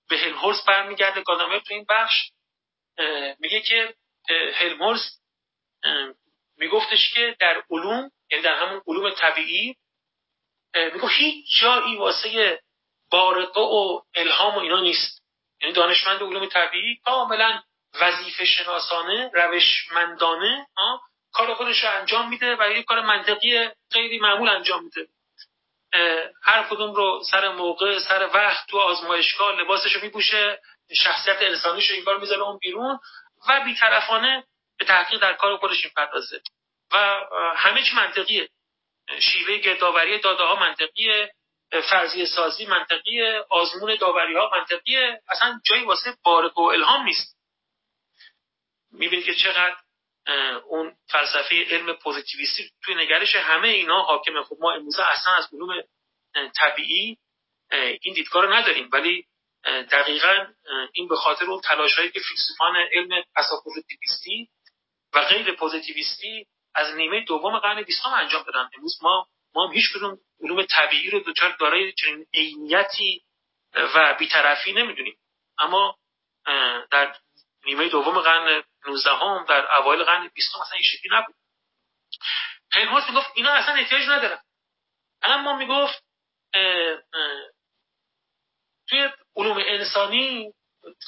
به 0.09 0.17
هلمهورس 0.17 0.63
برمیگرده. 0.67 1.21
گادامر 1.21 1.59
تو 1.59 1.73
این 1.73 1.85
بخش 1.89 2.31
میگه 3.39 3.61
که 3.61 3.95
هلمهورس 4.53 5.19
میگفتش 6.57 7.13
که 7.13 7.35
در 7.39 7.63
علوم 7.69 8.11
یعنی 8.31 8.43
در 8.43 8.55
همون 8.55 8.81
علوم 8.87 9.09
طبیعی 9.09 9.75
میگه 10.75 11.07
هیچ 11.07 11.61
جایی 11.61 11.95
واسه 11.95 12.61
بارقه 13.11 13.61
و 13.61 14.01
الهام 14.15 14.55
و 14.55 14.59
اینا 14.59 14.81
نیست. 14.81 15.23
یعنی 15.61 15.73
دانشمند 15.73 16.23
علوم 16.23 16.45
طبیعی 16.45 16.95
کاملا 16.95 17.61
وظیفه 18.01 18.45
شناسانه 18.45 19.31
روشمندانه 19.33 20.67
کار 21.31 21.53
خودش 21.53 21.83
رو 21.83 21.89
انجام 21.99 22.29
میده 22.29 22.55
و 22.59 22.71
یک 22.71 22.85
کار 22.85 23.01
منطقی 23.01 23.69
غیری 23.91 24.19
معمول 24.19 24.49
انجام 24.49 24.83
میده. 24.83 25.07
هر 26.43 26.63
کدوم 26.69 26.93
رو 26.93 27.23
سر 27.31 27.49
موقع 27.49 27.99
سر 27.99 28.29
وقت 28.33 28.67
تو 28.67 28.79
آزمایشگاه 28.79 29.55
لباسش 29.61 29.95
رو 29.95 30.01
میپوشه 30.01 30.61
شخصیت 30.93 31.37
انسانیش 31.41 31.89
رو 31.89 31.95
این 31.95 32.05
کار 32.05 32.19
می‌ذاره 32.19 32.41
اون 32.41 32.57
بیرون 32.57 32.99
و 33.47 33.63
بیطرفانه 33.65 34.43
به 34.77 34.85
تحقیق 34.85 35.21
در 35.21 35.33
کار 35.33 35.57
خودش 35.57 35.85
می‌پردازه 35.85 36.41
و 36.91 37.19
همه 37.55 37.83
چی 37.83 37.95
منطقیه. 37.95 38.49
شیوه 39.19 39.57
گردآوری 39.57 40.19
داده 40.19 40.43
ها 40.43 40.55
منطقیه 40.55 41.33
فرضیه 41.89 42.25
سازی 42.25 42.65
منطقیه 42.65 43.45
آزمون 43.49 43.95
داوری 43.95 44.35
ها 44.35 44.49
منطقیه. 44.53 45.21
اصلا 45.29 45.59
جایی 45.65 45.85
واسه 45.85 46.17
بارق 46.23 46.57
و 46.57 46.61
الهام 46.61 47.03
نیست. 47.03 47.37
می‌بینید 48.91 49.25
که 49.25 49.33
چقدر 49.33 49.75
اون 50.67 50.95
فلسفه 51.07 51.65
علم 51.69 51.93
پوزیتیویستی 51.93 52.71
توی 52.83 52.95
نگرش 52.95 53.35
همه 53.35 53.67
اینا 53.67 54.01
حاکمه. 54.01 54.43
خب 54.43 54.55
ما 54.59 54.71
امروزه 54.71 55.03
اصلا 55.03 55.33
از 55.33 55.47
علوم 55.53 55.83
طبیعی 56.55 57.17
این 58.01 58.13
دیدگاه 58.13 58.45
رو 58.45 58.53
نداریم. 58.53 58.89
ولی 58.93 59.25
دقیقا 59.65 60.47
این 60.93 61.07
به 61.07 61.15
خاطر 61.15 61.45
اون 61.45 61.61
تلاش 61.61 61.95
هایی 61.95 62.11
که 62.11 62.19
فیلسوفان 62.19 62.75
علم 62.75 63.23
پساپوزیتیویستی 63.35 64.49
و 65.13 65.25
غیر 65.25 65.51
پوزیتیویستی 65.51 66.45
از 66.75 66.95
نیمه 66.95 67.23
دوم 67.23 67.59
قرن 67.59 67.81
بیستم 67.81 68.09
انجام 68.09 68.43
دادن. 68.43 68.69
امروز 68.75 68.99
ما 69.01 69.27
ما 69.55 69.67
هم 69.67 69.73
هیچ 69.73 69.93
کدوم 69.95 70.17
علوم 70.43 70.63
طبیعی 70.63 71.09
رو 71.09 71.19
دچار 71.19 71.55
دارای 71.59 71.93
چنین 71.93 72.25
عینیتی 72.33 73.23
و 73.73 74.15
بیطرفی 74.19 74.73
نمی‌دونیم. 74.73 75.17
اما 75.59 75.97
در 76.91 77.15
نیمه 77.65 77.89
دوم 77.89 78.21
قرن 78.21 78.63
19 78.87 79.11
هم 79.11 79.45
در 79.49 79.75
اوایل 79.75 80.03
قرن 80.03 80.27
20 80.27 80.55
اصلا 80.55 80.77
این 80.77 80.87
شکلی 80.87 81.09
نبود. 81.11 81.35
هلموت 82.71 83.09
می‌گفت 83.09 83.27
اینا 83.35 83.51
اصلا 83.51 83.73
احتیاج 83.75 84.03
ندارن. 84.09 84.41
الان 85.21 85.41
ما 85.41 85.57
می‌گفت 85.57 86.03
توی 88.89 89.09
علوم 89.35 89.57
انسانی 89.65 90.53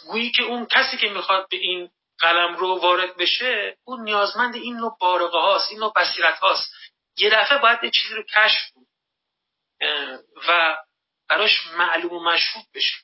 گویی 0.07 0.31
که 0.31 0.43
اون 0.43 0.65
کسی 0.65 0.97
که 0.97 1.09
می‌خواد 1.09 1.49
به 1.49 1.57
این 1.57 1.91
قلم 2.19 2.55
رو 2.55 2.79
وارد 2.79 3.17
بشه 3.17 3.77
اون 3.83 4.03
نیازمند 4.03 4.55
این 4.55 4.77
نوع 4.77 4.97
بارقه 4.99 5.37
هاست 5.37 5.71
این 5.71 5.79
نوع 5.79 5.93
بصیرت 5.95 6.39
هاست. 6.39 6.73
یه 7.17 7.29
دفعه 7.29 7.57
باید 7.57 7.83
یه 7.83 7.91
چیزی 7.91 8.15
رو 8.15 8.23
کشف 8.23 8.71
بود 8.73 8.87
و 10.47 10.77
براش 11.29 11.67
معلوم 11.67 12.13
و 12.13 12.23
مشهود 12.23 12.65
بشه. 12.73 12.95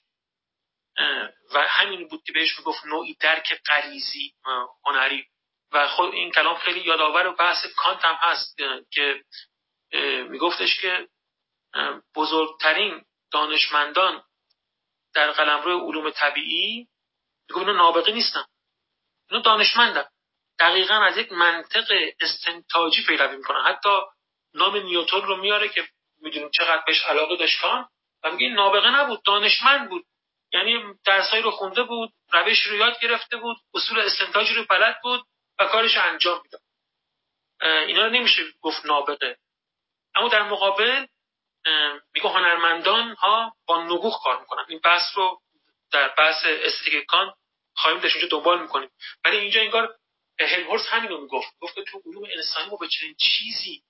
و 1.54 1.68
همین 1.68 2.08
بود 2.08 2.24
که 2.24 2.34
بهش 2.34 2.58
می‌گفت 2.60 2.86
نوعی 2.86 3.16
درک 3.20 3.62
غریزی 3.66 4.34
هنری. 4.86 5.26
و 5.72 5.88
خود 5.88 6.14
این 6.14 6.32
کلام 6.32 6.58
خیلی 6.58 6.80
یادآور 6.80 7.28
و 7.28 7.36
بحث 7.36 7.66
کانت 7.76 8.06
هم 8.06 8.18
هست 8.22 8.58
که 8.92 9.24
میگفتش 10.30 10.82
که 10.82 11.08
بزرگترین 12.16 13.06
دانشمندان 13.32 14.24
در 15.14 15.32
قلمرو 15.32 15.80
علوم 15.80 16.10
طبیعی 16.10 16.88
می‌گفت 17.50 17.68
اینا 17.68 17.84
نابغه 17.84 18.12
نیستن. 18.12 18.46
اینا 19.30 19.44
دانشمندن. 19.44 20.06
دقیقا 20.60 20.94
از 20.94 21.18
یک 21.18 21.32
منطق 21.32 21.92
استنتاجی 22.20 23.04
پیروی 23.04 23.38
می‌کنن. 23.38 23.62
حتی 23.62 23.90
نام 24.54 24.78
نیوتن 24.78 25.22
رو 25.22 25.36
میاره 25.36 25.70
که 25.70 25.88
می‌دونیم 26.22 26.50
چقدر 26.50 26.84
بهش 26.88 27.04
علاقه 27.04 27.36
داشت 27.36 27.64
و 28.24 28.32
میگه 28.32 28.50
نابغه 28.50 28.90
نبود 28.90 29.24
دانشمند 29.24 29.90
بود. 29.90 30.06
یعنی 30.54 30.94
درسایی 31.06 31.44
رو 31.44 31.52
خونده 31.52 31.84
بود 31.84 32.14
روش 32.32 32.64
رو 32.64 32.76
یاد 32.76 33.00
گرفته 33.00 33.38
بود 33.38 33.58
اصول 33.74 34.00
استنتاجی 34.00 34.54
رو 34.54 34.66
بلد 34.70 35.00
بود 35.04 35.26
و 35.60 35.66
کارش 35.66 35.98
انجام 35.98 36.42
می‌داد. 36.44 36.62
اینا 37.62 38.06
رو 38.06 38.10
نمیشه 38.10 38.44
گفت 38.62 38.86
نابغه. 38.86 39.38
اما 40.16 40.28
در 40.28 40.44
مقابل 40.44 41.06
میگه 42.14 42.30
هنرمندان 42.30 43.16
ها 43.16 43.54
با 43.66 43.84
نبوغ 43.84 44.24
کار 44.24 44.40
می‌کنن. 44.40 44.66
این 44.70 44.80
بحث 44.84 45.18
رو 45.18 45.42
در 45.92 46.08
بحث 46.18 46.46
استیک 46.46 47.06
کان 47.06 47.34
خواهیم 47.76 48.00
داشت 48.00 48.16
اونجا 48.16 48.38
دنبال 48.38 48.62
می‌کنیم. 48.62 48.90
ولی 49.26 49.38
اینجا 49.38 49.62
انگار 49.62 49.96
هلهورس 50.40 50.88
همین 50.88 51.10
رو 51.10 51.22
می‌گفت. 51.22 51.60
گفت 51.60 51.76
که 51.76 51.84
تو 51.84 52.02
علوم 52.06 52.24
انسانی 52.36 52.70
ما 52.70 52.78
به 52.78 52.88
چنین 52.88 53.16
چیزی 53.16 53.84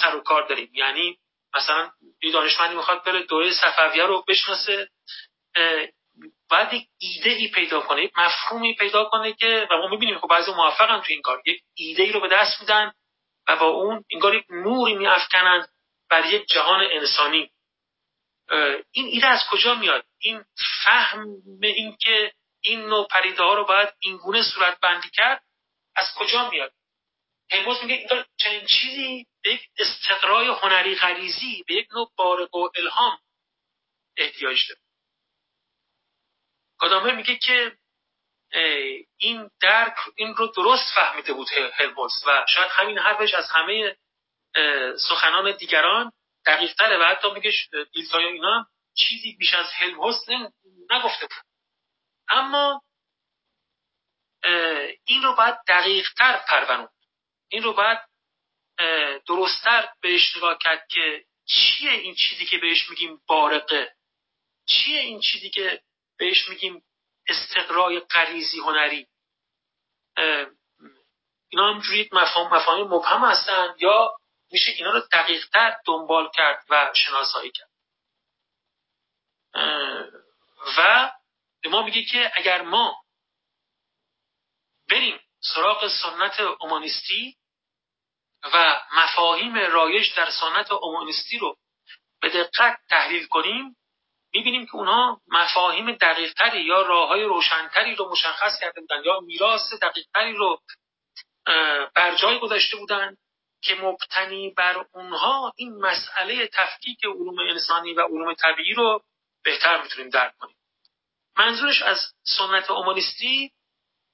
سر 0.00 0.16
و 0.16 0.20
کار 0.20 0.48
داریم. 0.48 0.70
یعنی 0.74 1.18
مثلا 1.54 1.90
یه 2.22 2.32
دانشمندی 2.32 2.74
می‌خواد 2.74 3.04
بره 3.04 3.22
دوره 3.22 3.52
صفویه 3.52 4.04
رو 4.04 4.24
بشناسه. 4.28 4.88
باید 6.48 6.72
یک 6.72 6.88
ایده 6.98 7.30
ای 7.30 7.48
پیدا 7.48 7.80
کنه 7.80 8.02
یک 8.02 8.12
مفهومی 8.18 8.74
پیدا 8.74 9.04
کنه 9.04 9.32
که 9.32 9.68
و 9.70 9.76
ما 9.76 9.88
می‌بینیم 9.88 10.18
خب 10.18 10.28
بعضی 10.28 10.52
موفقن 10.52 11.00
تو 11.00 11.06
این 11.08 11.22
کار 11.22 11.42
یک 11.46 11.62
ایده 11.74 12.02
ای 12.02 12.12
رو 12.12 12.20
به 12.20 12.28
دست 12.28 12.60
میدن 12.60 12.92
و 13.48 13.56
با 13.56 13.66
اون 13.66 14.04
انگار 14.10 14.34
یک 14.34 14.44
نوری 14.50 14.94
میافکنن 14.94 15.66
بر 16.10 16.32
یک 16.32 16.46
جهان 16.46 16.80
انسانی. 16.90 17.50
این 18.92 19.06
ایده 19.06 19.26
از 19.26 19.40
کجا 19.50 19.74
میاد؟ 19.74 20.04
این 20.18 20.44
فهم 20.84 21.26
این 21.62 21.96
که 22.00 22.32
این 22.60 22.80
نوع 22.80 23.06
پریده 23.10 23.42
ها 23.42 23.54
رو 23.54 23.64
باید 23.64 23.88
اینگونه 24.00 24.42
صورت 24.42 24.80
بندی 24.80 25.10
کرد 25.10 25.42
از 25.96 26.14
کجا 26.16 26.50
میاد؟ 26.50 26.72
هیموس 27.50 27.82
میگه 27.82 27.94
این 27.94 28.24
چنین 28.36 28.66
چیزی 28.66 29.26
به 29.42 29.52
یک 29.52 29.60
استقرای 29.78 30.46
هنری 30.46 30.94
غریزی 30.94 31.64
به 31.66 31.74
یک 31.74 31.88
نوع 31.92 32.12
بارق 32.16 32.54
و 32.54 32.68
الهام 32.76 33.18
احتیاج 34.16 34.68
داره. 34.68 34.81
کادامه 36.82 37.12
میگه 37.12 37.36
که 37.36 37.76
این 39.16 39.50
درک 39.60 39.94
این 40.16 40.34
رو 40.34 40.46
درست 40.46 40.94
فهمیده 40.94 41.32
بود 41.32 41.48
هلموس 41.74 42.12
و 42.26 42.46
شاید 42.48 42.70
همین 42.70 42.98
حرفش 42.98 43.34
از 43.34 43.50
همه 43.50 43.96
سخنان 45.08 45.56
دیگران 45.56 46.12
دقیق 46.46 46.74
تره 46.74 46.98
و 46.98 47.02
حتی 47.02 47.30
میگه 47.30 47.52
دیلتای 47.92 48.24
اینا 48.24 48.66
چیزی 48.96 49.32
بیش 49.32 49.54
از 49.54 49.66
هلموس 49.72 50.16
نگفته 50.90 51.26
بود. 51.26 51.44
اما 52.28 52.82
این 55.04 55.22
رو 55.22 55.34
باید 55.34 55.54
دقیق 55.68 56.08
تر 56.16 56.36
پرونون 56.48 56.88
این 57.48 57.62
رو 57.62 57.72
باید 57.72 57.98
درستتر 59.26 59.88
بهش 60.00 60.36
نگاه 60.36 60.58
کرد 60.58 60.86
که 60.88 61.24
چیه 61.46 61.90
این 61.90 62.14
چیزی 62.14 62.46
که 62.46 62.58
بهش 62.58 62.90
میگیم 62.90 63.20
بارقه؟ 63.26 63.94
چیه 64.66 65.00
این 65.00 65.20
چیزی 65.20 65.50
که 65.50 65.82
بهش 66.22 66.48
میگیم 66.48 66.84
استقرای 67.28 68.00
قریزی 68.00 68.58
هنری. 68.58 69.08
اینا 71.48 71.74
همجوری 71.74 72.08
مفاهیم 72.12 72.50
مفاهیم 72.50 72.86
مبهم 72.86 73.24
هستن 73.24 73.74
یا 73.78 74.16
میشه 74.52 74.72
اینا 74.72 74.90
رو 74.90 75.00
دقیقتر 75.12 75.76
دنبال 75.86 76.30
کرد 76.34 76.64
و 76.70 76.92
شناسایی 76.94 77.50
کرد. 77.50 77.70
و 80.78 81.10
به 81.62 81.68
ما 81.68 81.82
میگه 81.82 82.04
که 82.04 82.32
اگر 82.34 82.62
ما 82.62 83.04
بریم 84.90 85.20
سراغ 85.40 85.88
سنت 85.88 86.40
اومانیستی 86.40 87.36
و 88.54 88.80
مفاهیم 88.92 89.54
رایج 89.54 90.16
در 90.16 90.30
سنت 90.30 90.72
اومانیستی 90.72 91.38
رو 91.38 91.56
به 92.20 92.28
دقت 92.28 92.80
تحلیل 92.90 93.26
کنیم 93.26 93.76
می‌بینیم 94.34 94.66
که 94.66 94.76
اونها 94.76 95.20
مفاهیم 95.28 95.92
دقیقتری 95.92 96.62
یا 96.62 96.82
راه 96.82 97.08
های 97.08 97.22
روشنتری 97.22 97.94
رو 97.94 98.10
مشخص 98.10 98.60
کرده 98.60 98.80
بودن 98.80 99.02
یا 99.04 99.20
میراث 99.20 99.72
دقیقتری 99.82 100.32
رو 100.32 100.58
بر 101.94 102.14
جای 102.16 102.38
گذاشته 102.38 102.76
بودن 102.76 103.16
که 103.62 103.74
مبتنی 103.74 104.50
بر 104.50 104.84
اونها 104.94 105.52
این 105.56 105.74
مسئله 105.74 106.46
تفکیک 106.46 107.04
علوم 107.04 107.38
انسانی 107.38 107.94
و 107.94 108.00
علوم 108.00 108.34
طبیعی 108.34 108.74
رو 108.74 109.02
بهتر 109.44 109.82
می‌تونیم 109.82 110.10
درک 110.10 110.36
کنیم. 110.38 110.56
منظورش 111.36 111.82
از 111.82 111.98
سنت 112.38 112.70
اومانیستی 112.70 113.52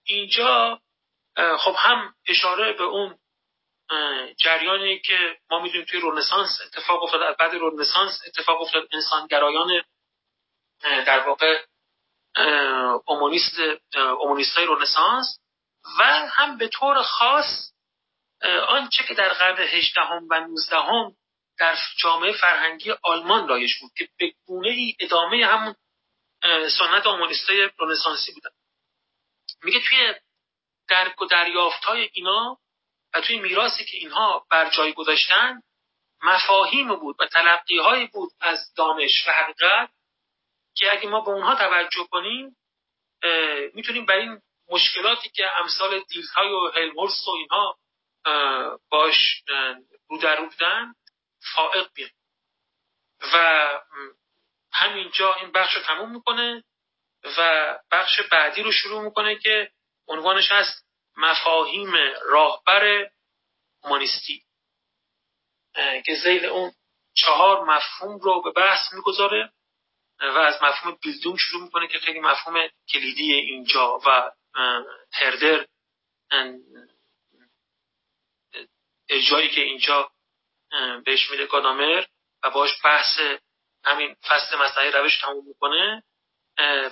اینجا 0.04 0.80
خب 1.58 1.74
هم 1.78 2.14
اشاره 2.28 2.72
به 2.72 2.84
اون 2.84 3.18
جریانی 4.36 4.98
که 4.98 5.38
ما 5.50 5.60
می‌دونیم 5.60 5.86
توی 5.86 6.00
رنسانس 6.00 6.60
اتفاق 6.66 7.02
افتاد 7.02 7.36
بعد 7.36 7.50
رنسانس 7.54 8.20
اتفاق 8.26 8.60
افتاد 8.60 8.88
انسانگرایان 8.92 9.82
در 10.82 11.28
واقع 11.28 11.64
اومونیست 13.06 13.54
اومونیست 13.94 14.56
های 14.56 14.66
رنسانس 14.66 15.38
و 15.98 16.02
هم 16.28 16.58
به 16.58 16.68
طور 16.68 17.02
خاص 17.02 17.72
آنچه 18.68 19.04
که 19.04 19.14
در 19.14 19.28
قرن 19.28 19.58
هجدهم 19.58 20.26
و 20.30 20.40
نوزدهم 20.40 21.16
در 21.58 21.76
جامعه 21.96 22.32
فرهنگی 22.32 22.94
آلمان 23.02 23.48
رایج 23.48 23.74
بود 23.80 23.90
که 23.96 24.08
به 24.18 24.32
گونه 24.46 24.68
ای 24.68 24.94
ادامه 25.00 25.46
همون 25.46 25.74
سنت 26.78 27.06
های 27.48 27.70
رنسانسی 27.78 28.32
بودن. 28.32 28.50
میگه 29.62 29.80
توی 29.80 30.14
درک 30.88 31.22
و 31.22 31.26
دریافت 31.26 31.84
های 31.84 32.10
اینا 32.12 32.58
و 33.14 33.20
توی 33.20 33.38
میراثی 33.38 33.84
که 33.84 33.96
اینها 33.96 34.46
بر 34.50 34.70
جای 34.70 34.92
گذاشتن 34.92 35.62
مفاهیم 36.22 36.96
بود 36.96 37.16
و 37.20 37.26
تلقی 37.26 38.06
بود 38.06 38.30
از 38.40 38.74
دانش 38.76 39.28
و 39.28 39.32
حقیقت 39.32 39.90
که 40.78 40.92
اگه 40.92 41.08
ما 41.08 41.20
به 41.20 41.30
اونها 41.30 41.54
توجه 41.54 42.06
کنیم 42.10 42.56
می‌تونیم 43.74 44.06
بر 44.06 44.16
این 44.16 44.42
مشکلاتی 44.68 45.28
که 45.28 45.50
امثال 45.60 46.00
دیلهای 46.00 46.48
و 46.48 46.70
هلمورس 46.74 47.28
و 47.28 47.30
اینها 47.30 47.78
باش 48.90 49.44
رو 50.08 50.18
در 50.18 50.36
رو 50.36 50.46
بودن 50.46 50.94
فائق 51.54 51.90
بیایم. 51.94 52.12
و 53.34 53.68
همینجا 54.72 55.34
این 55.34 55.52
بخش 55.52 55.76
رو 55.76 55.82
تموم 55.82 56.12
می‌کنه 56.12 56.64
و 57.38 57.78
بخش 57.90 58.20
بعدی 58.20 58.62
رو 58.62 58.72
شروع 58.72 59.02
می‌کنه 59.02 59.38
که 59.38 59.70
عنوانش 60.08 60.52
هست 60.52 60.86
مفاهیم 61.16 61.92
راهبر 62.26 63.10
اومانیستی 63.82 64.44
که 66.06 66.14
زیل 66.24 66.44
اون 66.44 66.72
چهار 67.14 67.64
مفهوم 67.64 68.18
رو 68.18 68.42
به 68.42 68.50
بحث 68.50 68.92
می‌گذاره. 68.92 69.52
و 70.20 70.38
از 70.38 70.62
مفهوم 70.62 70.98
بیلدون 71.02 71.36
شروع 71.36 71.62
می‌کنه 71.62 71.88
که 71.88 71.98
خیلی 71.98 72.20
مفهوم 72.20 72.68
کلیدی 72.92 73.32
اینجا 73.32 74.00
و 74.06 74.30
هردر 75.12 75.66
اجایی 79.08 79.48
که 79.50 79.60
اینجا 79.60 80.10
بهش 81.04 81.30
میده 81.30 81.46
گادامر 81.46 82.04
و 82.42 82.50
باش 82.50 82.70
بحث 82.84 83.20
همین 83.84 84.16
فصل 84.28 84.58
مسئله 84.58 84.90
روش 84.90 85.20
تموم 85.20 85.46
می‌کنه. 85.46 86.02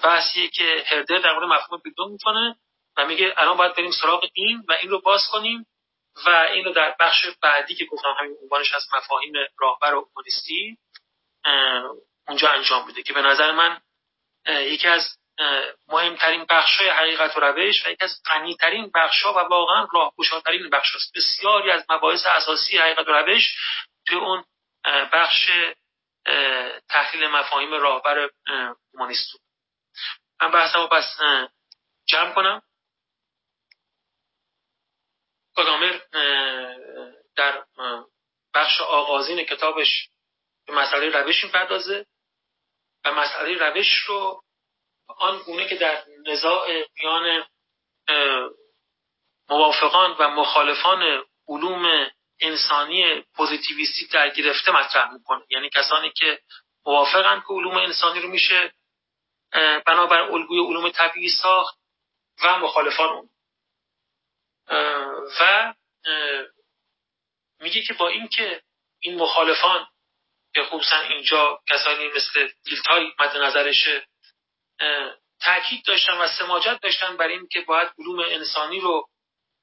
بحثیه 0.05 0.49
که 0.49 0.85
هردر 0.87 1.19
در 1.19 1.33
مورد 1.33 1.49
مفهوم 1.49 1.81
بیدون 1.85 2.13
می‌کنه 2.13 2.57
و 2.97 3.07
میگه 3.07 3.35
الان 3.37 3.57
باید 3.57 3.75
بریم 3.75 3.91
سراغ 3.91 4.25
این 4.35 4.65
و 4.69 4.73
این 4.73 4.91
رو 4.91 5.01
باز 5.01 5.29
کنیم 5.33 5.67
و 6.27 6.31
این 6.31 6.65
رو 6.65 6.73
در 6.73 6.97
بخش 7.01 7.27
بعدی 7.43 7.75
که 7.75 7.85
گفتم 7.85 8.15
همین 8.19 8.37
عنوانش 8.43 8.73
از 8.75 8.87
مفاهیم 8.95 9.33
راهبر 9.59 9.95
و 9.95 10.09
اومانیستی 10.09 10.79
اونجا 12.29 12.51
انجام 12.51 12.87
میده 12.87 13.03
که 13.03 13.13
به 13.13 13.23
نظر 13.23 13.53
من 13.53 13.81
یکی 14.47 14.89
از 14.89 15.19
مهمترین 15.89 16.47
بخش 16.51 16.81
های 16.81 16.89
حقیقت 16.89 17.37
و 17.37 17.41
روش 17.41 17.87
و 17.87 17.91
یکی 17.91 18.05
از 18.05 18.23
غنیترین 18.27 18.91
بخش 18.95 19.23
ها 19.23 19.33
و 19.33 19.39
واقعا 19.39 19.87
راهگشاترین 19.93 20.71
بخش 20.71 20.97
است 20.97 21.17
بسیاری 21.17 21.71
از 21.71 21.85
مباحث 21.91 22.27
اساسی 22.27 22.79
حقیقت 22.79 23.09
و 23.09 23.13
روش 23.13 23.57
توی 24.07 24.19
اون 24.19 24.45
بخش 25.13 25.51
تحلیل 26.89 27.27
مفاهیم 27.27 27.75
راهبر 27.75 28.31
اومانیستو 28.95 29.39
من 30.41 30.51
بحثمو 30.51 30.87
پس 30.87 31.19
جمع 32.09 32.35
کنم. 32.35 32.63
کدامر 35.57 36.01
در 37.37 37.65
بخش 38.55 38.81
آغازین 38.81 39.45
کتابش 39.45 40.09
به 40.67 40.75
مسئله 40.75 41.23
روش 41.23 41.45
می‌پردازه. 41.45 42.07
و 43.07 43.13
مسئله 43.13 43.69
روش 43.69 43.99
رو 44.07 44.43
آن 45.07 45.39
گونه 45.39 45.69
که 45.69 45.77
در 45.77 46.05
نزاع 46.27 46.85
میان 47.01 47.47
موافقان 49.49 50.17
و 50.19 50.29
مخالفان 50.29 51.25
علوم 51.49 52.11
انسانی 52.41 53.21
پوزیتیویستی 53.21 54.07
در 54.07 54.31
گرفته 54.31 54.73
مطرح 54.73 55.13
می‌کنه. 55.13 55.45
یعنی 55.49 55.71
کسانی 55.71 56.11
که 56.11 56.43
موافقن 56.87 57.41
که 57.41 57.47
علوم 57.49 57.77
انسانی 57.77 58.21
رو 58.21 58.29
میشه 58.29 58.73
بنابر 59.87 60.21
الگوی 60.21 60.59
علوم 60.59 60.91
طبیعی 60.91 61.29
ساخت 61.29 61.79
و 62.43 62.59
مخالفان 62.59 63.09
اون. 63.09 63.31
و 65.41 65.75
میگه 67.61 67.83
که 67.83 67.95
با 67.95 68.09
اینکه 68.09 68.63
این 69.01 69.19
مخالفان 69.19 69.87
که 70.57 70.63
خصوصا 70.63 71.01
اینجا 71.01 71.61
کسانی 71.69 72.09
مثل 72.09 72.49
دیلتای 72.65 73.13
مد 73.19 73.37
نظرشه 73.37 74.07
تاکید 75.41 75.85
داشتن 75.87 76.13
و 76.13 76.29
سماجت 76.29 76.81
داشتن 76.83 77.17
بر 77.17 77.29
این 77.29 77.49
که 77.49 77.61
باید 77.61 77.89
علوم 77.99 78.19
انسانی 78.19 78.81
رو 78.81 79.09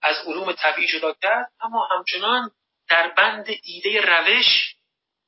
از 0.02 0.28
علوم 0.28 0.52
طبیعی 0.52 0.88
جدا 0.88 1.14
کرد. 1.14 1.52
اما 1.62 1.88
همچنان 1.91 2.52
در 2.89 3.08
بند 3.08 3.48
ایده 3.64 4.02
روش 4.02 4.76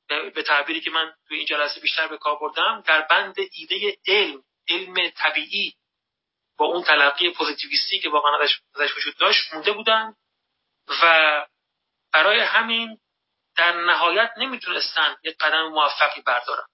به 0.08 0.42
تعبیری 0.42 0.80
که 0.80 0.90
من 0.90 1.14
توی 1.28 1.36
این 1.36 1.46
جلسه 1.46 1.80
بیشتر 1.80 2.08
به 2.08 2.18
کار 2.18 2.38
بردم 2.38 2.82
در 2.86 3.02
بند 3.02 3.36
ایده 3.52 3.96
علم 4.06 4.42
علم 4.68 5.10
طبیعی 5.10 5.74
با 6.58 6.66
اون 6.66 6.82
تلقی 6.82 7.30
پوزیتیویستی 7.30 7.98
که 7.98 8.08
واقعا 8.08 8.38
ازش 8.74 8.96
وجود 8.96 9.16
داشت 9.16 9.54
مونده 9.54 9.72
بودن. 9.72 10.14
و 11.02 11.46
برای 12.12 12.40
همین 12.40 12.98
در 13.56 13.72
نهایت 13.72 14.30
نمی‌تونستن 14.36 15.16
یک 15.22 15.36
قدم 15.38 15.68
موفقی 15.68 16.20
بردارن. 16.20 16.66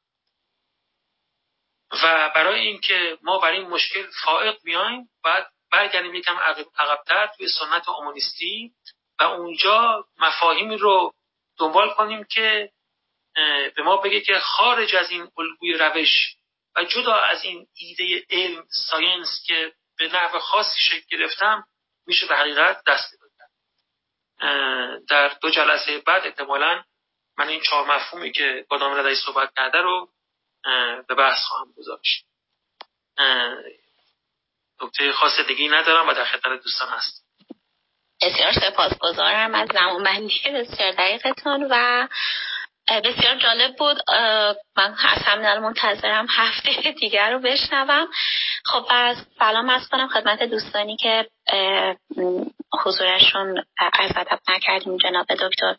و 1.92 2.30
برای 2.34 2.60
اینکه 2.60 3.18
ما 3.22 3.38
برای 3.38 3.58
این 3.58 3.68
مشکل 3.68 4.06
فائق 4.24 4.62
بیایم 4.64 5.10
باید 5.24 5.46
برگردیم 5.72 6.14
یکم 6.14 6.36
عقبتر 6.78 7.26
توی 7.26 7.48
سنت 7.48 7.88
اومانیستی 7.88 8.74
و 9.20 9.22
اونجا 9.22 10.04
مفاهیمی 10.18 10.76
رو 10.76 11.14
دنبال 11.58 11.94
کنیم 11.94 12.24
که 12.24 12.70
به 13.76 13.82
ما 13.84 13.96
بگه 13.96 14.20
که 14.20 14.38
خارج 14.38 14.96
از 14.96 15.10
این 15.10 15.30
الگوی 15.38 15.72
روش 15.72 16.36
و 16.76 16.84
جدا 16.84 17.14
از 17.14 17.44
این 17.44 17.66
ایده 17.74 18.26
علم 18.30 18.64
ساینس 18.90 19.44
که 19.46 19.72
به 19.98 20.08
نحو 20.08 20.38
خاصی 20.38 20.80
شکل 20.80 21.16
گرفتم 21.16 21.64
میشه 22.06 22.26
به 22.26 22.36
حقیقت 22.36 22.82
دست 22.86 23.21
در 25.08 25.28
دو 25.40 25.50
جلسه 25.50 25.98
بعد 25.98 26.26
احتمالا 26.26 26.82
من 27.38 27.48
این 27.48 27.60
چهار 27.60 27.96
مفهومی 27.96 28.32
که 28.32 28.66
گادام 28.70 28.94
ردایی 28.94 29.16
صحبت 29.16 29.52
کرده 29.56 29.78
رو 29.78 30.08
به 31.08 31.14
بحث 31.14 31.44
خواهم 31.44 31.72
گذاشت. 31.76 32.26
نکته 34.82 35.12
خاص 35.12 35.40
دیگه 35.40 35.74
ندارم 35.74 36.08
و 36.08 36.12
در 36.12 36.24
خدمت 36.24 36.62
دوستان 36.62 36.88
هست 36.88 37.22
بسیار 38.22 38.52
سپاسگزارم 38.52 39.54
از 39.54 39.68
زمان 39.72 40.02
بندی 40.02 40.40
بسیار 40.54 40.92
دقیقتون 40.92 41.68
و 41.70 42.08
بسیار 43.00 43.36
جالب 43.36 43.76
بود. 43.76 43.96
من 44.76 44.94
از 45.08 45.22
همین 45.24 45.58
منتظرم 45.58 46.26
هفته 46.30 46.70
دیگر 47.00 47.32
رو 47.32 47.38
بشنوم. 47.38 48.08
خب 48.64 48.86
از 48.90 49.16
سلام 49.38 49.70
از 49.70 49.88
کنم 49.88 50.08
خدمت 50.08 50.42
دوستانی 50.42 50.96
که 50.96 51.26
حضورشون 52.84 53.64
از 53.78 54.10
ادب 54.16 54.38
نکردیم 54.48 54.96
جناب 54.96 55.26
دکتر 55.26 55.76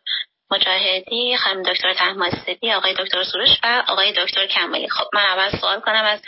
مجاهدی 0.52 1.38
خانم 1.38 1.64
دکتر 1.64 1.94
تحماسدی 1.94 2.72
آقای 2.72 2.94
دکتر 2.94 3.24
سروش 3.24 3.50
و 3.64 3.84
آقای 3.88 4.12
دکتر 4.12 4.48
کمالی. 4.48 4.90
خب 4.90 5.06
من 5.14 5.22
اول 5.22 5.60
سوال 5.60 5.80
کنم 5.80 6.06
از 6.06 6.22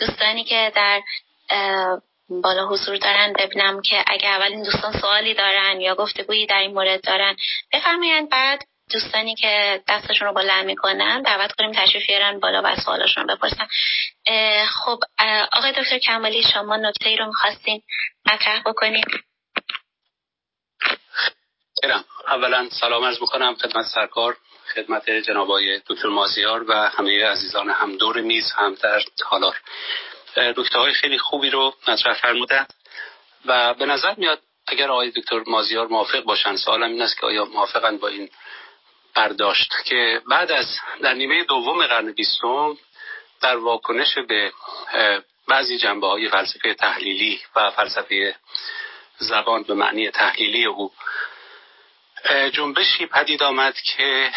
دوستانی 0.00 0.44
که 0.44 0.72
در 0.74 1.00
بالا 2.30 2.66
حضور 2.66 2.96
دارن 2.96 3.32
ببینم 3.32 3.82
که 3.82 4.04
اگه 4.06 4.28
اول 4.28 4.52
این 4.52 4.62
دوستان 4.62 4.92
سوالی 5.00 5.34
دارن 5.34 5.80
یا 5.80 5.94
گفتگویی 5.94 6.46
در 6.46 6.58
این 6.58 6.74
مورد 6.74 7.00
دارن 7.02 7.36
بفرمایند. 7.72 8.30
بعد 8.30 8.64
دوستانی 8.90 9.34
که 9.34 9.82
دستشون 9.88 10.28
رو 10.28 10.34
بلند 10.34 10.66
می‌کنن 10.66 11.22
دعوت 11.22 11.52
کنیم 11.52 11.72
تشریف 11.72 12.06
بیارن 12.06 12.40
بالا 12.40 12.62
و 12.64 12.76
سوالشون 12.76 13.26
بپرسن. 13.26 13.66
خب 14.68 14.98
آقای 15.52 15.72
دکتر 15.72 15.98
کمالی 15.98 16.42
شما 16.42 16.76
نکته 16.76 17.08
ای 17.08 17.16
رو 17.16 17.26
می‌خواستین 17.26 17.82
مطرح 18.26 18.62
بکنید 18.66 19.06
اولا 22.28 22.68
سلام 22.80 23.04
عرض 23.04 23.20
می‌کنم 23.20 23.54
خدمت 23.54 23.86
سرکار 23.86 24.36
خدمت 24.74 25.10
جناب 25.10 25.48
دکتر 25.86 26.08
مازیار 26.08 26.70
و 26.70 26.72
همه 26.72 27.24
عزیزان 27.24 27.70
هم 27.70 27.96
دور 27.96 28.20
میز 28.20 28.52
هم 28.52 28.74
در 28.74 29.02
تالار. 29.18 29.60
نکته 30.36 30.78
های 30.78 30.92
خیلی 30.92 31.18
خوبی 31.18 31.50
رو 31.50 31.74
مطرح 31.88 32.14
فرمودن 32.14 32.66
و 33.44 33.74
به 33.74 33.86
نظر 33.86 34.14
میاد 34.16 34.40
اگر 34.66 34.90
آقای 34.90 35.10
دکتر 35.10 35.42
مازیار 35.46 35.86
موافق 35.86 36.20
باشن 36.20 36.56
سوالم 36.56 36.90
این 36.90 37.02
است 37.02 37.20
که 37.20 37.26
آیا 37.26 37.44
موافقن 37.44 37.98
با 37.98 38.08
این 38.08 38.30
برداشت 39.18 39.74
که 39.84 40.22
بعد 40.30 40.52
از 40.52 40.66
در 41.02 41.14
نیمه 41.14 41.44
دوم 41.44 41.86
قرن 41.86 42.12
بیستم 42.12 42.76
در 43.40 43.56
واکنش 43.56 44.18
به 44.18 44.52
بعضی 45.48 45.78
جنبه 45.78 46.06
های 46.06 46.28
فلسفه 46.28 46.74
تحلیلی 46.74 47.40
و 47.56 47.70
فلسفه 47.70 48.34
زبان 49.18 49.62
به 49.62 49.74
معنی 49.74 50.10
تحلیلی 50.10 50.64
او 50.64 50.92
جنبشی 52.52 53.06
پدید 53.06 53.42
آمد 53.42 53.74
که 53.74 54.30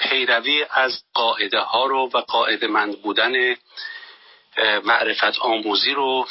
پیروی 0.00 0.64
از 0.70 1.02
قاعده 1.14 1.60
ها 1.60 1.86
رو 1.86 2.10
و 2.14 2.18
قاعده 2.18 2.66
مند 2.66 3.02
بودن 3.02 3.56
معرفت 4.84 5.38
آموزی 5.38 5.94
رو 5.94 6.26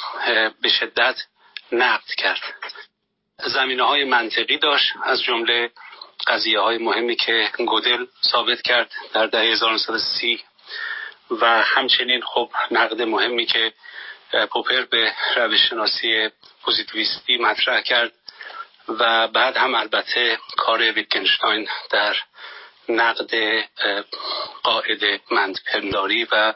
به 0.62 0.70
شدت 0.70 1.16
نقد 1.72 2.10
کرد. 2.18 2.42
زمینه 3.38 3.84
های 3.84 4.04
منطقی 4.04 4.58
داشت 4.58 4.94
از 5.04 5.22
جمله 5.22 5.72
قضیه 6.28 6.60
های 6.60 6.78
مهمی 6.78 7.16
که 7.16 7.50
گودل 7.58 8.06
ثابت 8.32 8.62
کرد 8.62 8.92
در 9.14 9.26
دهه 9.26 9.42
1930 9.42 10.44
و 11.32 11.64
همچنین 11.64 12.22
خب 12.22 12.50
نقد 12.72 13.02
مهمی 13.02 13.46
که 13.46 13.74
پوپر 14.52 14.82
به 14.82 15.14
روش 15.36 15.70
شناسی 15.70 16.30
پوزیتیویستی 16.64 17.38
مطرح 17.38 17.82
کرد 17.82 18.12
و 18.90 19.28
بعد 19.28 19.58
هم 19.58 19.76
البته 19.76 20.40
کار 20.58 20.92
ویتکنشتاین 20.92 21.68
در 21.90 22.16
نقد 22.90 23.32
قاعده 24.64 25.20
مندپنداری 25.32 26.28
و 26.32 26.54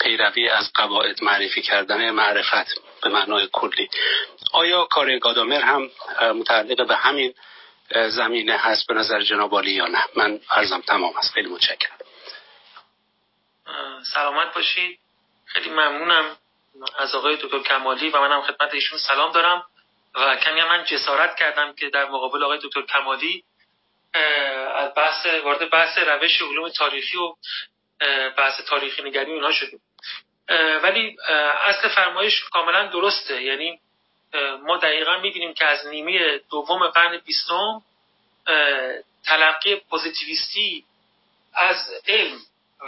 پیروی 0.00 0.48
از 0.48 0.72
قواعد 0.72 1.24
معرفی 1.24 1.62
کردن 1.62 2.10
معرفت 2.10 2.80
به 3.02 3.10
معنای 3.10 3.48
کلی. 3.52 3.88
آیا 4.52 4.84
کار 4.84 5.18
گادامر 5.18 5.60
هم 5.60 5.90
متعلق 6.34 6.86
به 6.86 6.96
همین 6.96 7.34
زمینه 7.90 8.56
هست 8.56 8.86
به 8.86 8.94
نظر 8.94 9.20
جناب 9.20 9.64
یا 9.64 9.86
نه؟ 9.86 10.04
من 10.16 10.40
عرضم 10.50 10.80
تمام 10.80 11.16
است. 11.16 11.32
خیلی 11.32 11.48
متشکرم. 11.48 11.98
سلامت 14.14 14.54
باشید. 14.54 14.98
خیلی 15.44 15.70
ممنونم 15.70 16.36
از 16.98 17.14
آقای 17.14 17.36
دکتر 17.36 17.58
کمالی 17.58 18.10
و 18.10 18.20
منم 18.20 18.42
خدمت 18.42 18.74
ایشون 18.74 18.98
سلام 18.98 19.32
دارم 19.32 19.64
و 20.14 20.36
کمی 20.36 20.62
من 20.62 20.84
جسارت 20.84 21.36
کردم 21.36 21.72
که 21.72 21.90
در 21.90 22.04
مقابل 22.04 22.44
آقای 22.44 22.58
دکتر 22.62 22.82
کمالی 22.82 23.44
از 24.74 24.94
بحث 24.96 25.26
وارد 25.44 25.70
بحث 25.70 25.98
روش 25.98 26.42
علوم 26.42 26.68
تاریخی 26.68 27.16
و 27.16 27.34
بحث 28.36 28.60
تاریخی 28.60 29.02
نگری 29.02 29.32
اینها 29.32 29.52
شدیم. 29.52 29.80
ولی 30.82 31.16
اصل 31.64 31.88
فرمایش 31.88 32.44
کاملا 32.52 32.86
درسته. 32.86 33.42
یعنی 33.42 33.80
ما 34.66 34.76
دقیقا 34.76 35.18
می‌بینیم 35.18 35.54
که 35.54 35.64
از 35.64 35.86
نیمه 35.86 36.38
دوم 36.50 36.88
قرن 36.88 37.18
بیستم 37.18 37.82
تلقی 39.24 39.76
پوزیتیویستی 39.76 40.84
از 41.54 41.76
علم 42.08 42.38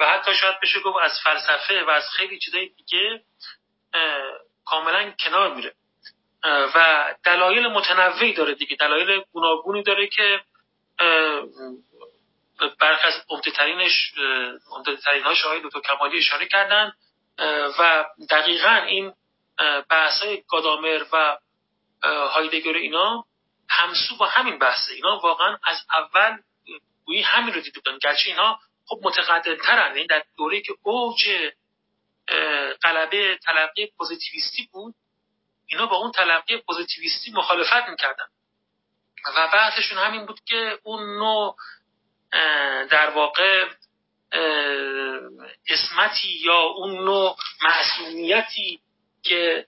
و 0.01 0.07
حتی 0.07 0.35
شاید 0.35 0.61
بشه 0.63 0.81
گفت 0.81 0.99
از 1.03 1.21
فلسفه 1.25 1.85
و 1.85 1.91
از 1.91 2.09
خیلی 2.09 2.39
چیزای 2.39 2.69
دیگه 2.69 3.23
کاملا 4.65 5.11
کنار 5.11 5.55
میره. 5.55 5.73
و 6.45 7.15
دلایل 7.25 7.67
متنوعی 7.67 8.33
داره 8.33 8.55
دیگه. 8.55 8.77
دلایل 8.77 9.23
گوناگونی 9.33 9.83
داره 9.83 10.07
که 10.07 10.41
برخی 12.81 13.07
از 13.07 13.15
عمدهترینش 13.31 14.13
عمدهترین 14.71 15.23
هاش 15.23 15.45
آقای 15.45 15.61
دکتر 15.65 15.81
کمالی 15.81 16.19
اشاره 16.19 16.47
کردن 16.47 16.93
و 17.79 18.05
دقیقا 18.31 18.75
این 18.75 19.13
بحث 19.91 20.23
های 20.23 20.43
گادامر 20.49 21.05
و 21.13 21.39
هایدگر 22.03 22.73
اینا 22.73 23.25
همسو 23.69 24.17
با 24.17 24.27
همین 24.27 24.59
بحثه. 24.59 24.95
اینا 24.95 25.19
واقعا 25.19 25.59
از 25.65 25.79
اول 25.97 26.39
گویی 27.05 27.23
همین 27.23 27.55
رو 27.55 27.61
دیده 27.61 27.81
بودن. 27.81 27.99
گرچه 27.99 28.31
اینا 28.31 28.59
خب 28.87 29.01
متقدم 29.03 29.57
ترن 29.57 29.87
این 29.87 29.97
یعنی 29.97 30.07
در 30.07 30.25
دوره 30.37 30.61
که 30.61 30.75
اوج 30.83 31.53
قلبه 32.81 33.39
تلقی 33.45 33.87
پوزیتیویستی 33.87 34.69
بود 34.73 34.95
اینا 35.67 35.87
با 35.87 35.97
اون 35.97 36.13
تلقی 36.13 36.57
پوزیتیویستی 36.57 37.31
مخالفت 37.31 37.89
می‌کردن. 37.89 38.27
و 39.37 39.49
بحثشون 39.53 39.99
همین 39.99 40.27
بود 40.27 40.41
که 40.45 40.79
اون 40.83 41.19
نوع 41.19 41.57
در 42.91 43.11
واقع 43.11 43.69
اسمتی 45.69 46.29
یا 46.29 46.61
اون 46.61 47.05
نوع 47.05 47.37
معصومیتی 47.63 48.81
که 49.23 49.67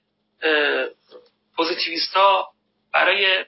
ها 2.14 2.52
برای 2.94 3.44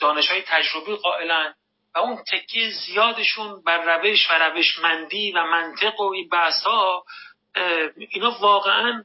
دانش 0.00 0.28
های 0.28 0.42
تجربی 0.46 0.96
قائلن 0.96 1.54
و 1.94 1.98
اون 1.98 2.24
تکیه 2.32 2.70
زیادشون 2.70 3.62
بر 3.62 3.96
روش 3.98 4.30
و 4.30 4.34
روشمندی 4.34 5.32
و 5.32 5.42
منطق 5.46 6.00
و 6.00 6.02
این 6.02 6.28
بحث 6.28 6.62
ها 6.64 7.04
اینا 7.98 8.30
واقعا 8.40 9.04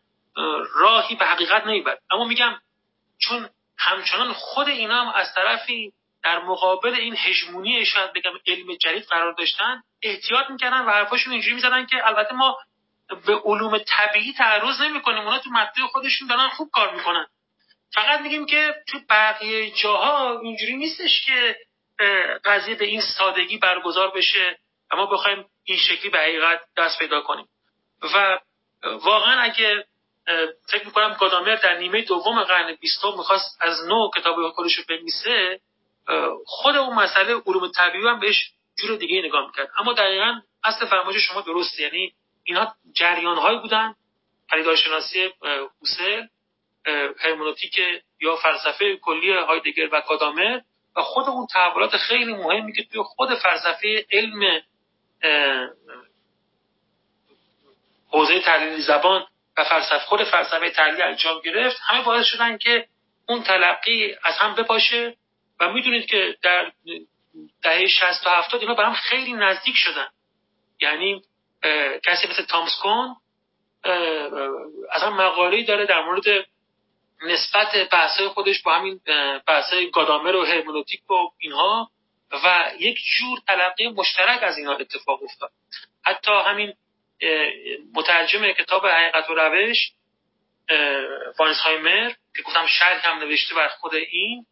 راهی 0.75 1.15
به 1.15 1.25
حقیقت 1.25 1.65
نمی‌برد 1.65 2.01
اما 2.11 2.25
میگم 2.25 2.59
چون 3.21 3.49
همچنان 3.77 4.33
خود 4.33 4.67
اینا 4.67 5.01
هم 5.01 5.13
از 5.15 5.33
طرفی 5.35 5.93
در 6.23 6.39
مقابل 6.39 6.93
این 6.93 7.15
هژمونی 7.17 7.85
شاید 7.85 8.13
بگم 8.13 8.31
علم 8.47 8.75
جدید 8.75 9.03
قرار 9.03 9.33
داشتن 9.33 9.83
احتیاط 10.01 10.49
می‌کردن 10.49 10.85
و 10.85 10.89
حرفاشون 10.89 11.33
اینجوری 11.33 11.55
می‌زدن 11.55 11.85
که 11.85 12.07
البته 12.07 12.33
ما 12.33 12.57
به 13.25 13.35
علوم 13.45 13.77
طبیعی 13.77 14.33
تعرض 14.33 14.81
نمی‌کنیم. 14.81 15.27
اونا 15.27 15.39
تو 15.39 15.49
مدده 15.49 15.81
خودشون 15.91 16.27
دارن 16.27 16.49
خوب 16.49 16.69
کار 16.73 16.95
می‌کنن. 16.95 17.25
فقط 17.93 18.19
میگیم 18.19 18.45
که 18.45 18.75
تو 18.87 18.99
بقیه 19.09 19.71
جاها 19.71 20.39
اینجوری 20.39 20.77
نیستش 20.77 21.25
که 21.25 21.57
قضیه 22.45 22.75
به 22.75 22.85
این 22.85 23.01
سادگی 23.01 23.57
برگزار 23.57 24.11
بشه 24.11 24.59
و 24.91 24.95
ما 24.95 25.05
بخوایم 25.05 25.45
این 25.63 25.77
شکلی 25.77 26.09
به 26.09 26.19
حقیقت 26.19 26.61
دست 26.77 26.99
پیدا 26.99 27.21
کنیم. 27.21 27.47
و 28.15 28.39
واقعا 28.83 29.41
اگه 29.41 29.85
فکر 30.69 30.85
می‌کنم 30.85 31.13
گادامر 31.19 31.55
در 31.55 31.77
نیمه 31.77 32.01
دوم 32.01 32.43
قرن 32.43 32.75
بیستم 32.75 33.13
می‌خواست 33.17 33.57
از 33.61 33.87
نو 33.87 34.09
کتاب 34.15 34.49
خودش 34.49 34.75
رو 34.75 34.83
بنویسه 34.89 35.59
خود 36.45 36.75
اون 36.75 36.95
مسئله 36.95 37.41
علوم 37.45 37.71
طبیعی 37.71 38.07
هم 38.07 38.19
بهش 38.19 38.51
جور 38.77 38.97
دیگه 38.97 39.21
نگاه 39.21 39.45
می‌کرد. 39.45 39.69
اما 39.77 39.93
دقیقا 39.93 40.41
اصل 40.63 40.85
فرمایش 40.85 41.27
شما 41.27 41.41
درسته. 41.41 41.83
یعنی 41.83 42.13
اینها 42.43 42.75
جریان 42.93 43.37
هایی 43.37 43.59
بودن 43.59 43.95
پدیدارشناسی 44.49 45.29
هوسل 45.81 46.27
هرمونوتیک 47.19 47.79
یا 48.21 48.35
فلسفه 48.35 48.97
کلی 48.97 49.33
هایدگر 49.33 49.89
و 49.91 50.01
کادامر 50.01 50.61
و 50.95 51.01
خود 51.01 51.29
اون 51.29 51.47
تحولات 51.47 51.97
خیلی 51.97 52.33
مهمی 52.33 52.73
که 52.73 52.83
توی 52.83 53.03
خود 53.03 53.35
فلسفه 53.35 54.05
علم 54.11 54.61
حوزه 58.07 58.39
تحلیل 58.39 58.81
زبان 58.81 59.27
و 59.57 59.63
فلسفه 59.63 59.99
خود 59.99 60.23
فلسفه 60.23 60.69
تحلیل 60.69 61.01
انجام 61.01 61.41
گرفت 61.41 61.77
همه 61.81 62.03
باعث 62.03 62.25
شدن 62.25 62.57
که 62.57 62.87
اون 63.27 63.43
تلقی 63.43 64.15
از 64.23 64.37
هم 64.37 64.55
بپاشه 64.55 65.17
و 65.59 65.73
می‌دونید 65.73 66.05
که 66.05 66.37
در 66.41 66.71
دهه 67.61 67.87
60 67.87 68.23
تا 68.23 68.29
70 68.29 68.61
اینا 68.61 68.73
به 68.73 68.85
هم 68.85 68.93
خیلی 68.93 69.33
نزدیک 69.33 69.75
شدن. 69.75 70.07
یعنی 70.79 71.21
کسی 72.03 72.27
مثل 72.27 72.45
تامسکون 72.45 73.15
از 74.91 75.03
هم 75.03 75.13
مقاله 75.13 75.63
داره 75.63 75.85
در 75.85 76.01
مورد 76.01 76.23
نسبت 77.21 77.89
بحثای 77.91 78.27
خودش 78.27 78.61
با 78.61 78.73
همین 78.73 78.99
بحثای 79.47 79.91
گادامر 79.91 80.35
و 80.35 80.45
هرمنوتیک 80.45 81.11
و 81.11 81.13
اینها 81.37 81.89
و 82.31 82.71
یک 82.79 82.97
جور 83.19 83.39
تلقی 83.47 83.87
مشترک 83.87 84.43
از 84.43 84.57
اینها 84.57 84.75
اتفاق 84.75 85.23
افتاد. 85.23 85.51
حتی 86.05 86.31
همین 86.31 86.73
مترجم 87.93 88.51
کتاب 88.51 88.85
حقیقت 88.85 89.29
و 89.29 89.33
روش 89.33 89.91
وانسهایمر 91.39 92.11
که 92.35 92.41
گفتم 92.41 92.67
شرح 92.67 93.07
هم 93.07 93.19
نوشته 93.19 93.55
بر 93.55 93.67
خود 93.67 93.93
این 93.95 94.45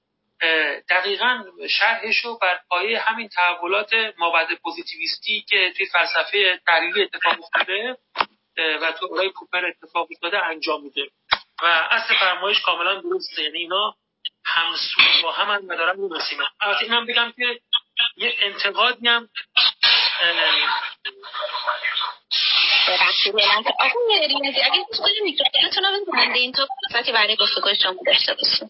دقیقا 0.89 1.43
شرحش 1.69 2.17
رو 2.25 2.37
بر 2.37 2.59
پایه 2.69 2.99
همین 2.99 3.29
تحولات 3.29 3.93
مابعد 4.17 4.47
پوزیتیویستی 4.63 5.45
که 5.49 5.73
توی 5.77 5.85
فلسفه 5.85 6.59
تحلیلی 6.67 7.03
اتفاق 7.03 7.39
افتاده 7.39 7.97
و 8.81 8.91
تو 8.91 9.05
اولای 9.05 9.29
کوپر 9.29 9.65
اتفاق 9.65 10.07
افتاده 10.11 10.45
انجام 10.45 10.83
میده. 10.83 11.01
و 11.63 11.65
اصل 11.91 12.15
فرمایش 12.19 12.61
کاملا 12.61 13.01
درسته. 13.01 13.43
یعنی 13.43 13.57
اینا 13.57 13.95
همسو 14.45 15.01
با 15.23 15.31
هم 15.31 15.49
هم 15.49 15.67
دارن 15.67 15.99
می‌رسیم 15.99 16.39
البته 16.61 16.83
اینم 16.83 17.05
بگم 17.05 17.33
که 17.37 17.59
یه 18.17 18.35
انتقادی 18.39 19.07
هم 19.07 19.29
ریاضی 24.27 24.61
اگه 24.61 24.85
میکروفونتون 25.23 25.83
رو 25.83 26.33
این 26.33 26.51
تو 26.51 26.67
برای 27.13 27.35
گفتگوی 27.35 27.75
شما 27.75 27.95
داشته 28.05 28.33
باشیم 28.33 28.67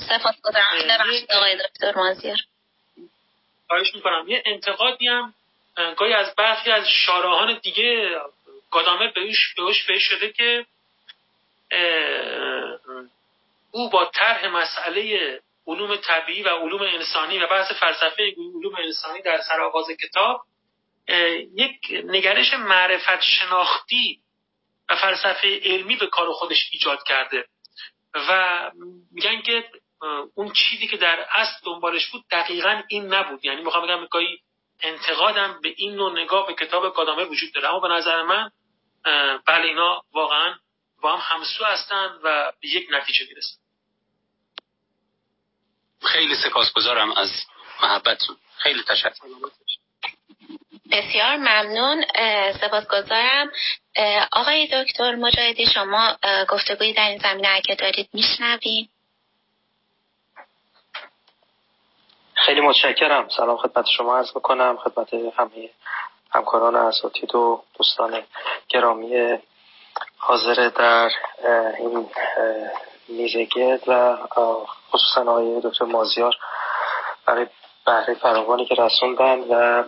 سپاس 0.00 0.34
گذارم. 0.44 0.66
ببخشید 0.88 1.32
آقای 1.32 1.56
دکتر 1.56 1.92
خواهش 3.68 3.94
می‌کنم. 3.94 4.24
یه 4.28 4.42
انتقادی 4.46 5.08
هم 5.08 5.34
گاهی 5.96 6.12
از 6.12 6.34
برخی 6.34 6.70
از 6.70 6.88
شارهان 6.88 7.58
دیگه 7.62 8.20
گادامر 8.70 9.06
بهش 9.06 9.54
بهش 9.88 10.02
شده 10.02 10.32
که 10.32 10.66
او 13.70 13.90
با 13.90 14.10
طرح 14.14 14.46
مسئله 14.46 15.40
علوم 15.66 15.96
طبیعی 15.96 16.42
و 16.42 16.48
علوم 16.48 16.82
انسانی 16.82 17.38
و 17.38 17.46
بحث 17.46 17.72
فلسفه 17.72 18.34
علوم 18.36 18.74
انسانی 18.74 19.22
در 19.22 19.40
سرآغاز 19.40 19.86
کتاب 19.90 20.40
یک 21.54 22.04
نگرش 22.04 22.54
معرفت 22.54 23.22
شناختی 23.22 24.20
و 24.88 24.96
فلسفه 24.96 25.60
علمی 25.64 25.96
به 25.96 26.06
کار 26.06 26.32
خودش 26.32 26.68
ایجاد 26.72 27.02
کرده. 27.06 27.44
و 28.14 28.70
میگن 29.12 29.42
که 29.42 29.64
اون 30.34 30.52
چیزی 30.52 30.86
که 30.86 30.96
در 30.96 31.26
اصل 31.30 31.56
دنبالش 31.64 32.06
بود 32.06 32.24
دقیقا 32.30 32.82
این 32.88 33.14
نبود. 33.14 33.44
یعنی 33.44 33.62
می‌خوام 33.62 33.86
بگم 33.86 34.06
گاهی 34.10 34.38
انتقادم 34.80 35.60
به 35.62 35.74
این 35.76 35.94
نوع 35.94 36.20
نگاه 36.20 36.46
به 36.46 36.54
کتاب 36.54 36.94
کادامه 36.94 37.24
وجود 37.24 37.52
داره. 37.52 37.68
اما 37.68 37.80
به 37.80 37.88
نظر 37.88 38.22
من 38.22 38.50
بله 39.46 39.64
اینا 39.66 40.02
واقعا 40.12 40.54
با 41.02 41.16
هم 41.16 41.36
همسو 41.36 41.64
هستن 41.64 42.06
و 42.22 42.52
به 42.62 42.68
یک 42.68 42.88
نتیجه 42.90 43.26
می‌رسن. 43.28 43.56
خیلی 46.02 46.34
سپاسگزارم 46.34 47.12
از 47.12 47.30
محبتتون. 47.82 48.36
خیلی 48.56 48.82
تشکر. 48.82 49.10
بسیار 50.92 51.36
ممنون. 51.36 52.04
سپاسگزارم. 52.60 53.50
آقای 54.32 54.66
دکتر 54.72 55.14
مجاهدی 55.14 55.66
شما 55.66 56.16
گفتگویی 56.48 56.92
در 56.92 57.08
این 57.08 57.18
زمینه 57.18 57.48
اگه 57.48 57.74
دارید 57.74 58.08
میشنویم 58.12 58.90
خیلی 62.36 62.60
متشکرم. 62.60 63.28
سلام 63.28 63.56
خدمت 63.56 63.86
شما 63.96 64.16
عرض 64.16 64.30
می‌کنم. 64.34 64.76
خدمت 64.76 65.14
همه 65.14 65.70
همکاران 66.30 66.76
اساتید 66.76 67.34
و 67.34 67.62
دوستان 67.78 68.22
گرامی 68.68 69.38
حاضر 70.18 70.68
در 70.68 71.10
این 71.78 72.10
میزگرد 73.08 73.88
و 73.88 74.16
خصوصا 74.90 75.20
آقای 75.20 75.60
دکتر 75.64 75.84
مازیار 75.84 76.34
برای 77.26 77.46
بهره 77.86 78.14
فراوانی 78.14 78.66
که 78.66 78.74
رسوندن 78.74 79.38
و 79.40 79.84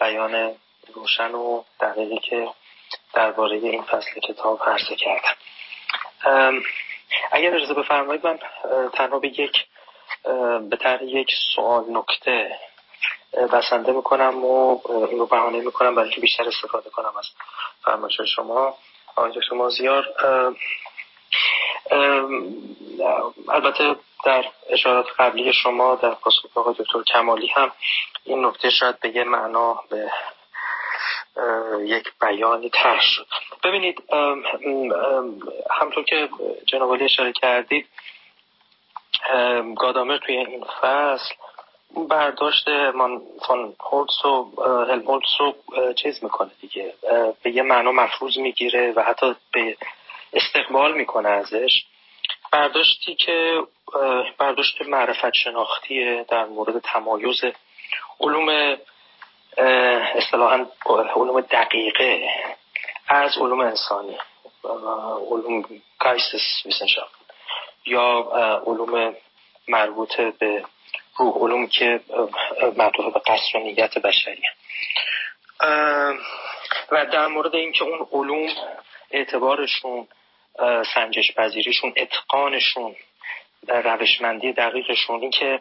بیان 0.00 0.54
روشن 0.94 1.34
و 1.34 1.62
دقیقی 1.80 2.18
که 2.18 2.48
درباره 3.14 3.56
این 3.56 3.82
فصل 3.82 4.20
کتاب 4.20 4.62
عرضه 4.62 4.96
کردم. 4.96 5.34
اگر 7.32 7.54
اجازه 7.54 7.74
بفرمایید 7.74 8.26
من 8.26 8.38
تنها 8.92 9.18
به 9.18 9.28
یک 9.28 9.52
به 10.70 10.76
طرح 10.80 11.04
یک 11.04 11.28
سوال 11.54 11.84
نکته 11.88 12.58
بسنده 13.52 13.92
می‌کنم 13.92 14.44
و 14.44 14.80
این 14.88 15.18
رو 15.18 15.26
بهانه 15.26 15.60
می‌کنم 15.60 15.94
برای 15.94 16.10
که 16.10 16.20
بیشتر 16.20 16.44
استفاده 16.48 16.90
کنم 16.90 17.12
از 17.18 17.26
فرمایش 17.84 18.20
شما. 18.36 18.76
آقای 19.16 19.42
شما 19.48 19.68
زیار 19.68 20.06
البته 23.48 23.96
در 24.24 24.44
اشارات 24.70 25.06
قبلی 25.18 25.52
شما 25.52 25.94
در 25.94 26.14
پاسخ 26.14 26.44
آقای 26.54 26.74
دکتر 26.78 27.02
کمالی 27.02 27.46
هم 27.46 27.72
این 28.24 28.44
نکته 28.46 28.70
شاید 28.70 29.00
به 29.00 29.16
یه 29.16 29.24
معنا 29.24 29.80
به 29.90 30.10
یک 31.84 32.12
بیانی 32.20 32.70
طرح 32.70 33.00
شد. 33.00 33.26
ببینید 33.64 34.02
همطور 35.70 36.04
که 36.04 36.28
جناب 36.66 36.96
اشاره 37.00 37.32
کردید 37.32 37.88
گادامر 39.76 40.18
توی 40.18 40.36
این 40.36 40.64
فصل 40.80 41.34
برداشت 42.08 42.68
من 42.68 43.20
فان 43.46 43.74
هلمهولتس 43.80 44.24
و 44.24 44.62
هلمهولتس 44.64 45.40
رو 45.40 45.54
چیز 45.92 46.24
می‌کنه 46.24 46.50
دیگه. 46.60 46.94
به 47.42 47.50
یه 47.50 47.62
معنا 47.62 47.92
مفروض 47.92 48.38
می‌گیره 48.38 48.92
و 48.96 49.02
حتی 49.02 49.34
به 49.52 49.76
استقبال 50.32 50.92
می‌کنه 50.92 51.28
ازش. 51.28 51.84
برداشتی 52.52 53.14
که 53.14 53.62
برداشت 54.38 54.82
معرفت 54.82 55.34
شناختی 55.34 56.24
در 56.24 56.44
مورد 56.44 56.78
تمایز 56.78 57.44
علوم 58.20 58.76
اصطلاحا 60.14 60.66
علوم 61.16 61.40
دقیقه 61.40 62.28
از 63.08 63.38
علوم 63.38 63.60
انسانی. 63.60 64.18
علوم 65.30 65.64
Geistes 65.98 66.62
یا 67.86 68.32
علوم 68.66 69.14
مربوط 69.68 70.20
به 70.20 70.64
روح 71.16 71.34
علوم 71.34 71.66
که 71.66 72.00
معطوف 72.76 73.14
به 73.14 73.20
قصر 73.26 73.58
و 73.58 73.60
نیت 73.60 73.98
بشری 73.98 74.42
و 76.90 77.06
در 77.12 77.26
مورد 77.26 77.54
اینکه 77.54 77.84
اون 77.84 78.08
علوم 78.12 78.48
اعتبارشون 79.10 80.08
سنجش 80.94 81.34
پذیریشون 81.34 81.92
اتقانشون 81.96 82.96
روشمندی 83.68 84.52
دقیقشون 84.52 85.20
این 85.20 85.30
که 85.30 85.60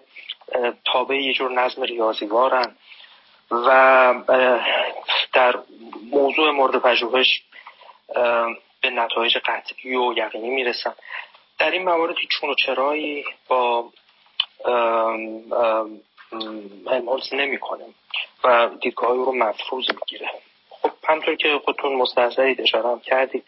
تابع 0.86 1.16
یه 1.16 1.34
جور 1.34 1.52
نظم 1.52 1.82
ریاضیوارن 1.82 2.76
و 3.52 4.14
در 5.34 5.56
موضوع 6.12 6.52
مورد 6.52 6.82
پژوهش 6.82 7.44
به 8.82 8.90
نتایج 8.90 9.38
قطعی 9.38 9.96
و 9.96 10.14
یقینی 10.18 10.50
می‌رسن. 10.50 10.94
در 11.62 11.72
این 11.72 11.84
موارد 11.84 12.16
چون 12.30 12.50
و 12.50 12.56
چرایی 12.56 13.26
با 13.48 13.90
هلمولتز 16.88 17.34
نمی‌کنه 17.34 17.86
و 18.44 18.70
دیدگاه 18.82 19.16
رو 19.16 19.32
مفروض 19.32 19.86
می‌گیره 19.90 20.30
خب 20.70 20.92
همطور 21.08 21.36
که 21.36 21.62
خودتون 21.66 21.96
مستحضرید 21.96 22.62
اشاره 22.62 22.90
هم 22.90 23.00
کردید 23.00 23.44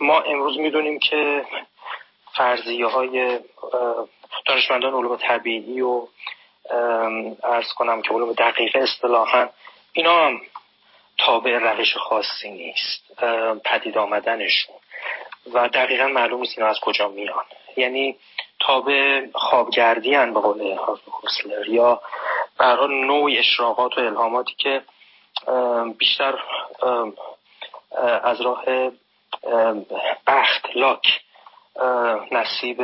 ما 0.00 0.20
امروز 0.20 0.58
می‌دونیم 0.58 0.98
که 0.98 1.44
فرضیه 2.36 2.86
های 2.86 3.38
دانشمندان 4.46 4.94
علوم 4.94 5.16
طبیعی 5.16 5.80
و 5.80 6.06
ارز 7.44 7.72
کنم 7.76 8.02
که 8.02 8.14
علوم 8.14 8.32
دقیقه 8.32 8.78
اصطلاحا 8.78 9.48
اینا 9.92 10.26
هم 10.26 10.40
تابع 11.18 11.58
روش 11.58 11.96
خاصی 11.96 12.50
نیست. 12.50 13.22
پدید 13.64 13.98
آمدنشون. 13.98 14.77
و 15.54 15.68
دقیقا 15.68 16.06
معلوم 16.06 16.40
نیست 16.40 16.58
از 16.58 16.80
کجا 16.80 17.08
میان. 17.08 17.44
یعنی 17.76 18.16
تابع 18.60 19.26
خوابگردی 19.34 20.14
هن 20.14 20.34
به 20.34 20.40
قول 20.40 20.60
هورسلر 20.60 21.68
یا 21.68 22.00
برای 22.58 23.06
نوع 23.06 23.30
اشراقات 23.38 23.98
و 23.98 24.00
الهاماتی 24.00 24.54
که 24.58 24.82
بیشتر 25.98 26.38
از 28.22 28.40
راه 28.40 28.64
بخت 30.26 30.66
لاک 30.74 31.20
نصیب 32.32 32.82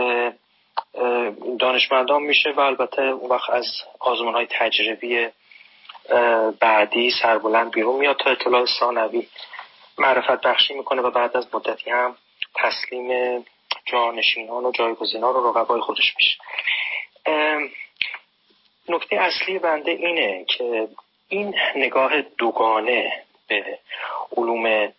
دانشمندان 1.59 2.23
میشه 2.23 2.51
و 2.57 2.61
البته 2.61 3.03
اون 3.03 3.31
وقت 3.31 3.51
از 3.51 3.67
آزمون 4.01 4.35
های 4.35 4.47
تجربی 4.51 5.29
بعدی 6.61 7.11
سربلند 7.23 7.71
بیرون 7.71 7.97
میاد 7.97 8.17
تا 8.17 8.31
اطلاع 8.31 8.67
ثانوی 8.81 9.29
معرفت 9.99 10.47
بخشی 10.47 10.75
می‌کنه 10.75 11.03
و 11.03 11.11
بعد 11.11 11.37
از 11.37 11.55
مدتی 11.55 11.91
هم 11.91 12.17
تسلیم 12.55 13.45
جانشینان 13.87 14.65
و 14.65 14.73
جایگزینان 14.73 15.35
و 15.35 15.49
رقبای 15.51 15.81
خودش 15.81 16.15
میشه. 16.17 16.39
نکته 18.89 19.17
اصلی 19.17 19.59
بنده 19.59 19.91
اینه 19.91 20.45
که 20.45 20.89
این 21.29 21.55
نگاه 21.77 22.21
دوگانه 22.23 23.13
به 23.49 23.79
علوم 24.37 24.93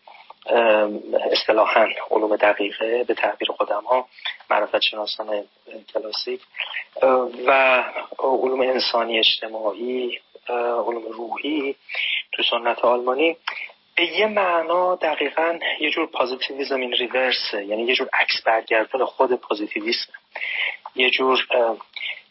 اصطلاحا 1.31 1.87
علوم 2.11 2.35
دقیقه 2.35 3.03
به 3.03 3.13
تعبیر 3.13 3.51
خودم 3.51 3.83
ها 3.83 4.07
معرفت 4.49 4.79
شناسان 4.79 5.43
کلاسیک 5.93 6.41
و 7.47 7.83
علوم 8.19 8.61
انسانی 8.61 9.19
اجتماعی 9.19 10.19
علوم 10.49 11.11
روحی 11.11 11.75
تو 12.31 12.43
سنت 12.43 12.79
آلمانی 12.79 13.37
به 13.95 14.05
یه 14.05 14.27
معنا 14.27 14.95
دقیقا 14.95 15.59
یه 15.79 15.89
جور 15.89 16.05
positivism 16.05 16.79
in 16.79 16.91
reverse 16.91 17.56
ه 17.56 17.65
یعنی 17.65 17.83
یه 17.83 17.95
جور 17.95 18.09
عکس 18.13 18.41
برگردون 18.45 19.05
خود 19.05 19.33
پازیتیویسم. 19.33 20.13
یه 20.95 21.09
جور 21.09 21.47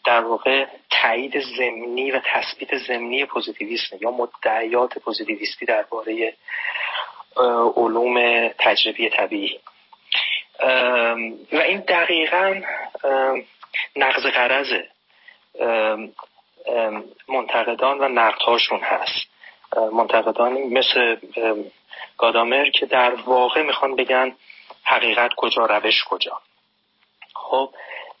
در 0.05 0.21
واقع 0.21 0.65
تایید 0.89 1.39
ضمنی 1.57 2.11
و 2.11 2.21
تثبیت 2.25 2.77
ضمنی 2.77 3.25
پوزیتیویسم 3.25 3.97
یا 4.01 4.11
مدعیات 4.11 4.97
پوزیتیویستی 4.97 5.65
درباره 5.65 6.33
علوم 7.75 8.47
تجربی 8.47 9.09
طبیعی. 9.09 9.59
و 11.51 11.57
این 11.57 11.79
دقیقا 11.79 12.61
نقض 13.95 14.25
قرض 14.25 14.73
منتقدان 17.27 17.99
و 17.99 18.07
نقدهاشون 18.07 18.79
هست. 18.79 19.34
منتقدانی 19.93 20.63
مثل 20.63 21.15
گادامر 22.17 22.69
که 22.69 22.85
در 22.85 23.15
واقع 23.15 23.61
می‌خوان 23.61 23.95
بگن 23.95 24.35
حقیقت 24.83 25.31
کجا 25.37 25.65
روش 25.65 26.03
کجا. 26.03 26.41
خب 27.35 27.69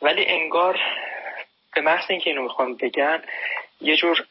ولی 0.01 0.25
انگار 0.25 0.79
به 1.75 1.81
محض 1.81 2.05
اینکه 2.09 2.29
اینو 2.29 2.41
می‌خوان 2.41 2.75
بگن 2.75 3.21
یه 3.81 3.95
جور 3.97 4.25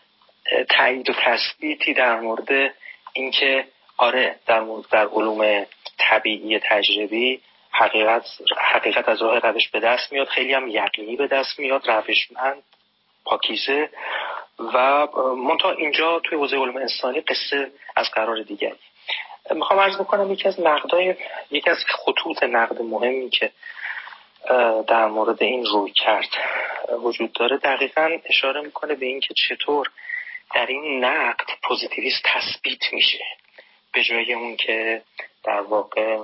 تایید 0.68 1.10
و 1.10 1.12
تثبیتی 1.12 1.94
در 1.94 2.20
مورد 2.20 2.74
اینکه 3.12 3.66
آره 3.96 4.36
در 4.46 4.60
مورد 4.60 4.88
در 4.90 5.06
علوم 5.06 5.66
طبیعی 5.98 6.58
تجربی 6.58 7.40
حقیقت 7.70 8.24
حقیقت 8.72 9.08
از 9.08 9.22
راه 9.22 9.38
روش 9.38 9.68
به 9.68 9.80
دست 9.80 10.12
میاد 10.12 10.28
خیلی 10.28 10.54
هم 10.54 10.68
یقینی 10.68 11.16
به 11.16 11.26
دست 11.26 11.58
میاد 11.58 11.90
روشمند 11.90 12.62
پاکیزه. 13.24 13.90
و 14.58 15.06
منتها 15.36 15.70
اینجا 15.70 16.20
توی 16.24 16.38
حوزه 16.38 16.56
علوم 16.56 16.76
انسانی 16.76 17.20
قصه 17.20 17.70
از 17.96 18.10
قرار 18.10 18.42
دیگری 18.42 18.78
می‌خوام 19.50 19.80
عرض 19.80 19.96
بکنم 19.96 20.32
یکی 20.32 20.48
از 20.48 20.60
نقدای 20.60 21.14
یکی 21.50 21.70
از 21.70 21.78
خطوط 21.88 22.42
نقد 22.42 22.82
مهمی 22.82 23.30
که 23.30 23.50
در 24.88 25.06
مورد 25.06 25.42
این 25.42 25.66
روی 25.66 25.92
کرد 25.92 26.28
وجود 27.02 27.32
داره 27.32 27.56
دقیقا 27.56 28.18
اشاره 28.24 28.60
می‌کنه 28.60 28.94
به 28.94 29.06
اینکه 29.06 29.34
چطور 29.34 29.90
در 30.54 30.66
این 30.66 31.04
نقد 31.04 31.46
پوزیتیویست 31.62 32.22
تثبیت 32.24 32.92
میشه. 32.92 33.24
به 33.92 34.02
جای 34.02 34.34
اون 34.34 34.56
که 34.56 35.02
در 35.44 35.60
واقع 35.60 36.18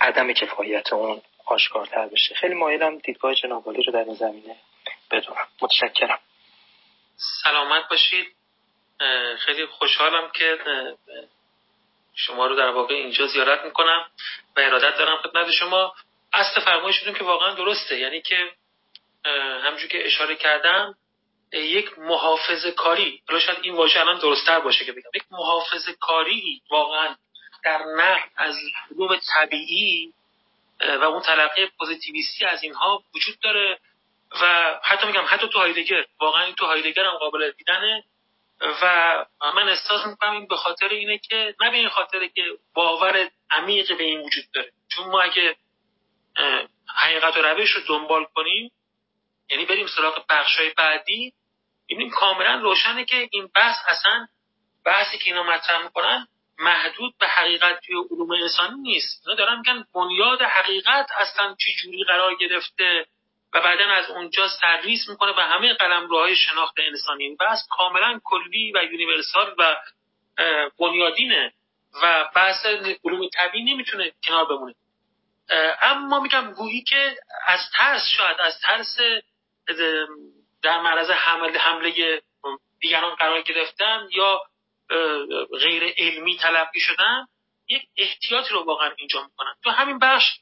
عدم 0.00 0.32
کفایت 0.32 0.92
اون 0.92 1.20
آشکارتر 1.46 2.06
بشه. 2.06 2.34
خیلی 2.34 2.54
مایلم 2.54 2.98
دیدگاه 2.98 3.34
جنابالی 3.34 3.82
رو 3.82 3.92
در 3.92 4.04
این 4.04 4.14
زمینه 4.14 4.56
بدونم. 5.10 5.48
متشکرم. 5.60 6.20
سلامت 7.42 7.88
باشید. 7.88 8.26
خیلی 9.38 9.66
خوشحالم 9.66 10.30
که 10.30 10.58
شما 12.14 12.46
رو 12.46 12.56
در 12.56 12.68
واقع 12.68 12.94
اینجا 12.94 13.26
زیارت 13.26 13.64
می‌کنم 13.64 14.10
و 14.56 14.60
ارادت 14.60 14.98
دارم 14.98 15.16
خدمت 15.16 15.50
شما. 15.50 15.94
اصل 16.32 16.60
فرمایشتون 16.60 17.14
که 17.14 17.24
واقعا 17.24 17.54
درسته. 17.54 17.98
یعنی 17.98 18.22
که 18.22 18.50
همجور 19.64 19.88
که 19.88 20.06
اشاره 20.06 20.36
کردم 20.36 20.94
یک 21.52 21.98
محافظ 21.98 22.66
کاری 22.66 23.22
حالا 23.28 23.40
شاید 23.40 23.58
این 23.62 23.74
واژه 23.74 24.00
الان 24.00 24.18
درستتر 24.18 24.60
باشه 24.60 24.84
که 24.84 24.92
بگم. 24.92 25.10
یک 25.14 25.24
محافظ 25.30 25.88
کاری 26.00 26.62
واقعا 26.70 27.16
در 27.64 27.78
نقد 27.96 28.30
از 28.36 28.56
علوم 28.90 29.20
طبیعی 29.34 30.12
و 30.80 31.04
اون 31.04 31.22
تلقی 31.22 31.66
پوزیتیویستی 31.66 32.44
از 32.44 32.62
اینها 32.62 33.02
وجود 33.14 33.40
داره. 33.40 33.78
و 34.30 34.74
حتی 34.82 35.06
میگم 35.06 35.24
حتی 35.28 35.48
تو 35.48 35.58
هایدگر 35.58 36.04
واقعا 36.20 36.52
تو 36.52 36.66
هایدگر 36.66 37.04
هم 37.04 37.18
قابل 37.18 37.50
دیدنه 37.50 38.04
و 38.60 39.24
من 39.40 39.68
احساس 39.68 40.06
می‌کنم 40.06 40.32
این 40.32 40.46
به 40.46 40.56
خاطر 40.56 40.88
اینه 40.88 41.18
که 41.18 41.54
نه 41.60 41.70
به 41.70 41.76
این 41.76 41.88
خاطره 41.88 42.28
که 42.28 42.42
باور 42.74 43.30
عمیق 43.50 43.98
به 43.98 44.04
این 44.04 44.20
وجود 44.20 44.44
داره. 44.54 44.72
چون 44.88 45.06
ما 45.06 45.20
اگه 45.20 45.56
حقیقت 46.96 47.36
و 47.36 47.42
روش 47.42 47.70
رو 47.70 47.80
دنبال 47.88 48.24
کنیم 48.24 48.70
یعنی 49.50 49.64
بریم 49.64 49.86
سراغ 49.86 50.26
بخشای 50.28 50.70
بعدی 50.70 51.32
ببینیم 51.88 52.10
کاملا 52.10 52.60
روشنه 52.60 53.04
که 53.04 53.28
این 53.32 53.50
بحث 53.54 53.76
اصلا 53.88 54.26
بحثی 54.84 55.18
که 55.18 55.24
اینا 55.24 55.42
مطرح 55.42 55.82
می‌کنن 55.82 56.28
محدود 56.58 57.18
به 57.18 57.28
حقیقت 57.28 57.80
توی 57.80 57.96
علوم 58.10 58.30
انسانی 58.30 58.80
نیست. 58.80 59.22
اینا 59.26 59.38
دارن 59.38 59.56
میگن 59.56 59.84
بنیاد 59.94 60.42
حقیقت 60.42 61.10
اصلا 61.18 61.56
چی 61.58 61.76
جوری 61.82 62.04
قرار 62.04 62.34
گرفته 62.34 63.06
و 63.54 63.60
بعدا 63.60 63.84
از 63.84 64.10
اونجا 64.10 64.48
سرریز 64.48 65.10
می‌کنه 65.10 65.32
به 65.32 65.42
همه 65.42 65.74
قلمروهای 65.74 66.36
شناخت 66.36 66.74
انسانی. 66.78 67.36
بحث 67.36 67.58
کاملا 67.70 68.20
کلی 68.24 68.72
و 68.72 68.84
یونیورسال 68.84 69.54
و 69.58 69.76
بنیادینه 70.78 71.52
و 72.02 72.30
بحث 72.34 72.66
علوم 73.04 73.28
طبیعی 73.28 73.74
نمی‌تونه 73.74 74.12
کنار 74.24 74.44
بمونه. 74.44 74.74
اما 75.82 76.20
میگم 76.20 76.52
گویی 76.52 76.82
که 76.82 77.16
از 77.46 77.60
ترس 77.78 78.02
شاید 78.16 78.36
از 78.40 78.60
ترس 78.60 78.96
در 80.62 80.80
معرض 80.80 81.10
حمله, 81.10 81.58
حمله 81.58 82.22
دیگران 82.80 83.14
قرار 83.14 83.42
گرفتن 83.42 84.08
یا 84.10 84.42
غیر 85.60 85.94
علمی 85.98 86.36
تلقی 86.36 86.80
شدن 86.80 87.26
یک 87.68 87.82
احتیاطی 87.96 88.50
رو 88.50 88.64
واقعا 88.64 88.90
اینجا 88.98 89.22
می‌کنن. 89.22 89.54
تو 89.64 89.70
همین 89.70 89.98
بخش 89.98 90.38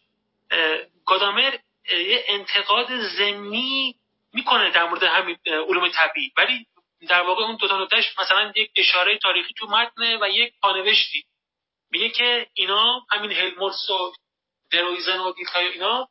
گادامر 1.06 1.58
یه 1.88 2.24
انتقاد 2.28 3.00
زمینی 3.00 3.96
می‌کنه 4.32 4.70
در 4.70 4.88
مورد 4.88 5.02
همین 5.02 5.36
علوم 5.46 5.88
طبیعی. 5.88 6.32
ولی 6.36 6.66
در 7.08 7.22
واقع 7.22 7.42
اون 7.44 7.56
دو 7.56 7.68
تا 7.68 7.82
نکتهش 7.82 8.18
مثلا 8.18 8.52
یک 8.56 8.70
اشاره 8.76 9.18
تاریخی 9.18 9.54
تو 9.56 9.66
متنه 9.66 10.18
و 10.20 10.28
یک 10.28 10.52
پانوشتی. 10.62 11.24
میگه 11.90 12.08
که 12.08 12.46
اینا 12.54 13.06
همین 13.10 13.32
هلمورس 13.32 13.90
و 13.90 14.12
درویزن 14.70 15.18
و 15.18 15.32
دیتای 15.32 15.66
اینا 15.66 16.08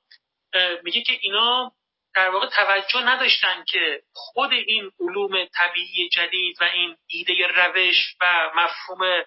میگه 0.83 1.01
که 1.01 1.17
اینا 1.21 1.71
در 2.15 2.29
واقع 2.29 2.47
توجه 2.47 3.01
نداشتن 3.01 3.63
که 3.67 4.01
خود 4.13 4.51
این 4.51 4.91
علوم 4.99 5.45
طبیعی 5.45 6.09
جدید 6.09 6.57
و 6.61 6.63
این 6.63 6.95
ایده 7.07 7.47
روش 7.47 8.15
و 8.21 8.51
مفهوم 8.55 9.23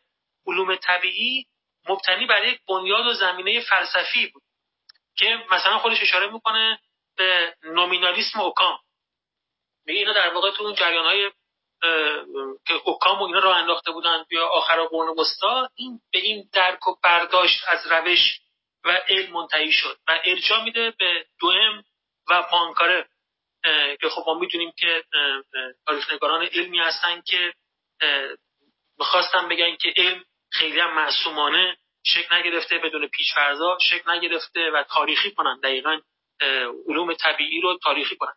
علوم 0.46 0.76
طبیعی 0.76 1.46
مبتنی 1.88 2.26
بر 2.26 2.44
یک 2.44 2.60
بنیاد 2.68 3.06
و 3.06 3.12
زمینه 3.12 3.60
فلسفی 3.60 4.26
بود. 4.26 4.42
که 5.18 5.44
مثلا 5.50 5.78
خودش 5.78 6.02
اشاره 6.02 6.26
می‌کنه 6.26 6.80
به 7.16 7.54
نومینالیسم 7.62 8.40
اوکام. 8.40 8.78
میگه 9.86 10.00
اینا 10.00 10.12
در 10.12 10.34
واقع 10.34 10.50
تو 10.50 10.62
اون 10.62 10.74
جریان 10.74 11.04
های 11.04 11.30
که 12.66 12.74
اوکام 12.84 13.18
و 13.18 13.24
اینا 13.24 13.38
رو 13.38 13.48
انداخته 13.48 13.90
بودن 13.90 14.24
یا 14.30 14.48
آخر 14.48 14.84
قرن 14.84 15.08
وسطا 15.08 15.70
این 15.74 16.00
به 16.12 16.18
این 16.18 16.48
درک 16.52 16.88
و 16.88 16.96
برداشت 17.02 17.64
از 17.68 17.86
روش 17.86 18.40
و 18.84 18.90
علم 19.08 19.32
منتهی 19.32 19.72
شد 19.72 19.98
و 20.08 20.20
ارجاع 20.24 20.64
میده 20.64 20.90
به 20.90 21.26
دوم 21.40 21.84
و 22.30 22.42
پانکاره 22.42 23.08
که 24.00 24.08
خب 24.08 24.24
ما 24.26 24.34
می‌دونیم 24.34 24.72
که 24.78 25.04
نگاران 26.12 26.42
علمی 26.42 26.78
هستن 26.78 27.22
که 27.26 27.54
می‌خواستن 28.98 29.48
بگن 29.48 29.76
که 29.76 29.92
علم 29.96 30.24
خیلی 30.50 30.80
هم 30.80 30.94
معصومانه. 30.94 31.76
شکل 32.08 32.34
نگرفته 32.34 32.78
بدون 32.78 33.06
پیشفرزا 33.06 33.78
شکل 33.80 34.10
نگرفته 34.10 34.70
و 34.70 34.82
تاریخی 34.82 35.30
کنن. 35.30 35.60
دقیقا 35.62 36.00
علوم 36.88 37.14
طبیعی 37.14 37.60
رو 37.60 37.78
تاریخی 37.82 38.16
کنن. 38.16 38.34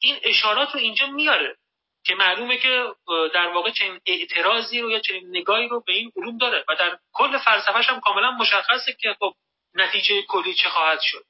این 0.00 0.16
اشارات 0.22 0.74
رو 0.74 0.80
اینجا 0.80 1.06
میاره 1.06 1.56
که 2.04 2.14
معلومه 2.14 2.58
که 2.58 2.94
در 3.34 3.48
واقع 3.48 3.70
چنین 3.70 4.00
اعتراضی 4.06 4.80
رو 4.80 4.90
یا 4.90 4.98
چنین 5.00 5.28
نگاهی 5.28 5.68
رو 5.68 5.82
به 5.86 5.92
این 5.92 6.12
علوم 6.16 6.38
داره 6.38 6.64
و 6.68 6.74
در 6.74 6.98
کل 7.12 7.38
فلسفهش 7.38 7.88
هم 7.88 8.00
کاملا 8.00 8.30
مشخصه 8.30 8.92
که 9.00 9.16
خب 9.20 9.34
نتیجه 9.74 10.22
کلی 10.22 10.54
چه 10.54 10.68
خواهد 10.68 11.00
شد. 11.00 11.24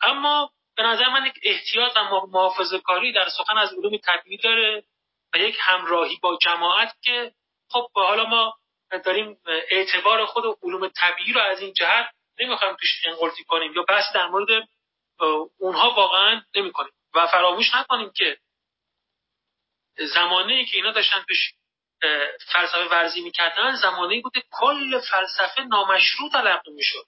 اما 0.00 0.50
به 0.76 0.82
نظر 0.82 1.08
من 1.08 1.26
یک 1.26 1.34
احتیاط 1.42 1.96
و 1.96 2.26
محافظه 2.26 2.78
کاری 2.78 3.12
در 3.12 3.28
سخن 3.28 3.58
از 3.58 3.72
علوم 3.72 3.96
طبیعی 3.96 4.36
داره 4.36 4.84
و 5.34 5.38
یک 5.38 5.56
همراهی 5.60 6.18
با 6.22 6.38
جماعت 6.42 6.94
که 7.02 7.32
خب 7.70 7.90
حالا 7.94 8.24
ما 8.24 8.54
داریم 8.98 9.38
اعتبار 9.46 10.26
خود 10.26 10.58
علوم 10.62 10.88
طبیعی 10.88 11.32
رو 11.32 11.40
از 11.40 11.60
این 11.60 11.72
جهت 11.72 12.10
نمی‌خوایم 12.40 12.76
توش 12.76 13.04
انقلتی 13.04 13.44
کنیم 13.44 13.72
یا 13.72 13.84
بس 13.88 14.04
در 14.14 14.26
مورد 14.26 14.68
اونها 15.58 15.90
واقعا 15.90 16.42
نمی 16.56 16.72
کنیم 16.72 16.92
و 17.14 17.26
فراموش 17.26 17.74
نکنیم 17.74 18.12
که 18.16 18.38
زمانه 20.14 20.64
که 20.64 20.76
اینا 20.76 20.92
داشتن 20.92 21.24
توش 21.28 21.52
فلسفه 22.52 22.88
ورزی 22.90 23.20
می‌کردن 23.20 23.76
زمانه 23.76 24.20
بوده 24.20 24.42
کل 24.50 25.00
فلسفه 25.00 25.62
نامشروع 25.62 26.30
تلقی 26.30 26.70
می‌شد. 26.70 27.06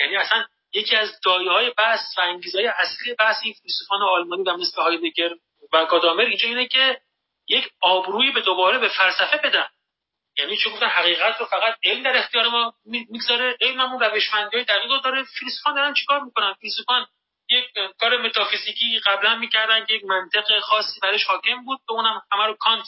یعنی 0.00 0.16
اصلا 0.16 0.44
یکی 0.72 0.96
از 0.96 1.20
دایه 1.24 1.50
های 1.50 1.70
بحث 1.70 2.18
و 2.18 2.20
انگیزهای 2.20 2.66
اصلی 2.66 3.14
بحث 3.14 3.36
این 3.42 3.54
فیلسوفان 3.62 4.02
آلمانی 4.02 4.42
و 4.42 4.56
مثل 4.56 4.82
هایدگر 4.82 5.30
و 5.72 5.86
گادامر 5.86 6.24
اینجا 6.24 6.48
اینه 6.48 6.66
که 6.66 7.00
یک 7.48 7.70
آبرویی 7.80 8.32
به 8.32 8.40
دوباره 8.40 8.78
به 8.78 8.88
فلسفه 8.88 9.36
بدن. 9.36 9.68
یعنی 10.38 10.56
چون 10.56 10.72
گفتن 10.72 10.86
حقیقت 10.86 11.40
رو 11.40 11.46
فقط 11.46 11.76
علم 11.84 12.02
در 12.02 12.16
اختیار 12.16 12.48
ما 12.48 12.74
می‌گذاره 12.84 13.56
علم 13.60 13.80
همون 13.80 14.00
روشمندی 14.00 14.64
دقیق 14.64 14.90
رو 14.90 14.98
داره. 14.98 15.24
فیلسوفان 15.24 15.74
دارن 15.74 15.94
چیکار 15.94 16.20
می‌کنن؟ 16.20 16.54
فیلسوفان 16.60 17.06
یک 17.50 17.64
کار 18.00 18.16
متافیزیکی 18.16 19.00
قبلا 19.06 19.34
می‌کردن 19.34 19.84
که 19.84 19.94
یک 19.94 20.04
منطق 20.04 20.58
خاصی 20.58 21.00
برش 21.00 21.24
حاکم 21.24 21.64
بود. 21.64 21.80
به 21.88 21.92
اونم 21.92 22.22
همه 22.32 22.46
رو 22.46 22.54
کانت 22.54 22.84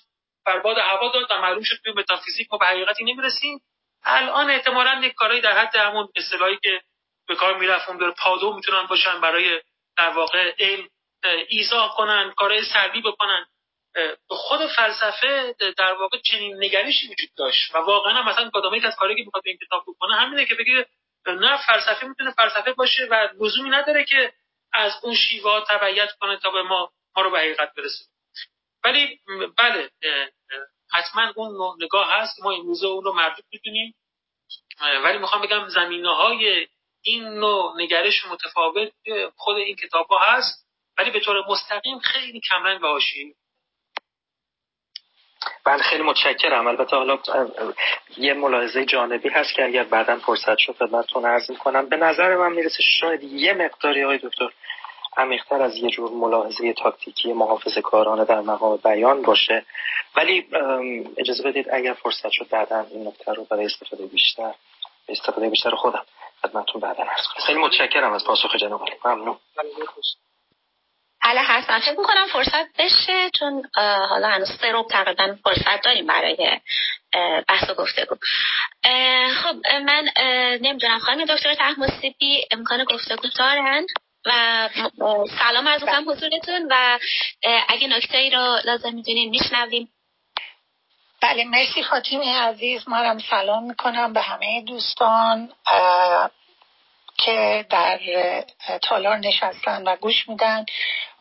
بر 0.46 0.62
باد 0.62 0.78
هوا 0.78 1.08
داد 1.08 1.30
و 1.30 1.38
معلوم 1.38 1.62
شد 1.62 1.76
که 1.84 1.92
متافیزیک 1.96 2.48
ما 2.52 2.58
به 2.58 2.66
حقیقتی 2.66 3.04
نمی‌رسیم. 3.04 3.60
الان 4.04 4.50
احتمالا 4.50 5.00
یک 5.04 5.14
کارهایی 5.14 5.42
در 5.42 5.58
حد 5.58 5.76
همون 5.76 6.08
اصطلاحی 6.16 6.58
که 6.62 6.80
به 7.28 7.34
کار 7.34 7.58
می‌رفت 7.58 7.98
داره 7.98 8.14
پادو 8.18 8.54
می‌تونن 8.54 8.86
باشن 8.86 9.20
برای 9.20 9.60
در 9.96 10.08
واقع 10.08 10.54
علم 10.58 10.88
ایضاح 11.48 11.88
کنن 11.88 12.32
کارهای 12.36 12.64
سلبی 12.64 13.00
بکنن. 13.00 13.46
خود 14.28 14.66
فلسفه 14.66 15.54
در 15.78 15.92
واقع 15.92 16.18
چنین 16.18 16.64
نگریشی 16.64 17.06
وجود 17.06 17.30
داشت 17.36 17.74
و 17.74 17.78
واقعا 17.78 18.22
مثلا 18.22 18.50
کدام 18.54 18.74
از 18.84 18.96
کاری 18.96 19.16
که 19.16 19.22
می‌خواد 19.24 19.42
این 19.46 19.58
کتاب 19.66 19.84
بکنه 19.86 20.16
همینه 20.16 20.46
که 20.46 20.54
بگه 20.54 20.86
نه 21.26 21.66
فلسفه 21.66 22.06
می‌تونه 22.06 22.30
فلسفه 22.30 22.72
باشه 22.72 23.08
و 23.10 23.28
لزومی 23.40 23.70
نداره 23.70 24.04
که 24.04 24.32
از 24.72 24.92
اون 25.02 25.14
شیوا 25.14 25.60
تبعیت 25.60 26.12
کنه 26.20 26.36
تا 26.36 26.50
به 26.50 26.62
ما 26.62 26.92
ما 27.16 27.22
رو 27.22 27.30
به 27.30 27.38
حقیقت 27.38 27.74
برسه 27.74 28.04
ولی 28.84 29.20
بله 29.58 29.90
حتما 30.92 31.32
اون 31.36 31.76
نگاه 31.84 32.12
هست. 32.12 32.42
ما 32.42 32.52
امروزه 32.52 32.86
اون 32.86 33.04
رو 33.04 33.12
مردود 33.12 33.44
می‌دونیم. 33.52 33.94
ولی 35.04 35.18
می‌خوام 35.18 35.42
بگم 35.42 35.68
زمینه 35.68 36.14
های 36.14 36.68
این 37.02 37.24
نوع 37.24 37.74
نگرش 37.76 38.24
متفاوت 38.24 38.92
خود 39.36 39.56
این 39.56 39.76
کتاب 39.76 40.06
ها 40.06 40.18
هست. 40.18 40.66
ولی 40.98 41.10
به 41.10 41.20
طور 41.20 41.46
مستقیم 41.48 41.98
خیلی 41.98 42.40
کمرنگ 42.40 42.82
و 42.82 42.86
حاشیه‌ای 42.86 43.34
بله 45.64 45.82
خیلی 45.82 46.02
متشکرم. 46.02 46.66
البته 46.66 46.96
حالا 46.96 47.18
یه 48.16 48.34
ملاحظه 48.34 48.84
جانبی 48.84 49.28
هست 49.28 49.54
که 49.54 49.64
اگر 49.64 49.84
بعدا 49.84 50.16
فرصت 50.16 50.58
شد 50.58 50.76
خدمتتون 50.76 51.24
عرض 51.24 51.50
کنم 51.50 51.88
به 51.88 51.96
نظر 51.96 52.36
من 52.36 52.52
می‌رسه 52.52 52.82
شاید 53.00 53.22
یه 53.22 53.52
مقداری 53.52 54.02
های 54.02 54.18
دکتر 54.18 54.48
عمیقتر 55.16 55.62
از 55.62 55.76
یه 55.76 55.90
جور 55.90 56.10
ملاحظه 56.10 56.72
تاکتیکی 56.72 57.32
محافظ 57.32 57.78
کارانه 57.78 58.24
در 58.24 58.40
مقام 58.40 58.76
بیان 58.76 59.22
باشه. 59.22 59.64
ولی 60.16 60.46
اجازه 61.16 61.42
بدید 61.42 61.66
اگر 61.72 61.92
فرصت 61.92 62.30
شد 62.30 62.48
بعدا 62.48 62.86
این 62.90 63.06
نکته 63.06 63.32
رو 63.32 63.44
برای 63.44 63.64
استفاده 63.64 64.06
بیشتر 64.06 64.54
استفاده 65.08 65.48
بیشتر 65.48 65.70
خودم 65.70 66.04
خدمتتون 66.42 66.80
بعدا 66.80 67.04
عرض 67.04 67.26
کنم. 67.26 67.44
خیلی 67.46 67.58
متشکرم 67.58 68.12
از 68.12 68.24
پاسخ 68.24 68.56
جناب 68.56 68.82
ممنون. 69.04 69.38
حالا 71.22 71.42
هستم 71.44 71.78
فکر 71.80 71.98
می‌کنم 71.98 72.26
فرصت 72.32 72.66
بشه 72.78 73.30
چون 73.30 73.70
حالا 74.08 74.28
هنوز 74.28 74.48
سه 74.60 74.72
روب 74.72 74.86
تقریبا 74.90 75.36
فرصت 75.44 75.82
داریم 75.84 76.06
برای 76.06 76.60
بحث 77.48 77.70
و 77.70 77.74
گفتگو. 77.74 78.16
خب 79.42 79.56
من 79.66 80.08
نمی‌دونم 80.62 80.98
خانم 80.98 81.24
دکتر 81.24 81.54
تحماسیبی 81.54 82.44
امکان 82.50 82.84
گفتگو 82.84 83.28
دارن 83.38 83.86
و 84.26 84.68
سلام 85.38 85.66
از 85.66 85.80
کنم 85.80 86.10
حضورتون 86.10 86.68
و 86.70 86.98
اگه 87.68 87.88
نکته 87.88 88.18
ای 88.18 88.30
رو 88.30 88.58
لازم 88.64 88.94
می‌دونین 88.94 89.30
میشنویم. 89.30 89.88
بله 91.22 91.44
مرسی 91.44 91.82
فاطمه 91.82 92.38
عزیز. 92.38 92.88
ما 92.88 92.96
هم 92.96 93.18
سلام 93.18 93.62
می‌کنم 93.64 94.12
به 94.12 94.20
همه 94.20 94.62
دوستان 94.62 95.52
که 97.18 97.66
در 97.70 97.98
تالار 98.82 99.16
نشستن 99.16 99.82
و 99.82 99.96
گوش 99.96 100.28
میدن. 100.28 100.64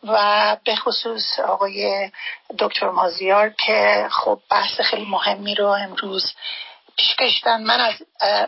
و 0.02 0.56
به 0.64 0.76
خصوص 0.76 1.38
آقای 1.40 2.10
دکتر 2.58 2.90
مازیار 2.90 3.48
که 3.66 4.08
خب 4.10 4.40
بحث 4.50 4.80
خیلی 4.80 5.04
مهمی 5.04 5.54
رو 5.54 5.66
امروز 5.66 6.32
پیش 6.96 7.16
کشتن. 7.16 7.62
من 7.62 7.80
از 7.80 7.94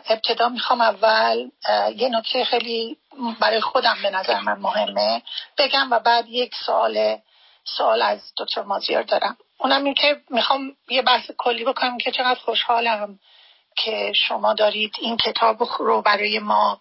ابتدا 0.09 0.49
می‌خوام 0.49 0.81
اول 0.81 1.49
یه 1.95 2.09
نکته 2.09 2.45
خیلی 2.45 2.97
برای 3.39 3.61
خودم 3.61 3.97
به 4.03 4.09
نظر 4.09 4.39
من 4.39 4.59
مهمه 4.59 5.21
بگم 5.57 5.87
و 5.91 5.99
بعد 5.99 6.25
یک 6.29 6.55
سوال 6.65 7.17
سوال 7.63 8.01
از 8.01 8.19
دکتر 8.37 8.61
مازیار 8.61 9.03
دارم. 9.03 9.37
اونم 9.57 9.83
این 9.83 9.93
که 9.93 10.21
می‌خوام 10.29 10.75
یه 10.89 11.01
بحث 11.01 11.31
کلی 11.37 11.63
بکنم 11.63 11.97
که 11.97 12.11
چقدر 12.11 12.39
خوشحالم 12.39 13.19
که 13.75 14.13
شما 14.15 14.53
دارید 14.53 14.93
این 14.99 15.17
کتاب 15.17 15.57
رو 15.79 16.01
برای 16.01 16.39
ما 16.39 16.79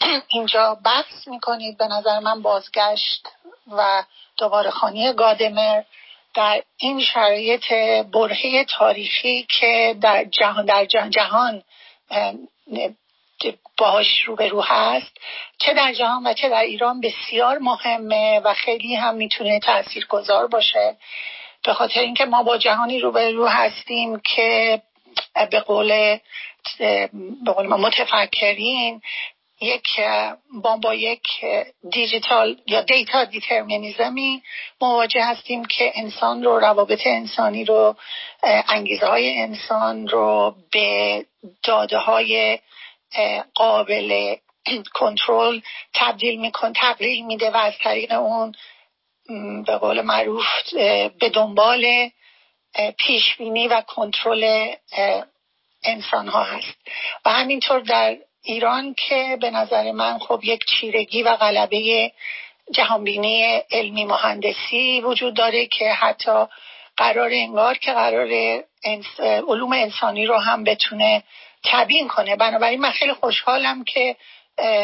اینجا 0.28 0.78
بحث 0.84 1.28
می‌کنید. 1.28 1.78
به 1.78 1.86
نظر 1.86 2.18
من 2.18 2.42
بازگشت 2.42 3.28
و 3.72 4.02
دوباره 4.36 4.70
خانی 4.70 5.12
گادمر 5.12 5.82
در 6.34 6.62
این 6.76 7.00
شرایط 7.00 7.72
برهه 8.12 8.64
تاریخی 8.64 9.46
که 9.60 9.96
در 10.00 10.24
جهان 10.24 10.64
در 10.64 10.84
جهان 11.10 11.62
باهاش 13.76 14.22
روبرو 14.26 14.62
هست 14.62 15.12
چه 15.58 15.74
در 15.74 15.92
جهان 15.92 16.26
و 16.26 16.34
چه 16.34 16.48
در 16.48 16.60
ایران 16.60 17.00
بسیار 17.00 17.58
مهمه 17.58 18.40
و 18.40 18.54
خیلی 18.54 18.94
هم 18.94 19.14
می‌تونه 19.14 19.60
تأثیر 19.60 20.06
گذار 20.06 20.46
باشه. 20.46 20.96
به 21.64 21.74
خاطر 21.74 22.00
اینکه 22.00 22.24
ما 22.24 22.42
با 22.42 22.58
جهانی 22.58 22.98
روبرو 22.98 23.46
هستیم 23.46 24.20
که 24.20 24.82
به 25.50 25.60
قول 25.60 26.18
به 26.78 27.52
قول 27.52 27.66
ما 27.66 27.76
متفکرین 27.76 29.02
یک 29.60 30.00
با 30.62 30.76
با 30.76 30.94
یک 30.94 31.22
دیجیتال 31.90 32.56
یا 32.66 32.80
دیتا 32.80 33.24
دیترمینیزمی 33.24 34.42
مواجه 34.80 35.24
هستیم 35.24 35.64
که 35.64 35.92
انسان 35.94 36.42
رو 36.42 36.58
روابط 36.58 37.00
انسانی 37.06 37.64
رو 37.64 37.96
انگیزه 38.42 39.06
های 39.06 39.40
انسان 39.40 40.08
رو 40.08 40.54
به 40.70 41.26
داده 41.62 41.98
های 41.98 42.58
قابل 43.54 44.36
کنترل 44.94 45.60
تبدیل 45.94 46.40
میکن 46.40 46.72
تقلیل 46.72 47.26
میده 47.26 47.50
و 47.50 47.56
از 47.56 47.74
طریق 47.78 48.12
اون 48.12 48.54
به 49.66 49.76
قول 49.76 50.00
معروف 50.00 50.46
به 51.20 51.28
دنبال 51.32 52.10
پیشبینی 52.98 53.68
و 53.68 53.80
کنترل 53.80 54.74
انسان 55.84 56.28
ها 56.28 56.44
هست. 56.44 56.78
و 57.24 57.30
همینطور 57.30 57.80
در 57.80 58.16
ایران 58.42 58.94
که 58.94 59.38
به 59.40 59.50
نظر 59.50 59.92
من 59.92 60.18
خب 60.18 60.40
یک 60.42 60.64
چیرگی 60.64 61.22
و 61.22 61.36
غلبه 61.36 62.12
جهانبینی 62.72 63.62
علمی 63.70 64.04
مهندسی 64.04 65.00
وجود 65.00 65.34
داره 65.34 65.66
که 65.66 65.92
حتی 65.92 66.46
قرار 66.96 67.30
انگار 67.32 67.78
که 67.78 67.92
قرار 67.92 68.28
علوم 69.48 69.72
انسانی 69.72 70.26
رو 70.26 70.38
هم 70.38 70.64
بتونه 70.64 71.22
تبیین 71.64 72.08
کنه. 72.08 72.36
بنابراین 72.36 72.80
من 72.80 72.90
خیلی 72.90 73.12
خوشحالم 73.12 73.84
که 73.84 74.16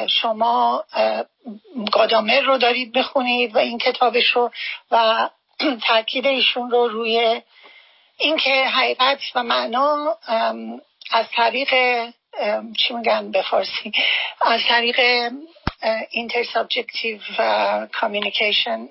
شما 0.09 0.85
گادامر 1.93 2.41
رو 2.41 2.59
دارید 2.59 2.93
بخونید 2.93 3.55
و 3.55 3.59
این 3.59 3.79
کتابش 3.79 4.27
رو 4.27 4.51
و 4.91 5.29
تاکید 5.87 6.27
ایشون 6.27 6.71
رو 6.71 6.89
روی 6.89 7.41
اینکه 8.19 8.65
حقیقت 8.67 9.19
و 9.35 9.43
معنا 9.43 10.17
از 11.11 11.27
طریق 11.37 11.75
چی 12.77 12.95
میگن 12.95 13.31
به 13.31 13.43
فارسی؟ 13.43 13.93
از 14.41 14.61
طریق 14.69 15.31
intersubjective 16.11 17.19
کامیونیکیشن 17.93 18.89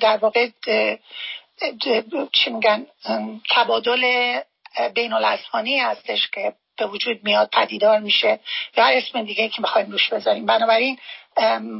در 0.00 0.16
واقع 0.16 0.48
چی 2.32 2.50
میگن؟ 2.50 2.86
تبادل 3.50 4.34
بین 4.94 5.12
الاسهانی 5.12 5.78
هستش 5.78 6.30
که 6.30 6.52
به 6.78 6.86
وجود 6.86 7.24
میاد 7.24 7.50
پدیدار 7.52 7.98
میشه 7.98 8.40
یا 8.76 8.84
اسم 8.84 9.22
دیگه 9.22 9.48
که 9.48 9.62
بخوایم 9.62 9.90
روش 9.90 10.08
بذاریم. 10.08 10.46
بنابراین 10.46 10.98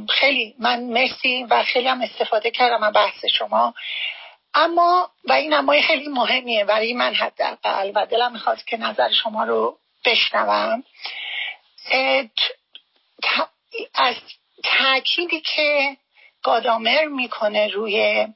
خیلی 0.09 0.55
من 0.59 0.83
مرسی 0.83 1.43
و 1.43 1.63
خیلی 1.63 1.87
هم 1.87 2.01
استفاده 2.01 2.51
کردم 2.51 2.83
از 2.83 2.93
بحث 2.93 3.25
شما. 3.25 3.73
اما 4.53 5.09
و 5.23 5.33
این 5.33 5.53
نمای 5.53 5.81
خیلی 5.81 6.07
مهمیه 6.07 6.65
برای 6.65 6.93
من 6.93 7.13
حداقل 7.13 7.91
و 7.95 8.05
دلم 8.05 8.31
می‌خواد 8.31 8.63
که 8.63 8.77
نظر 8.77 9.11
شما 9.11 9.43
رو 9.43 9.77
بشنوم. 10.05 10.83
از 13.93 14.15
تاکیدی 14.63 15.41
که 15.41 15.97
گادامر 16.43 17.05
می‌کنه 17.05 17.67
روی 17.67 18.27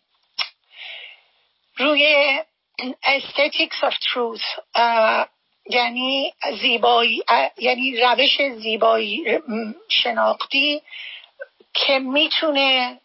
روی 1.77 2.39
aesthetics 3.03 3.83
of 3.83 3.93
truth 3.93 4.59
یعنی 5.69 6.33
زیبایی 6.61 7.23
یعنی 7.57 7.97
روش 8.01 8.41
زیبایی 8.41 9.39
شناختی 9.89 10.81
که 11.73 11.99
می‌تونه 11.99 12.99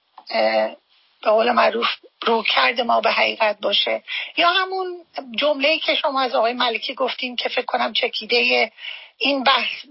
به 1.25 1.31
قول 1.31 1.53
معروف 1.53 1.87
رو 2.23 2.43
کرده 2.43 2.83
ما 2.83 3.01
به 3.01 3.11
حقیقت 3.11 3.61
باشه. 3.61 4.03
یا 4.37 4.49
همون 4.49 5.05
جمله 5.37 5.79
که 5.79 5.95
شما 5.95 6.21
از 6.21 6.35
آقای 6.35 6.53
ملکی 6.53 6.95
گفتیم 6.95 7.37
که 7.37 7.49
فکر 7.49 7.65
کنم 7.65 7.93
چکیده 7.93 8.73
این 9.19 9.45
بحث 9.45 9.85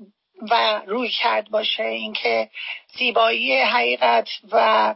و 0.51 0.81
روی 0.87 1.09
کرد 1.09 1.49
باشه 1.49 1.83
اینکه 1.83 2.49
زیبایی 2.97 3.61
حقیقت 3.61 4.29
و 4.51 4.95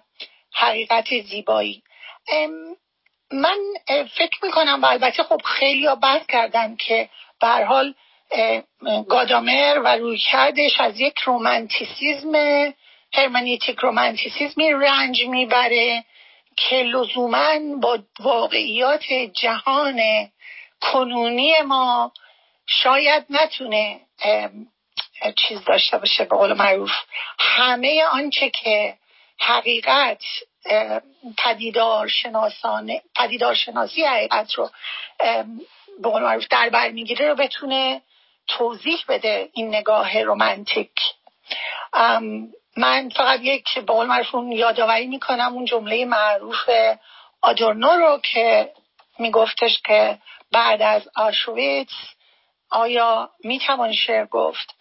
حقیقت 0.53 1.21
زیبایی. 1.21 1.83
من 3.31 3.57
فکر 4.15 4.39
می‌کنم 4.43 4.79
و 4.83 4.85
البته 4.85 5.23
خب 5.23 5.41
خیلی 5.45 5.85
ها 5.85 5.95
بحث 5.95 6.25
کردن 6.25 6.75
که 6.75 7.09
به 7.41 7.47
حال 7.47 7.93
گادامر 9.09 9.81
و 9.83 9.87
روی 9.87 10.17
کردش 10.17 10.79
از 10.79 10.99
یک 10.99 11.19
رومانتیسیزم 11.19 12.33
هرمانیتیک 13.13 13.79
رومانتیسیزمی 13.79 14.71
رنج 14.71 15.25
می‌بره. 15.25 16.03
که 16.57 16.75
لزوما 16.75 17.59
با 17.81 17.99
واقعیات 18.19 19.03
جهان 19.41 20.01
کنونی 20.81 21.61
ما 21.61 22.11
شاید 22.67 23.25
نتونه 23.29 23.99
چیز 25.35 25.63
داشته 25.65 25.97
باشه 25.97 26.23
به 26.25 26.35
قول 26.35 26.53
معروف. 26.53 26.91
همه 27.39 28.03
آنچه 28.03 28.49
که 28.49 28.97
حقیقت 29.39 30.23
پدیدار 31.37 32.07
شناسانه 32.07 33.01
پدیدار 33.15 33.53
شناسی 33.55 34.03
حقیقت 34.03 34.53
رو 34.53 34.69
به 36.03 36.09
قول 36.09 36.23
معروف 36.23 36.47
در 36.49 36.69
بر 36.69 36.91
می‌گیره 36.91 37.27
رو 37.27 37.35
بتونه 37.35 38.01
توضیح 38.47 38.97
بده 39.07 39.49
این 39.53 39.75
نگاه 39.75 40.21
رومانتیک. 40.21 40.91
من 42.77 43.09
فقط 43.09 43.39
یک 43.43 43.75
به 43.75 43.93
قول 43.93 44.07
معروف 44.07 44.35
یادآوری 44.49 45.07
می‌کنم 45.07 45.53
اون 45.53 45.65
جمله 45.65 46.05
معروف 46.05 46.69
آدورنو 47.41 47.89
رو 47.89 48.19
که 48.31 48.73
میگفتش 49.19 49.81
که 49.85 50.17
بعد 50.51 50.81
از 50.81 51.09
آشویتس 51.15 51.93
آیا 52.69 53.29
می‌توان 53.43 53.93
شعر 53.93 54.25
گفت؟ 54.25 54.75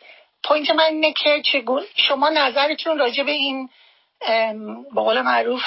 پوینت 0.44 0.70
من 0.70 0.84
اینه 0.84 1.12
که 1.12 1.42
چگون 1.52 1.82
شما 2.08 2.28
نظرتون 2.28 2.98
راجع 2.98 3.22
به 3.22 3.32
این 3.32 3.68
به 4.94 5.00
قول 5.00 5.22
معروف 5.22 5.62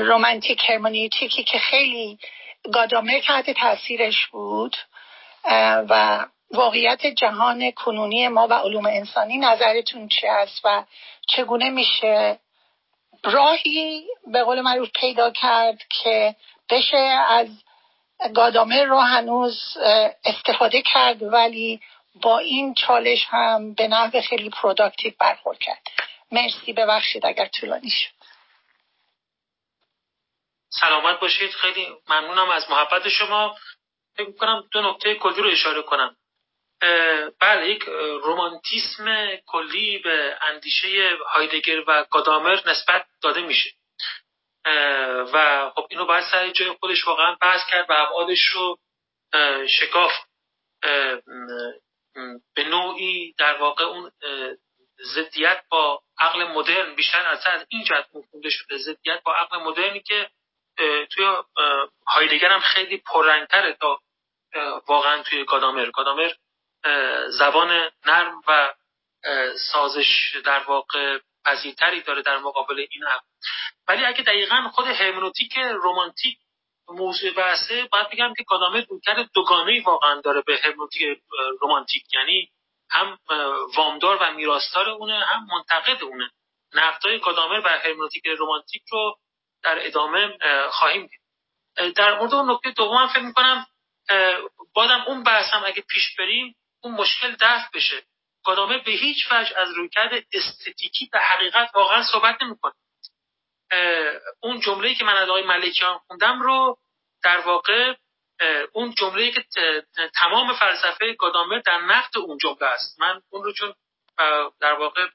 رومانتیک 0.00 0.70
هرمونیتیکی 0.70 1.44
که 1.44 1.58
خیلی 1.58 2.18
گادامر 2.74 3.20
تحت 3.26 3.50
تاثیرش 3.50 4.26
بود 4.26 4.76
و 5.88 6.26
واقعیت 6.50 7.06
جهان 7.06 7.70
کنونی 7.70 8.28
ما 8.28 8.46
و 8.50 8.52
علوم 8.52 8.86
انسانی 8.86 9.38
نظرتون 9.38 10.08
چی 10.08 10.26
است 10.26 10.60
و 10.64 10.84
چگونه 11.36 11.70
میشه 11.70 12.38
راهی 13.24 14.06
به 14.32 14.44
قول 14.44 14.60
معروف 14.60 14.88
پیدا 14.94 15.30
کرد 15.30 15.78
که 16.02 16.36
بشه 16.70 16.96
از 17.28 17.48
گادامر 18.34 18.84
رو 18.84 18.98
هنوز 19.00 19.76
استفاده 20.24 20.82
کرد 20.82 21.22
ولی 21.22 21.80
با 22.14 22.38
این 22.38 22.74
چالش 22.74 23.26
هم 23.28 23.74
به 23.74 23.88
نحو 23.88 24.20
خیلی 24.20 24.50
productive 24.50 25.12
برخورد 25.18 25.58
کرد. 25.58 25.82
مرسی 26.32 26.72
ببخشید 26.72 27.26
اگر 27.26 27.46
طولانی 27.46 27.90
شد. 27.90 28.10
سلامت 30.68 31.20
باشید. 31.20 31.50
خیلی 31.50 31.86
ممنونم 32.08 32.50
از 32.50 32.70
محبت 32.70 33.08
شما. 33.08 33.56
فکر 34.16 34.32
کنم 34.32 34.68
دو 34.72 34.90
نکته 34.90 35.14
کلی 35.14 35.42
رو 35.42 35.50
اشاره 35.50 35.82
کنم. 35.82 36.16
بله 37.40 37.70
یک 37.70 37.82
رومانتیسم 38.22 39.36
کلی 39.46 39.98
به 39.98 40.38
اندیشه 40.42 41.18
هایدگر 41.26 41.84
و 41.86 42.04
گادامر 42.10 42.60
نسبت 42.66 43.06
داده 43.22 43.40
میشه. 43.40 43.70
و 45.32 45.70
خب 45.74 45.86
اینو 45.90 46.06
باید 46.06 46.24
سر 46.24 46.50
جای 46.50 46.72
خودش 46.80 47.06
واقعا 47.06 47.36
بحث 47.40 47.60
کرد 47.70 47.90
و 47.90 47.92
ابعادش 47.92 48.46
رو 48.46 48.78
شکافت. 49.68 50.30
به 52.54 52.64
نوعی 52.64 53.34
در 53.38 53.56
واقع 53.56 53.84
اون 53.84 54.12
ضدیت 55.14 55.64
با 55.70 56.02
عقل 56.18 56.44
مدرن 56.44 56.94
بیشتر 56.94 57.26
از 57.26 57.66
این 57.68 57.84
جهت 57.84 58.06
مفهوم 58.14 58.42
شده 58.50 58.78
ضدیت 58.78 59.22
با 59.22 59.34
عقل 59.34 59.58
مدرنی 59.58 60.00
که 60.00 60.30
توی 61.10 61.26
هایدگر 62.06 62.48
هم 62.48 62.60
خیلی 62.60 62.96
پررنگتره 62.96 63.72
تا 63.72 64.00
واقعا 64.88 65.22
توی 65.22 65.44
گادامر. 65.44 65.90
گادامر 65.90 66.32
زبان 67.28 67.90
نرم 68.06 68.42
و 68.48 68.74
سازش 69.72 70.36
در 70.44 70.58
واقع 70.58 71.18
پذیرتری 71.44 72.00
داره 72.00 72.22
در 72.22 72.38
مقابل 72.38 72.86
این 72.90 73.02
هم. 73.02 73.20
ولی 73.88 74.04
اگه 74.04 74.22
دقیقا 74.22 74.68
خود 74.74 74.86
هرمنوتیک 74.86 75.58
رومانتیک 75.58 76.38
موضوع 76.88 77.30
بحثه 77.30 77.88
باید 77.92 78.10
بگم 78.10 78.34
که 78.36 78.42
گادامر 78.42 78.84
رویکرد 78.88 79.30
دوگانه 79.34 79.82
واقعا 79.82 80.20
داره 80.20 80.42
به 80.46 80.60
هرمنوتیک 80.64 81.22
رومانتیک 81.60 82.14
یعنی 82.14 82.50
هم 82.90 83.18
وامدار 83.76 84.18
و 84.20 84.32
میراستار 84.32 84.88
اونه 84.88 85.24
هم 85.24 85.46
منتقد 85.52 86.02
اونه. 86.02 86.30
نقدای 86.74 87.18
گادامر 87.18 87.60
بر 87.60 87.78
هرمنوتیک 87.78 88.26
رومانتیک 88.26 88.82
رو 88.90 89.18
در 89.62 89.86
ادامه 89.86 90.38
خواهیم 90.70 91.06
دید. 91.06 91.20
در 91.96 92.18
مورد 92.18 92.34
اون 92.34 92.50
نکته 92.50 92.70
دوم 92.70 93.06
فکر 93.06 93.22
می‌کنم 93.22 93.66
بادم 94.74 95.04
اون 95.06 95.22
بحث 95.22 95.54
هم 95.54 95.62
اگه 95.66 95.82
پیش 95.82 96.16
بریم 96.18 96.56
اون 96.82 96.94
مشکل 96.94 97.36
دفع 97.40 97.68
بشه. 97.74 98.02
گادامر 98.44 98.78
به 98.78 98.90
هیچ 98.90 99.26
وجه 99.30 99.58
از 99.58 99.70
رویکرد 99.76 100.24
استتیکی 100.32 101.08
به 101.12 101.18
حقیقت 101.18 101.70
واقعا 101.74 102.02
صحبت 102.02 102.42
نمی‌کنه. 102.42 102.72
اون 104.40 104.60
جمله‌ای 104.60 104.94
که 104.94 105.04
من 105.04 105.16
از 105.16 105.28
آقای 105.28 105.42
ملکیان 105.42 105.98
خوندم 105.98 106.42
رو 106.42 106.78
در 107.22 107.40
واقع 107.40 107.94
اون 108.72 108.94
جمله‌ای 108.94 109.32
که 109.32 109.44
تمام 110.14 110.54
فلسفه 110.54 111.12
گادامر 111.12 111.58
در 111.58 111.78
نقد 111.80 112.18
اون 112.18 112.38
جمله 112.38 112.64
است. 112.64 113.00
من 113.00 113.22
اون 113.30 113.44
رو 113.44 113.52
چون 113.52 113.74
در 114.60 114.72
واقع 114.72 115.08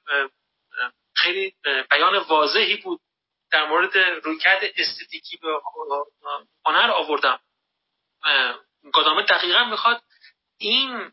خیلی 1.16 1.56
بیان 1.90 2.18
واضحی 2.18 2.76
بود 2.76 3.02
در 3.52 3.66
مورد 3.66 3.98
رویکرد 3.98 4.64
استتیکی 4.78 5.38
به 5.38 5.48
هنر 6.66 6.92
آوردم. 6.92 7.40
گادامر 8.94 9.22
دقیقا 9.22 9.64
می‌خواد 9.64 10.04
این 10.58 11.12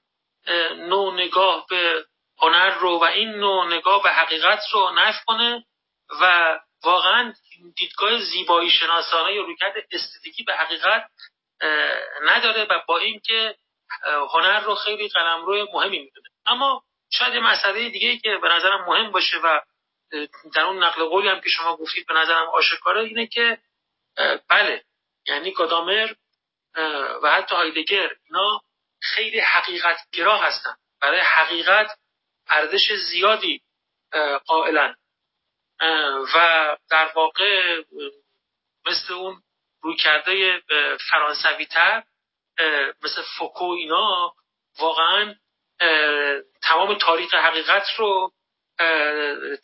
نوع 0.76 1.14
نگاه 1.14 1.66
به 1.70 2.04
هنر 2.38 2.70
رو 2.70 2.98
و 2.98 3.04
این 3.04 3.30
نوع 3.30 3.66
نگاه 3.66 4.02
به 4.02 4.10
حقیقت 4.10 4.60
رو 4.72 4.90
نف 4.94 5.24
کنه 5.26 5.64
و 6.20 6.58
واقعا 6.84 7.34
دیدگاه 7.76 8.20
زیبایی 8.20 8.70
شناسانه 8.70 9.34
یا 9.34 9.42
رویکرد 9.42 9.74
استتیکی 9.90 10.42
به 10.42 10.54
حقیقت 10.54 11.10
نداره 12.22 12.66
و 12.70 12.80
با 12.88 12.98
اینکه 12.98 13.56
هنر 14.32 14.60
رو 14.60 14.74
خیلی 14.74 15.08
قلمرو 15.08 15.68
مهمی 15.72 15.98
می‌دونه. 15.98 16.28
اما 16.46 16.82
شاید 17.12 17.36
مسئله 17.36 17.88
دیگه 17.88 18.18
که 18.18 18.38
به 18.42 18.48
نظرم 18.48 18.84
مهم 18.84 19.10
باشه 19.10 19.36
و 19.38 19.60
در 20.54 20.62
اون 20.62 20.84
نقل 20.84 21.04
قولی 21.04 21.28
هم 21.28 21.40
که 21.40 21.48
شما 21.48 21.76
گفتید 21.76 22.06
به 22.06 22.14
نظرم 22.14 22.48
آشکاره 22.48 23.00
اینه 23.00 23.26
که 23.26 23.58
بله 24.48 24.84
یعنی 25.26 25.50
گادامر 25.50 26.12
و 27.22 27.30
حتی 27.30 27.54
هایدگر 27.54 28.10
اینا 28.24 28.60
خیلی 29.02 29.40
حقیقت 29.40 29.98
گرا 30.12 30.38
هستن. 30.38 30.74
برای 31.00 31.20
حقیقت 31.20 31.98
ارزش 32.48 32.92
زیادی 32.92 33.62
قائلن. 34.46 34.96
و 36.34 36.76
در 36.90 37.12
واقع 37.14 37.82
مثل 38.86 39.12
اون 39.12 39.42
روی 39.82 39.96
کرده 39.96 40.62
فرانسوی 41.10 41.66
تر 41.66 42.02
مثل 43.02 43.22
فوکو 43.38 43.64
اینا 43.64 44.34
واقعا 44.78 45.34
تمام 46.62 46.98
تاریخ 46.98 47.34
حقیقت 47.34 47.86
رو 47.98 48.32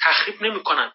تخریب 0.00 0.42
نمی‌کنن. 0.42 0.92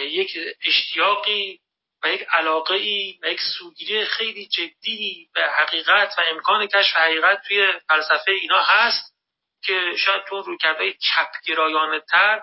یک 0.00 0.38
اشتیاقی 0.64 1.60
و 2.04 2.08
یک 2.08 2.26
علاقه 2.30 2.74
ای 2.74 3.18
و 3.22 3.26
یک 3.26 3.40
سوگیری 3.58 4.04
خیلی 4.04 4.46
جدی 4.46 5.28
به 5.34 5.42
حقیقت 5.42 6.14
و 6.18 6.20
امکان 6.20 6.66
کشف 6.66 6.96
حقیقت 6.96 7.42
توی 7.48 7.72
فلسفه 7.88 8.32
اینا 8.32 8.62
هست 8.62 9.14
که 9.62 9.94
شاید 9.98 10.24
تو 10.24 10.42
رویکردهای 10.42 10.94
چپگرایانه 10.94 12.00
تر 12.00 12.42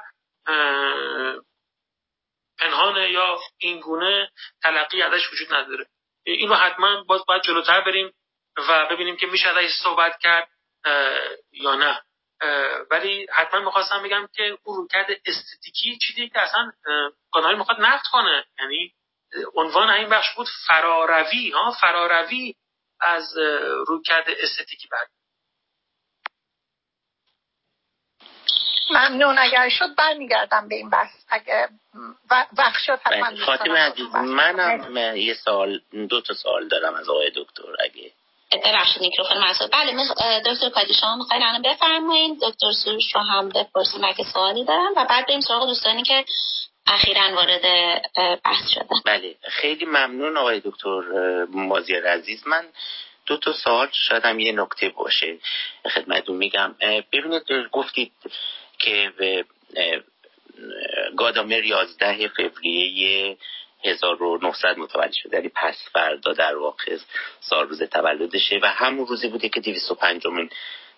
پنهانه 2.59 3.11
یا 3.11 3.39
اینگونه 3.57 4.31
تلقی 4.63 5.01
ازش 5.01 5.33
وجود 5.33 5.53
نداره. 5.53 5.85
این 6.25 6.49
رو 6.49 6.55
حتما 6.55 7.03
باز 7.03 7.25
باید 7.27 7.41
جلوتر 7.41 7.81
بریم 7.81 8.13
و 8.57 8.85
ببینیم 8.85 9.17
که 9.17 9.27
میشه 9.27 9.49
ازش 9.49 9.71
صحبت 9.83 10.19
کرد 10.19 10.49
یا 11.51 11.75
نه. 11.75 12.01
ولی 12.91 13.27
حتما 13.33 13.59
می‌خواستم 13.59 14.03
بگم 14.03 14.27
که 14.33 14.57
اون 14.63 14.77
رویکرد 14.77 15.07
استتیکی 15.25 15.97
چیزی 15.97 16.29
که 16.29 16.39
اصلا 16.39 16.71
کانال 17.31 17.57
می‌خواد 17.57 17.81
نقد 17.81 18.03
کنه. 18.11 18.45
یعنی 18.59 18.93
عنوان 19.55 19.89
این 19.89 20.09
بخش 20.09 20.35
بود 20.35 20.47
فراروی 20.67 21.51
ها؟ 21.51 21.71
فراروی 21.71 22.55
از 22.99 23.37
رویکرد 23.87 24.25
استتیکی 24.43 24.87
بعد. 24.87 25.07
ممنون. 28.91 29.37
اگر 29.37 29.69
شد 29.69 29.95
برمیگردم 29.95 30.67
به 30.67 30.75
این 30.75 30.89
بحث. 30.89 31.15
اگر 31.29 31.69
وقت 32.57 32.79
شد 32.85 32.99
حتما 33.03 33.29
بله، 33.29 33.45
خاتم 33.45 33.71
عزیز 33.71 34.15
منم 34.15 35.17
یه 35.17 35.33
سال 35.33 35.81
دو 36.09 36.21
تا 36.21 36.33
سوال 36.33 36.67
دارم 36.67 36.95
از 36.95 37.09
آقای 37.09 37.31
دکتر 37.35 37.63
اگه 37.79 38.11
ببخشید 38.51 39.01
میکروفون 39.01 39.37
مسئول 39.37 39.67
بله 39.67 40.07
دکتر 40.45 40.69
کادی 40.69 40.93
شما 40.93 41.15
می‌خواین 41.15 41.43
الان 41.43 41.61
بفرمایید 41.61 42.39
دکتر 42.41 42.71
سروش 42.71 43.15
رو 43.15 43.21
هم 43.21 43.49
بپرسیم 43.49 44.03
اگه 44.03 44.23
سوالی 44.33 44.65
دارم 44.65 44.91
و 44.97 45.05
بعد 45.05 45.25
بریم 45.27 45.41
سراغ 45.41 45.67
دوستانی 45.67 46.03
که 46.03 46.25
اخیرا 46.87 47.35
وارد 47.35 47.61
بحث 48.43 48.69
شدن 48.69 48.87
بله 49.05 49.35
خیلی 49.49 49.85
ممنون 49.85 50.37
آقای 50.37 50.59
دکتر 50.59 51.01
مازیر 51.49 52.07
عزیز. 52.07 52.47
من 52.47 52.65
دو 53.25 53.37
تا 53.37 53.53
سوال 53.53 53.89
شاید 53.91 54.39
یه 54.39 54.51
نکته 54.51 54.89
باشه 54.89 55.37
خدمتون 55.93 56.37
میگم. 56.37 56.75
ببینید 57.13 57.43
گفتید 57.71 58.11
که 58.77 59.11
گادامر 61.17 61.63
11 61.63 62.27
فوریه 62.27 63.37
1900 63.83 64.77
متولد 64.77 65.11
شده. 65.11 65.37
یعنی 65.37 65.49
پس 65.55 65.89
فردا 65.93 66.33
در 66.33 66.55
واقع 66.55 66.97
سال 67.39 67.67
روز 67.67 67.83
تولدشه 67.83 68.59
و 68.63 68.65
همون 68.65 69.07
روزی 69.07 69.27
بوده 69.27 69.49
که 69.49 69.59
205 69.59 70.27
مین 70.27 70.49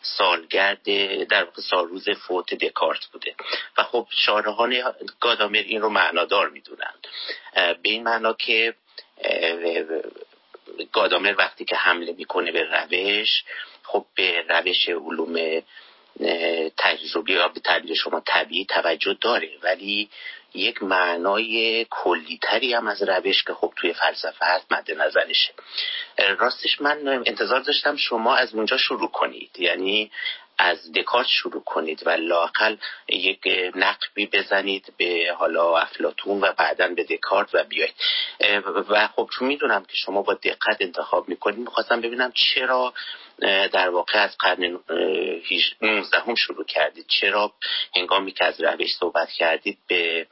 سالگرد 0.03 0.83
در 1.27 1.43
واقع 1.43 1.61
سال 1.61 1.87
روز 1.87 2.09
فوت 2.09 2.53
دکارت 2.53 3.05
بوده. 3.05 3.35
و 3.77 3.83
خب 3.83 4.07
شارحان 4.11 4.93
گادامر 5.19 5.59
این 5.59 5.81
رو 5.81 5.89
معنادار 5.89 6.49
می‌دونند. 6.49 7.07
به 7.53 7.89
این 7.89 8.03
معنا 8.03 8.33
که 8.33 8.73
گادامر 10.91 11.35
وقتی 11.37 11.65
که 11.65 11.75
حمله 11.75 12.11
می‌کنه 12.11 12.51
به 12.51 12.63
روش 12.63 13.43
خب 13.83 14.05
به 14.15 14.45
روش 14.49 14.89
علوم 14.89 15.61
تجربی 16.77 17.33
یا 17.33 17.47
به 17.47 17.59
تعبیر 17.59 17.95
شما 17.95 18.23
طبیعی 18.25 18.65
توجه 18.65 19.17
داره 19.21 19.49
ولی 19.63 20.09
یک 20.53 20.83
معنای 20.83 21.85
کلیتری 21.89 22.73
هم 22.73 22.87
از 22.87 23.03
روش 23.03 23.43
که 23.43 23.53
خب 23.53 23.73
توی 23.75 23.93
فلسفه 23.93 24.45
هست 24.45 24.71
مد 24.71 24.91
نظرشه. 24.91 25.53
راستش 26.37 26.81
من 26.81 27.07
انتظار 27.07 27.59
داشتم 27.59 27.95
شما 27.95 28.35
از 28.35 28.55
اونجا 28.55 28.77
شروع 28.77 29.11
کنید. 29.11 29.59
یعنی 29.59 30.11
از 30.57 30.91
دکارت 30.91 31.27
شروع 31.27 31.63
کنید 31.63 32.07
و 32.07 32.09
لاقل 32.09 32.75
یک 33.09 33.39
نقبی 33.75 34.25
بزنید 34.25 34.93
به 34.97 35.35
حالا 35.37 35.77
افلاتون 35.77 36.41
و 36.41 36.53
بعدا 36.53 36.87
به 36.87 37.03
دکارت 37.03 37.49
و 37.53 37.63
بیاید 37.63 37.93
و 38.89 39.07
خب 39.07 39.29
چون 39.33 39.47
می‌دونم 39.47 39.85
که 39.85 39.97
شما 39.97 40.21
با 40.21 40.33
دقت 40.33 40.77
انتخاب 40.79 41.29
می‌کنید 41.29 41.59
می‌خواستم 41.59 42.01
ببینم 42.01 42.31
چرا 42.31 42.93
در 43.71 43.89
واقع 43.89 44.23
از 44.23 44.37
قرن 44.37 44.79
19 45.81 46.19
هم 46.19 46.35
شروع 46.35 46.65
کردید. 46.65 47.05
چرا 47.07 47.53
هنگامی 47.95 48.31
که 48.31 48.45
از 48.45 48.61
روش 48.61 48.95
صحبت 48.99 49.29
کردید 49.29 49.77
به 49.87 50.27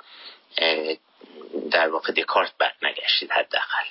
در 1.71 1.89
واقع 1.89 2.11
دکارت 2.13 2.51
بر 2.57 2.71
نگشتید 2.81 3.31
حداقل؟ 3.31 3.85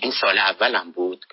این 0.00 0.12
سال 0.12 0.38
اولم 0.38 0.92
بود. 0.92 1.26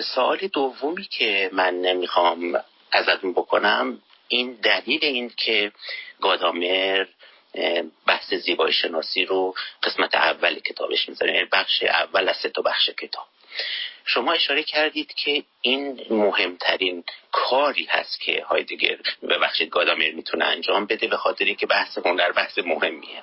سال 0.00 0.38
دومی 0.38 1.04
که 1.04 1.50
من 1.52 1.74
نمی‌خوام 1.74 2.64
ازتون 2.92 3.32
بکنم 3.32 4.02
این 4.28 4.52
دلیل 4.52 5.04
این 5.04 5.30
که 5.36 5.72
گادامر 6.20 7.06
بحث 8.06 8.34
زیبایی 8.34 8.72
شناسی 8.72 9.24
رو 9.24 9.54
قسمت 9.82 10.14
اول 10.14 10.58
کتابش 10.58 11.08
می‌ذاره 11.08 11.34
یعنی 11.34 11.48
بخش 11.52 11.82
اول 11.82 12.28
از 12.28 12.36
سه 12.36 12.48
تا 12.48 12.62
بخش 12.62 12.90
کتاب. 12.90 13.26
شما 14.04 14.32
اشاره 14.32 14.62
کردید 14.62 15.14
که 15.14 15.42
این 15.60 16.06
مهمترین 16.10 17.04
کاری 17.32 17.84
هست 17.84 18.20
که 18.20 18.44
هایدگر 18.48 18.96
ببخشید 19.30 19.70
گادامر 19.70 20.10
می‌تونه 20.10 20.44
انجام 20.44 20.86
بده 20.86 21.06
به 21.06 21.16
خاطری 21.16 21.54
که 21.54 21.66
بحث 21.66 21.98
هنر 21.98 22.32
بحث 22.32 22.58
مهمیه. 22.58 23.22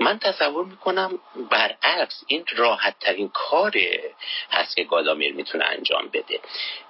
من 0.00 0.18
تصور 0.18 0.64
می‌کنم 0.64 1.18
برعکس 1.50 2.24
این 2.26 2.44
راحت 2.56 2.98
ترین 3.00 3.28
کار 3.28 3.72
هست 4.50 4.76
که 4.76 4.84
گادامر 4.84 5.30
می‌تونه 5.30 5.64
انجام 5.64 6.08
بده. 6.08 6.40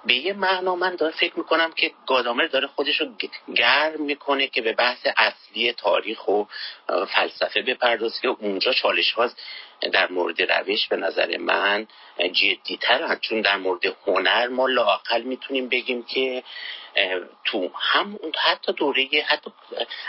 به 0.05 0.13
یه 0.13 0.33
معنا 0.33 0.75
من 0.75 0.95
دارم 0.95 1.11
فکر 1.11 1.37
می‌کنم 1.37 1.71
که 1.71 1.91
گادامر 2.07 2.45
داره 2.45 2.67
خودش 2.67 3.01
رو 3.01 3.07
گرم 3.55 4.01
می‌کنه 4.01 4.47
که 4.47 4.61
به 4.61 4.73
بحث 4.73 5.07
اصلی 5.17 5.73
تاریخ 5.73 6.27
و 6.27 6.43
فلسفه 7.07 7.61
بپردازه 7.61 8.21
که 8.21 8.27
اونجا 8.27 8.73
چالش 8.73 9.11
ها 9.11 9.29
در 9.81 10.11
مورد 10.11 10.51
روش 10.51 10.87
به 10.87 10.95
نظر 10.95 11.37
من 11.37 11.87
جدی 12.17 12.77
ترن 12.81 13.19
چون 13.21 13.41
در 13.41 13.57
مورد 13.57 13.85
هنر 14.07 14.47
ما 14.47 14.67
لاقل 14.67 15.21
می‌تونیم 15.21 15.69
بگیم 15.69 16.03
که 16.03 16.43
تو 17.45 17.71
هم 17.75 18.19
حتی 18.43 18.73
دوره 18.73 19.07
حتی 19.27 19.51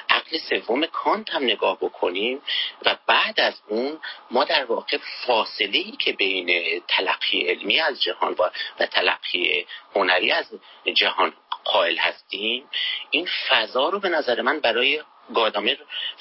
عقل 0.08 0.38
سوم 0.38 0.86
کانت 0.86 1.30
هم 1.30 1.44
نگاه 1.44 1.78
بکنیم 1.80 2.42
و 2.84 2.96
بعد 3.06 3.40
از 3.40 3.54
اون 3.68 3.98
ما 4.30 4.44
در 4.44 4.64
واقع 4.64 4.98
فاصله 5.26 5.78
ای 5.78 5.92
که 5.92 6.12
بین 6.12 6.80
تلقی 6.88 7.40
علمی 7.40 7.80
از 7.80 8.02
جهان 8.02 8.36
و 8.78 8.86
تلقی 8.86 9.66
هنری 9.94 10.32
از 10.32 10.54
جهان 10.94 11.34
قائل 11.64 11.96
هستیم 11.96 12.68
این 13.10 13.28
فضا 13.48 13.88
رو 13.88 14.00
به 14.00 14.08
نظر 14.08 14.42
من 14.42 14.60
برای 14.60 15.02
گادامر 15.34 15.76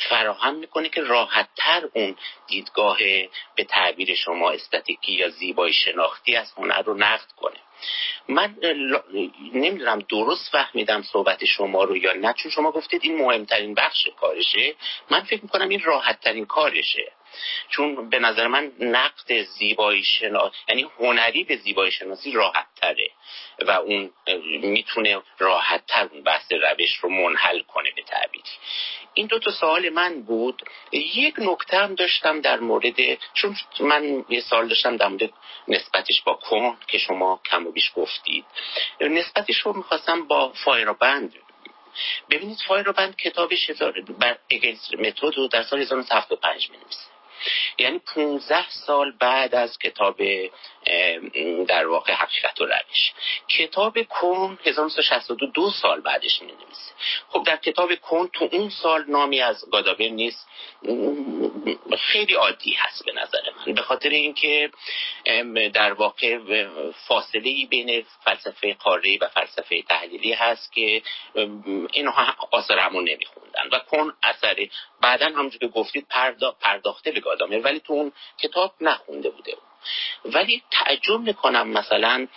فراهم 0.09 0.55
می‌کنه 0.55 0.89
که 0.89 1.01
راحت 1.01 1.49
تر 1.55 1.89
اون 1.93 2.15
دیدگاه 2.47 2.97
به 3.55 3.63
تعبیر 3.63 4.15
شما 4.15 4.51
استاتیکی 4.51 5.11
یا 5.11 5.29
زیبایی 5.29 5.73
شناختی 5.73 6.35
از 6.35 6.53
هنر 6.57 6.81
رو 6.81 6.93
نقد 6.93 7.31
کنه. 7.37 7.59
من 8.27 8.55
نمی‌دونم 9.53 9.99
درست 9.99 10.51
فهمیدم 10.51 11.01
صحبت 11.01 11.45
شما 11.45 11.83
رو 11.83 11.97
یا 11.97 12.13
نه 12.13 12.33
چون 12.33 12.51
شما 12.51 12.71
گفتید 12.71 13.01
این 13.03 13.17
مهمترین 13.17 13.73
بخش 13.73 14.07
کارشه. 14.19 14.75
من 15.09 15.23
فکر 15.23 15.43
می‌کنم 15.43 15.69
این 15.69 15.81
راحت 15.81 16.19
ترین 16.19 16.45
کارشه. 16.45 17.11
چون 17.69 18.09
به 18.09 18.19
نظر 18.19 18.47
من 18.47 18.71
نقد 18.79 19.43
زیبایی 19.43 20.03
شناس 20.03 20.51
یعنی 20.67 20.87
هنری 20.99 21.43
به 21.43 21.55
زیبایی 21.55 21.91
شناسی 21.91 22.31
راحت 22.31 22.67
تره 22.75 23.09
و 23.67 23.71
اون 23.71 24.11
می‌تونه 24.61 25.21
راحت 25.37 25.85
تر 25.87 26.09
اون 26.11 26.23
بحث 26.23 26.51
روش 26.51 26.95
رو 26.95 27.09
منحل 27.09 27.61
کنه 27.61 27.91
به 27.95 28.01
تعبیری. 28.01 28.49
این 29.13 29.27
دو 29.27 29.39
تا 29.39 29.51
سوال 29.51 29.89
من 29.89 30.21
بود. 30.21 30.63
یک 30.91 31.35
نکته 31.37 31.77
هم 31.77 31.95
داشتم 31.95 32.41
در 32.41 32.59
مورد 32.59 32.95
چون 33.33 33.55
من 33.79 34.25
یه 34.29 34.41
سال 34.41 34.67
داشتم 34.67 34.97
در 34.97 35.07
مورد 35.07 35.29
نسبتش 35.67 36.21
با 36.21 36.33
کن 36.33 36.77
که 36.87 36.97
شما 36.97 37.41
کم 37.51 37.67
و 37.67 37.71
بیش 37.71 37.91
گفتید. 37.95 38.45
نسبتش 39.01 39.57
رو 39.57 39.73
می‌خواستم 39.73 40.27
با 40.27 40.49
فایرابند 40.49 41.33
ببینید 42.29 42.57
فایرابند 42.67 43.15
کتابش 43.15 43.71
بر 44.19 44.37
اگلس 44.51 44.93
متد 44.93 45.37
رو 45.37 45.47
در 45.47 45.63
سال 45.63 45.79
1975 45.79 46.69
می 46.69 46.77
یعنی 47.77 47.99
15 47.99 48.69
سال 48.69 49.11
بعد 49.19 49.55
از 49.55 49.77
کتاب 49.77 50.21
در 51.67 51.87
واقع 51.87 52.13
حقیقت 52.13 52.61
و 52.61 52.65
روش. 52.65 53.13
کتاب 53.57 54.01
کن 54.01 54.59
1962 54.65 55.45
دو 55.45 55.71
سال 55.71 56.01
بعدش 56.01 56.41
می 56.41 56.47
نویسه 56.47 56.91
خب 57.29 57.43
در 57.43 57.57
کتاب 57.57 57.95
کن 57.95 58.29
تو 58.33 58.49
اون 58.51 58.69
سال 58.69 59.05
نامی 59.07 59.41
از 59.41 59.65
گادابر 59.71 60.07
نیست. 60.07 60.47
خیلی 61.99 62.33
عادی 62.33 62.73
هست 62.73 63.05
به 63.05 63.11
نظر 63.11 63.39
من. 63.57 63.73
به 63.73 63.81
خاطر 63.81 64.09
اینکه 64.09 64.71
در 65.73 65.93
واقع 65.93 66.37
فاصله 67.07 67.65
بین 67.69 68.05
فلسفه 68.23 68.73
قاره 68.73 69.17
و 69.21 69.27
فلسفه 69.27 69.81
تحلیلی 69.81 70.33
هست 70.33 70.73
که 70.73 71.01
اینها 71.93 72.35
آثار 72.51 72.79
همون 72.79 73.03
نمیخوندن. 73.09 73.69
و 73.71 73.79
کن 73.79 74.13
اثر 74.23 74.67
بعدا 75.05 75.25
همونجور 75.25 75.59
که 75.59 75.67
گفتید 75.67 76.07
پرداخته 76.61 77.11
به 77.11 77.19
گادامر 77.19 77.59
ولی 77.63 77.79
تو 77.79 77.93
اون 77.93 78.11
کتاب 78.39 78.73
نخونده 78.81 79.29
بوده. 79.29 79.57
ولی 80.25 80.63
تعجب 80.71 81.19
می‌کنم 81.19 81.67
مثلا 81.67 82.27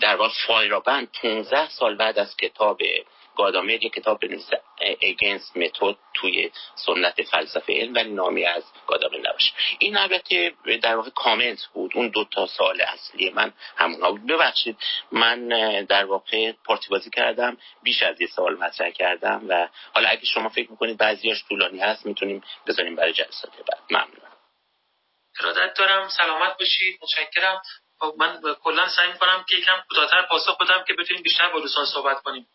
در 0.00 0.16
واقع 0.16 0.32
فایرابند 0.46 1.08
15 1.22 1.68
سال 1.68 1.96
بعد 1.96 2.18
از 2.18 2.36
کتاب 2.36 2.80
گادامر 3.36 3.70
یک 3.70 3.92
کتاب 3.92 4.20
بنویسه. 4.20 4.62
اگنس 5.02 5.56
متد 5.56 5.96
توی 6.14 6.50
سنت 6.74 7.22
فلسفه 7.22 7.72
علم 7.72 7.94
ولی 7.94 8.10
نامی 8.10 8.44
از 8.44 8.64
گادامر 8.86 9.18
نباشه. 9.18 9.52
این 9.78 9.96
البته 9.96 10.54
در 10.82 10.96
واقع 10.96 11.10
کامنت 11.10 11.64
بود. 11.72 11.92
اون 11.94 12.08
دو 12.08 12.24
تا 12.24 12.46
سال 12.46 12.80
اصلی 12.80 13.30
من 13.30 13.52
همونا 13.76 14.10
بود. 14.10 14.26
ببخشید 14.26 14.78
من 15.12 15.48
در 15.84 16.04
واقع 16.04 16.52
پارتی 16.52 16.88
بازی 16.88 17.10
کردم 17.10 17.56
بیش 17.82 18.02
از 18.02 18.20
یه 18.20 18.26
سال 18.26 18.56
مطرح 18.56 18.90
کردم 18.90 19.44
و 19.48 19.68
حالا 19.94 20.08
اگه 20.08 20.24
شما 20.24 20.48
فکر 20.48 20.70
می‌کنید 20.70 20.98
بعضیاش 20.98 21.44
طولانی 21.48 21.80
هست 21.80 22.06
می‌تونیم 22.06 22.42
بذاریم 22.66 22.96
برای 22.96 23.12
جلسات 23.12 23.52
بعد. 23.56 23.82
ممنونم 23.90 24.32
ارادت 25.40 25.74
دارم 25.74 26.08
سلامت 26.08 26.58
باشید. 26.58 26.98
متشکرم. 27.02 27.62
خب، 28.00 28.14
من 28.18 28.40
کلا 28.62 28.88
سعی 28.88 29.12
می‌کنم 29.12 29.44
که 29.48 29.56
یکم 29.56 29.82
کوتاهتر 29.88 30.22
پاسخ 30.22 30.58
بدم 30.58 30.84
که 30.86 30.94
بتونیم 30.94 31.22
بیشتر 31.22 31.48
با 31.48 31.60
دوستان 31.60 31.86
صحبت 31.86 32.22
کنیم. 32.22 32.46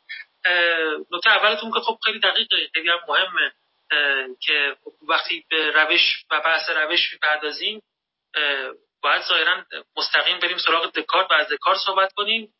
نکته 1.11 1.29
اولتون 1.29 1.71
که 1.71 1.79
خب 1.79 1.97
خیلی 2.05 2.19
دقیقه 2.19 2.69
خیلی 2.73 2.89
هم 2.89 2.99
مهمه 3.07 3.51
که 4.41 4.75
وقتی 5.09 5.45
به 5.49 5.71
روش 5.71 6.25
و 6.31 6.39
بحث 6.39 6.69
روش 6.69 7.13
می‌پردازیم 7.13 7.81
باید 9.01 9.21
ظاهرا 9.21 9.65
مستقیم 9.97 10.39
بریم 10.39 10.57
سراغ 10.57 10.91
دکارت 10.91 11.31
و 11.31 11.33
از 11.33 11.49
دکارت 11.49 11.77
صحبت 11.85 12.13
کنیم 12.13 12.53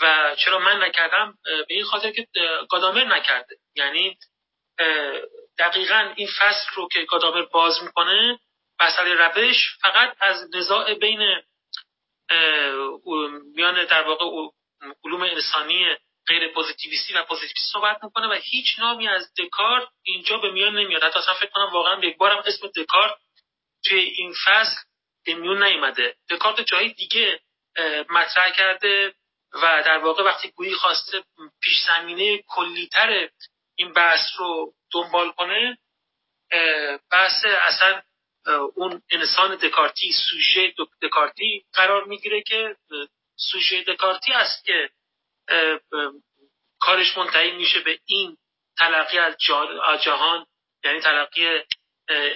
و 0.00 0.36
چرا 0.38 0.58
من 0.58 0.82
نکردم؟ 0.82 1.38
به 1.44 1.74
این 1.74 1.84
خاطر 1.84 2.10
که 2.10 2.26
گادامر 2.70 3.04
نکرده. 3.04 3.56
یعنی 3.74 4.18
دقیقا 5.58 6.12
این 6.16 6.28
فصل 6.38 6.68
رو 6.74 6.88
که 6.92 7.04
گادامر 7.04 7.42
باز 7.42 7.82
می‌کنه 7.82 8.38
مسئله 8.80 9.14
روش 9.14 9.78
فقط 9.82 10.16
از 10.20 10.54
نزاع 10.54 10.94
بین 10.94 11.42
میان 13.54 13.84
در 13.84 14.02
واقع 14.02 14.24
علوم 15.04 15.22
انسانی 15.22 15.96
غیر 16.26 16.48
پوزیتیویستی 16.48 17.12
و 17.14 17.24
پوزیتیویستی 17.24 17.72
صحبت 17.72 18.04
می‌کنه 18.04 18.26
و 18.26 18.40
هیچ 18.42 18.78
نامی 18.78 19.08
از 19.08 19.34
دکارت 19.38 19.88
اینجا 20.02 20.38
به 20.38 20.50
میان 20.50 20.78
نمیاد. 20.78 21.04
حتی 21.04 21.18
اصلا 21.18 21.34
فکر 21.34 21.50
کنم 21.50 21.72
واقعا 21.72 22.04
یک 22.04 22.16
بارم 22.16 22.42
اسم 22.46 22.68
دکارت 22.76 23.14
توی 23.84 23.98
این 23.98 24.34
فصل 24.44 24.76
به 25.26 25.34
میون 25.34 25.64
نیومده. 25.64 26.16
دکارت 26.30 26.60
جایی 26.60 26.92
دیگه 26.94 27.40
مطرح 28.10 28.50
کرده 28.50 29.14
و 29.52 29.82
در 29.86 29.98
واقع 29.98 30.22
وقتی 30.22 30.50
گویی 30.50 30.74
خواسته 30.74 31.24
پیش 31.62 31.82
زمینه 31.86 32.42
کلیتر 32.48 33.28
این 33.76 33.92
بحث 33.92 34.20
رو 34.36 34.74
دنبال 34.92 35.30
کنه 35.30 35.78
بحث 37.10 37.44
اصلا 37.44 38.02
اون 38.74 39.02
انسان 39.10 39.56
دکارتی 39.56 40.12
سوژه 40.12 40.74
دکارتی 41.02 41.64
قرار 41.72 42.04
می‌گیره 42.04 42.42
که 42.42 42.76
سوژه 43.36 43.82
دکارتی 43.82 44.32
است 44.32 44.64
که 44.64 44.90
کارش 46.80 47.18
منتهی 47.18 47.50
میشه 47.50 47.80
به 47.80 47.98
این 48.04 48.36
تلقی 48.78 49.18
از 49.18 49.36
جهان 50.02 50.46
یعنی 50.84 51.00
تلقی 51.00 51.60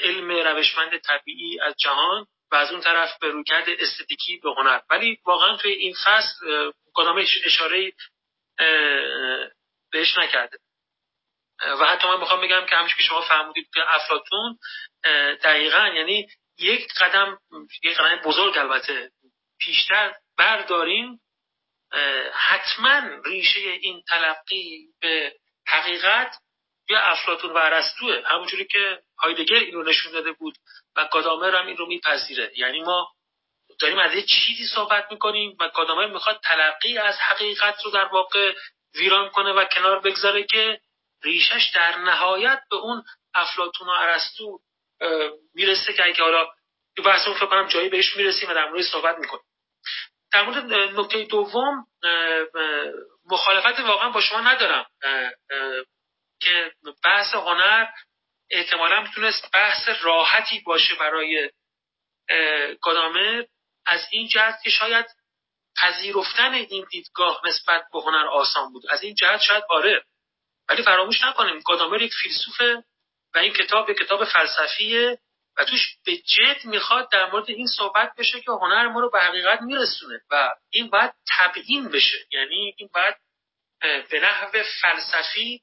علم 0.03 0.31
روشمند 0.31 0.99
طبیعی 0.99 1.61
از 1.61 1.75
جهان 1.79 2.27
و 2.51 2.55
از 2.57 2.73
اون 2.73 2.81
طرف 2.81 3.19
به 3.19 3.29
رویکرد 3.29 3.69
استتیکی 3.69 4.37
به 4.37 4.51
هنر. 4.57 4.81
ولی 4.91 5.19
واقعا 5.25 5.57
توی 5.57 5.73
این 5.73 5.95
فصل 6.05 6.71
کدامش 6.95 7.39
اشاره 7.45 7.93
بهش 9.93 10.19
نکرده. 10.19 10.59
و 11.81 11.87
حتی 11.87 12.09
من 12.09 12.21
می‌خوام 12.21 12.41
بگم 12.41 12.67
که 12.67 12.77
همش 12.77 12.97
که 12.97 13.03
شما 13.03 13.21
فهمودید 13.21 13.71
که 13.75 13.95
افلاتون 13.95 14.59
دقیقا 15.43 15.89
یعنی 15.89 16.29
یک 16.59 16.89
قدم 17.01 17.39
یک 17.85 17.97
قدم 17.99 18.17
بزرگ 18.25 18.59
البته 18.59 19.11
پیشتر 19.61 20.15
برداریم 20.39 21.21
حتما 22.33 23.03
ریشه 23.25 23.61
این 23.61 24.03
تلقی 24.09 24.87
به 25.01 25.37
حقیقت 25.67 26.35
یا 26.89 27.01
افلاتون 27.01 27.51
و 27.51 27.59
عرستوه 27.59 28.23
همونجوری 28.27 28.65
که 28.65 29.03
هایدگر 29.19 29.57
این 29.57 29.75
رو 29.75 29.83
نشون 29.83 30.13
داده 30.13 30.33
بود 30.33 30.55
و 30.97 31.09
گادامر 31.13 31.55
هم 31.55 31.67
این 31.67 31.77
رو 31.77 31.87
میپذیره. 31.87 32.53
یعنی 32.57 32.83
ما 32.83 33.09
داریم 33.81 33.99
از 33.99 34.15
یه 34.15 34.23
چیزی 34.23 34.67
صحبت 34.75 35.07
می‌کنیم 35.11 35.57
و 35.61 35.69
گادامر 35.69 36.07
می‌خواد 36.07 36.41
تلقی 36.45 36.99
از 36.99 37.17
حقیقت 37.17 37.85
رو 37.85 37.91
در 37.91 38.05
واقع 38.05 38.55
ویران 38.95 39.29
کنه 39.29 39.53
و 39.53 39.65
کنار 39.65 40.01
بگذاره 40.01 40.43
که 40.43 40.81
ریشش 41.23 41.71
در 41.75 41.99
نهایت 41.99 42.63
به 42.71 42.77
اون 42.77 43.05
افلاتون 43.35 43.89
و 43.89 43.93
عرستو 43.93 44.61
می‌رسه 45.55 45.93
که 45.93 46.05
اگه 46.05 46.23
حالا 46.23 46.47
بحثمون 47.05 47.37
فکر 47.37 47.47
کنم 47.47 47.69
جایی 47.69 47.89
بهش 47.89 48.17
می‌رسیم 48.17 48.51
و 48.51 48.55
در 48.55 48.69
مورد 48.69 48.83
صحبت 48.83 49.19
می‌کنیم. 49.19 49.45
در 50.33 50.43
مورد 50.43 50.73
نکته 51.01 51.25
دوم 51.25 51.87
مخالفت 53.31 53.81
واقعا 53.81 54.11
با 54.11 54.21
شما 54.21 54.41
ندارم. 54.41 54.87
که 56.41 56.73
بحث 57.05 57.35
هنر 57.35 57.87
احتمالا 58.51 59.01
می‌تونست 59.01 59.53
بحث 59.53 59.89
راحتی 60.03 60.61
باشه 60.61 60.95
برای 60.95 61.51
گادامر. 62.83 63.45
از 63.87 64.09
این 64.11 64.29
جهت 64.29 64.63
که 64.65 64.71
شاید 64.71 65.07
پذیرفتن 65.83 66.55
این 66.55 66.87
دیدگاه 66.91 67.41
نسبت 67.45 67.85
به 67.93 68.01
هنر 68.01 68.27
آسان 68.27 68.73
بود. 68.73 68.83
از 68.91 69.03
این 69.03 69.15
جهت 69.15 69.41
شاید 69.41 69.65
آره. 69.71 70.05
ولی 70.69 70.83
فراموش 70.83 71.25
نکنیم. 71.25 71.61
گادامر 71.61 72.03
یک 72.03 72.13
فیلسوفه 72.23 72.85
و 73.35 73.39
این 73.39 73.53
کتاب 73.53 73.91
یک 73.91 73.97
کتاب 73.97 74.25
فلسفیه. 74.25 75.19
و 75.59 75.65
توش 75.65 75.97
به 76.07 76.17
جد 76.17 76.65
می‌خواد 76.65 77.11
در 77.11 77.31
مورد 77.31 77.51
این 77.51 77.67
صحبت 77.67 78.13
بشه 78.19 78.41
که 78.41 78.51
هنر 78.51 78.89
ما 78.89 79.01
رو 79.01 79.11
به 79.11 79.21
حقیقت 79.21 79.61
میرسونه 79.63 80.21
و 80.31 80.55
این 80.71 80.91
باید 80.91 81.13
تبیین 81.37 81.89
بشه. 81.89 82.19
یعنی 82.33 82.75
این 82.77 82.91
باید 82.95 83.15
به 83.81 84.21
نحو 84.21 84.63
فلسفی 84.83 85.63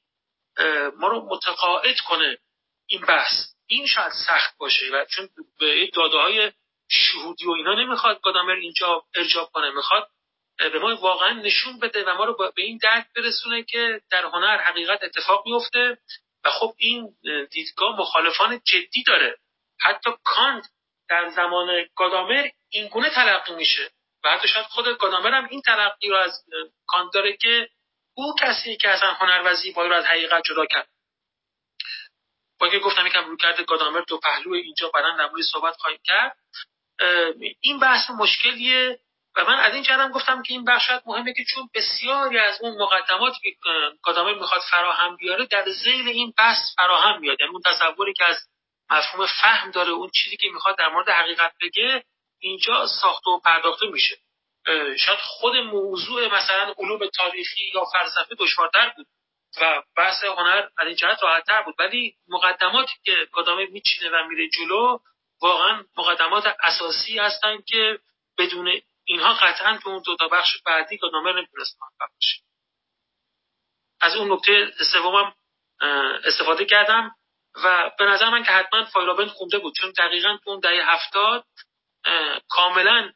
ما 0.96 1.08
رو 1.08 1.28
متقاعد 1.30 2.00
کنه 2.00 2.38
این 2.86 3.00
بحث. 3.00 3.32
این 3.66 3.86
شاید 3.86 4.12
سخت 4.26 4.58
باشه 4.58 4.86
و 4.92 5.04
چون 5.04 5.28
به 5.60 5.90
داده 5.94 6.18
های 6.18 6.52
شهودی 6.90 7.46
و 7.46 7.50
اینا 7.50 7.74
نمی‌خواد 7.74 8.20
گادامر 8.20 8.54
اینجا 8.54 9.04
ارجاب 9.14 9.50
کنه. 9.50 9.70
می‌خواد 9.70 10.08
به 10.58 10.78
ما 10.78 10.96
واقعا 10.96 11.32
نشون 11.32 11.78
بده 11.78 12.04
و 12.04 12.14
ما 12.14 12.24
رو 12.24 12.52
به 12.56 12.62
این 12.62 12.78
درک 12.82 13.06
برسونه 13.16 13.62
که 13.62 14.00
در 14.10 14.24
هنر 14.24 14.58
حقیقت 14.58 15.02
اتفاق 15.02 15.46
میفته. 15.46 15.98
و 16.44 16.50
خب 16.50 16.74
این 16.78 17.08
دیدگاه 17.50 18.00
مخالفان 18.00 18.60
جدی 18.64 19.02
داره. 19.06 19.38
حتی 19.80 20.10
کانت 20.24 20.64
در 21.08 21.28
زمان 21.28 21.86
گادامر 21.96 22.48
این 22.70 22.88
گونه 22.88 23.10
تلقی 23.10 23.54
میشه. 23.54 23.90
و 24.24 24.30
حتی 24.30 24.48
شاید 24.48 24.66
خود 24.66 24.98
گادامر 24.98 25.34
هم 25.34 25.48
این 25.50 25.62
تلقی 25.62 26.08
رو 26.08 26.16
از 26.16 26.44
کانت 26.86 27.12
داره 27.14 27.36
که 27.36 27.68
او 28.14 28.34
کسی 28.40 28.76
که 28.76 28.88
اصلا 28.88 29.12
هنر 29.12 29.42
و 29.44 29.54
زیبایی 29.54 29.90
رو 29.90 29.96
از 29.96 30.04
حقیقت 30.04 30.42
جدا 30.44 30.66
کرد. 30.66 30.88
با 32.60 32.68
که 32.68 32.78
گفتم 32.78 33.06
یکم 33.06 33.24
رو 33.24 33.36
کرده 33.36 33.62
گادامر 33.62 34.00
دو 34.00 34.18
پهلو 34.18 34.52
اینجا 34.52 34.90
در 34.94 35.28
مورد 35.28 35.42
صحبت 35.52 35.76
خواهیم 35.76 36.00
کرد. 36.04 36.36
این 37.60 37.78
بحث 37.78 38.10
مشکلیه 38.10 38.98
و 39.36 39.44
من 39.44 39.54
از 39.54 39.74
این 39.74 39.82
جهتم 39.82 40.10
گفتم 40.10 40.42
که 40.42 40.52
این 40.52 40.64
بخش 40.64 40.90
مهمه 41.06 41.32
که 41.32 41.44
چون 41.44 41.70
بسیاری 41.74 42.38
از 42.38 42.60
اون 42.60 42.82
مقدماتی 42.82 43.38
که 43.42 43.56
کادامه 44.02 44.32
می‌خواد 44.32 44.60
فراهم 44.70 45.16
بیاره 45.16 45.46
در 45.46 45.70
زیل 45.70 46.08
این 46.08 46.34
بحث 46.38 46.58
فراهم 46.76 47.20
میاد 47.20 47.40
یعنی 47.40 47.52
اون 47.52 47.62
تصوری 47.64 48.12
که 48.12 48.24
از 48.24 48.36
مفهوم 48.90 49.26
فهم 49.26 49.70
داره. 49.70 49.90
اون 49.90 50.10
چیزی 50.14 50.36
که 50.36 50.48
می‌خواد 50.48 50.78
در 50.78 50.88
مورد 50.88 51.08
حقیقت 51.08 51.52
بگه 51.60 52.04
اینجا 52.40 52.86
ساخته 53.02 53.30
و 53.30 53.40
پرداخته 53.40 53.86
میشه. 53.86 54.18
شاید 54.98 55.18
خود 55.18 55.56
موضوع 55.56 56.26
مثلا 56.26 56.74
علوم 56.78 57.06
تاریخی 57.06 57.70
یا 57.74 57.84
فلسفه 57.84 58.34
دشوارتر 58.38 58.92
بود 58.96 59.06
و 59.60 59.82
بحث 59.96 60.24
هنر 60.24 60.68
از 60.78 60.86
این 60.86 60.96
جهت 60.96 61.22
راحتتر 61.22 61.62
بود. 61.62 61.74
ولی 61.78 62.16
مقدماتی 62.28 62.92
که 63.04 63.26
کادامه 63.32 63.66
میچینه 63.66 64.10
و 64.10 64.28
میره 64.28 64.48
جلو 64.48 64.98
واقعا 65.42 65.84
مقدمات 65.96 66.56
اساسی 66.60 67.18
هستن 67.18 67.62
که 67.66 67.98
بدون 68.38 68.80
اینها 69.04 69.34
قطعا 69.34 69.78
تو 69.82 69.88
اون 69.88 70.02
دو 70.06 70.16
تا 70.16 70.28
بخش 70.28 70.62
بعدی 70.66 70.98
کادامه 70.98 71.32
نمی‌تونست 71.32 71.78
از 74.00 74.16
اون 74.16 74.32
نکته 74.32 74.72
سومم 74.92 75.34
استفاده 76.24 76.64
کردم. 76.64 77.10
و 77.64 77.90
به 77.98 78.04
نظر 78.04 78.28
من 78.28 78.44
که 78.44 78.50
حتما 78.50 78.84
فایرابند 78.84 79.28
خونده 79.28 79.58
بود 79.58 79.74
چون 79.80 79.92
دقیقا 79.98 80.38
تو 80.44 80.50
اون 80.50 80.60
دهه 80.60 80.90
هفتاد 80.92 81.44
کاملا 82.48 83.12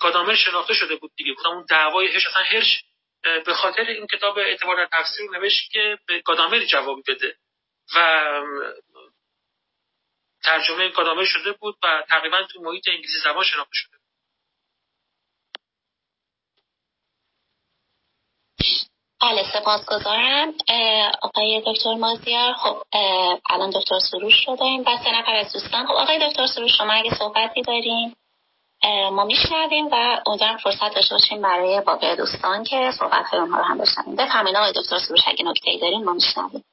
گادامر 0.00 0.34
شناخته 0.34 0.74
شده 0.74 0.96
بود 0.96 1.12
دیگه. 1.16 1.34
گفتم 1.34 1.48
اون 1.48 1.64
دعوای 1.68 2.06
هش 2.06 2.26
اصلا 2.26 2.42
هرش 2.42 2.84
به 3.22 3.54
خاطر 3.54 3.82
این 3.82 4.06
کتاب 4.06 4.38
اعتبار 4.38 4.76
در 4.76 4.88
تفسیر 4.92 5.30
نوشت 5.30 5.70
که 5.70 5.98
به 6.06 6.20
گادامر 6.20 6.64
جوابی 6.64 7.02
بده. 7.08 7.36
و 7.96 8.40
ترجمه 10.42 10.88
گادامر 10.88 11.24
شده 11.24 11.52
بود 11.52 11.78
و 11.82 12.04
تقریبا 12.08 12.42
تو 12.42 12.60
محیط 12.62 12.88
انگلیسی 12.88 13.18
زبان 13.24 13.44
شناخته 13.44 13.74
شده 13.74 13.96
بله 19.24 19.44
سپاسگزارم. 19.52 20.54
آقای 21.22 21.62
دکتر 21.66 21.94
مازیار 21.94 22.52
خب 22.52 22.76
الان 23.50 23.70
دکتر 23.70 23.98
سروش 23.98 24.34
شدیم 24.44 24.80
و 24.80 24.96
سه 25.04 25.18
نفر 25.18 25.34
از 25.34 25.52
دوستان. 25.52 25.86
خب 25.86 25.92
آقای 25.92 26.28
دکتر 26.28 26.46
سروش 26.46 26.78
شما 26.78 26.92
اگه 26.92 27.14
صحبتی 27.14 27.62
داریم 27.62 28.16
ما 29.12 29.24
میشنویم 29.24 29.86
و 29.92 30.20
امیدوارم 30.26 30.56
فرصت 30.56 30.94
داشته 30.94 31.14
باشیم 31.14 31.42
برای 31.42 31.80
باقی 31.80 32.16
دوستان 32.16 32.64
که 32.64 32.90
صحبت 32.98 33.26
های 33.26 33.40
رو 33.40 33.62
هم 33.62 33.78
بشنویم. 33.78 34.16
بفرمایید 34.16 34.56
آقای 34.56 34.72
دکتر 34.72 34.98
سروش 34.98 35.20
اگه 35.26 35.44
نکته 35.44 35.70
ای 35.70 35.78
داریم 35.78 36.04
ما 36.04 36.12
میشنویم. 36.12 36.64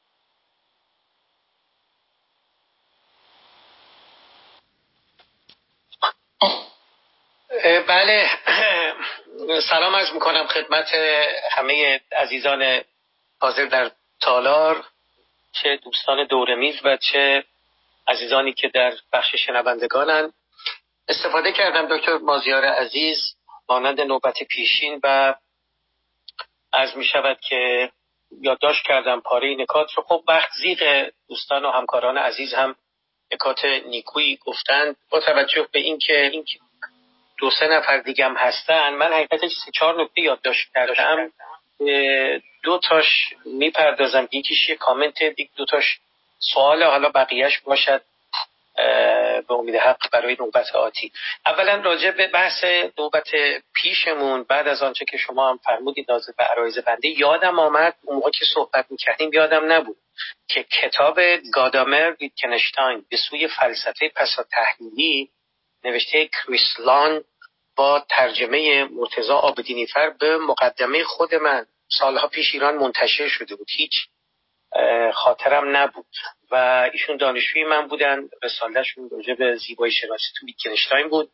بله. 7.88 8.30
سلام 9.70 9.95
از 9.95 10.14
می‌کنم 10.14 10.48
خدمت 10.48 10.94
همه 11.52 12.02
عزیزان 12.12 12.82
حاضر 13.41 13.66
در 13.66 13.91
تالار 14.22 14.86
چه 15.52 15.80
دوستان 15.84 16.26
دورمیز 16.28 16.76
و 16.84 16.98
چه 16.98 17.44
عزیزانی 18.08 18.53
که 18.53 18.68
در 18.68 18.94
بخش 19.14 19.36
شنوندگانن. 19.36 20.34
استفاده 21.08 21.52
کردم 21.52 21.98
دکتر 21.98 22.18
مازیار 22.18 22.66
عزیز 22.66 23.36
مانند 23.70 24.02
نوبت 24.02 24.44
پیشین 24.44 24.99
و 25.03 25.36
از 26.74 26.98
می 26.98 27.06
شود 27.06 27.40
که 27.40 27.91
یادداشت 28.41 28.84
کردم 28.84 29.22
پاره 29.22 29.56
نکات 29.56 29.94
رو. 29.94 30.03
خب 30.03 30.24
وقت 30.28 30.49
زیغ 30.62 31.10
دوستان 31.30 31.66
و 31.66 31.72
همکاران 31.72 32.18
عزیز 32.18 32.53
هم 32.53 32.76
نکات 33.32 33.66
نیکویی 33.66 34.38
گفتند. 34.45 34.95
با 35.10 35.20
توجه 35.20 35.68
به 35.72 35.80
اینکه 35.80 36.26
این 36.26 36.45
دو 37.42 37.52
سه 37.52 37.68
نفر 37.68 37.98
دیگم 37.98 38.38
هستن. 38.38 38.90
من 38.94 39.14
حقیقتش 39.14 39.52
سه 39.66 39.72
چهار 39.72 40.02
نکته 40.02 40.22
یادداشت 40.22 40.70
کردم. 40.74 41.32
دو 42.64 42.80
تاش 42.80 43.34
می‌پردازم. 43.46 44.28
یکیش 44.32 44.70
یه 44.70 44.76
کامنت 44.76 45.24
دیگه 45.24 45.50
دو 45.56 45.66
تاش 45.66 46.00
سوال 46.40 46.84
حالا 46.84 47.10
بقیهش 47.10 47.60
باشد. 47.60 48.02
به 49.48 49.54
امید 49.54 49.76
حق 49.76 50.10
برای 50.12 50.38
نوبت 50.40 50.76
آتی. 50.76 51.12
اولا 51.46 51.82
راجع 51.82 52.12
به 52.12 52.28
بحث 52.28 52.66
نوبت 53.00 53.30
پیشمون 53.74 54.44
بعد 54.44 54.68
از 54.68 54.84
آنچه 54.84 55.06
که 55.06 55.18
شما 55.18 55.50
هم 55.50 55.58
فرمودید 55.58 56.12
نازل 56.12 56.34
به 56.38 56.44
عرایز 56.44 56.78
بنده 56.78 57.08
یادم 57.08 57.60
آمد 57.60 57.96
اون 58.04 58.16
موقع 58.16 58.32
که 58.32 58.46
صحبت 58.54 58.86
می‌کردیم 58.90 59.34
یادم 59.34 59.72
نبود 59.72 59.98
که 60.48 60.64
کتاب 60.64 61.20
گادامر 61.54 62.14
ویتکنشتاین 62.22 63.06
به 63.10 63.18
سوی 63.18 63.48
فلسفه 63.48 64.10
پسا 64.16 64.44
تحلیلی 64.52 65.30
نوشته 65.84 66.28
کریسلان 66.28 67.24
با 67.82 68.06
ترجمه 68.10 68.84
مرتزا 68.84 69.36
آبدینیفر 69.36 70.10
به 70.10 70.38
مقدمه 70.38 71.03
خود 71.03 71.36
من. 71.36 71.66
سالها 71.99 72.28
پیش 72.28 72.53
ایران 72.53 72.76
منتشر 72.78 73.28
شده 73.28 73.56
بود. 73.56 73.68
هیچ 73.70 73.91
خاطرم 75.14 75.78
نبود. 75.78 76.06
و 76.52 76.56
ایشون 76.94 77.18
دانشجوی 77.18 77.64
من 77.64 77.88
بودن. 77.88 78.30
رسالهشون 78.44 79.10
راجع 79.12 79.34
به 79.34 79.56
زیبایی 79.56 79.94
شناسی 79.94 80.26
تو 80.40 80.45
ویتگنشتاین 80.45 81.10
بود. 81.10 81.32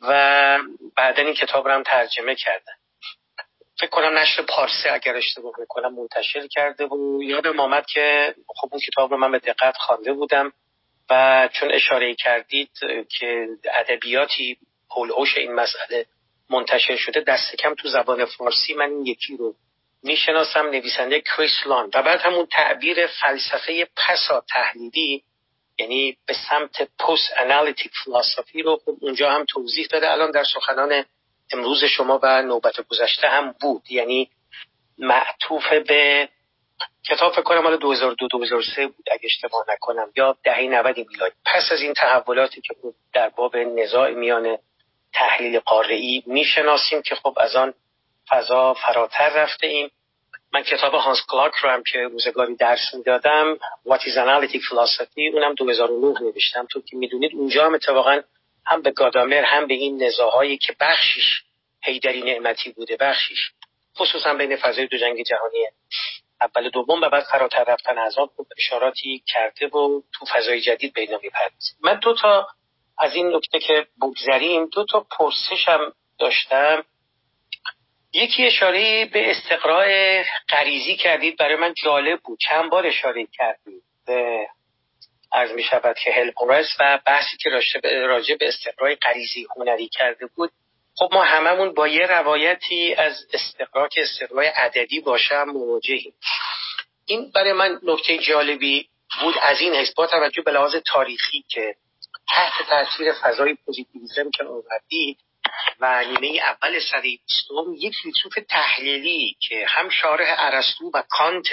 و 0.00 0.58
بعدا 0.96 1.22
این 1.22 1.34
کتاب 1.34 1.68
رو 1.68 1.74
هم 1.74 1.82
ترجمه 1.82 2.34
کردن. 2.34 2.74
فکر 3.78 3.90
کنم 3.90 4.18
نشر 4.18 4.42
پارسه 4.42 4.92
اگر 4.92 5.16
اشتباه 5.16 5.52
می‌کنم 5.58 5.94
منتشر 5.94 6.46
کرده 6.46 6.86
و 6.86 7.22
یادم 7.22 7.60
آمد 7.60 7.86
که 7.86 8.34
خب 8.56 8.68
اون 8.72 8.80
کتاب 8.80 9.10
رو 9.10 9.16
من 9.16 9.32
به 9.32 9.38
دقت 9.38 9.76
خوانده 9.76 10.12
بودم. 10.12 10.52
و 11.10 11.48
چون 11.52 11.72
اشاره 11.72 12.14
کردید 12.14 12.70
که 13.18 13.48
ادبیاتی 13.74 14.58
حول 14.94 15.12
این 15.36 15.52
مسئله 15.52 16.06
منتشر 16.50 16.96
شده. 16.96 17.20
دست 17.20 17.56
کم 17.56 17.74
تو 17.74 17.88
زبان 17.88 18.24
فارسی 18.24 18.74
من 18.74 18.90
این 18.90 19.06
یکی 19.06 19.36
رو 19.36 19.54
می‌شناسم 20.02 20.66
نویسنده 20.66 21.20
کریس 21.20 21.66
لان. 21.66 21.90
و 21.94 22.02
بعد 22.02 22.20
همون 22.20 22.46
تعبیر 22.46 23.06
فلسفه 23.06 23.88
پسا 23.96 24.44
تحلیلی 24.50 25.22
یعنی 25.78 26.16
به 26.26 26.34
سمت 26.50 26.82
پست 26.82 27.32
انالیتیک 27.36 27.92
فلسفی 28.04 28.62
رو 28.62 28.76
خب 28.84 28.94
اونجا 29.00 29.30
هم 29.30 29.44
توضیح 29.48 29.86
داده. 29.90 30.10
الان 30.12 30.30
در 30.30 30.44
سخنان 30.44 31.04
امروز 31.52 31.84
شما 31.84 32.20
و 32.22 32.42
نوبت 32.42 32.80
گذشته 32.80 33.28
هم 33.28 33.54
بود. 33.60 33.82
یعنی 33.90 34.30
معطوف 34.98 35.72
به 35.72 36.28
کتاب 37.08 37.32
فکر 37.32 37.42
کنم 37.42 37.58
مال 37.58 37.76
2002 37.76 38.28
2003 38.28 38.86
بود 38.86 39.06
اگه 39.10 39.24
اشتباه 39.24 39.64
نکنم 39.68 40.12
یا 40.16 40.36
دهه 40.44 40.60
90 40.60 40.96
میلادی. 40.96 41.34
پس 41.44 41.72
از 41.72 41.80
این 41.80 41.94
تحولاتی 41.94 42.60
که 42.60 42.74
در 43.12 43.28
باب 43.28 43.56
نزاع 43.56 44.10
میان 44.10 44.58
تحلیل 45.14 45.58
قاره‌ای 45.58 46.22
می‌شناسیم 46.26 47.02
که 47.02 47.14
خب 47.14 47.38
از 47.40 47.56
آن 47.56 47.74
فضا 48.28 48.74
فراتر 48.74 49.28
رفته 49.28 49.66
ایم. 49.66 49.90
من 50.52 50.62
کتاب 50.62 50.94
هانس 50.94 51.18
کلاک 51.28 51.52
رو 51.54 51.70
هم 51.70 51.82
که 51.82 51.98
روزگاری 51.98 52.56
درس 52.56 52.94
می‌دادم 52.94 53.58
What 53.88 54.00
is 54.00 54.16
Analytic 54.16 54.60
Philosophy 54.60 55.34
اونم 55.34 55.54
2009 55.54 56.20
نوشتم. 56.20 56.66
تو 56.70 56.80
که 56.80 56.96
می‌دونید 56.96 57.30
اونجا 57.34 57.66
هم 57.66 57.74
اتفاقا 57.74 58.20
هم 58.66 58.82
به 58.82 58.90
گادامر 58.90 59.42
هم 59.44 59.66
به 59.66 59.74
این 59.74 60.02
نزاهایی 60.02 60.58
که 60.58 60.76
بخشیش 60.80 61.42
هیدری 61.82 62.22
نعمتی 62.22 62.70
بوده 62.70 62.96
بخشیش 62.96 63.50
خصوصا 63.98 64.34
بین 64.34 64.56
فضای 64.56 64.86
دو 64.86 64.98
جنگ 64.98 65.22
جهانی 65.22 65.66
اول 66.40 66.68
دوم 66.68 67.00
و 67.00 67.08
بعد 67.08 67.24
فراتر 67.24 67.64
رفتن 67.64 67.98
از 67.98 68.18
آن 68.18 68.28
اشاراتی 68.58 69.22
کرده 69.26 69.66
و 69.66 70.02
تو 70.12 70.26
فضای 70.26 70.60
جدید 70.60 70.94
بینا 70.94 71.18
می‌پردازیم 71.22 71.76
من 71.80 71.94
دو 71.94 72.14
تا 72.14 72.48
از 72.98 73.14
این 73.14 73.36
نکته 73.36 73.58
که 73.58 73.86
بگذریم 74.02 74.66
دو 74.66 74.84
تا 74.84 75.06
پرسشم 75.18 75.92
داشتم. 76.18 76.84
یکی 78.12 78.46
اشاره 78.46 79.04
به 79.04 79.30
استقراء 79.30 80.22
غریزی 80.48 80.96
کردید 80.96 81.36
برای 81.36 81.56
من 81.56 81.74
جالب 81.84 82.20
بود. 82.20 82.38
چند 82.48 82.70
بار 82.70 82.86
اشاره 82.86 83.26
کردید 83.32 83.82
از 85.32 85.52
می 85.52 85.62
شود 85.62 85.96
که 86.04 86.12
هلپورس 86.12 86.66
و 86.80 87.00
بحثی 87.06 87.36
که 87.36 87.50
راجع 87.84 88.34
به 88.34 88.48
استقراء 88.48 88.94
غریزی 88.94 89.46
هنری 89.56 89.88
کرده 89.88 90.26
بود. 90.26 90.50
خب 90.96 91.08
ما 91.12 91.24
هممون 91.24 91.74
با 91.74 91.88
یه 91.88 92.06
روایتی 92.06 92.94
از 92.94 93.26
استقراء 93.32 93.88
که 93.88 94.02
استقراء 94.02 94.44
عددی 94.44 95.00
باشه 95.00 95.44
مواجهیم. 95.44 96.14
این 97.06 97.30
برای 97.34 97.52
من 97.52 97.80
نکته 97.82 98.18
جالبی 98.18 98.88
بود 99.20 99.34
از 99.40 99.60
این 99.60 99.74
حیث 99.74 99.94
با 99.94 100.06
توجه 100.06 100.42
به 100.42 100.50
لحاظ 100.50 100.76
تاریخی 100.86 101.44
که 101.48 101.74
تحت 102.28 102.66
تاثیر 102.68 103.12
فضای 103.12 103.54
پوزیتیویسم 103.54 104.30
که 104.30 104.44
آوردید 104.44 105.18
و 105.80 106.04
نیمه 106.04 106.40
اول 106.42 106.80
صده 106.80 107.00
بیستم 107.00 107.74
یک 107.76 107.94
فیلسوف 108.02 108.38
تحلیلی 108.48 109.36
که 109.40 109.66
هم 109.68 109.88
شارح 109.88 110.34
ارسطو 110.38 110.90
و 110.94 111.02
کانت 111.08 111.48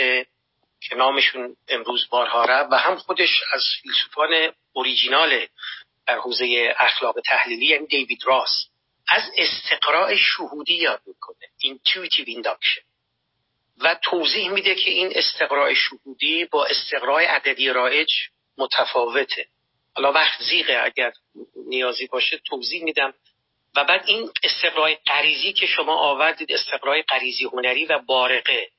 که 0.82 0.96
نامشون 0.96 1.56
امروز 1.68 2.10
بارها 2.10 2.46
رفت 2.46 2.72
و 2.72 2.76
هم 2.76 2.96
خودش 2.96 3.42
از 3.54 3.64
فیلسوفان 3.82 4.54
اوریجینال 4.74 5.48
در 6.08 6.18
حوزه 6.18 6.74
اخلاق 6.78 7.16
تحلیلی 7.26 7.66
یعنی 7.66 7.88
دیوید 7.88 8.24
راس 8.26 8.68
از 9.08 9.24
استقراء 9.38 10.16
شهودی 10.16 10.74
یاد 10.74 11.02
می‌کنه 11.06 11.48
intuitive 11.66 12.28
induction. 12.28 12.84
و 13.78 13.96
توضیح 13.96 14.50
میده 14.50 14.76
که 14.76 14.90
این 14.90 15.12
استقراء 15.16 15.74
شهودی 15.74 16.46
با 16.46 16.66
استقراء 16.66 17.22
عددی 17.22 17.70
رایج 17.70 18.10
متفاوته. 18.58 19.46
حالا 19.96 20.12
وقت 20.12 20.42
زیغه 20.42 20.82
اگر 20.84 21.12
نیازی 21.68 22.08
باشه 22.08 22.42
توضیح 22.46 22.84
میدم. 22.84 23.14
و 23.76 23.84
بعد 23.84 24.04
این 24.06 24.32
استقرای 24.44 24.98
قریزی 25.06 25.54
که 25.54 25.66
شما 25.66 25.96
آوردید 25.96 26.52
استقرای 26.52 27.02
قریزی 27.02 27.46
هنری 27.46 27.86
و 27.86 28.00
بارقه. 28.00 28.70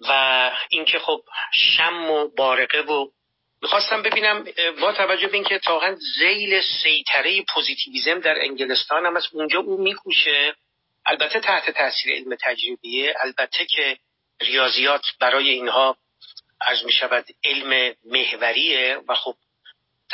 و 0.00 0.50
اینکه 0.68 0.98
خب 0.98 1.22
شم 1.52 2.10
و 2.10 2.28
بارقه 2.28 2.80
و 2.80 3.10
می‌خواستم 3.62 4.02
ببینم 4.02 4.44
با 4.80 4.92
توجه 4.92 5.26
به 5.26 5.34
اینکه 5.34 5.60
واقعا 5.66 5.96
زیل 6.18 6.60
سیطره 6.82 7.42
پوزیتیویزم 7.42 8.20
در 8.20 8.40
انگلستان 8.40 9.06
هم 9.06 9.16
از 9.16 9.26
اونجا 9.32 9.60
او 9.60 9.82
میکوشه. 9.82 10.54
البته 11.06 11.40
تحت 11.40 11.70
تاثیر 11.70 12.12
علم 12.12 12.36
تجربیه 12.40 13.14
البته 13.20 13.66
که 13.66 13.98
ریاضیات 14.40 15.02
برای 15.20 15.50
اینها 15.50 15.96
از 16.60 16.84
می‌شود 16.84 17.26
علم 17.44 17.94
محوریه. 18.04 18.98
و 19.08 19.14
خب 19.14 19.34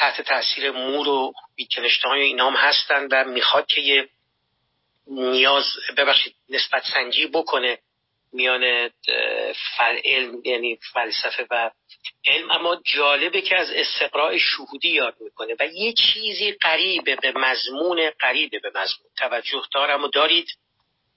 تحت 0.01 0.21
تاثیر 0.21 0.71
مور 0.71 1.09
و 1.09 1.33
ویتکنشتاین 1.59 2.23
اینا 2.23 2.51
هم 2.51 2.57
هستن 2.57 3.09
و 3.13 3.25
می‌خواد 3.25 3.67
که 3.67 3.81
یه 3.81 4.09
نیاز 5.07 5.65
ببخشید 5.97 6.35
نسبت 6.49 6.83
سنجی 6.95 7.27
بکنه 7.27 7.79
میان 8.33 8.91
علم 10.05 10.43
یعنی 10.45 10.79
فلسفه 10.93 11.47
و 11.51 11.71
علم. 12.27 12.51
اما 12.51 12.81
جالبه 12.85 13.43
که 13.43 13.57
از 13.57 13.71
استقراء 13.71 14.39
شهودی 14.39 14.89
یاد 14.89 15.15
می‌کنه 15.21 15.55
و 15.61 15.67
یه 15.67 15.93
چیزی 15.93 16.53
قریبه 16.53 17.17
به 17.17 17.33
مضمون 17.33 18.11
قریبه 18.19 18.59
به 18.59 18.71
مضمون. 18.75 19.11
توجه 19.17 19.63
دارم 19.75 20.05
و 20.05 20.09
دارید 20.09 20.49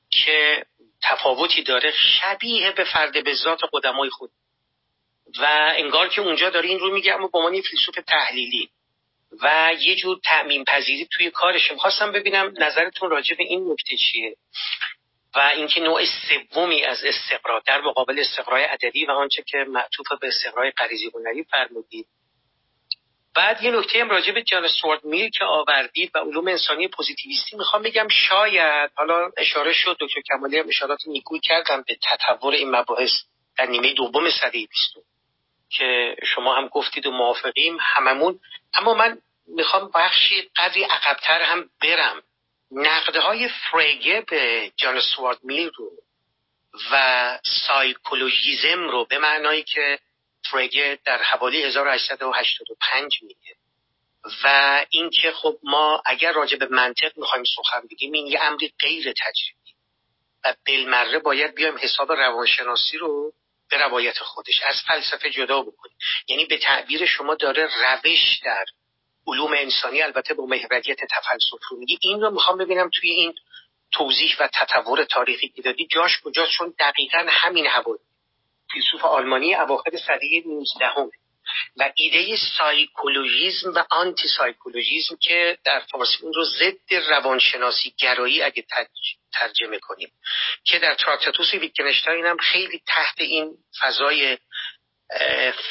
که 0.09 0.65
تفاوتی 1.03 1.63
داره 1.63 1.91
شبیه 1.91 2.71
به 2.71 2.83
فرد 2.83 3.23
به 3.23 3.33
ذات 3.33 3.59
قدمای 3.73 4.09
خود. 4.09 4.31
و 5.39 5.73
انگار 5.77 6.09
که 6.09 6.21
اونجا 6.21 6.49
داره 6.49 6.69
این 6.69 6.79
رو 6.79 6.93
میگه 6.93 7.13
اما 7.13 7.27
به 7.27 7.37
عنوان 7.37 7.61
فیلسوف 7.61 7.95
تحلیلی 8.07 8.69
و 9.41 9.71
یه 9.79 9.95
جور 9.95 10.19
تعمین 10.23 10.65
پذیری 10.65 11.07
توی 11.11 11.29
کارش 11.29 11.71
خواستم 11.71 12.11
ببینم 12.11 12.53
نظرتون 12.59 13.09
راجع 13.09 13.35
به 13.35 13.43
این 13.43 13.71
نکته 13.71 13.97
چیه 13.97 14.35
و 15.35 15.39
اینکه 15.39 15.81
نوع 15.81 16.01
سومی 16.05 16.83
از 16.83 17.03
استقرا 17.03 17.61
در 17.65 17.81
مقابل 17.81 18.19
استقرای 18.19 18.63
عددی 18.63 19.05
و 19.05 19.11
آنچه 19.11 19.43
که 19.47 19.57
معطوف 19.57 20.07
به 20.21 20.27
استقرای 20.27 20.71
غریزی 20.71 21.11
هنری 21.13 21.43
فرمودید. 21.43 22.07
بعد 23.35 23.63
یه 23.63 23.71
نکته 23.71 24.01
هم 24.01 24.09
راجع 24.09 24.31
به 24.31 24.43
جان 24.43 24.67
سوارد 24.67 25.05
میر 25.05 25.29
که 25.29 25.45
آوردید 25.45 26.11
و 26.15 26.19
علوم 26.19 26.47
انسانی 26.47 26.87
پوزیتیویستی 26.87 27.57
می‌خوام 27.57 27.81
بگم 27.81 28.07
شاید 28.07 28.91
حالا 28.95 29.31
اشاره 29.37 29.73
شد 29.73 29.97
دکتر 29.99 30.21
کمالی 30.21 30.57
هم 30.57 30.67
اشارات 30.67 30.99
نیکوی 31.07 31.39
کردم 31.39 31.83
به 31.87 31.97
تطور 32.03 32.53
این 32.53 32.71
مباحث 32.75 33.11
در 33.57 33.65
نیمه 33.65 33.93
دوم 33.93 34.29
سده 34.29 34.51
بیستم 34.51 35.01
که 35.77 36.15
شما 36.25 36.55
هم 36.55 36.67
گفتید 36.67 37.05
و 37.05 37.11
موافقیم 37.11 37.77
هممون. 37.81 38.39
اما 38.73 38.93
من 38.93 39.17
می‌خوام 39.47 39.91
بخشی 39.95 40.51
قدری 40.55 40.83
عقبتر 40.83 41.41
هم 41.41 41.69
برم. 41.81 42.23
های 43.15 43.49
فریگه 43.71 44.21
به 44.21 44.71
جان 44.77 45.01
سوارد 45.15 45.37
میل 45.43 45.69
رو 45.75 45.91
و 46.91 47.39
سایکولوژیزم 47.67 48.89
رو 48.89 49.05
به 49.05 49.17
معنایی 49.17 49.63
که 49.63 49.99
فریگه 50.51 50.99
در 51.05 51.23
حوالی 51.23 51.63
1885 51.63 53.19
میگه. 53.21 53.55
و 54.43 54.85
اینکه 54.89 55.31
خب 55.31 55.57
ما 55.63 56.01
اگر 56.05 56.31
راجع 56.31 56.57
به 56.57 56.65
منطق 56.65 57.17
می‌خوایم 57.17 57.43
سخن 57.55 57.81
بگیم 57.91 58.11
این 58.11 58.27
یه 58.27 58.43
امری 58.43 58.73
غیر 58.79 59.03
تجربی. 59.03 59.73
و 60.43 60.55
بالمره 60.67 61.19
باید 61.19 61.55
بیایم 61.55 61.77
حساب 61.77 62.11
روانشناسی 62.11 62.97
رو 62.97 63.33
به 63.69 63.77
روایت 63.77 64.19
خودش 64.19 64.61
از 64.67 64.75
فلسفه 64.87 65.29
جدا 65.29 65.61
بکنیم. 65.61 65.97
یعنی 66.27 66.45
به 66.45 66.57
تعبیر 66.57 67.05
شما 67.05 67.35
داره 67.35 67.63
روش 67.63 68.39
در 68.45 68.65
علوم 69.27 69.53
انسانی 69.57 70.01
البته 70.01 70.33
با 70.33 70.45
محوریت 70.45 70.99
تفلسف 71.11 71.63
رو 71.69 71.77
میگی 71.77 71.97
این 72.01 72.21
رو 72.21 72.31
می‌خوام 72.31 72.57
ببینم 72.57 72.89
توی 72.93 73.09
این 73.09 73.33
توضیح 73.91 74.35
و 74.39 74.49
تطور 74.53 75.03
تاریخی 75.03 75.49
که 75.49 75.61
دادی 75.61 75.87
جاش 75.87 76.21
کجاست؟ 76.23 76.51
چون 76.51 76.73
دقیقا 76.79 77.25
همین 77.29 77.67
هوا. 77.67 77.95
فیلسوف 78.71 79.05
آلمانی 79.05 79.55
اواخر 79.55 79.91
سده 79.97 80.43
19 80.45 80.85
و 81.77 81.91
ایده 81.95 82.37
سایکولوژیزم 82.57 83.73
و 83.73 83.83
آنتی 83.89 84.27
سایکولوژیزم 84.27 85.17
که 85.21 85.57
در 85.65 85.79
فارسی 85.79 86.17
اون 86.21 86.33
رو 86.33 86.43
ضد 86.43 86.93
روانشناسی 87.09 87.93
گرایی 87.97 88.41
اگه 88.41 88.65
ترجمه 89.33 89.79
کنیم. 89.79 90.11
که 90.63 90.79
در 90.79 90.95
تراکتاتوس 90.95 91.53
ویتکنشتاین 91.53 92.25
هم 92.25 92.37
خیلی 92.37 92.81
تحت 92.87 93.21
این 93.21 93.57
فضای 93.81 94.37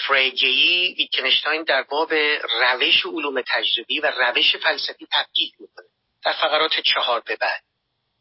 فریگی 0.06 0.94
ویتکنشتاین 0.98 1.62
در 1.62 1.82
باب 1.82 2.12
روش 2.60 3.06
علوم 3.06 3.42
تجربی 3.46 4.00
و 4.00 4.06
روش 4.06 4.56
فلسفی 4.56 5.06
تبدیل 5.12 5.50
می‌کنه. 5.58 5.86
در 6.24 6.32
فقرات 6.32 6.80
چهار 6.80 7.20
به 7.20 7.36
بعد. 7.36 7.62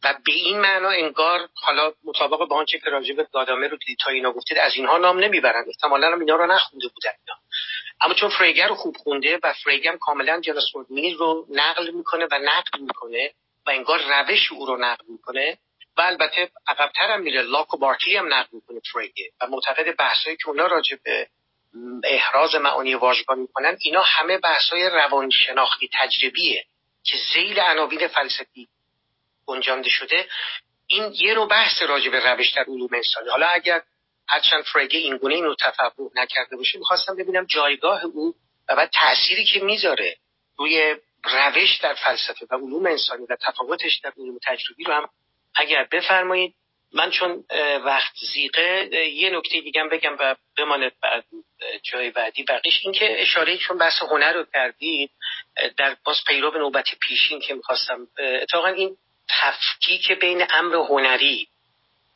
و 0.04 0.14
به 0.26 0.34
این 0.34 0.60
معنا 0.60 0.90
انگار 0.90 1.50
حالا 1.54 1.94
مطابق 2.04 2.48
با 2.48 2.56
آنچه 2.56 2.80
که 2.80 2.90
راجع 2.90 3.14
به 3.14 3.28
گادامر 3.34 3.68
رو 3.68 3.78
تا 4.00 4.10
اینا 4.10 4.32
گفتید 4.32 4.58
از 4.58 4.76
اینها 4.76 4.98
نام 4.98 5.20
نمی‌برن 5.20 5.64
احتمالا 5.68 6.12
هم 6.12 6.20
اینا 6.20 6.36
رو 6.36 6.46
نخونده 6.46 6.88
بودن 6.88 7.12
اینا. 7.26 7.40
اما 8.02 8.14
چون 8.14 8.30
فریگر 8.30 8.68
رو 8.68 8.76
خوب 8.76 8.98
خونده 8.98 9.40
و 9.44 9.54
فریگر 9.54 9.98
کاملا 9.98 10.42
جلسورد 10.42 10.88
مینی 10.90 11.14
رو 11.14 11.48
نقل 11.50 11.92
می‌کنه 11.92 12.28
و 12.32 12.40
نقل 12.44 12.80
می‌کنه 12.80 13.34
و 13.66 13.70
انگار 13.70 14.00
روش 14.00 14.52
او 14.52 14.66
رو 14.66 14.78
نقل 14.78 15.06
می‌کنه 15.10 15.58
و 15.98 16.02
البته 16.02 16.50
عقبتر 16.68 17.12
هم 17.12 17.22
میره 17.22 17.42
لاک 17.42 17.74
و 17.74 17.78
بارکلی 17.78 18.18
هم 18.18 18.34
نقل 18.34 18.50
می‌کنه 18.52 18.80
فریگر 18.94 19.30
و 19.42 19.48
معتقد 19.48 19.96
بحثایی 19.96 20.36
که 20.36 20.50
اونا 20.50 20.68
راجع 20.68 20.98
به 21.04 21.28
احراز 22.04 22.56
معانی 22.56 22.96
واژگان 22.96 23.40
می‌کنن 23.40 23.78
اینا 23.82 24.02
همه 24.02 24.38
بحثای 24.38 24.90
روانشناختی 24.90 25.90
تجربیه 25.94 26.66
که 27.04 27.18
زیل 27.34 27.60
عناوین 27.60 28.08
فلسفی 28.08 28.68
گنجانده 29.46 29.90
شده 29.90 30.28
این 30.88 31.14
یه 31.16 31.34
رو 31.34 31.48
بحث 31.48 31.82
راجع 31.82 32.10
به 32.10 32.20
روش 32.20 32.50
در 32.50 32.64
علوم 32.68 32.90
انسانی. 32.94 33.30
حالا 33.30 33.48
اگر 33.48 33.82
هرچند 34.28 34.64
فرگه 34.64 35.00
این 35.00 35.18
گونه 35.18 35.36
اینو 35.36 35.56
تفقه 35.56 36.04
نکرده 36.16 36.58
باشه 36.58 36.78
می‌خواستم 36.78 37.16
ببینم 37.16 37.46
جایگاه 37.46 38.06
او 38.06 38.34
و 38.70 38.76
بعد 38.76 38.90
تأثیری 38.94 39.46
که 39.46 39.60
می‌ذاره 39.60 40.18
روی 40.58 40.96
روش 41.24 41.78
در 41.78 41.94
فلسفه 41.94 42.46
و 42.50 42.56
علوم 42.56 42.86
انسانی 42.86 43.26
و 43.30 43.36
تفاوتش 43.42 43.98
در 43.98 44.14
علوم 44.18 44.38
تجربی 44.46 44.84
رو 44.84 44.94
هم 44.94 45.10
اگر 45.56 45.88
بفرمایید 45.92 46.56
من 46.94 47.12
چون 47.12 47.44
وقت 47.86 48.14
زیقه 48.34 48.90
یه 49.14 49.30
نکته 49.30 49.62
دیگه 49.62 49.84
بگم 49.84 50.16
و 50.20 50.36
بماند 50.58 50.92
بعد 51.02 51.26
جای 51.84 52.12
بعدی 52.12 52.44
بقیش. 52.44 52.80
این 52.84 52.94
که 52.94 53.22
اشاره 53.22 53.58
چون 53.58 53.78
بحث 53.78 54.02
هنر 54.02 54.34
رو 54.34 54.46
کردید 54.54 55.12
در 55.78 55.98
باز 56.06 56.18
پیرو 56.28 56.52
به 56.52 56.60
نوبت 56.60 56.86
پیشین 57.00 57.40
که 57.40 57.54
می‌خواستم 57.54 58.08
اتفاقا 58.42 58.68
این 58.68 58.98
تفکیک 59.40 60.12
بین 60.12 60.48
امر 60.50 60.76
هنری 60.76 61.48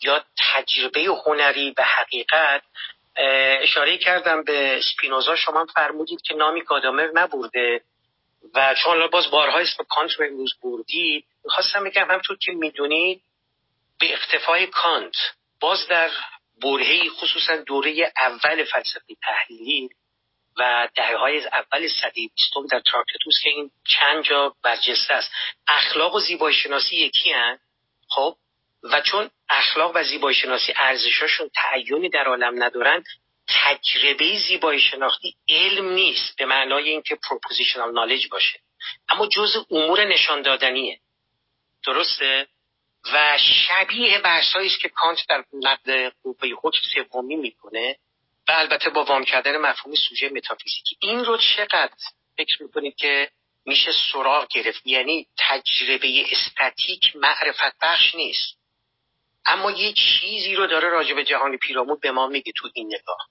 یا 0.02 0.24
تجربه 0.54 1.08
هنری 1.26 1.74
و 1.78 1.84
حقیقت 1.84 2.62
اشاره 3.62 3.98
کردم 3.98 4.44
به 4.44 4.82
سپینوزا. 4.94 5.36
شما 5.36 5.66
فرمودید 5.66 6.22
که 6.22 6.34
نامی 6.34 6.62
گادامر 6.62 7.10
نبرده 7.14 7.82
و 8.54 8.76
چون 8.84 9.08
باز 9.08 9.32
بارها 9.32 9.60
اسم 9.60 9.84
کانت 9.90 10.12
رو 10.12 10.26
امروز 10.26 10.54
بردید. 10.64 11.26
می‌خواستم 11.44 11.84
بگم 11.84 12.12
همطور 12.12 12.38
که 12.38 12.52
می‌دونید 12.52 13.22
به 14.00 14.14
اختفای 14.14 14.68
کانت 14.68 15.16
باز 15.60 15.88
در 15.88 16.10
برهی 16.62 17.10
خصوصا 17.10 17.56
دوره 17.58 18.12
اول 18.18 18.64
فلسفه 18.64 19.16
تحلیلی 19.22 19.90
و 20.58 20.90
دهه 20.96 21.16
های 21.16 21.48
اول 21.48 21.88
صده 21.88 22.28
بیستم 22.36 22.68
در 22.72 22.80
تراکتوس 22.80 23.34
که 23.44 23.50
این 23.50 23.72
چند 23.88 24.24
جا 24.24 24.56
برجسته 24.64 25.14
است. 25.14 25.32
اخلاق 25.68 26.16
و 26.16 26.20
زیبایی 26.20 26.56
شناسی 26.56 26.96
یکی 26.96 27.32
هن. 27.32 27.60
خب؟ 28.10 28.36
و 28.84 29.02
چون 29.02 29.30
اخلاق 29.50 29.92
و 29.96 30.04
زیبایی 30.04 30.36
شناسی 30.36 30.74
ارزشاشون 30.78 31.50
تعینی 31.56 32.10
در 32.10 32.26
عالم 32.26 32.64
ندارن 32.64 33.04
تجربه 33.48 34.38
زیبایی 34.48 34.80
شناختی 34.80 35.36
علم 35.50 35.90
نیست 35.90 36.38
به 36.38 36.46
معنای 36.46 36.90
اینکه 36.90 37.18
propositional 37.30 37.94
knowledge 37.94 38.28
باشه. 38.28 38.60
اما 39.10 39.28
جز 39.28 39.66
امور 39.72 40.06
نشان 40.06 40.42
دادنیه. 40.42 41.00
درسته؟ 41.86 42.48
و 43.14 43.38
شبیه 43.38 44.20
بحثایی 44.20 44.70
است 44.70 44.80
که 44.80 44.90
کانت 44.90 45.20
در 45.30 45.44
نقد 45.54 46.14
قوه 46.24 46.50
حکم 46.64 46.80
سومی 46.94 47.36
می‌کنه. 47.36 47.98
و 48.48 48.52
البته 48.52 48.90
با 48.90 49.04
وام 49.04 49.24
کردن 49.24 49.58
مفهوم 49.58 49.96
سوژه 49.96 50.30
متافیزیکی. 50.30 50.98
این 51.00 51.26
رو 51.26 51.38
چقدر 51.38 51.96
فکر 52.38 52.64
می‌کنید 52.64 52.96
که 52.96 53.30
میشه 53.66 53.92
سراغ 54.12 54.48
گرفت؟ 54.48 54.88
یعنی 54.88 55.28
تجربه 55.38 56.26
aesthetic 56.32 57.16
معرفت 57.16 57.76
بخش 57.82 58.16
نیست. 58.16 58.58
اما 59.46 59.72
یه 59.72 59.94
چیزی 59.94 60.56
رو 60.56 60.68
داره 60.68 60.90
راجع 60.90 61.14
به 61.14 61.24
جهان 61.24 61.58
پیرامون 61.58 61.98
به 62.02 62.12
ما 62.12 62.28
میگه 62.28 62.52
تو 62.56 62.70
این 62.74 62.88
نگاه. 62.88 63.28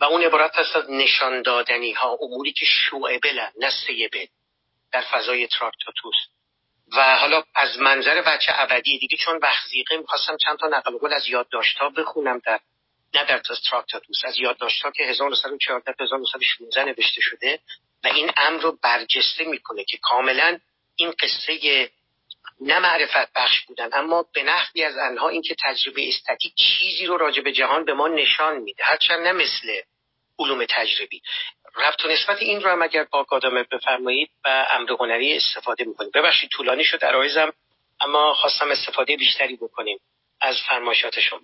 و 0.00 0.04
اون 0.04 0.22
عبارت 0.22 0.56
هست 0.56 0.76
از 0.76 0.90
نشان 0.90 1.42
دادنی 1.42 1.92
ها 1.92 2.18
اموری 2.22 2.52
که 2.52 2.66
شعبلن 2.66 3.52
نه 3.60 3.70
سیبل 3.70 4.26
در 4.92 5.02
فضای 5.02 5.46
تراکتاتوس. 5.46 6.14
و 6.96 7.16
حالا 7.16 7.42
از 7.54 7.78
منظر 7.78 8.22
بچه 8.22 8.52
ابدی 8.54 8.98
دیگه 8.98 9.16
چون 9.16 9.38
وقت 9.42 9.64
می‌خواستم 9.90 10.36
چند 10.36 10.58
تا 10.58 10.66
نقل 10.66 10.98
قول 10.98 11.12
از 11.12 11.28
یادداشت‌ها 11.28 11.88
بخونم 11.88 12.40
در 12.46 12.60
نه 13.14 13.24
در 13.24 13.42
تراکتاتوس 13.70 14.24
از 14.24 14.38
یادداشت‌ها 14.38 14.90
که 14.90 15.04
1914 15.04 16.04
1916 16.04 16.84
نوشته 16.84 17.20
شده 17.20 17.60
و 18.04 18.08
این 18.08 18.30
امر 18.36 18.60
رو 18.60 18.78
برجسته 18.82 19.44
می‌کنه 19.44 19.84
که 19.84 19.98
کاملا 20.02 20.58
این 20.96 21.10
قصه 21.10 21.90
نه 22.60 22.78
معرفت 22.78 23.32
بخش 23.34 23.60
بودن 23.60 23.88
اما 23.92 24.24
به 24.34 24.42
نحوی 24.42 24.84
از 24.84 24.96
آنها 24.96 25.28
اینکه 25.28 25.56
تجربه 25.64 26.08
استاتیک 26.08 26.52
چیزی 26.54 27.06
رو 27.06 27.16
راجع 27.16 27.42
به 27.42 27.52
جهان 27.52 27.84
به 27.84 27.94
ما 27.94 28.08
نشان 28.08 28.56
میده. 28.56 28.84
هرچند 28.84 29.26
نه 29.26 29.32
مثل 29.32 29.80
علوم 30.38 30.64
تجربی. 30.68 31.22
رفت 31.76 32.04
و 32.04 32.08
نسبت 32.08 32.42
این 32.42 32.60
رو 32.60 32.70
هم 32.70 32.82
اگر 32.82 33.04
با 33.04 33.22
قادامه 33.22 33.62
بفرمایید 33.62 34.30
و 34.44 34.66
امر 34.70 34.92
هنری 35.00 35.36
استفاده 35.36 35.84
می‌کنیم. 35.84 36.10
ببخشید 36.14 36.50
طولانی 36.50 36.84
شد 36.84 37.00
در 37.00 37.52
اما 38.00 38.34
خواستم 38.34 38.70
استفاده 38.70 39.16
بیشتری 39.16 39.56
بکنیم 39.56 39.98
از 40.40 40.56
فرمایشات 40.68 41.20
شما. 41.20 41.40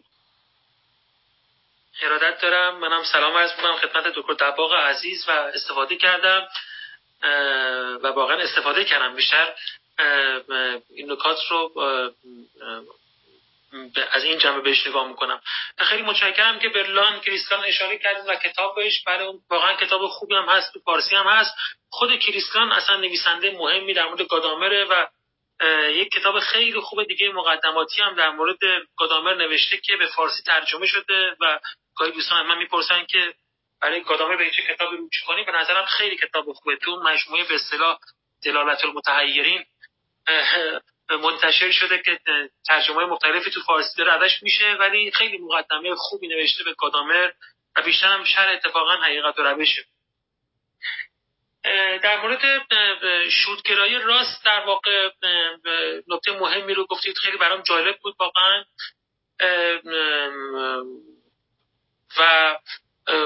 ارادت 2.02 2.40
دارم. 2.40 2.78
منم 2.78 3.04
سلام 3.04 3.36
عرض 3.36 3.50
می‌کنم 3.56 3.76
خدمت 3.76 4.04
دکتر 4.04 4.50
دباغ 4.50 4.74
عزیز 4.74 5.28
و 5.28 5.30
استفاده 5.30 5.96
کردم 5.96 6.48
و 8.02 8.06
واقعا 8.08 8.36
استفاده 8.36 8.84
کردم. 8.84 9.14
بیشتر 9.14 9.54
این 10.90 11.12
نکات 11.12 11.38
رو 11.50 11.72
از 14.10 14.24
این 14.24 14.38
جمعه 14.38 14.60
بهش 14.60 14.86
نگاه 14.86 15.08
می‌کنم. 15.08 15.40
خیلی 15.78 16.02
متشکرم 16.02 16.58
که 16.58 16.68
برلان 16.68 17.20
کریستان 17.20 17.64
اشاره 17.64 17.98
کردیم 17.98 18.24
و 18.26 18.34
کتابش 18.34 19.02
برای 19.04 19.26
اون 19.26 19.40
واقعا 19.50 19.74
کتاب 19.76 20.06
خوبی 20.06 20.34
هم 20.34 20.48
هست 20.48 20.72
تو 20.72 20.80
فارسی 20.80 21.16
هم 21.16 21.26
هست. 21.26 21.54
خود 21.90 22.18
کریستان 22.18 22.72
اصلا 22.72 22.96
نویسنده 22.96 23.50
مهمی 23.50 23.94
در 23.94 24.04
مورد 24.04 24.22
گادامره 24.22 24.84
و 24.84 25.06
یک 25.90 26.10
کتاب 26.10 26.40
خیلی 26.40 26.80
خوب 26.80 27.04
دیگه 27.04 27.32
مقدماتی 27.32 28.02
هم 28.02 28.14
در 28.14 28.30
مورد 28.30 28.58
گادامر 28.96 29.34
نوشته 29.34 29.78
که 29.78 29.96
به 29.96 30.06
فارسی 30.06 30.42
ترجمه 30.42 30.86
شده 30.86 31.36
و 31.40 31.58
گاهی 31.96 32.12
دوستان 32.12 32.46
من 32.46 32.58
می‌پرسن 32.58 33.04
که 33.04 33.34
برای 33.80 34.02
گادامر 34.02 34.36
به 34.36 34.50
چه 34.50 34.62
کتابی 34.62 34.96
رو 34.96 35.08
کنیم 35.26 35.44
به 35.44 35.52
نظرم 35.52 35.84
خیلی 35.84 36.16
کتاب 36.16 36.52
خوبه. 36.52 36.76
تو 36.76 36.96
مجموعه 36.96 37.44
به 37.44 37.54
اصطلاح 37.54 37.98
دلالت 38.44 38.84
المتحیرین 38.84 39.64
منتشر 41.10 41.70
شده 41.70 42.02
که 42.02 42.20
ترجمه 42.66 43.04
مختلفی 43.04 43.50
تو 43.50 43.60
فارسی 43.60 43.98
داره 43.98 44.12
ازش 44.12 44.42
میشه 44.42 44.72
ولی 44.80 45.10
خیلی 45.10 45.38
مقدمه 45.38 45.94
خوبی 45.94 46.28
نوشته 46.28 46.64
به 46.64 46.74
گادامر 46.74 47.30
و 47.76 47.82
بیشتر 47.82 48.06
هم 48.06 48.24
شر 48.24 48.48
اتفاقا 48.48 48.96
حقیقت 48.96 49.38
و 49.38 49.42
روشه. 49.42 49.84
در 52.02 52.20
مورد 52.20 52.40
شودگرایی 53.30 53.98
راست 53.98 54.44
در 54.44 54.60
واقع 54.66 55.10
نکته 56.08 56.32
مهمی 56.32 56.74
رو 56.74 56.86
گفتید. 56.86 57.18
خیلی 57.18 57.36
برام 57.36 57.62
جالب 57.62 57.98
بود 57.98 58.16
واقعا. 58.20 58.64
و 62.18 62.56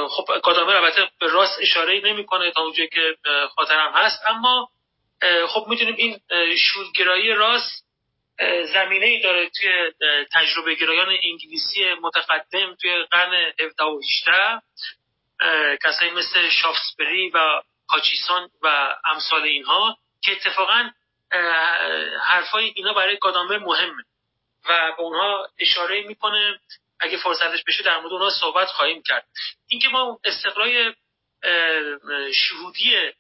خب 0.09 0.24
گادامر 0.44 0.77
البته 0.77 1.09
به 1.20 1.27
راست 1.27 1.59
اشاره 1.60 2.01
نمی‌کنه 2.05 2.51
تا 2.51 2.62
اونجایی 2.62 2.89
که 2.89 3.16
خاطرم 3.56 3.93
هست. 3.94 4.23
اما 4.27 4.69
خب 5.48 5.65
می‌دونیم 5.69 5.94
این 5.98 6.20
شورگرایی 6.56 7.32
راست 7.35 7.85
زمینه 8.73 9.06
ای 9.06 9.20
داره 9.20 9.51
توی 9.51 9.93
تجربه 10.32 10.74
گرایان 10.74 11.09
انگلیسی 11.09 11.94
متقدم 12.02 12.74
توی 12.74 13.05
قرن 13.10 13.52
17 13.60 13.85
و 13.85 13.98
18 13.98 14.62
کسایی 15.85 16.10
مثل 16.10 16.48
شافسبری 16.48 17.31
و 17.31 17.62
کاچیسان 17.89 18.51
و 18.62 18.97
امثال 19.05 19.43
اینها 19.43 19.98
که 20.23 20.32
اتفاقا 20.32 20.90
حرفای 22.23 22.73
اینا 22.77 22.93
برای 22.93 23.19
گادامر 23.19 23.59
مهمه 23.59 24.02
و 24.69 24.93
به 24.97 25.02
اونها 25.02 25.48
اشاره 25.59 26.02
می‌کنه. 26.02 26.60
اگه 27.01 27.19
فرصتش 27.19 27.65
بشه 27.65 27.82
در 27.82 28.01
مورد 28.01 28.12
اونها 28.12 28.31
صحبت 28.31 28.69
خواهیم 28.69 29.02
کرد. 29.02 29.27
اینکه 29.69 29.89
ما 29.89 30.20
استقرای 30.24 30.94
شهودی 32.35 33.12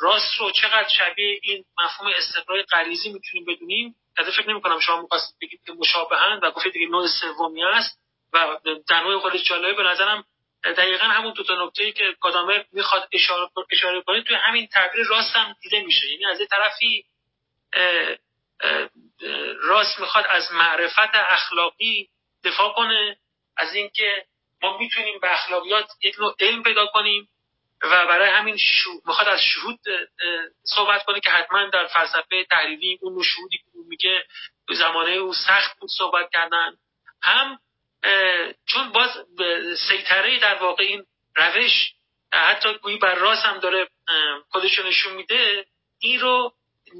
راست 0.00 0.36
رو 0.38 0.50
چقدر 0.50 0.88
شبیه 0.88 1.40
این 1.42 1.64
مفهوم 1.78 2.12
استقرای 2.16 2.62
غریزی 2.62 3.12
می‌تونیم 3.12 3.46
بدونیم 3.46 3.94
در 4.16 4.30
فکر 4.30 4.50
نمی 4.50 4.60
کنم 4.62 4.80
شما 4.80 5.02
می‌خواستید 5.02 5.38
بگید 5.40 5.60
که 5.66 5.72
مشابهن 5.72 6.40
و 6.42 6.50
گفتید 6.50 6.72
دیگه 6.72 6.86
نوع 6.86 7.06
سومی 7.20 7.64
است 7.64 7.98
و 8.32 8.58
در 8.88 9.00
نوع 9.00 9.20
خودش 9.20 9.44
جالبه. 9.44 9.74
به 9.74 9.82
نظرم 9.82 10.24
دقیقا 10.72 11.04
همون 11.04 11.32
دو 11.32 11.44
تا 11.44 11.64
نکته 11.64 11.84
ای 11.84 11.92
که 11.92 12.16
کادامر 12.20 12.64
می‌خواد 12.72 13.08
اشاره 13.12 13.50
اشاره 13.72 14.02
کنه 14.02 14.22
توی 14.22 14.36
همین 14.36 14.66
تعبیر 14.66 15.06
راست 15.06 15.36
هم 15.36 15.56
دیده 15.60 15.80
میشه. 15.80 16.06
یعنی 16.06 16.24
از 16.24 16.40
یه 16.40 16.46
طرفی 16.46 17.04
راست 19.60 20.00
می‌خواد 20.00 20.24
از 20.28 20.52
معرفت 20.52 21.14
اخلاقی 21.14 22.08
دفاع 22.44 22.72
کنه 22.72 23.16
از 23.56 23.74
اینکه 23.74 24.24
ما 24.62 24.78
می‌تونیم 24.78 25.18
به 25.20 25.32
اخلاقیات 25.32 25.88
یک 26.02 26.20
نوع 26.20 26.34
علم 26.40 26.62
پیدا 26.62 26.86
کنیم 26.86 27.28
و 27.82 28.06
برای 28.06 28.30
همین 28.30 28.56
شو... 28.56 28.90
می‌خواد 29.06 29.28
از 29.28 29.40
شهود 29.40 29.78
صحبت 30.64 31.04
کنه 31.04 31.20
که 31.20 31.30
حتما 31.30 31.66
در 31.66 31.86
فلسفه 31.86 32.44
تحلیلی 32.50 32.98
اون 33.02 33.22
شهودی 33.22 33.58
که 33.58 33.64
میگه 33.88 34.24
زمانه 34.68 35.10
او 35.10 35.34
سخت 35.34 35.78
بود 35.78 35.90
صحبت 35.98 36.30
کردن. 36.32 36.76
هم 37.22 37.58
چون 38.66 38.92
باز 38.92 39.10
سیطره 39.88 40.38
در 40.38 40.54
واقع 40.54 40.82
این 40.82 41.04
روش 41.36 41.92
حتی 42.32 42.74
گویی 42.74 42.98
بر 42.98 43.14
راست 43.14 43.44
هم 43.44 43.58
داره 43.58 43.88
خودشو 44.48 44.82
نشون 44.82 45.12
میده 45.12 45.66
این 45.98 46.20
رو 46.20 46.52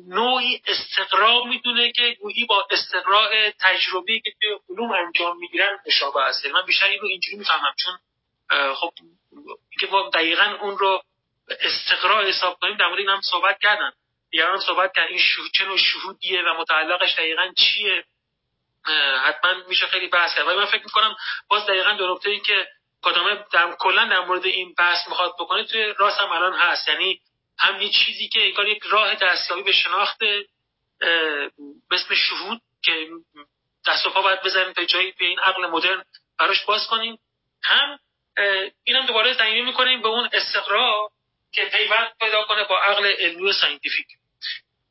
نوعی 0.08 0.62
استقرا 0.66 1.44
می‌دونه 1.44 1.92
که 1.92 2.16
گویی 2.20 2.44
با 2.44 2.66
استقراء 2.70 3.50
تجربی 3.60 4.20
که 4.20 4.32
توی 4.40 4.58
علوم 4.68 4.92
انجام 4.92 5.38
می‌گیرن 5.38 5.78
مشابه 5.86 6.20
است 6.20 6.46
من 6.46 6.62
بیشتر 6.66 6.86
این 6.86 7.00
رو 7.00 7.08
اینجوری 7.08 7.36
می‌فهمم 7.36 7.74
چون 7.84 7.98
خب 8.74 8.92
که 9.80 9.86
ما 9.86 10.10
دقیقا 10.14 10.58
اون 10.60 10.78
رو 10.78 11.02
استقرا 11.60 12.26
حساب 12.26 12.58
کنیم 12.60 12.76
در 12.76 12.86
مورد 12.86 12.98
این 12.98 13.08
هم 13.08 13.20
صحبت 13.20 13.58
کردن. 13.58 13.92
دیگران 14.30 14.60
صحبت 14.60 14.92
کردن 14.96 15.08
این 15.08 15.18
شهود 15.18 15.50
چه 15.54 15.64
نوع 15.64 15.78
شهودیه 15.78 16.42
و 16.42 16.60
متعلقش 16.60 17.14
دقیقا 17.14 17.52
چیه؟ 17.56 18.04
حتما 19.24 19.54
میشه 19.68 19.86
خیلی 19.86 20.08
بحث 20.08 20.34
کرد. 20.34 20.46
ولی 20.46 20.56
من 20.56 20.64
فکر 20.64 20.84
می‌کنم 20.84 21.16
باز 21.48 21.66
دقیقا 21.66 21.92
دو 21.92 22.14
نکته 22.14 22.30
این 22.30 22.42
که 22.42 22.68
کادامه 23.02 23.44
در 23.52 23.76
کلا 23.78 24.04
در 24.04 24.20
مورد 24.20 24.46
این 24.46 24.74
بحث 24.78 25.08
می‌خواد 25.08 25.34
بکنه 25.38 25.64
توی 25.64 25.94
راست 25.98 26.20
هم 26.20 26.32
الان 26.32 26.54
هست. 26.54 26.88
یعنی 26.88 27.20
هم 27.58 27.82
یه 27.82 27.90
چیزی 27.90 28.28
که 28.28 28.44
انگار 28.46 28.68
یک 28.68 28.82
راه 28.82 29.14
دستیابی 29.14 29.62
به 29.62 29.72
شناخت 29.72 30.18
به 32.08 32.16
شهود 32.16 32.60
که 32.82 33.08
دست 33.86 34.06
و 34.06 34.10
پا 34.10 34.22
باید 34.22 34.42
بزنیم 34.42 34.72
تا 34.72 34.84
جایی 34.84 35.12
به 35.12 35.24
این 35.24 35.38
عقل 35.38 35.66
مدرن 35.66 36.04
براش 36.38 36.64
باز 36.64 36.86
کنیم. 36.86 37.18
هم 37.62 37.98
اینم 38.84 39.06
دوباره 39.06 39.32
زمینه 39.32 39.66
می‌کنیم 39.66 40.02
به 40.02 40.08
اون 40.08 40.28
استقرا 40.32 41.10
که 41.52 41.64
پیوند 41.64 42.12
پیدا 42.20 42.44
کنه 42.44 42.64
با 42.64 42.78
عقل 42.78 43.06
علمی 43.06 43.50
و 43.50 43.52
scientific. 43.52 44.06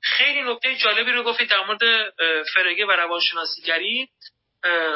خیلی 0.07 0.41
نکته 0.41 0.75
جالبی 0.75 1.11
رو 1.11 1.23
گفتید 1.23 1.49
در 1.49 1.65
مورد 1.65 2.13
فرگه 2.53 2.85
و 2.85 2.91
روانشناسیگری 2.91 4.09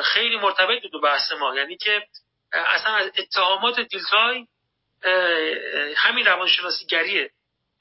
خیلی 0.03 0.37
مرتبط 0.37 0.81
بود 0.81 1.03
بحث 1.03 1.31
ما. 1.31 1.55
یعنی 1.55 1.77
که 1.77 2.07
اصلا 2.53 2.95
از 2.95 3.11
اتهامات 3.17 3.79
دیلتای 3.79 4.47
همین 5.95 6.25
روانشناسیگریه. 6.25 7.31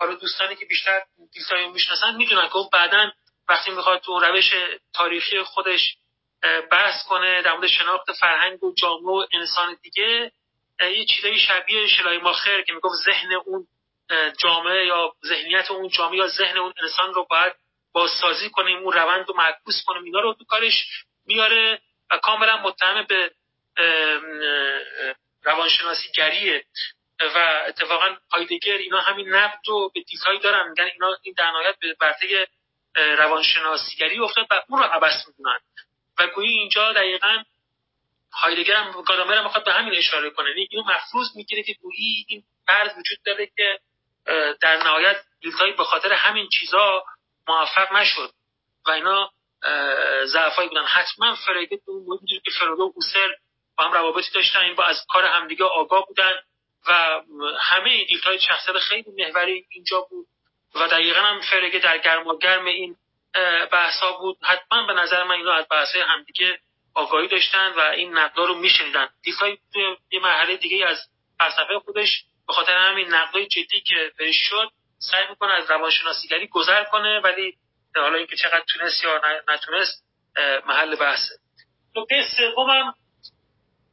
حالا 0.01 0.15
دوستانی 0.15 0.57
که 0.57 0.67
بیشتر 0.67 1.03
دیلتای 1.33 1.63
رو 1.63 1.71
می‌شناسن 1.71 2.15
می‌دونن 2.17 2.49
که 2.49 2.57
اون 2.57 2.69
بعدا 2.73 3.11
وقتی 3.49 3.71
می‌خواد 3.71 4.01
تو 4.01 4.19
روش 4.19 4.53
تاریخی 4.95 5.43
خودش 5.43 5.97
بحث 6.71 7.05
کنه 7.05 7.43
در 7.43 7.53
مورد 7.53 7.67
شناخت 7.67 8.13
فرهنگ 8.13 8.65
و 8.65 8.75
جامعه 8.75 9.15
و 9.15 9.27
انسان 9.33 9.77
دیگه 9.83 10.33
یه 10.81 11.05
چیزایی 11.05 11.39
شبیه 11.39 11.87
شلای 11.87 12.19
ماخر 12.19 12.63
که 12.63 12.73
می‌گفت 12.73 12.95
ذهن 13.05 13.33
اون 13.33 13.67
جامعه 14.39 14.87
یا 14.87 15.13
ذهنیت 15.27 15.71
اون 15.71 15.89
جامعه 15.89 16.19
یا 16.19 16.29
ذهن 16.29 16.59
اون 16.59 16.73
انسان 16.83 17.15
رو 17.15 17.27
باید 17.31 17.53
بازسازی 17.93 18.51
کنیم 18.51 18.79
اون 18.79 18.93
روند 18.93 19.29
رو 19.29 19.35
معکوس 19.37 19.83
کنیم. 19.87 20.05
اینا 20.05 20.21
رو 20.21 20.35
تو 20.35 20.45
کارش 20.45 20.87
میاره 21.27 21.81
و 22.11 22.19
کاملا 22.19 22.57
متهم 22.57 23.07
به 23.09 23.31
روانشناسی 25.43 26.09
گریه. 26.15 26.65
و 27.35 27.65
اتفاقا 27.69 28.17
هایدگر 28.33 28.73
اینا 28.73 29.01
همین 29.01 29.29
نقد 29.29 29.59
رو 29.67 29.91
به 29.95 30.01
دیزایی 30.01 30.39
دارن 30.39 30.69
میگن 30.69 30.85
اینا 30.93 31.17
این 31.23 31.35
در 31.39 31.51
نهایت 31.51 31.77
به 31.81 31.97
برده 32.01 32.49
روانشناسیگری 32.97 34.19
افتاد 34.19 34.47
و 34.51 34.63
اون 34.69 34.83
رو 34.83 34.85
عبس 34.85 35.25
می‌کنن 35.29 35.59
و 36.19 36.27
گویی 36.27 36.59
اینجا 36.59 36.93
دقیقا 36.93 37.43
هایدگر 38.33 38.75
هم 38.75 39.03
گادامر 39.03 39.35
هم 39.35 39.63
به 39.65 39.73
همین 39.73 39.95
اشاره 39.95 40.31
کنه. 40.31 40.49
یعنی 40.49 40.69
اینو 40.71 40.85
مفروض 40.85 41.37
می‌گیره 41.37 41.63
که 41.63 41.73
گویی 41.83 42.27
این 42.29 42.43
فرض 42.67 42.91
وجود 42.99 43.19
داره 43.25 43.47
که 43.57 43.79
در 44.61 44.77
نهایت 44.77 45.17
دیلتایی 45.41 45.73
به 45.73 45.85
خاطر 45.85 46.13
همین 46.13 46.49
چیزا 46.49 47.05
موفق 47.49 47.93
نشد. 47.93 48.31
و 48.87 48.91
اینا 48.91 49.31
ضعفایی 50.25 50.69
بودن. 50.69 50.85
حتما 50.85 51.35
فریده 51.35 51.77
تو 51.77 51.91
اون 51.91 52.19
که 52.45 52.51
فرودو 52.59 52.83
و 52.83 52.93
اوسر 52.95 53.29
با 53.79 53.85
هم 53.85 53.93
روابطی 53.93 54.31
داشتن. 54.35 54.61
این 54.61 54.75
با 54.75 54.85
از 54.85 55.07
کار 55.09 55.25
همدیگه 55.25 55.65
آگاه 55.65 56.07
بودن 56.07 56.33
و 56.89 57.23
همه 57.61 58.05
دیلتای 58.05 58.41
شخصیت 58.41 58.79
خیلی 58.79 59.11
محوری 59.19 59.67
اینجا 59.71 60.01
بود. 60.01 60.27
و 60.75 60.89
دقیقا 60.89 61.21
هم 61.21 61.41
فرگه 61.41 61.79
در 61.79 61.99
گرم 61.99 62.27
و 62.27 62.39
گرم 62.39 62.65
این 62.65 62.97
بحثا 63.73 64.13
بود. 64.13 64.37
حتما 64.43 64.87
به 64.87 64.93
نظر 64.93 65.25
من 65.25 65.35
اینا 65.35 65.53
از 65.53 65.67
بحث 65.71 65.97
همدیگه 65.97 66.59
آگاهی 66.95 67.29
داشتن 67.29 67.73
و 67.77 67.81
این 67.81 68.19
نقدا 68.19 68.45
رو 68.45 68.55
میشنیدن. 68.55 69.09
دیفای 69.23 69.59
یه 70.13 70.21
مرحله 70.21 70.57
دیگه 70.57 70.87
از 70.87 71.09
فلسفه 71.39 71.79
خودش 71.85 72.25
به 72.51 72.55
خاطر 72.55 72.77
همین 72.77 73.15
نقدای 73.15 73.47
جدی 73.47 73.81
که 73.81 74.13
بهش 74.19 74.37
شد 74.37 74.71
سعی 74.99 75.29
می‌کنه 75.31 75.53
از 75.53 75.71
روانشناسیگری 75.71 76.47
گذر 76.47 76.85
کنه 76.85 77.21
ولی 77.21 77.57
حالا 77.97 78.19
اینکه 78.19 78.37
چقدر 78.37 78.65
تونست 78.69 79.05
یا 79.05 79.21
نتونست 79.49 80.05
محل 80.67 80.97
بحثه 80.97 81.35
نکته 81.97 82.25
سومم 82.37 82.95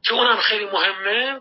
که 0.04 0.14
اونم 0.14 0.40
خیلی 0.40 0.64
مهمه 0.64 1.40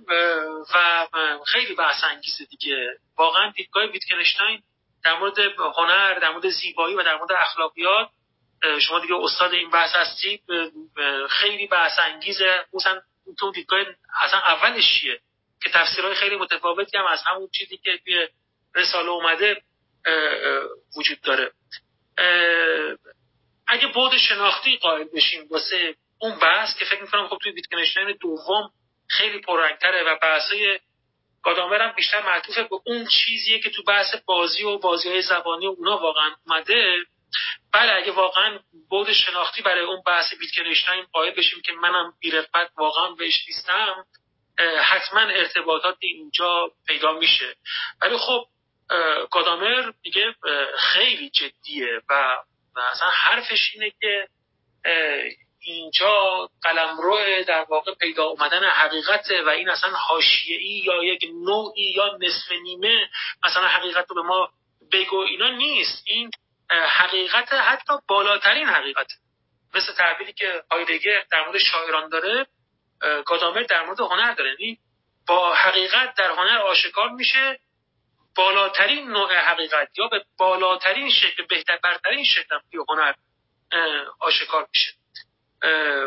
و 0.76 1.07
خیلی 1.45 1.76
بحث 1.76 2.03
انگیزه 2.03 2.45
دیگه. 2.45 2.99
واقعا 3.18 3.52
دیدگاه 3.52 3.84
ویتکنشتاین 3.85 4.64
در 5.03 5.19
مورد 5.19 5.39
هنر 5.77 6.19
در 6.19 6.31
مورد 6.31 6.49
زیبایی 6.49 6.95
و 6.95 7.03
در 7.03 7.15
مورد 7.15 7.31
اخلاقیات 7.31 8.10
شما 8.81 8.99
دیگه 8.99 9.15
استاد 9.15 9.53
این 9.53 9.69
بحث 9.69 9.95
هستید 9.95 10.44
خیلی 11.30 11.68
بحث 11.68 11.99
انگیزه. 11.99 12.65
مثلا 12.73 13.02
تو 13.39 13.52
دیدگاه 13.52 13.80
اصلا 14.22 14.39
اولش 14.39 14.99
چیه؟ 15.02 15.22
که 15.63 15.69
تفسیرهای 15.69 16.15
خیلی 16.15 16.35
متفاوتی 16.35 16.97
هم 16.97 17.05
از 17.05 17.19
همون 17.25 17.49
چیزی 17.53 17.77
که 17.77 17.99
توی 18.05 18.27
رساله 18.75 19.09
اومده 19.09 19.61
وجود 20.97 21.21
داره. 21.21 21.51
اگه 23.67 23.88
بود 23.88 24.17
شناختی 24.17 24.77
قائل 24.77 25.03
بشیم 25.03 25.47
واسه 25.49 25.95
اون 26.19 26.39
بحث 26.39 26.77
که 26.77 26.85
فکر 26.85 27.01
می‌کنم 27.01 27.27
خب 27.27 27.38
توی 27.41 27.51
ویتکنشتاین 27.51 28.17
دوم 28.21 28.71
خیلی 29.07 29.39
پررنگتره 29.39 30.03
و 30.03 30.17
بحثای 30.21 30.79
گادامر 31.43 31.81
هم 31.81 31.95
بیشتر 31.95 32.21
معطوف 32.25 32.57
به 32.57 32.79
اون 32.85 33.07
چیزیه 33.07 33.59
که 33.59 33.69
تو 33.69 33.84
بحث 33.84 34.15
بازی 34.25 34.63
و 34.63 34.77
بازی 34.77 35.09
های 35.09 35.21
زبانی 35.21 35.67
و 35.67 35.75
اونا 35.77 35.97
واقعا 35.97 36.35
اومده. 36.47 36.97
بله 37.73 37.91
اگه 37.91 38.11
واقعا 38.11 38.59
بود 38.89 39.13
شناختی 39.13 39.61
برای 39.61 39.85
اون 39.85 40.01
بحث 40.05 40.34
ویتکنشتاین 40.39 41.03
قائل 41.03 41.31
بشیم 41.31 41.61
که 41.61 41.71
منم 41.71 42.13
بیرفت 42.19 42.49
واقعا 42.77 43.11
بهش 43.11 43.43
نیستم 43.47 44.05
حتما 44.84 45.21
ارتباطات 45.21 45.97
اینجا 45.99 46.71
پیدا 46.88 47.11
میشه. 47.11 47.55
ولی 48.01 48.17
خب 48.17 48.45
گادامر 49.31 49.91
دیگه 50.01 50.35
خیلی 50.79 51.29
جدیه 51.29 52.01
و 52.09 52.38
اصلا 52.91 53.09
حرفش 53.09 53.71
اینه 53.73 53.91
که 54.01 54.27
اینجا 55.61 56.49
قلمرو 56.61 57.43
در 57.47 57.65
واقع 57.69 57.93
پیدا 57.93 58.23
اومدن 58.23 58.63
حقیقت 58.63 59.31
و 59.45 59.49
این 59.49 59.69
اصلا 59.69 59.89
حاشیه‌ای 59.89 60.81
یا 60.85 61.03
یک 61.03 61.25
نوعی 61.45 61.93
یا 61.95 62.17
نصف 62.21 62.51
نیمه 62.63 63.09
مثلا 63.45 63.67
حقیقت 63.67 64.05
رو 64.09 64.15
به 64.15 64.21
ما 64.21 64.49
بگو. 64.91 65.17
اینا 65.17 65.49
نیست. 65.49 66.03
این 66.05 66.31
حقیقت 66.69 67.53
حتی 67.53 67.93
بالاترین 68.07 68.67
حقیقت 68.67 69.07
مثل 69.75 69.93
تعبیری 69.93 70.34
که 70.34 70.63
هایدگر 70.71 71.23
در 71.31 71.45
مورد 71.45 71.57
شاعران 71.57 72.09
داره 72.09 72.47
گادامر 73.26 73.64
در 73.64 73.86
مورد 73.86 73.99
هنر 73.99 74.34
داره. 74.34 74.56
یعنی 74.60 74.80
با 75.28 75.53
حقیقت 75.53 76.15
در 76.15 76.32
هنر 76.32 76.57
آشکار 76.57 77.10
میشه. 77.10 77.60
بالاترین 78.36 79.07
نوع 79.07 79.36
حقیقت 79.36 79.98
یا 79.98 80.07
به 80.07 80.26
بالاترین 80.38 81.10
شکل 81.10 81.45
بهتر 81.49 81.80
برترین 81.84 82.26
شکل 82.26 82.60
هنر 82.90 83.14
آشکار 84.19 84.68
میشه. 84.74 84.94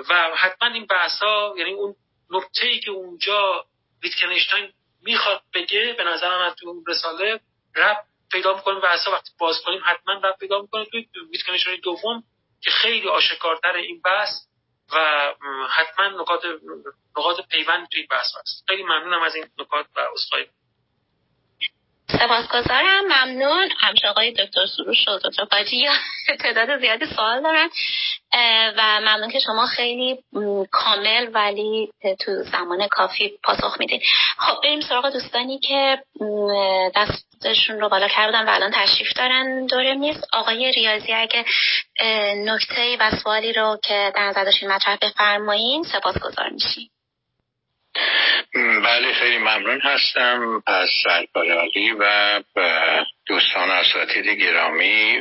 و 0.08 0.30
حتما 0.36 0.68
این 0.68 0.86
بحث 0.86 1.22
ها 1.22 1.54
یعنی 1.58 1.72
اون 1.72 1.94
نکته 2.30 2.66
ای 2.66 2.80
که 2.80 2.90
اونجا 2.90 3.64
ویتکنشتاین 4.02 4.72
می‌خواد 5.02 5.42
بگه 5.54 5.94
به 5.98 6.04
نظر 6.04 6.38
من 6.38 6.54
تو 6.54 6.68
اون 6.68 6.84
رساله 6.88 7.40
رب 7.76 7.96
پیدا 8.32 8.54
می‌کنه. 8.56 8.80
بحث 8.80 9.08
وقتی 9.08 9.30
باز 9.38 9.62
کنیم 9.62 9.80
حتما 9.84 10.12
رب 10.12 10.36
پیدا 10.40 10.60
می‌کنه. 10.60 10.84
توی 10.84 11.06
ویتکنشتاین 11.32 11.80
دوم 11.82 12.22
که 12.62 12.70
خیلی 12.70 13.08
آشکارتر 13.08 13.72
این 13.72 14.00
بحث 14.00 14.30
و 14.92 15.34
حتما 15.70 16.08
نکات 16.22 16.42
نقاط 17.18 17.40
پیوند 17.50 17.88
توی 17.88 18.06
بحث 18.10 18.36
هست. 18.36 18.64
خیلی 18.68 18.82
ممنونم 18.82 19.22
از 19.22 19.34
این 19.34 19.46
نکات 19.58 19.86
و 19.96 20.00
اصخایی 20.14 20.46
سپاسگزارم 22.12 23.04
ممنون. 23.04 23.68
همچه 23.78 24.08
آقای 24.08 24.32
دکتر 24.32 24.66
سروش 24.76 25.08
و 25.08 25.18
دکتر 25.18 25.44
قاجی 25.44 25.88
تعداد 26.40 26.80
زیادی 26.80 27.06
سوال 27.06 27.42
دارن. 27.42 27.68
و 28.76 29.00
ممنون 29.00 29.30
که 29.30 29.38
شما 29.38 29.66
خیلی 29.66 30.18
کامل 30.70 31.30
ولی 31.34 31.88
تو 32.20 32.42
زمان 32.42 32.88
کافی 32.88 33.32
پاسخ 33.44 33.76
میدین. 33.80 34.00
خب 34.38 34.60
بریم 34.62 34.80
سراغ 34.80 35.12
دوستانی 35.12 35.58
که 35.58 35.98
دستشون 36.96 37.80
رو 37.80 37.88
بالا 37.88 38.08
کردن 38.08 38.48
و 38.48 38.50
الان 38.50 38.70
تشریف 38.74 39.12
دارن. 39.16 39.66
دوره 39.66 39.94
میز 39.94 40.16
آقای 40.32 40.72
ریاضی 40.72 41.12
اگه 41.12 41.44
نکته 42.36 42.96
و 43.00 43.10
سوالی 43.22 43.52
رو 43.52 43.78
که 43.82 44.12
در 44.16 44.22
نظر 44.22 44.44
داشتین 44.44 44.72
مطرح 44.72 44.96
بفرمایین 45.02 45.82
سپاسگزار 45.82 46.48
میشیم. 46.48 46.90
بله 48.84 49.12
خیلی 49.12 49.38
ممنون 49.38 49.80
هستم. 49.80 50.62
از 50.66 50.88
سرکار 51.04 51.46
علی 51.50 51.92
و 51.92 52.04
دوستان 53.26 53.70
اساتید 53.70 54.26
گرامی 54.26 55.20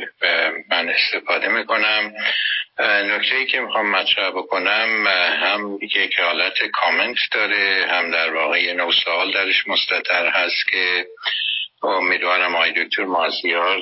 من 0.70 0.88
استفاده 0.88 1.48
می‌کنم. 1.48 2.12
نکته 2.78 3.36
ای 3.36 3.46
که 3.46 3.60
می‌خوام 3.60 3.90
مطرح 3.90 4.30
بکنم 4.30 5.06
هم 5.42 5.78
یک 5.82 6.20
حالت 6.20 6.62
کامنت 6.72 7.16
داره 7.32 7.86
هم 7.90 8.10
در 8.10 8.34
واقع 8.34 8.62
یه 8.62 8.72
نو 8.72 8.92
سوال 9.04 9.32
درش 9.32 9.68
مستطر 9.68 10.26
هست 10.26 10.68
که 10.70 11.06
امیدوارم 11.82 12.54
آقای 12.54 12.84
دکتر 12.84 13.04
مازیار 13.04 13.78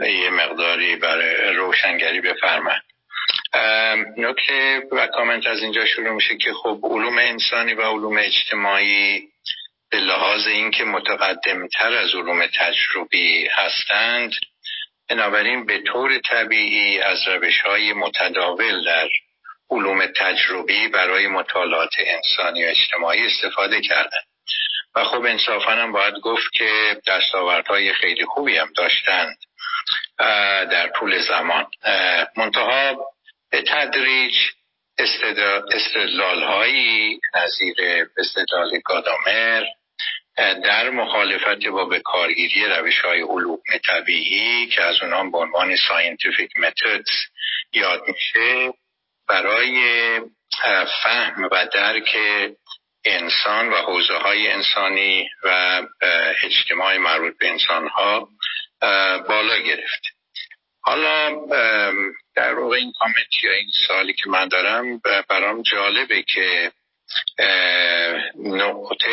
یه 0.00 0.30
مقداری 0.30 0.96
برای 0.96 1.54
روشنگری 1.54 2.20
بفرمند 2.20 2.82
نکته 4.16 4.82
و 4.92 5.06
کامنت 5.06 5.46
از 5.46 5.62
اینجا 5.62 5.86
شروع 5.86 6.10
میشه 6.10 6.36
که 6.36 6.52
خب 6.52 6.80
علوم 6.82 7.18
انسانی 7.18 7.74
و 7.74 7.82
علوم 7.82 8.18
اجتماعی 8.18 9.28
به 9.90 9.98
لحاظ 10.00 10.46
اینکه 10.46 10.84
متقدمتر 10.84 11.92
از 11.92 12.14
علوم 12.14 12.46
تجربی 12.46 13.48
هستند 13.52 14.32
بنابراین 15.10 15.66
به 15.66 15.78
طور 15.78 16.18
طبیعی 16.18 17.00
از 17.00 17.28
روش 17.28 17.60
های 17.60 17.92
متداول 17.92 18.84
در 18.84 19.08
علوم 19.70 20.06
تجربی 20.06 20.88
برای 20.88 21.26
مطالعات 21.26 21.94
انسانی 21.98 22.64
و 22.64 22.68
اجتماعی 22.68 23.26
استفاده 23.26 23.80
کردن 23.80 24.20
و 24.96 25.04
خب 25.04 25.24
انصافا 25.24 25.72
هم 25.72 25.92
باید 25.92 26.14
گفت 26.14 26.52
که 26.52 27.00
دستاوردهای 27.06 27.92
خیلی 27.92 28.24
خوبی 28.24 28.56
هم 28.56 28.72
داشتند 28.76 29.36
در 30.70 30.88
طول 30.88 31.22
زمان. 31.28 31.66
منتها 32.36 33.13
به 33.50 33.62
تدریج 33.62 34.34
استدلال 35.70 36.42
هایی 36.42 37.20
نظیر 37.34 38.06
استدلال 38.18 38.80
گادامر 38.84 39.64
در 40.36 40.90
مخالفت 40.90 41.66
با 41.66 41.84
به 41.84 42.00
کارگیری 42.00 42.66
روش 42.66 43.00
های 43.00 43.22
علوم 43.22 43.58
طبیعی 43.86 44.66
که 44.66 44.82
از 44.82 45.02
اونام 45.02 45.30
به 45.30 45.38
عنوان 45.38 45.76
scientific 45.88 46.50
methods 46.56 47.10
یاد 47.72 48.02
میشه 48.08 48.72
برای 49.28 50.20
فهم 51.02 51.48
و 51.52 51.66
درک 51.72 52.16
انسان 53.04 53.68
و 53.68 53.76
حوزه 53.76 54.14
های 54.14 54.48
انسانی 54.48 55.28
و 55.44 55.82
اجتماع 56.42 56.96
مربوط 56.96 57.38
به 57.38 57.48
انسان 57.48 57.88
ها 57.88 58.28
بالا 59.28 59.58
گرفت. 59.58 60.02
حالا 60.80 61.30
در 62.36 62.54
واقع 62.54 62.76
این 62.76 62.92
کامنت 62.98 63.44
یا 63.44 63.52
این 63.52 63.70
سالی 63.88 64.12
که 64.12 64.30
من 64.30 64.48
دارم 64.48 65.00
برام 65.28 65.62
جالبه 65.62 66.22
که 66.22 66.72
نقطه 68.36 69.10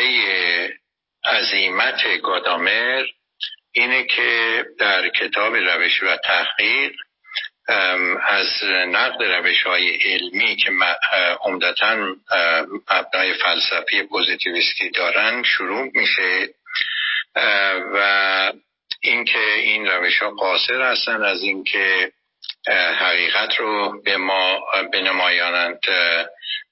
عظیمت 1.24 2.20
گادامر 2.22 3.04
اینه 3.72 4.04
که 4.04 4.64
در 4.78 5.08
کتاب 5.08 5.54
روش 5.54 6.02
و 6.02 6.16
تحقیق 6.16 6.92
از 8.28 8.64
نقد 8.64 9.22
روش 9.22 9.62
های 9.62 9.96
علمی 9.96 10.56
که 10.56 10.70
عمدتا 11.40 11.94
مبنای 12.90 13.34
فلسفی 13.34 14.02
پوزیتیویستی 14.02 14.90
دارن 14.90 15.42
شروع 15.42 15.90
میشه 15.94 16.48
و 17.94 18.52
اینکه 19.00 19.52
این 19.54 19.86
روش 19.86 20.18
ها 20.18 20.30
قاصر 20.30 20.82
هستن 20.82 21.22
از 21.22 21.42
اینکه 21.42 22.12
حقیقت 22.70 23.56
رو 23.58 24.02
به 24.02 24.16
ما 24.16 24.60
بنمایانند 24.92 25.80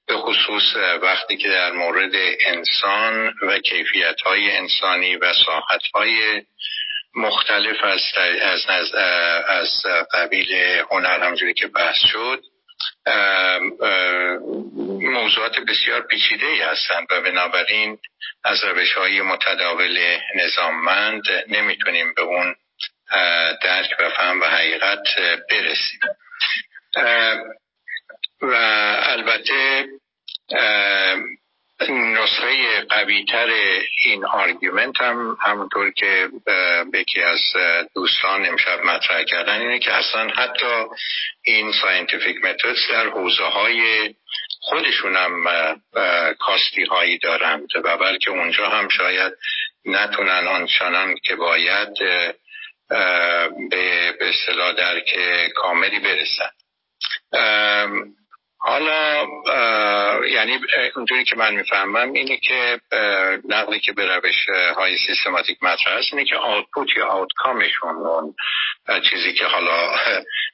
به 0.07 0.17
خصوص 0.17 0.75
وقتی 1.01 1.37
که 1.37 1.49
در 1.49 1.71
مورد 1.71 2.11
انسان 2.41 3.33
و 3.41 3.59
کیفیت 3.59 4.21
های 4.21 4.51
انسانی 4.51 5.15
و 5.15 5.33
ساحت 5.45 5.81
های 5.93 6.41
مختلف 7.15 7.83
از, 7.83 8.01
از, 8.67 8.95
از 9.47 9.85
قبیل 10.13 10.53
هنر 10.91 11.19
همجوری 11.19 11.53
که 11.53 11.67
بحث 11.67 11.97
شد 12.11 12.43
موضوعات 15.01 15.59
بسیار 15.59 16.01
پیچیده 16.01 16.45
ای 16.45 16.61
هستند 16.61 17.07
و 17.11 17.21
بنابراین 17.21 17.97
از 18.43 18.63
روش 18.63 18.93
های 18.93 19.21
متداول 19.21 20.17
نظاممند 20.35 21.23
نمی‌تونیم 21.47 22.13
به 22.13 22.21
اون 22.21 22.55
درک 23.63 23.95
و 23.99 24.09
فهم 24.09 24.41
و 24.41 24.45
حقیقت 24.45 25.03
برسیم. 25.49 25.99
و 28.41 28.55
البته 29.03 29.85
نسخه 31.89 32.81
قویتر 32.89 33.47
این 34.05 34.25
آرگومنت 34.25 35.01
هم 35.01 35.37
همونطور 35.41 35.91
که 35.91 36.29
یکی 36.93 37.21
از 37.21 37.39
دوستان 37.95 38.45
امشب 38.45 38.85
مطرح 38.85 39.23
کردن 39.23 39.61
اینه 39.61 39.79
که 39.79 39.93
اصلا 39.93 40.29
حتی 40.29 40.85
این 41.43 41.71
scientific 41.81 42.37
methods 42.43 42.87
در 42.89 43.07
حوزه 43.07 43.43
های 43.43 44.13
خودشون 44.59 45.15
هم 45.15 45.45
کاستی 46.39 46.83
هایی 46.83 47.17
دارند 47.17 47.67
و 47.83 47.97
بلکه 47.97 48.31
اونجا 48.31 48.69
هم 48.69 48.89
شاید 48.89 49.33
نتونن 49.85 50.47
آنچنان 50.47 51.15
که 51.23 51.35
باید 51.35 51.89
به 54.19 54.29
اصطلاح 54.29 54.73
درک 54.73 55.17
کاملی 55.55 55.99
برسن. 55.99 56.49
حالا 58.63 59.27
یعنی 60.27 60.59
اونجوری 60.95 61.23
که 61.23 61.35
من 61.35 61.55
می‌فهمم 61.55 62.13
اینه 62.13 62.37
که 62.37 62.79
نقلی 63.49 63.79
که 63.79 63.91
به 63.91 64.15
روش 64.15 64.49
های 64.75 64.97
سیستماتیک 65.07 65.63
مطرح 65.63 65.93
است 65.93 66.13
اینه 66.13 66.25
که 66.25 66.35
output 66.35 66.87
یا 66.97 67.07
outcome 67.07 67.63
شون 67.63 67.95
اون 67.95 68.33
چیزی 69.09 69.33
که 69.33 69.45
حالا 69.45 69.97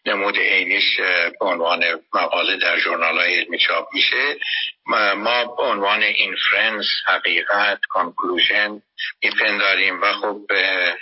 نمود 0.05 0.37
عینیش 0.37 0.99
به 1.39 1.45
عنوان 1.45 1.83
مقاله 2.13 2.57
در 2.57 2.79
journal 2.79 3.17
های 3.17 3.39
علمی 3.39 3.57
چاپ 3.59 3.87
میشه. 3.93 4.37
ما 5.15 5.45
به 5.45 5.63
عنوان 5.63 6.03
inference 6.03 6.85
حقیقت 7.05 7.79
conclusion 7.89 8.81
میپنداریم 9.23 10.01
و 10.01 10.13
خب 10.13 10.41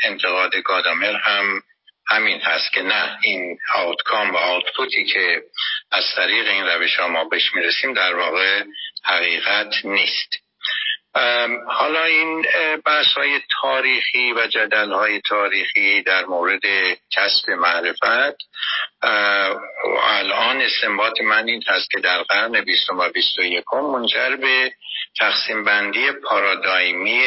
انتقاد 0.03 0.55
گادامر 0.55 1.15
هم 1.15 1.61
همین 2.07 2.41
هست 2.41 2.71
که 2.71 2.81
نه 2.81 3.17
این 3.21 3.57
outcome 3.75 4.33
و 4.33 4.37
output 4.37 4.96
ی 4.96 5.05
که 5.05 5.43
از 5.91 6.03
طریق 6.15 6.47
این 6.47 6.65
روش 6.65 6.95
ها 6.95 7.07
ما 7.07 7.23
بهش 7.23 7.53
می‌رسیم 7.53 7.93
در 7.93 8.15
واقع 8.15 8.63
حقیقت 9.03 9.85
نیست. 9.85 10.45
حالا 11.67 12.03
این 12.03 12.45
بحث 12.85 13.13
های 13.17 13.41
تاریخی 13.61 14.33
و 14.33 14.47
جدل 14.47 14.91
های 14.91 15.21
تاریخی 15.21 16.01
در 16.01 16.25
مورد 16.25 16.61
کسب 17.11 17.49
معرفت 17.49 18.37
الان 20.03 20.61
استنباط 20.61 21.21
من 21.21 21.47
این 21.47 21.63
هست 21.67 21.89
که 21.91 21.99
در 21.99 22.23
قرن 22.23 22.61
بیستم 22.61 22.97
و 22.97 23.09
بیست 23.09 23.39
و 23.39 23.43
یکم 23.43 23.79
منجر 23.79 24.35
به 24.35 24.73
تقسیم 25.19 25.63
بندی 25.63 26.11
پارادایمی 26.11 27.21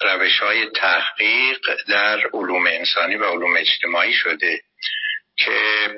روش 0.00 0.38
های 0.38 0.70
تحقیق 0.70 1.58
در 1.88 2.30
علوم 2.32 2.66
انسانی 2.66 3.16
و 3.16 3.24
علوم 3.24 3.56
اجتماعی 3.56 4.12
شده 4.12 4.60
که 5.36 5.88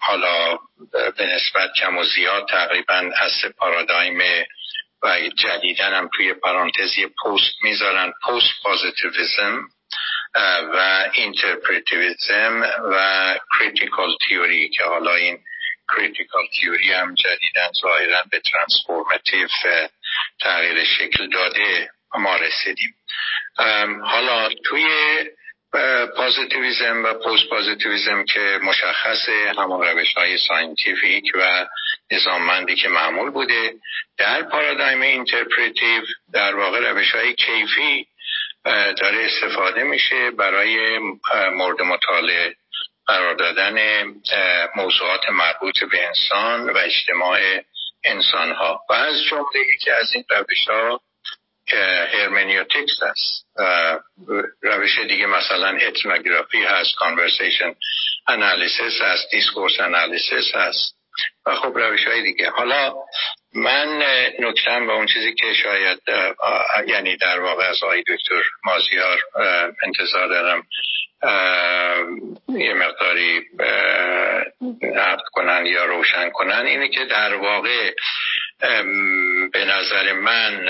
حالا 0.00 0.58
به 0.92 1.26
نسبت 1.26 1.70
کم 1.80 1.98
و 1.98 2.04
زیاد 2.04 2.48
تقریبا 2.48 3.10
از 3.16 3.32
پارادایم 3.58 4.22
و 5.02 5.20
جدیدن 5.38 5.94
هم 5.94 6.10
توی 6.16 6.34
پرانتزی 6.34 7.06
پست 7.06 7.54
می‌ذارن 7.62 8.12
post 8.28 8.62
positivism 8.62 9.68
و 10.74 11.08
interpretivism 11.12 12.62
و 12.92 13.34
critical 13.58 14.16
theory 14.28 14.68
که 14.68 14.84
حالا 14.84 15.14
این 15.14 15.38
critical 15.96 16.46
theory 16.60 16.92
هم 16.92 17.14
جدیدن 17.14 17.68
ظاهرا 17.82 18.22
به 18.30 18.40
transformative 18.40 19.48
تغییر 20.40 20.84
شکل 20.84 21.28
داده 21.28 21.90
ما 22.14 22.36
رسیدیم. 22.36 22.94
حالا 24.02 24.48
توی 24.64 24.88
positivism 26.16 27.04
و 27.04 27.12
post 27.12 27.48
positivism 27.50 28.24
که 28.24 28.58
مشخص 28.62 29.28
همون 29.58 29.86
روش 29.86 30.14
های 30.14 30.38
scientific 30.38 31.32
و 31.34 31.66
نظاممندی 32.12 32.74
که 32.74 32.88
معمول 32.88 33.30
بوده 33.30 33.74
در 34.18 34.42
پارادایم 34.42 35.00
interpretive 35.00 36.02
در 36.32 36.56
واقع 36.56 36.90
روش 36.90 37.14
های 37.14 37.34
کیفی 37.34 38.06
داره 38.64 39.24
استفاده 39.24 39.82
میشه 39.82 40.30
برای 40.30 40.98
مورد 41.52 41.82
مطالعه 41.82 42.54
قرار 43.06 43.34
دادن 43.34 44.04
موضوعات 44.76 45.30
مربوط 45.30 45.84
به 45.84 46.06
انسان 46.06 46.70
و 46.70 46.78
اجتماع 46.78 47.40
انسان 48.04 48.52
ها 48.52 48.80
و 48.90 48.92
از 48.92 49.22
جمله 49.22 49.60
یکی 49.74 49.90
از 49.90 50.14
این 50.14 50.24
روش 50.30 50.68
ها 50.68 51.00
hermeneutics 52.12 53.02
هست 53.02 53.46
روش 54.62 54.98
دیگه 54.98 55.26
مثلا 55.26 55.68
ethnography 55.68 56.64
هست 56.64 56.94
conversation 56.96 57.74
analysis 58.26 59.00
هست 59.00 59.30
discourse 59.30 59.80
analysis 59.80 60.54
هست 60.54 60.94
و 61.46 61.54
خب 61.54 61.78
روش 61.78 62.06
های 62.06 62.22
دیگه. 62.22 62.50
حالا 62.50 62.94
من 63.54 64.02
نکتم 64.38 64.88
و 64.88 64.90
اون 64.90 65.06
چیزی 65.06 65.34
که 65.34 65.52
شاید 65.54 65.98
یعنی 66.86 67.16
در 67.16 67.40
واقع 67.40 67.64
از 67.64 67.82
آقای 67.82 68.02
دکتر 68.02 68.42
مازیار 68.64 69.18
انتظار 69.82 70.28
دارم 70.28 70.62
یه 72.48 72.74
مقداری 72.74 73.40
نقد 74.82 75.24
کنن 75.32 75.66
یا 75.66 75.84
روشن 75.84 76.30
کنن. 76.30 76.66
اینه 76.66 76.88
که 76.88 77.04
در 77.04 77.34
واقع 77.34 77.90
به 79.52 79.64
نظر 79.64 80.12
من 80.12 80.66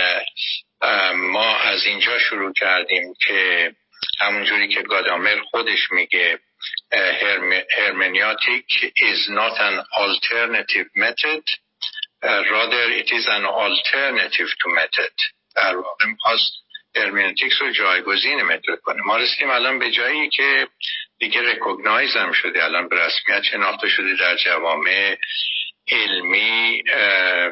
ما 1.14 1.56
از 1.56 1.86
اینجا 1.86 2.18
شروع 2.18 2.52
کردیم 2.52 3.14
که 3.26 3.72
همونجوری 4.20 4.68
که 4.68 4.82
گادامر 4.82 5.40
خودش 5.50 5.90
میگه 5.90 6.38
hermeneutic 7.78 8.68
is 9.10 9.28
not 9.28 9.54
an 9.68 9.76
alternative 10.04 10.88
method 10.96 11.44
rather 12.24 12.84
it 13.00 13.10
is 13.12 13.26
an 13.26 13.44
alternative 13.44 14.50
to 14.60 14.68
method. 14.68 15.14
در 15.56 15.76
واقع 15.76 16.06
می‌خواست 16.06 16.52
هرمنوتیکس 16.96 17.60
رو 17.60 17.70
جایگزین 17.70 18.42
متد 18.42 18.80
کنه. 18.82 19.02
ما 19.02 19.16
رسیدیم 19.16 19.50
الان 19.50 19.78
به 19.78 19.90
جایی 19.90 20.28
که 20.28 20.68
دیگه 21.18 21.42
رکوگنایز 21.42 22.16
هم 22.16 22.32
شده 22.32 22.64
الان 22.64 22.88
به 22.88 22.96
رسمیت 22.96 23.42
شناخته 23.42 23.88
شده 23.88 24.16
در 24.16 24.36
جوامع 24.36 25.16
علمی 25.88 26.82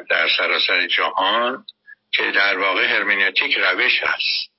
در 0.09 0.29
سراسر 0.37 0.87
جهان. 0.87 1.65
که 2.13 2.31
در 2.31 2.57
واقع 2.57 2.85
hermeneutic 2.85 3.57
روش 3.57 4.03
هست. 4.03 4.53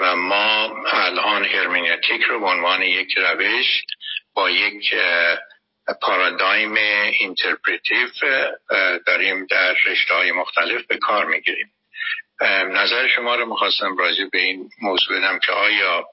و 0.00 0.16
ما 0.16 0.74
الان 0.86 1.44
hermeneutic 1.44 2.22
رو 2.22 2.40
به 2.40 2.46
عنوان 2.46 2.82
یک 2.82 3.18
روش 3.18 3.82
با 4.34 4.50
یک 4.50 4.94
پارادایم 6.02 6.74
interpretive 7.12 8.08
داریم 9.06 9.46
در 9.46 9.72
رشته 9.86 10.14
های 10.14 10.32
مختلف 10.32 10.86
به 10.86 10.96
کار 10.96 11.26
می‌گیریم. 11.26 11.72
نظر 12.70 13.08
شما 13.08 13.34
رو 13.34 13.46
می‌خواستم 13.46 13.96
راجع 13.96 14.24
به 14.32 14.38
این 14.38 14.70
موضوع 14.82 15.18
بدونم 15.18 15.38
که 15.38 15.52
آیا 15.52 16.06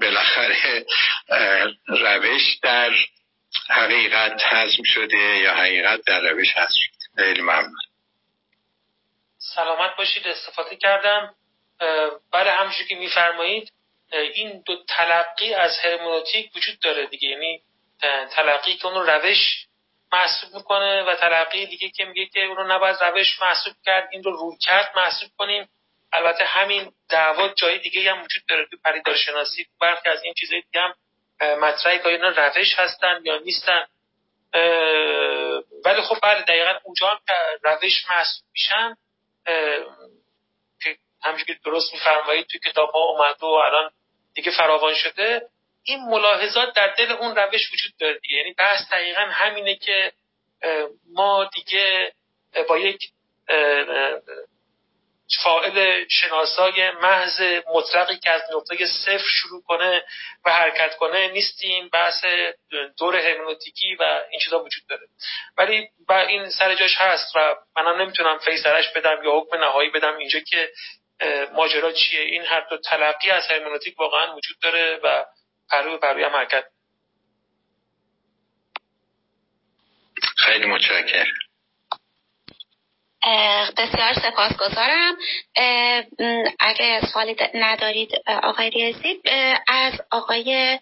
بالاخره 0.00 0.86
روش 1.88 2.58
در 2.62 2.92
حقیقت 3.68 4.42
حزم 4.52 4.82
شده 4.82 5.18
یا 5.18 5.54
حقیقت 5.54 6.00
در 6.06 6.20
روش 6.20 6.48
حزم 6.56 6.78
شده؟ 6.78 7.24
خیلی 7.24 7.40
ممنون. 7.40 7.89
سلامت 9.40 9.96
باشید 9.96 10.28
استفاده 10.28 10.76
کردم. 10.76 11.34
بله 12.32 12.50
همونجور 12.50 12.86
که 12.86 12.94
میفرمایید 12.94 13.72
این 14.12 14.62
دو 14.66 14.84
تلقی 14.88 15.54
از 15.54 15.78
هرمونوتیک 15.78 16.56
وجود 16.56 16.80
داره 16.80 17.06
دیگه. 17.06 17.28
یعنی 17.28 17.62
تلقی 18.30 18.74
که 18.74 18.86
اون 18.86 19.06
روش 19.06 19.66
محسوب 20.12 20.54
می‌کنه 20.54 21.02
و 21.02 21.14
تلقی 21.16 21.66
دیگه 21.66 21.90
که 21.90 22.04
میگه 22.04 22.26
که 22.26 22.44
اون 22.44 22.56
رو 22.56 22.72
نباید 22.72 22.96
روش 23.02 23.42
محسوب 23.42 23.74
کرد 23.86 24.08
این 24.12 24.22
رو 24.22 24.32
روی 24.32 24.56
کرد 24.60 24.92
محسوب 24.96 25.30
کنیم. 25.38 25.68
البته 26.12 26.44
همین 26.44 26.92
دعوا 27.08 27.48
جای 27.48 27.78
دیگه 27.78 28.10
هم 28.12 28.22
وجود 28.22 28.42
داره 28.48 28.66
تو 28.70 28.76
پریدارشناسی 28.84 29.66
برخی 29.80 30.08
از 30.08 30.24
این 30.24 30.34
چیزهای 30.34 30.60
دیگه 30.60 30.80
هم 30.80 30.94
مطرحی 31.60 31.98
که 31.98 32.06
اینا 32.06 32.28
روش 32.28 32.74
هستن 32.78 33.20
یا 33.24 33.38
نیستن. 33.38 33.86
ولی 35.84 36.02
خب 36.02 36.18
بله 36.22 36.42
دقیقا 36.42 36.74
اونجا 36.82 37.06
هم 37.08 37.18
که 37.28 37.34
روش 37.62 38.04
محسوب 38.10 38.46
میشن 38.52 38.96
همچون 41.22 41.44
که 41.46 41.56
درست 41.64 41.92
میفرمایید 41.92 42.46
توی 42.46 42.60
کتاب 42.60 42.90
ها 42.90 43.00
اومده 43.00 43.46
و 43.46 43.60
الان 43.66 43.90
دیگه 44.34 44.50
فراوان 44.50 44.94
شده 44.94 45.48
این 45.82 46.00
ملاحظات 46.00 46.74
در 46.74 46.94
دل 46.98 47.12
اون 47.12 47.36
روش 47.36 47.72
وجود 47.72 47.92
داره 47.98 48.18
دیگه. 48.18 48.36
یعنی 48.36 48.52
بحث 48.52 48.92
دقیقا 48.92 49.20
همینه 49.20 49.74
که 49.74 50.12
ما 51.14 51.50
دیگه 51.54 52.12
با 52.68 52.78
یک 52.78 53.00
فائل 55.38 56.04
شناسای 56.08 56.90
محض 56.90 57.40
مطلقی 57.74 58.16
که 58.16 58.30
از 58.30 58.42
نقطه 58.54 58.86
صفر 58.86 59.28
شروع 59.28 59.62
کنه 59.62 60.04
و 60.44 60.52
حرکت 60.52 60.96
کنه 60.96 61.28
نیستیم. 61.28 61.88
بحث 61.88 62.24
دور 62.98 63.16
هرمنوتیکی 63.16 63.94
و 63.94 64.22
این 64.30 64.40
چیزا 64.40 64.64
وجود 64.64 64.86
داره. 64.88 65.06
ولی 65.58 65.88
با 66.08 66.18
این 66.18 66.50
سر 66.50 66.74
جاش 66.74 66.96
هست 66.96 67.36
و 67.36 67.56
منم 67.76 68.00
نمی‌تونم 68.02 68.38
فیصلش 68.38 68.88
بدم 68.88 69.24
یا 69.24 69.30
حکم 69.30 69.56
نهایی 69.56 69.90
بدم. 69.90 70.16
اینجا 70.16 70.40
که 70.40 70.72
ماجرا 71.52 71.92
چیه؟ 71.92 72.20
این 72.20 72.42
هر 72.42 72.60
دو 72.60 72.78
تلقی 72.78 73.30
از 73.30 73.50
هرمنوتیک 73.50 74.00
واقعا 74.00 74.36
وجود 74.36 74.58
داره 74.62 75.00
و 75.04 75.24
پرو 75.70 75.98
پروی 75.98 76.24
هم 76.24 76.36
حرکت. 76.36 76.64
خیلی 80.36 80.66
متشکرم. 80.66 81.49
بسیار 83.76 84.12
سپاسگزارم. 84.14 85.16
اگه 86.60 87.00
سوالی 87.12 87.36
ندارید 87.54 88.10
آقای 88.42 88.70
ریاضی 88.70 89.20
از 89.68 89.92
آقای 90.10 90.78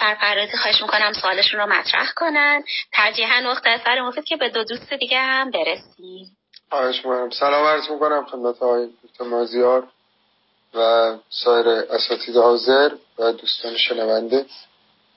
سرفرازی 0.00 0.56
خواهش 0.56 0.82
می‌کنم 0.82 1.12
سوالشون 1.12 1.60
رو 1.60 1.66
مطرح 1.66 2.12
کنن. 2.16 2.64
ترجیحا 2.92 3.40
مختصر 3.40 4.00
مفید 4.00 4.24
که 4.24 4.36
به 4.36 4.48
دو 4.48 4.64
دوست 4.64 4.92
دیگه 4.92 5.18
هم 5.18 5.50
برسیم. 5.50 6.36
خواهش 6.70 6.96
می‌کنم. 6.96 7.30
سلام 7.30 7.66
عرض 7.66 7.90
می‌کنم 7.90 8.26
خدمت 8.26 8.62
آقای 8.62 8.88
دکتر 9.04 9.24
مازیار 9.24 9.88
و 10.74 11.12
سایر 11.30 11.68
اساتید 11.68 12.36
حاضر 12.36 12.90
و 13.18 13.32
دوستان 13.32 13.76
شنونده. 13.76 14.46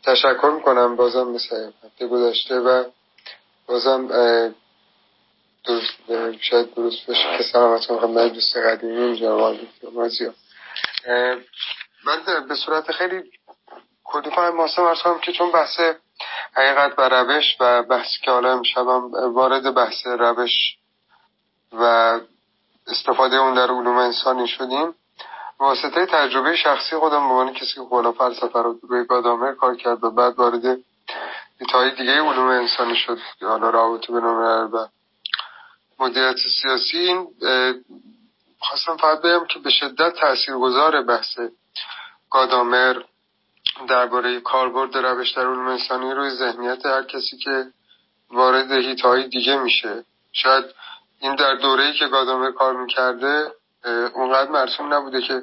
تشکر 0.06 0.52
می‌کنم 0.56 0.96
بازم 0.96 1.28
مثل 1.28 1.72
هفته 1.86 2.08
گذشته 2.08 2.56
و 2.56 2.84
بازم 3.68 4.08
شاید 6.42 6.74
درست 6.74 7.06
بشه 7.10 7.38
که 7.38 7.44
سلامت 7.44 7.92
محمد 7.92 8.34
دوست 8.34 8.58
قدیمی 8.58 9.22
من 12.06 12.46
به 12.50 12.56
صورت 12.56 12.92
خیلی 12.92 13.24
کلی 14.04 14.32
کنم 14.32 14.56
ماسه 14.56 14.82
مرز 14.82 15.02
کنم 15.02 15.20
که 15.20 15.32
چون 15.32 15.52
بحث 15.52 15.80
حقیقت 16.54 17.00
و 17.00 17.10
روش 17.10 17.56
و 17.60 17.84
بحثی 17.84 18.18
که 18.24 18.32
حالا 18.32 18.52
امشبم 18.54 19.12
وارد 19.34 19.74
بحث 19.74 20.08
روش 20.08 20.78
و 21.74 22.20
استفاده 22.88 23.36
اون 23.36 23.54
در 23.54 23.68
علوم 23.68 23.98
انسانی 23.98 24.48
شدیم 24.48 24.96
واسطه 25.60 26.06
تجربه 26.06 26.56
شخصی 26.56 26.96
خودم 26.96 27.28
به 27.28 27.34
عنوان 27.34 27.54
کسی 27.54 27.74
که 27.74 27.82
بالا 27.82 28.12
فلسفه 28.12 28.60
رو 28.62 28.80
روی 28.90 29.06
گادامر 29.06 29.52
کار 29.52 29.76
کرد 29.76 30.04
و 30.04 30.12
بعد 30.12 30.36
وارد 30.36 30.78
ایتای 31.60 31.96
دیگه 31.96 32.22
علوم 32.22 32.48
انسانی 32.48 32.96
شد. 32.96 33.18
حالا 33.42 33.70
رابطه 33.70 34.14
به 34.14 34.20
و 34.20 34.88
مدیریت 36.00 36.38
سیاسی 36.62 36.98
این 36.98 37.28
خواستم 38.60 38.98
فقط 38.98 39.22
بگم 39.22 39.46
که 39.46 39.60
به 39.60 39.70
شدت 39.70 40.14
تاثیرگذار 40.16 41.02
بحث 41.02 41.40
گادامر 42.32 43.02
درباره 43.88 44.40
کاربرد 44.40 44.98
روش 44.98 45.32
در 45.32 45.42
علوم 45.42 45.68
انسانی 45.68 46.12
روی 46.12 46.30
ذهنیت 46.30 46.86
هر 46.86 47.04
کسی 47.04 47.38
که 47.38 47.66
وارد 48.30 48.72
هیتهای 48.72 49.28
دیگه 49.28 49.56
میشه. 49.56 50.06
شاید 50.34 50.66
این 51.20 51.36
در 51.36 51.56
دوره‌ای 51.56 51.94
که 51.94 52.08
گادامر 52.08 52.52
کار 52.52 52.82
می‌کرده 52.82 53.52
اونقدر 54.14 54.52
مرسوم 54.52 54.94
نبوده 54.94 55.22
که 55.22 55.42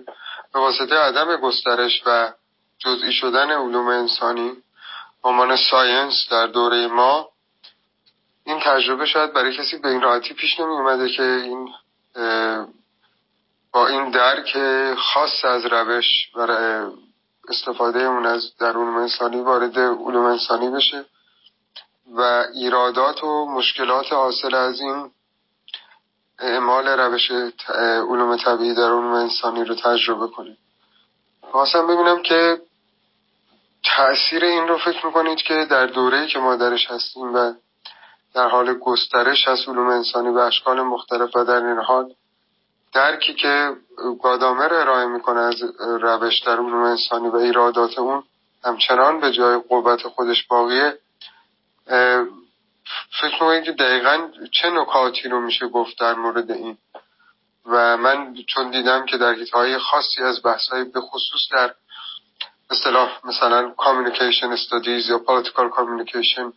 به 0.55 0.61
واسطه 0.61 0.95
عدم 0.95 1.37
گسترش 1.37 2.03
و 2.07 2.33
جزئی 2.79 3.13
شدن 3.13 3.51
علوم 3.51 3.89
انسانی 3.89 4.53
عنوان 5.25 5.57
ساینس 5.71 6.29
در 6.31 6.47
دوره 6.47 6.87
ما 6.87 7.32
این 8.45 8.61
تجربه 8.61 9.07
شاید 9.07 9.33
برای 9.33 9.57
کسی 9.57 9.79
به 9.79 9.89
این 9.89 10.01
راحتی 10.01 10.35
پیش 10.35 10.61
نمی 10.61 10.73
اومده 10.73 11.09
که 11.09 11.23
این 11.23 11.69
با 13.73 13.87
این 13.89 14.11
درک 14.11 14.57
خاص 14.95 15.45
از 15.45 15.67
روش 15.67 16.31
و 16.35 16.41
استفاده 17.49 18.03
اون 18.03 18.27
از 18.27 18.57
در 18.57 18.71
علوم 18.71 18.97
انسانی 18.97 19.41
وارد 19.41 19.79
علوم 19.79 20.25
انسانی 20.25 20.71
بشه 20.71 21.05
و 22.17 22.45
ایرادات 22.55 23.25
و 23.25 23.47
مشکلات 23.47 24.13
حاصل 24.13 24.55
از 24.55 24.81
این 24.81 25.11
اعمال 26.39 26.89
روش 26.89 27.31
علوم 28.11 28.37
طبیعی 28.37 28.75
در 28.75 28.83
علوم 28.83 29.13
انسانی 29.13 29.65
رو 29.65 29.75
تجربه 29.75 30.27
کنیم 30.27 30.59
خواستم 31.51 31.87
ببینم 31.87 32.23
که 32.23 32.61
تأثیر 33.85 34.45
این 34.45 34.69
رو 34.69 34.79
فکر 34.79 35.07
می‌کنید 35.07 35.39
که 35.39 35.67
در 35.71 35.87
دوره 35.87 36.27
که 36.27 36.39
ما 36.39 36.57
درش 36.57 36.91
هستیم 36.91 37.35
و 37.35 37.55
در 38.35 38.49
حال 38.49 38.75
گسترش 38.75 39.49
از 39.49 39.59
علوم 39.69 39.87
انسانی 39.87 40.33
به 40.33 40.41
اشکال 40.41 40.83
مختلف 40.83 41.37
و 41.37 41.45
در 41.45 41.65
این 41.67 41.79
حال 41.79 42.15
درکی 42.93 43.35
که 43.35 43.73
گادامر 44.23 44.75
ارائه 44.75 45.07
می‌کنه 45.07 45.41
از 45.41 45.63
روش 45.81 46.39
در 46.39 46.53
علوم 46.53 46.83
انسانی 46.83 47.29
و 47.29 47.37
ایرادات 47.37 47.99
اون 47.99 48.23
همچنان 48.65 49.21
به 49.21 49.33
جای 49.33 49.59
قوت 49.59 50.03
خودش 50.03 50.47
باقیه 50.47 50.99
فکر 53.21 53.33
می‌کنید 53.33 53.65
که 53.65 53.73
دقیقا 53.73 54.29
چه 54.53 54.71
نکاتی 54.71 55.29
رو 55.29 55.41
میشه 55.41 55.69
گفت 55.69 55.99
در 56.01 56.15
مورد 56.15 56.51
این. 56.51 56.79
و 57.67 57.97
من 57.97 58.35
چون 58.49 58.71
دیدم 58.71 59.07
که 59.07 59.19
در 59.19 59.37
های 59.53 59.79
خاصی 59.79 60.23
از 60.23 60.43
بحث 60.43 60.73
به 60.73 61.01
خصوص 61.01 61.41
در 61.53 61.75
اصطلاح 62.71 63.21
مثلا 63.25 63.71
communication 63.71 64.53
studies 64.53 65.09
یا 65.09 65.19
political 65.19 65.69
communication 65.69 66.53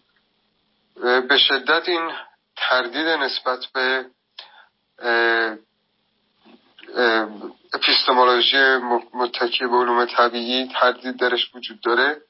به 1.03 1.37
شدت 1.37 1.89
این 1.89 2.11
تردید 2.55 3.07
نسبت 3.07 3.59
به 3.73 4.05
epistemology 7.73 8.77
متکی 9.13 9.65
به 9.65 9.75
علوم 9.75 10.05
طبیعی 10.05 10.67
تردید 10.67 11.19
درش 11.19 11.55
وجود 11.55 11.81
داره. 11.81 12.21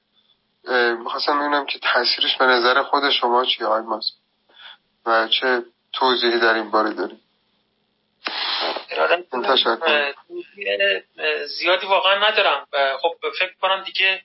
می‌خواستم 0.97 1.39
ببینم 1.39 1.65
که 1.65 1.79
تاثیرش 1.79 2.37
به 2.37 2.45
نظر 2.45 2.83
خود 2.83 3.09
شما 3.09 3.45
چی 3.45 3.63
های 3.63 3.81
ماست 3.81 4.13
و 5.05 5.27
چه 5.27 5.63
توضیحی 5.93 6.39
در 6.39 6.53
این 6.53 6.71
باره 6.71 6.93
داریم 6.93 7.21
زیادی 11.45 11.87
واقعا 11.87 12.29
ندارم. 12.29 12.67
خب 13.01 13.15
فکر 13.39 13.53
کنم 13.61 13.83
دیگه 13.83 14.21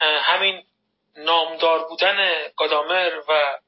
همین 0.00 0.62
نامدار 1.16 1.88
بودن 1.88 2.16
گادامر 2.56 3.10
و 3.28 3.58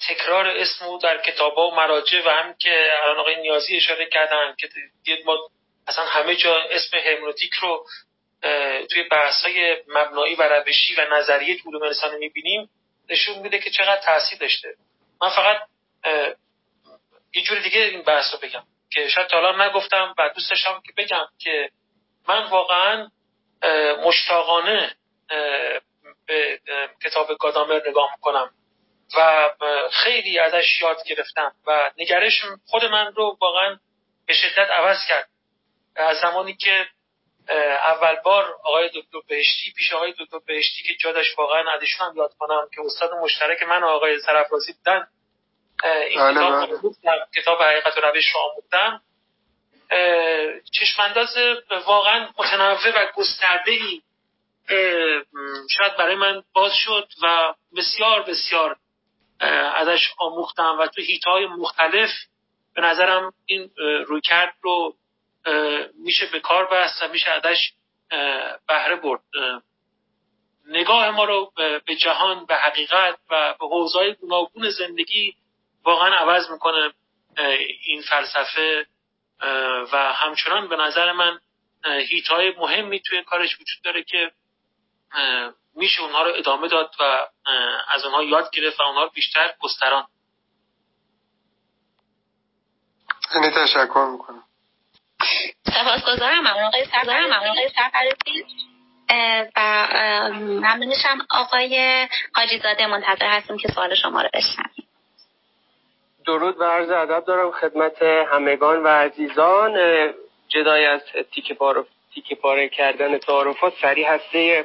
تکرار 0.00 0.46
اسم 0.46 0.84
او 0.84 0.98
در 0.98 1.22
کتاب 1.22 1.58
و 1.58 1.74
مراجع 1.74 2.26
و 2.26 2.28
هم 2.28 2.54
که 2.54 2.90
الان 3.02 3.18
آقای 3.18 3.36
نیازی 3.36 3.76
اشاره 3.76 4.06
کردن 4.06 4.54
که 5.04 5.18
ما 5.24 5.38
اصلا 5.86 6.04
همه 6.04 6.36
جا 6.36 6.56
اسم 6.70 6.96
هرمنوتیک 6.98 7.54
رو 7.54 7.86
توی 8.90 9.02
بحث 9.10 9.44
های 9.44 9.76
مبنایی 9.88 10.34
و 10.34 10.42
روشی 10.42 10.94
و 10.94 11.14
نظریه 11.14 11.62
علوم 11.66 11.82
انسانی 11.82 12.16
می‌بینیم 12.18 12.70
نشون 13.10 13.38
میده 13.38 13.58
که 13.58 13.70
چقدر 13.70 14.00
تاثیر 14.00 14.38
داشته. 14.38 14.74
من 15.22 15.30
فقط 15.30 15.60
یه 17.34 17.42
جور 17.42 17.58
دیگه 17.58 17.80
این 17.80 18.02
بحث 18.02 18.34
رو 18.34 18.38
بگم 18.48 18.62
که 18.90 19.08
شاید 19.08 19.26
تا 19.26 19.66
نگفتم 19.66 20.14
و 20.18 20.30
دوست 20.34 20.50
داشتم 20.50 20.82
که 20.86 20.92
بگم 20.96 21.26
که 21.38 21.70
من 22.28 22.50
واقعا 22.50 23.08
مشتاقانه 24.04 24.96
به 26.26 26.60
کتاب 27.04 27.36
گادامر 27.40 27.80
نگاه 27.88 28.10
می‌کنم. 28.16 28.50
و 29.16 29.50
خیلی 29.92 30.38
ازش 30.38 30.80
یاد 30.82 30.96
گرفتم 31.06 31.52
و 31.66 31.90
نگرش 31.98 32.44
خود 32.66 32.84
من 32.84 33.12
رو 33.12 33.38
واقعا 33.40 33.78
به 34.26 34.34
شدت 34.34 34.70
عوض 34.70 35.06
کرد 35.08 35.28
از 35.96 36.18
زمانی 36.18 36.56
که 36.56 36.86
اول 37.84 38.14
بار 38.24 38.56
آقای 38.64 38.88
دکتر 38.88 39.18
بهشتی 39.28 39.72
پیش 39.76 39.92
آقای 39.92 40.14
دکتر 40.18 40.38
بهشتی 40.46 40.82
که 40.82 40.94
جادش 40.94 41.38
واقعا 41.38 41.72
ازشون 41.72 42.06
هم 42.06 42.16
یاد 42.16 42.34
کنم 42.38 42.68
که 42.74 42.80
استاد 42.80 43.12
مشترک 43.12 43.62
من 43.62 43.82
و 43.82 43.86
آقای 43.86 44.18
سرفرازی 44.18 44.72
بودن 44.72 45.08
این 45.84 46.20
بله، 46.20 46.66
کتاب, 46.66 46.94
بله. 47.04 47.26
کتاب 47.36 47.62
حقیقت 47.62 47.96
و 47.96 48.00
روش 48.00 48.26
رو 48.34 48.40
آموختم 48.40 49.02
چشمانداز 50.72 51.36
واقعا 51.86 52.28
متنوع 52.38 53.02
و 53.02 53.06
گسترده 53.16 53.72
ای 53.72 54.02
شاید 55.70 55.96
برای 55.98 56.14
من 56.14 56.42
باز 56.52 56.72
شد 56.74 57.08
و 57.22 57.54
بسیار 57.76 58.22
بسیار 58.22 58.76
ازش 59.74 60.08
آموختم 60.18 60.76
و 60.78 60.86
تو 60.86 61.02
های 61.30 61.46
مختلف 61.46 62.10
به 62.74 62.82
نظرم 62.82 63.32
این 63.46 63.70
رویکرد 64.06 64.54
رو 64.60 64.96
میشه 66.04 66.26
به 66.26 66.40
کار 66.40 66.66
بست 66.66 67.02
و 67.02 67.08
میشه 67.08 67.30
ازش 67.30 67.72
بهره 68.68 68.96
برد. 68.96 69.20
نگاه 70.68 71.10
ما 71.10 71.24
رو 71.24 71.52
به 71.86 71.96
جهان 71.96 72.46
به 72.46 72.54
حقیقت 72.56 73.18
و 73.30 73.54
به 73.60 73.66
حوزهای 73.66 74.14
گوناگون 74.14 74.70
زندگی 74.70 75.34
واقعا 75.84 76.14
عوض 76.14 76.50
می‌کنه 76.50 76.92
این 77.82 78.02
فلسفه 78.02 78.86
و 79.92 80.12
همچنان 80.12 80.68
به 80.68 80.76
نظر 80.76 81.12
من 81.12 81.40
هیت 82.08 82.28
های 82.28 82.50
مهمی 82.50 83.00
توی 83.00 83.22
کارش 83.22 83.54
وجود 83.54 83.82
داره 83.84 84.02
که 84.02 84.30
میشه 85.74 86.02
اونها 86.02 86.22
رو 86.22 86.32
ادامه 86.36 86.68
داد 86.68 86.90
و 87.00 87.28
از 87.94 88.04
اونها 88.04 88.22
یاد 88.22 88.50
گرفت 88.50 88.80
و 88.80 88.82
اونها 88.82 89.02
رو 89.02 89.10
بیشتر 89.14 89.54
گستران. 89.60 90.06
خیلی 93.32 93.50
تشکر 93.50 94.08
می‌کنم. 94.12 94.42
سپاسگزارم 95.66 96.40
ممنون. 96.40 96.64
آقای 96.64 96.86
ممنون. 97.26 97.32
آقای 97.32 97.70
و 99.56 100.32
ممنونشم 100.32 101.18
آقای 101.30 102.08
حاجی 102.34 102.58
زاده 102.58 102.86
منتظر 102.86 103.28
هستیم 103.28 103.56
که 103.56 103.68
سوال 103.68 103.94
شما 103.94 104.22
رو 104.22 104.28
بشنویم. 104.34 104.88
درود 106.26 106.60
و 106.60 106.64
عرض 106.64 106.90
ادب 106.90 107.24
دارم 107.24 107.50
خدمت 107.50 108.02
همگان 108.02 108.82
و 108.82 108.88
عزیزان 108.88 109.74
جدای 110.48 110.86
از 110.86 111.00
تیکه 111.34 111.54
پاره, 111.54 111.84
تیکه 112.16 112.34
پاره 112.34 112.68
کردن 112.68 113.18
تعارفات 113.18 113.72
سریع 113.82 114.08
هسته 114.08 114.64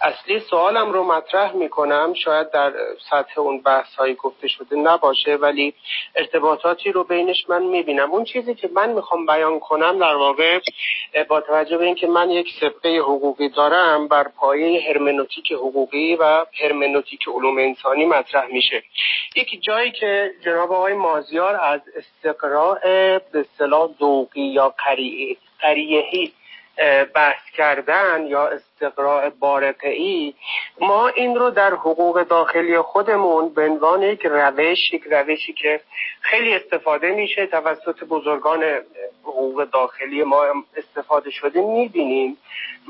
اصلی 0.00 0.40
سوالم 0.40 0.92
رو 0.92 1.04
مطرح 1.04 1.52
می‌کنم. 1.52 2.14
شاید 2.14 2.50
در 2.50 2.72
سطح 3.10 3.40
اون 3.40 3.60
بحث 3.60 3.94
هایی 3.94 4.14
گفته 4.14 4.48
شده 4.48 4.76
نباشه 4.76 5.34
ولی 5.34 5.74
ارتباطاتی 6.14 6.92
رو 6.92 7.04
بینش 7.04 7.48
من 7.48 7.62
می‌بینم. 7.62 8.12
اون 8.12 8.24
چیزی 8.24 8.54
که 8.54 8.70
من 8.74 8.92
می‌خوام 8.92 9.26
بیان 9.26 9.60
کنم 9.60 9.98
در 9.98 10.14
واقع 10.14 10.60
با 11.28 11.40
توجه 11.40 11.78
به 11.78 11.84
اینکه 11.84 12.06
من 12.06 12.30
یک 12.30 12.48
سبقه 12.60 12.98
حقوقی 12.98 13.48
دارم 13.48 14.08
بر 14.08 14.28
پایه 14.28 14.88
هرمنوتیک 14.88 15.52
حقوقی 15.52 16.16
و 16.16 16.46
هرمنوتیک 16.60 17.28
علوم 17.28 17.58
انسانی 17.58 18.04
مطرح 18.04 18.46
میشه. 18.46 18.82
یک 19.36 19.62
جایی 19.62 19.90
که 19.90 20.30
جناب 20.44 20.72
آقای 20.72 20.94
مازیار 20.94 21.56
از 21.62 21.80
استقراء 21.96 22.78
به 23.32 23.40
اصطلاح 23.40 23.90
ذوقی 23.98 24.40
یا 24.40 24.74
قریهی 25.58 26.32
بحث 27.14 27.50
کردن 27.56 28.26
یا 28.26 28.48
استقراء 28.48 29.30
بارقه 29.30 30.32
ما 30.80 31.08
این 31.08 31.36
رو 31.36 31.50
در 31.50 31.70
حقوق 31.70 32.22
داخلی 32.22 32.80
خودمون 32.80 33.54
به 33.54 33.62
عنوان 33.62 34.02
یک 34.02 34.26
روش 34.26 34.92
یک 34.92 35.02
روشی 35.10 35.52
که 35.52 35.80
خیلی 36.20 36.54
استفاده 36.54 37.10
میشه 37.12 37.46
توسط 37.46 38.04
بزرگان 38.04 38.64
حقوق 39.22 39.64
داخلی 39.72 40.22
ما 40.22 40.44
استفاده 40.76 41.30
شده 41.30 41.60
می‌بینیم. 41.60 42.36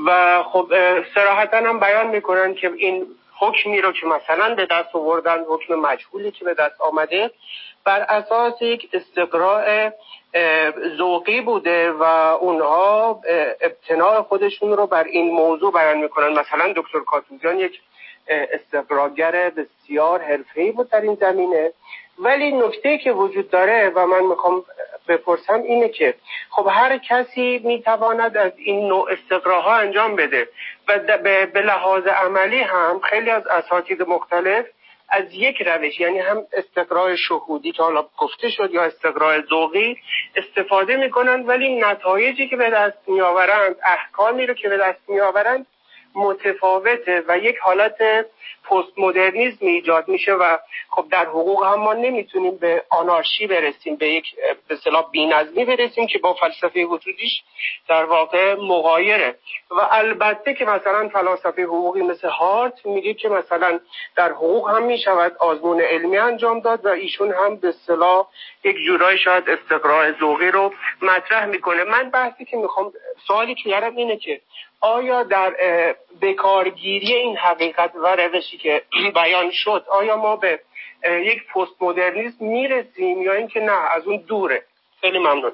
و 0.06 0.42
خب 0.42 0.72
سراحتا 1.14 1.56
هم 1.56 1.80
بیان 1.80 2.06
می‌کنن 2.06 2.54
که 2.54 2.72
این 2.76 3.06
حکمی 3.38 3.80
رو 3.80 3.92
که 3.92 4.06
مثلا 4.06 4.54
به 4.54 4.66
دست 4.70 4.96
آوردن 4.96 5.44
حکم 5.48 5.74
مجهولی 5.74 6.30
که 6.30 6.44
به 6.44 6.54
دست 6.54 6.80
آمده 6.80 7.30
بر 7.86 8.00
اساس 8.08 8.62
یک 8.62 8.88
استقراء 8.92 9.90
ذوقی 10.96 11.40
بوده 11.40 11.92
و 11.92 12.02
اونها 12.40 13.20
ابتناع 13.60 14.22
خودشون 14.22 14.76
رو 14.76 14.86
بر 14.86 15.04
این 15.04 15.34
موضوع 15.34 15.72
بیان 15.72 15.98
می‌کنن. 15.98 16.28
مثلا 16.28 16.72
دکتر 16.76 17.00
کاتوزیان 17.06 17.58
یک 17.58 17.80
استقراگر 18.28 19.50
بسیار 19.50 20.22
حرفه‌ای 20.22 20.72
بود 20.72 20.90
در 20.90 21.00
این 21.00 21.14
زمینه. 21.14 21.72
ولی 22.18 22.52
نکته 22.52 22.98
که 22.98 23.12
وجود 23.12 23.50
داره 23.50 23.92
و 23.94 24.06
من 24.06 24.20
می‌خوام 24.20 24.64
بپرسم 25.08 25.62
اینه 25.62 25.88
که 25.88 26.14
خب 26.50 26.68
هر 26.70 26.98
کسی 26.98 27.60
می‌تواند 27.64 28.36
از 28.36 28.52
این 28.56 28.88
نوع 28.88 29.10
استقراها 29.12 29.74
انجام 29.74 30.16
بده. 30.16 30.48
و 30.88 30.98
به 31.46 31.60
لحاظ 31.60 32.06
عملی 32.06 32.62
هم 32.62 33.00
خیلی 33.00 33.30
از 33.30 33.46
اساتید 33.46 34.02
مختلف 34.02 34.66
از 35.08 35.24
یک 35.32 35.62
روش 35.62 36.00
یعنی 36.00 36.18
هم 36.18 36.46
استقراء 36.52 37.16
شهودی 37.16 37.72
که 37.72 37.82
حالا 37.82 38.04
گفته 38.18 38.50
شد 38.50 38.70
یا 38.74 38.82
استقراء 38.82 39.40
ذوقی 39.50 39.98
استفاده 40.36 40.96
می‌کنند 40.96 41.48
ولی 41.48 41.80
نتایجی 41.80 42.48
که 42.48 42.56
به 42.56 42.70
دست 42.70 43.08
میآورند 43.08 43.76
احکامی 43.84 44.46
رو 44.46 44.54
که 44.54 44.68
به 44.68 44.76
دست 44.76 45.08
میآورند 45.08 45.66
متفاوته 46.16 47.24
و 47.28 47.38
یک 47.38 47.56
حالت 47.58 47.96
پست 48.70 48.98
مدرنیزم 48.98 49.66
ایجاد 49.66 50.08
میشه 50.08 50.32
و 50.32 50.58
خب 50.90 51.06
در 51.10 51.24
حقوق 51.24 51.64
هم 51.64 51.80
ما 51.80 51.92
نمی‌تونیم 51.92 52.56
به 52.56 52.84
آنارشی 52.90 53.46
برسیم 53.46 53.96
به 53.96 54.08
یک 54.08 54.24
به 54.68 54.76
صلاح 54.76 55.10
بینظمی 55.10 55.64
برسیم 55.64 56.06
که 56.06 56.18
با 56.18 56.34
فلسفه 56.34 56.84
وجودیش 56.84 57.42
در 57.88 58.04
واقع 58.04 58.54
مغایره. 58.54 59.34
و 59.70 59.88
البته 59.90 60.54
که 60.54 60.64
مثلا 60.64 61.08
فلاسفه 61.08 61.62
حقوقی 61.62 62.02
مثل 62.02 62.28
هارت 62.28 62.86
میگه 62.86 63.14
که 63.14 63.28
مثلا 63.28 63.80
در 64.16 64.32
حقوق 64.32 64.70
هم 64.70 64.82
می‌شود 64.82 65.36
آزمون 65.38 65.80
علمی 65.80 66.18
انجام 66.18 66.60
داد 66.60 66.86
و 66.86 66.88
ایشون 66.88 67.32
هم 67.32 67.56
به 67.56 67.72
صلاح 67.72 68.26
یک 68.64 68.76
جورای 68.86 69.18
شاید 69.18 69.50
استقراء 69.50 70.12
ذوقی 70.20 70.50
رو 70.50 70.72
مطرح 71.02 71.46
می‌کنه. 71.46 71.84
من 71.84 72.10
بحثی 72.10 72.44
که 72.44 72.56
می‌خوام 72.56 72.92
سوالی 73.26 73.54
که 73.54 73.70
یارم 73.70 73.96
اینه 73.96 74.16
که 74.16 74.40
آیا 74.80 75.22
در 75.22 75.50
بکارگیری 76.22 77.14
این 77.14 77.36
حقیقت 77.36 77.92
و 77.94 78.06
روشی 78.16 78.58
که 78.58 78.84
بیان 79.14 79.50
شد 79.50 79.84
آیا 79.88 80.16
ما 80.16 80.36
به 80.36 80.60
یک 81.02 81.46
پست 81.46 81.82
مدرنیسم 81.82 82.44
می‌رسیم 82.44 83.22
یا 83.22 83.32
اینکه 83.32 83.60
نه 83.60 83.72
از 83.72 84.06
اون 84.06 84.16
دوره؟ 84.16 84.64
خیلی 85.00 85.18
ممنون. 85.18 85.52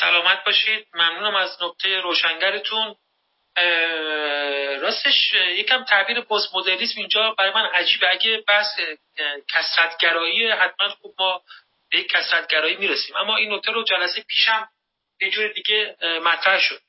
سلامت 0.00 0.44
باشید. 0.44 0.86
ممنونم 0.94 1.34
از 1.34 1.62
نکته 1.62 2.00
روشنگرتون. 2.00 2.94
راستش 4.80 5.34
یکم 5.34 5.84
تعبیر 5.84 6.20
پست 6.20 6.54
مدرنیسم 6.54 6.94
اینجا 6.96 7.34
برای 7.38 7.52
من 7.54 7.66
عجیبه. 7.66 8.10
اگه 8.10 8.44
بحث 8.48 8.80
کسرتگرایی 9.48 10.50
حتما 10.50 10.88
خوب 10.88 11.14
ما 11.18 11.42
به 11.90 11.98
یک 11.98 12.08
کسرتگرایی 12.08 12.76
می‌رسیم. 12.76 13.16
اما 13.16 13.36
این 13.36 13.54
نکته 13.54 13.72
رو 13.72 13.84
جلسه 13.84 14.22
پیشم 14.22 14.68
یه 15.20 15.30
جور 15.30 15.48
دیگه 15.48 15.96
مطرح 16.24 16.60
شد. 16.60 16.80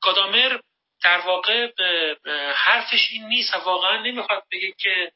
گادامر 0.00 0.60
در 1.02 1.18
واقع 1.18 1.68
حرفش 2.54 3.08
این 3.12 3.26
نیست 3.28 3.54
و 3.54 3.58
واقعا 3.58 4.02
نمی‌خواد 4.02 4.42
بگه 4.52 4.72
که 4.78 5.12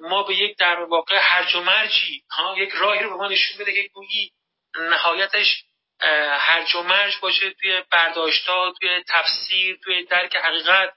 ما 0.00 0.22
به 0.22 0.34
یک 0.34 0.56
در 0.56 0.80
واقع 0.80 1.18
هرج 1.22 1.54
و 1.54 1.60
مرجی 1.60 2.22
ها 2.30 2.54
یک 2.58 2.70
راهی 2.70 3.02
رو 3.02 3.10
به 3.10 3.16
ما 3.16 3.28
نشون 3.28 3.58
بده 3.58 3.72
که 3.72 3.88
گویی 3.88 4.32
نهایتش 4.78 5.64
هرج 6.38 6.74
و 6.74 6.82
مرج 6.82 7.18
باشه 7.20 7.50
توی 7.50 7.82
برداشتا 7.90 8.72
توی 8.80 9.04
تفسیر 9.08 9.78
توی 9.84 10.04
درک 10.04 10.36
حقیقت. 10.36 10.92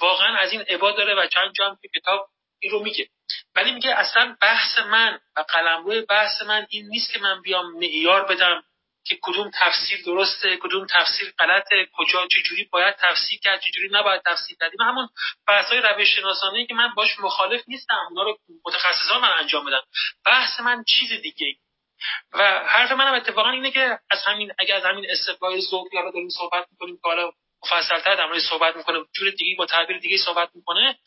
واقعا 0.00 0.36
از 0.38 0.52
این 0.52 0.60
عباد 0.60 0.96
داره 0.96 1.14
و 1.14 1.26
چند 1.26 1.52
جا 1.54 1.78
که 1.82 2.00
کتاب 2.00 2.28
این 2.60 2.72
رو 2.72 2.82
میگه. 2.82 3.08
ولی 3.54 3.72
میگه 3.72 3.90
اصلا 3.90 4.36
بحث 4.40 4.78
من 4.78 5.20
و 5.36 5.40
قلمرو 5.40 6.06
بحث 6.06 6.42
من 6.42 6.66
این 6.70 6.86
نیست 6.86 7.12
که 7.12 7.18
من 7.18 7.42
بیام 7.42 7.72
معیار 7.72 8.24
بدم. 8.24 8.64
که 9.06 9.18
کدوم 9.22 9.50
تفسیر 9.54 10.02
درسته 10.04 10.56
کدوم 10.56 10.86
تفسیر 10.90 11.32
غلطه 11.38 11.88
کجا 11.92 12.26
چجوری 12.26 12.64
باید 12.64 12.94
تفسیر 12.96 13.40
کرد 13.40 13.60
چجوری 13.60 13.88
نباید 13.92 14.22
تفسیر 14.26 14.56
کرد. 14.60 14.72
همون 14.80 15.08
بحث 15.46 15.68
های 15.68 15.80
روش 15.80 16.16
شناسانه 16.16 16.66
که 16.66 16.74
من 16.74 16.94
باش 16.96 17.20
مخالف 17.20 17.62
نیستم 17.68 18.06
اونا 18.10 18.22
رو 18.22 18.38
متخصصان 18.64 19.20
من 19.20 19.32
انجام 19.38 19.64
بدن 19.64 19.80
بحث 20.26 20.60
من 20.60 20.84
چیز 20.84 21.12
دیگه 21.12 21.56
و 22.32 22.64
حرف 22.66 22.92
منم 22.92 23.14
اتفاقا 23.14 23.50
اینه 23.50 23.70
که 23.70 23.98
از 24.10 24.22
همین 24.22 24.52
اگر 24.58 24.76
از 24.76 24.84
همین 24.84 25.06
استقبال 25.10 25.60
ذوقی 25.60 25.98
رو 25.98 26.12
داریم 26.12 26.28
صحبت 26.28 26.66
می‌کنیم 26.70 26.96
که 26.96 27.02
حالا 27.04 27.32
مفصلتر 27.62 28.14
در 28.14 28.38
صحبت 28.50 28.76
می‌کنه 28.76 28.98
جور 29.14 29.30
دیگه 29.30 29.56
با 29.58 29.66
تعبیر 29.66 29.98
دیگه 29.98 30.18
صحبت 30.18 30.50
می‌کنه 30.54 30.98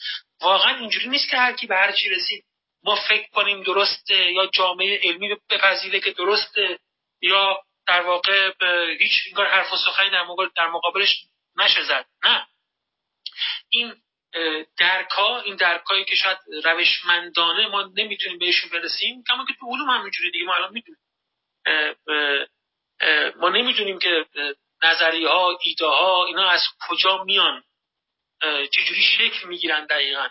واقعا 0.41 0.75
اینجوری 0.75 1.09
نیست 1.09 1.29
که 1.29 1.37
هر 1.37 1.53
کی 1.53 1.67
به 1.67 1.75
هر 1.75 1.91
چی 1.91 2.09
رسید 2.09 2.43
ما 2.83 2.95
فکر 2.95 3.29
کنیم 3.29 3.63
درسته 3.63 4.31
یا 4.31 4.45
جامعه 4.45 4.99
علمی 5.03 5.35
بپذیره 5.49 5.99
که 5.99 6.11
درسته 6.11 6.79
یا 7.21 7.61
در 7.87 8.01
واقع 8.01 8.51
هیچ 8.99 9.11
انگار 9.27 9.47
حرف 9.47 9.73
و 9.73 9.77
سخنی 9.77 10.09
در, 10.09 10.25
در 10.55 10.67
مقابلش 10.67 11.23
نشه 11.57 11.83
زد. 11.83 12.05
نه. 12.23 12.47
این 13.69 13.95
درکا 14.77 15.39
این 15.39 15.55
درکایی 15.55 16.05
که 16.05 16.15
شاید 16.15 16.37
روشمندانه 16.63 17.67
ما 17.67 17.91
نمی‌تونیم 17.97 18.37
بهشون 18.37 18.69
برسیم 18.69 19.23
کما 19.27 19.45
که 19.45 19.53
تو 19.59 19.65
علوم 19.65 19.89
هم 19.89 20.01
اینجوری 20.01 20.31
دیگه 20.31 20.45
ما 20.45 20.55
الان 20.55 20.73
می‌دونیم. 20.73 21.01
ما 23.39 23.49
نمی‌دونیم 23.49 23.99
که 23.99 24.25
نظریه 24.83 25.29
ها 25.29 25.57
ایده 25.61 25.85
ها 25.85 26.25
اینا 26.25 26.49
از 26.49 26.61
کجا 26.89 27.23
میان. 27.23 27.63
چجوری 28.71 29.03
شکل 29.03 29.47
می‌گیرن 29.47 29.85
دقیقا. 29.85 30.27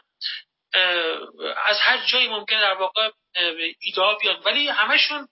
از 1.64 1.80
هر 1.80 2.06
جایی 2.06 2.28
ممکن 2.28 2.60
در 2.60 2.74
واقع 2.74 3.10
ایده 3.80 4.02
ها 4.02 4.14
بیان. 4.14 4.42
ولی 4.44 4.68
همشون 4.68 5.28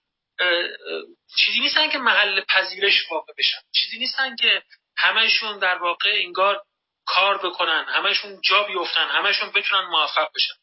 چیزی 1.36 1.60
نیستن 1.60 1.90
که 1.90 1.98
محل 1.98 2.40
پذیرش 2.40 3.10
واقع 3.10 3.32
بشن. 3.38 3.58
چیزی 3.72 3.98
نیستن 3.98 4.36
که 4.36 4.62
همشون 4.96 5.58
در 5.58 5.78
واقع 5.78 6.12
انگار 6.14 6.62
کار 7.06 7.38
بکنن 7.38 7.84
همشون 7.88 8.40
جا 8.40 8.62
بیفتن 8.62 9.08
همشون 9.08 9.50
بتونن 9.50 9.84
موفق 9.86 10.28
بشن. 10.34 10.54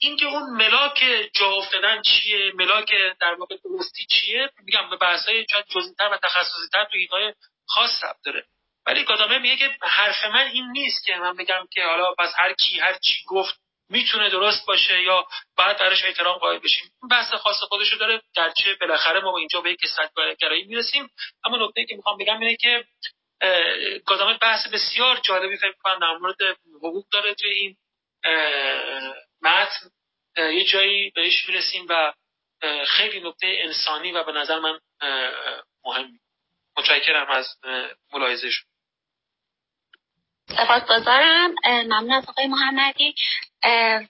اینکه 0.00 0.26
اون 0.26 0.50
ملاک 0.50 1.04
جا 1.34 1.50
افتادن 1.50 2.02
چیه 2.02 2.52
ملاک 2.54 2.92
در 3.20 3.34
واقع 3.34 3.56
درستی 3.64 4.06
چیه؟ 4.06 4.50
میگم 4.64 4.90
به 4.90 4.96
بحثای 4.96 5.44
جزئی‌تر 5.44 6.08
و 6.12 6.18
تخصصی‌تر 6.22 6.84
تو 6.84 6.96
ایدای 6.96 7.34
خاص 7.66 8.04
ربط 8.04 8.16
داره. 8.24 8.44
ولی 8.86 9.04
کدامه 9.04 9.38
میگه 9.38 9.56
که 9.56 9.76
حرف 9.82 10.24
من 10.24 10.46
این 10.46 10.70
نیست 10.70 11.04
که 11.04 11.16
من 11.16 11.36
بگم 11.36 11.66
که 11.70 11.84
حالا 11.84 12.14
پس 12.18 12.32
هر 12.36 12.52
کی 12.52 12.80
هر 12.80 12.98
چی 12.98 13.24
گفت 13.26 13.54
می‌تونه 13.90 14.30
درست 14.30 14.66
باشه 14.66 15.02
یا 15.02 15.26
باید 15.56 15.78
براش 15.78 16.04
احترام 16.04 16.38
قائل 16.38 16.58
بشیم. 16.58 16.90
بحث 17.10 17.34
خاص 17.34 17.62
خودشو 17.62 17.96
داره. 17.96 18.22
گرچه 18.34 18.74
بالاخره 18.80 19.20
ما 19.20 19.38
اینجا 19.38 19.60
به 19.60 19.70
یک 19.70 19.80
گرایی 20.38 20.64
می‌رسیم. 20.64 21.10
اما 21.44 21.66
نکته 21.66 21.84
که 21.84 21.96
می‌خوام 21.96 22.18
بگم 22.18 22.40
اینه 22.40 22.56
که 22.56 22.84
گادامه 24.06 24.38
بحث 24.38 24.68
بسیار 24.68 25.16
جالبی 25.16 25.56
فکر 25.56 25.74
کنم 25.82 25.98
در 25.98 26.12
مورد 26.12 26.36
حقوق 26.76 27.08
داره 27.12 27.34
توی 27.34 27.50
این 27.50 27.76
متن. 29.42 29.90
یه 30.36 30.64
جایی 30.64 31.10
بهش 31.10 31.48
می‌رسیم 31.48 31.86
و 31.88 32.12
خیلی 32.86 33.20
نکته 33.20 33.56
انسانی 33.60 34.12
و 34.12 34.24
به 34.24 34.32
نظر 34.32 34.58
من 34.58 34.78
مهم 35.84 36.20
متشکرم 36.76 37.30
از 37.30 37.56
ملاحظه 38.12 38.50
شد 38.50 38.64
سپاسگزارم 40.56 41.54
ممنون 41.64 42.12
از 42.12 42.24
آقای 42.28 42.46
محمدی 42.46 43.14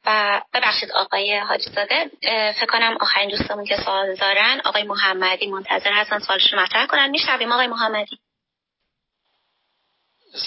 و 0.07 0.43
ببخشید 0.55 0.93
آقای 0.93 1.39
حاجی 1.39 1.71
زاده 1.71 2.11
فکر 2.53 2.67
کنم 2.67 2.99
آخرین 3.01 3.29
دوستمون 3.29 3.65
که 3.65 3.77
سوال 3.77 4.15
دارن 4.15 4.61
آقای 4.65 4.83
محمدی 4.83 5.47
منتظر 5.47 5.93
هستن 5.93 6.19
سوالش 6.19 6.53
رو 6.53 6.61
مطرح 6.61 6.87
کنن. 6.87 7.11
میشنویم 7.11 7.53
آقای 7.53 7.67
محمدی. 7.67 8.19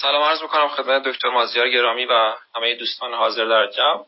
سلام 0.00 0.22
عرض 0.22 0.42
می‌کنم 0.42 0.68
خدمت 0.68 1.02
دکتر 1.02 1.28
مازیار 1.28 1.70
گرامی 1.70 2.04
و 2.04 2.34
همه 2.54 2.74
دوستان 2.74 3.14
حاضر 3.14 3.44
در 3.44 3.66
جمع. 3.66 4.04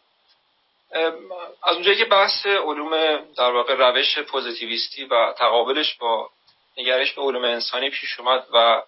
از 1.64 1.74
اونجایی 1.74 1.98
که 1.98 2.04
بحث 2.04 2.46
علوم 2.46 3.16
در 3.36 3.50
واقع 3.50 3.74
روش 3.74 4.18
پوزیتیویستی 4.18 5.04
و 5.04 5.32
تقابلش 5.38 5.94
با 5.94 6.30
نگرش 6.78 7.12
به 7.12 7.22
علوم 7.22 7.44
انسانی 7.44 7.90
پیش 7.90 8.20
اومد 8.20 8.46
و 8.52 8.82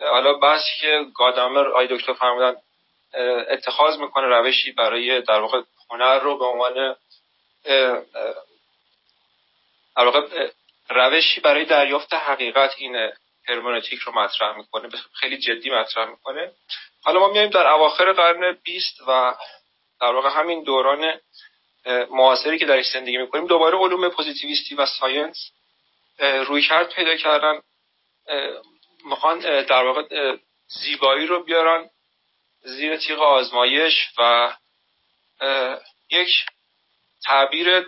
حالا 0.00 0.32
بحثی 0.32 0.70
که 0.80 1.06
گادامر 1.14 1.68
آی 1.68 1.86
دکتر 1.86 2.12
فرمودن 2.12 2.56
اتخاذ 3.50 3.98
می‌کنه 3.98 4.26
روشی 4.26 4.72
برای 4.72 5.20
در 5.20 5.40
واقع 5.40 5.62
هنر 5.90 6.18
رو 6.18 6.38
به 6.38 6.44
عنوان 6.44 6.96
در 9.96 10.04
واقع 10.04 10.50
روشی 10.90 11.40
برای 11.40 11.64
دریافت 11.64 12.14
حقیقت 12.14 12.74
این 12.78 13.10
هرمنوتیک 13.48 14.00
رو 14.00 14.12
مطرح 14.12 14.56
می‌کنه 14.56 14.88
خیلی 15.12 15.38
جدی 15.38 15.70
مطرح 15.70 16.10
می‌کنه. 16.10 16.52
حالا 17.02 17.20
ما 17.20 17.28
میایم 17.28 17.50
در 17.50 17.66
اواخر 17.66 18.12
قرن 18.12 18.52
20 18.52 19.00
و 19.08 19.34
در 20.00 20.12
واقع 20.12 20.28
همین 20.28 20.62
دوران 20.62 21.20
معاصری 22.10 22.58
که 22.58 22.66
درش 22.66 22.86
زندگی 22.90 23.18
می‌کنیم 23.18 23.46
دوباره 23.46 23.78
علوم 23.78 24.08
پوزیتیویستی 24.08 24.74
و 24.74 24.86
science 24.86 25.50
رویکرد 26.18 26.92
پیدا 26.94 27.16
کردن. 27.16 27.60
می‌خوان 29.04 29.38
در 29.62 29.84
واقع 29.84 30.36
زیبایی 30.68 31.26
رو 31.26 31.44
بیارن 31.44 31.90
زیر 32.62 32.96
تیغ 32.96 33.22
آزمایش 33.22 34.08
و 34.18 34.52
یک 36.10 36.46
تعبیر 37.24 37.86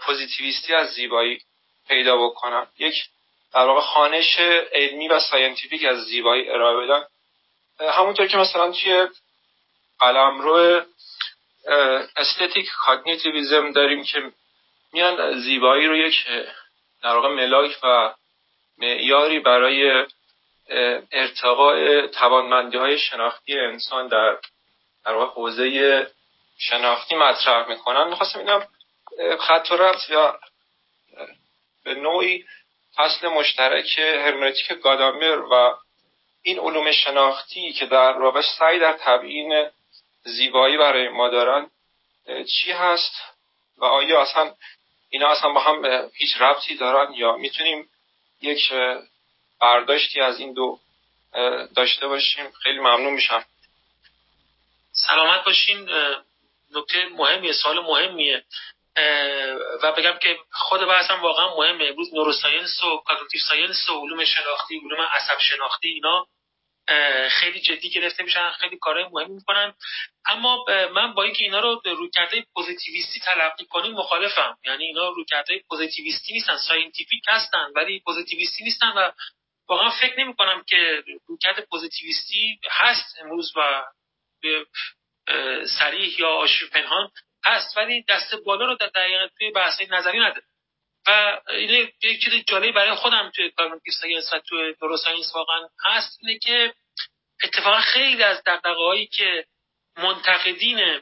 پوزیتیویستی 0.00 0.74
از 0.74 0.88
زیبایی 0.94 1.40
پیدا 1.88 2.16
بکنن. 2.16 2.66
یک 2.78 2.94
در 3.54 3.64
واقع 3.64 3.80
خوانش 3.80 4.38
علمی 4.72 5.08
و 5.08 5.20
scientific 5.20 5.84
از 5.84 6.04
زیبایی 6.04 6.50
ارائه 6.50 6.86
بدن. 6.86 7.06
همونطور 7.90 8.26
که 8.26 8.36
مثلا 8.36 8.72
توی 8.72 9.08
قلمرو 10.00 10.82
aesthetic 12.16 12.70
cognitivism 12.70 13.72
داریم 13.72 14.04
که 14.04 14.32
میان 14.92 15.40
زیبایی 15.40 15.86
رو 15.86 15.96
یک 15.96 16.26
در 17.02 17.14
واقع 17.14 17.28
ملاک 17.28 17.78
و 17.82 18.14
معیاری 18.78 19.40
برای 19.40 20.06
ارتقاء 21.12 22.06
توانمندی 22.06 22.78
های 22.78 22.98
شناختی 22.98 23.58
انسان 23.58 24.08
در 24.08 24.38
در 25.04 25.14
حوزه 25.14 26.10
شناختی 26.58 27.14
مطرح 27.14 27.68
می‌کنن. 27.68 28.08
می‌خواستم 28.08 28.38
اینم 28.38 28.66
خط 29.40 29.70
و 29.70 29.76
رفت 29.76 30.10
یا 30.10 30.38
به 31.84 31.94
نوعی 31.94 32.44
فصل 32.96 33.28
مشترک 33.28 33.98
هرمنوتیک 33.98 34.68
گادامر 34.72 35.38
و 35.52 35.74
این 36.42 36.58
علوم 36.58 36.92
شناختی 36.92 37.72
که 37.72 37.86
در 37.86 38.12
رابش 38.12 38.44
سعی 38.58 38.78
در 38.78 38.92
تبیین 38.92 39.66
زیبایی 40.24 40.76
برای 40.76 41.08
ما 41.08 41.28
دارن 41.28 41.70
چی 42.26 42.72
هست؟ 42.72 43.12
و 43.78 43.84
آیا 43.84 44.22
اصلا 44.22 44.54
اینا 45.10 45.28
اصلا 45.28 45.52
با 45.52 45.60
هم 45.60 46.10
هیچ 46.14 46.40
ربطی 46.40 46.76
دارن 46.76 47.12
یا 47.14 47.36
می‌تونیم 47.36 47.88
یک 48.42 48.72
برداشتی 49.60 50.20
از 50.20 50.40
این 50.40 50.52
دو 50.52 50.78
داشته 51.76 52.08
باشیم. 52.08 52.50
خیلی 52.62 52.78
ممنون 52.78 53.12
میشم. 53.12 53.44
سلامت 54.92 55.44
باشین. 55.44 55.88
نکته 56.74 57.08
مهمیه 57.08 57.52
سوال 57.52 57.80
مهمیه. 57.80 58.44
و 59.82 59.92
بگم 59.92 60.18
که 60.22 60.38
خود 60.52 60.80
بحثم 60.80 61.22
واقعا 61.22 61.56
مهمه. 61.56 61.84
امروز 61.84 62.14
neuroscience 62.14 62.84
و 62.84 62.96
cognitive 62.96 63.40
science 63.48 63.90
و 63.90 64.00
علوم 64.00 64.24
شناختی 64.24 64.80
علوم 64.84 65.00
عصب 65.00 65.38
شناختی 65.38 65.88
اینا 65.88 66.26
خیلی 67.30 67.60
جدی 67.60 67.90
گرفته 67.90 68.24
میشن 68.24 68.50
خیلی 68.50 68.78
کارهای 68.78 69.04
مهمی 69.12 69.34
می‌کنن. 69.34 69.74
اما 70.26 70.64
من 70.94 71.14
با 71.14 71.22
اینکه 71.22 71.44
اینا 71.44 71.60
رو 71.60 71.82
رویکردهای 71.84 72.44
پوزیتیویستی 72.54 73.20
تلقی 73.20 73.64
کنیم 73.64 73.92
مخالفم. 73.92 74.58
یعنی 74.64 74.84
اینا 74.84 75.08
رویکردهای 75.08 75.60
پوزیتیویستی 75.68 76.32
نیستن 76.32 76.56
scientific 76.56 77.24
هستن 77.28 77.70
ولی 77.76 78.00
پوزیتیویستی 78.00 78.64
نیستن 78.64 78.88
و 78.88 79.10
واقعا 79.68 79.90
فکر 79.90 80.20
نمی 80.20 80.34
کنم 80.34 80.64
که 80.68 81.02
رویکرد 81.28 81.66
پوزیتیویستی 81.70 82.60
هست 82.70 83.18
امروز 83.20 83.52
و 83.56 83.84
صریح 85.78 86.20
یا 86.20 86.28
آشکار 86.28 86.64
و 86.64 86.70
پنهان 86.70 87.10
هست 87.44 87.76
ولی 87.76 88.04
دست 88.08 88.34
بالا 88.34 88.66
رو 88.66 88.74
در 88.74 88.86
دقیقه 88.86 89.30
توی 89.38 89.52
نظری 89.90 90.18
نداره. 90.18 90.51
و 91.06 91.40
یک 91.52 92.22
چیز 92.24 92.44
جالبی 92.46 92.72
برای 92.72 92.94
خودم 92.94 93.30
توی 93.34 93.50
cognitive 93.50 93.94
science 94.00 94.32
و 94.32 94.38
توی 94.38 94.74
neuroscience 94.82 95.34
واقعا 95.34 95.68
هست 95.84 96.18
اینه 96.22 96.38
که 96.38 96.74
اتفاقا 97.42 97.80
خیلی 97.80 98.22
از 98.22 98.42
دغدغه‌ای 98.44 99.06
که 99.06 99.46
منتقدین 99.96 101.00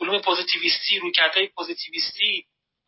علوم 0.00 0.20
پوزیتیویستی 0.24 0.98
رویکردهای 0.98 1.46
پوزیتیویستی 1.46 2.46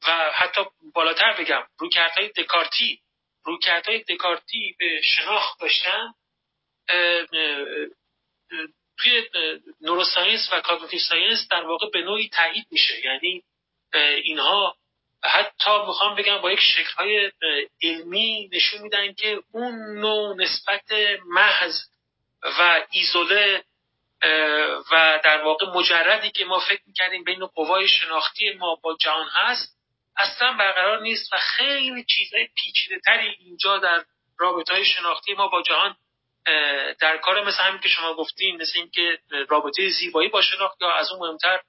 و 0.08 0.30
حتی 0.34 0.60
بالاتر 0.94 1.32
بگم 1.32 1.62
رویکردهای 1.78 2.28
دکارتی 2.28 3.00
رویکردهای 3.44 3.98
دکارتی 3.98 4.76
به 4.78 5.00
شناخت 5.02 5.60
داشتن 5.60 6.14
توی 8.98 9.22
neuroscience 9.80 10.48
و 10.52 10.60
cognitive 10.60 11.00
science 11.00 11.48
در 11.50 11.62
واقع 11.62 11.90
به 11.90 12.02
نوعی 12.02 12.28
تایید 12.28 12.66
میشه. 12.70 13.00
یعنی 13.04 13.42
اینها 13.94 14.76
حتی 15.24 15.70
می‌خوام 15.86 16.14
بگم 16.14 16.38
با 16.38 16.52
یک 16.52 16.60
شکلهای 16.60 17.32
علمی 17.82 18.50
نشون 18.52 18.82
میدن 18.82 19.12
که 19.12 19.42
اون 19.52 19.74
نوع 20.00 20.36
نسبت 20.36 20.92
محض 21.26 21.74
و 22.42 22.84
ایزوله 22.90 23.64
و 24.92 25.20
در 25.24 25.42
واقع 25.44 25.66
مجردی 25.66 26.30
که 26.30 26.44
ما 26.44 26.58
فکر 26.58 26.82
می‌کردیم 26.86 27.24
بین 27.24 27.46
قوای 27.46 27.88
شناختی 27.88 28.52
ما 28.52 28.74
با 28.74 28.96
جهان 29.00 29.28
هست 29.32 29.76
اصلا 30.16 30.52
برقرار 30.52 31.00
نیست 31.00 31.32
و 31.32 31.36
خیلی 31.36 32.04
چیزهای 32.04 32.48
پیچیده 32.56 33.00
تری 33.06 33.36
اینجا 33.38 33.78
در 33.78 34.04
رابطه 34.38 34.74
های 34.74 34.84
شناختی 34.84 35.34
ما 35.34 35.48
با 35.48 35.62
جهان 35.62 35.96
در 37.00 37.18
کار 37.22 37.44
مثل 37.44 37.62
همین 37.62 37.80
که 37.80 37.88
شما 37.88 38.14
گفتین 38.14 38.62
مثل 38.62 38.72
اینکه 38.74 39.18
رابطه 39.48 39.88
زیبایی 39.88 40.28
با 40.28 40.42
شناخت 40.42 40.82
یا 40.82 40.92
از 40.92 41.10
اون 41.10 41.28
مهمتر 41.28 41.60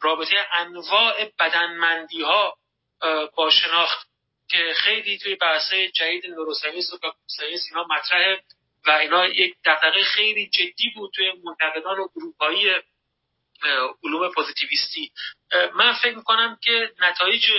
رابطه 0.00 0.46
انواع 0.52 1.24
بدنمندی 1.38 2.22
ها 2.22 2.58
با 3.36 3.50
شناخت 3.50 4.08
که 4.50 4.74
خیلی 4.76 5.18
توی 5.18 5.34
بحثای 5.34 5.90
جدید 5.90 6.26
neuroscience 6.26 6.92
و 6.92 7.12
science 7.26 7.60
اینا 7.70 7.86
مطرحه 7.90 8.42
و 8.86 8.90
اینا 8.90 9.26
یک 9.26 9.56
دغدغه 9.64 10.02
خیلی 10.02 10.48
جدی 10.48 10.90
بود 10.94 11.10
توی 11.14 11.32
منتقدان 11.44 11.96
اروپایی 12.16 12.70
علوم 14.04 14.32
پوزیتیویستی. 14.34 15.12
من 15.74 15.92
فکر 15.92 16.16
می‌کنم 16.16 16.58
که 16.62 16.92
نتایج 17.00 17.50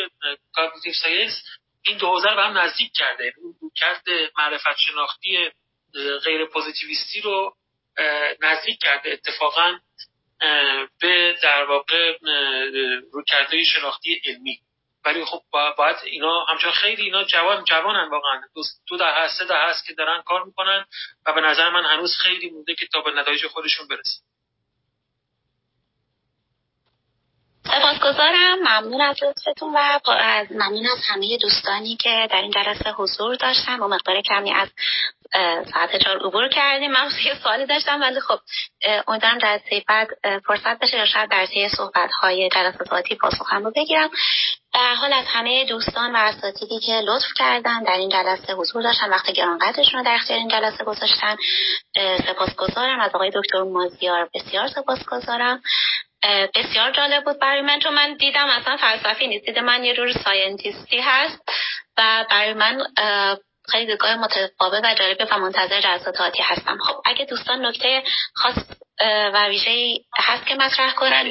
cognitive 0.53 0.93
science 0.93 1.43
این 1.85 1.97
دو 1.97 2.07
حوزه 2.07 2.35
به 2.35 2.41
هم 2.41 2.57
نزدیک 2.57 2.91
کرده. 2.93 3.33
اون 3.37 3.71
کرده 3.75 4.31
معرفت 4.37 4.77
شناختی 4.77 5.51
غیر 6.23 6.45
پوزیتیویستی 6.45 7.21
رو 7.21 7.55
نزدیک 8.41 8.79
کرده. 8.79 9.11
اتفاقا 9.11 9.79
به 11.01 11.35
در 11.43 11.63
واقع 11.63 12.17
روکرده 13.13 13.63
شناختی 13.63 14.21
علمی. 14.25 14.59
ولی 15.05 15.25
خب 15.25 15.41
باید 15.77 15.95
اینا 16.03 16.45
همچنان 16.45 16.73
خیلی 16.73 17.03
اینا 17.03 17.23
جوان 17.23 17.63
جوانن 17.63 18.09
واقعا. 18.09 18.41
دو 18.87 18.97
ده 18.97 19.05
هست 19.05 19.39
سه 19.39 19.45
ده 19.45 19.57
هست 19.57 19.85
که 19.87 19.93
دارن 19.93 20.21
کار 20.21 20.43
می‌کنن 20.43 20.85
و 21.25 21.33
به 21.33 21.41
نظر 21.41 21.69
من 21.69 21.85
هنوز 21.85 22.17
خیلی 22.17 22.49
مونده 22.49 22.75
که 22.75 22.87
تا 22.93 23.01
به 23.01 23.11
نتایج 23.11 23.47
خودشون 23.47 23.87
برسن 23.87 24.21
سپاسگزارم. 27.71 28.59
ممنون 28.59 29.01
از 29.01 29.15
لطفتون 29.23 29.73
و 29.73 29.77
از 30.07 30.47
ممنون 30.51 30.85
از 30.85 30.99
همه 31.07 31.37
دوستانی 31.37 31.95
که 31.95 32.27
در 32.31 32.41
این 32.41 32.51
جلسه 32.51 32.91
حضور 32.91 33.35
داشتن. 33.35 33.79
و 33.79 33.87
مقدار 33.87 34.21
کمی 34.21 34.53
از 34.53 34.69
ساعت 35.73 35.95
چهار 36.03 36.17
عبور 36.25 36.47
کردیم. 36.47 36.91
من 36.91 37.09
یه 37.25 37.35
سوالی 37.43 37.65
داشتم 37.65 38.01
ولی 38.01 38.19
خب 38.19 38.39
امیدوارم 39.07 39.37
در 39.37 39.59
بعد 39.87 40.07
فرصت 40.47 40.79
بشه 40.79 40.97
یا 40.97 41.05
شاید 41.05 41.29
در 41.29 41.45
طی 41.45 41.69
صحبت 41.69 42.11
های 42.21 42.49
جلسات 42.49 42.93
آتی 42.93 43.15
پاسخم 43.15 43.63
رو 43.63 43.71
بگیرم. 43.75 44.09
در 44.73 44.95
حال 44.95 45.13
از 45.13 45.25
همه 45.27 45.65
دوستان 45.65 46.15
و 46.15 46.17
اساتیدی 46.17 46.79
که 46.79 46.91
لطف 46.91 47.33
کردن 47.35 47.83
در 47.83 47.97
این 47.97 48.09
جلسه 48.09 48.53
حضور 48.53 48.83
داشتن 48.83 49.09
وقت 49.09 49.31
گرانقدرشون 49.31 49.99
رو 49.99 50.05
در 50.05 50.15
اختیار 50.15 50.39
این 50.39 50.47
جلسه 50.47 50.83
گذاشتن. 50.83 51.35
سپاسگزارم. 52.27 52.99
از 52.99 53.11
آقای 53.15 53.31
دکتر 53.35 53.63
مازیار 53.63 54.29
بسیار 54.33 54.67
سپاسگزارم. 54.67 55.61
بسیار 56.55 56.91
جالب 56.91 57.23
بود 57.23 57.39
برای 57.39 57.61
من 57.61 57.79
چون 57.79 57.93
من 57.93 58.13
دیدم 58.13 58.45
اصلا 58.49 58.77
فلسفی 58.77 59.27
نیست. 59.27 59.45
دیدم 59.45 59.65
من 59.65 59.83
یه 59.83 59.93
جور 59.95 60.11
ساینتیستی 60.11 60.99
هست 60.99 61.49
و 61.97 62.25
برای 62.29 62.53
من 62.53 62.77
خیلی 63.71 63.85
دیدگاه 63.85 64.15
متقابل 64.15 64.81
و 64.83 64.93
جالب 64.93 65.27
و 65.31 65.37
منتظر 65.37 65.81
جلسات 65.81 66.21
آتی 66.21 66.43
هستم. 66.43 66.77
خب 66.77 67.01
اگه 67.05 67.25
دوستان 67.25 67.65
نکته 67.65 68.03
خاص 68.33 68.55
و 69.33 69.47
ویژه 69.47 69.99
هست 70.17 70.45
که 70.45 70.55
مطرح 70.55 70.93
کنم 70.93 71.25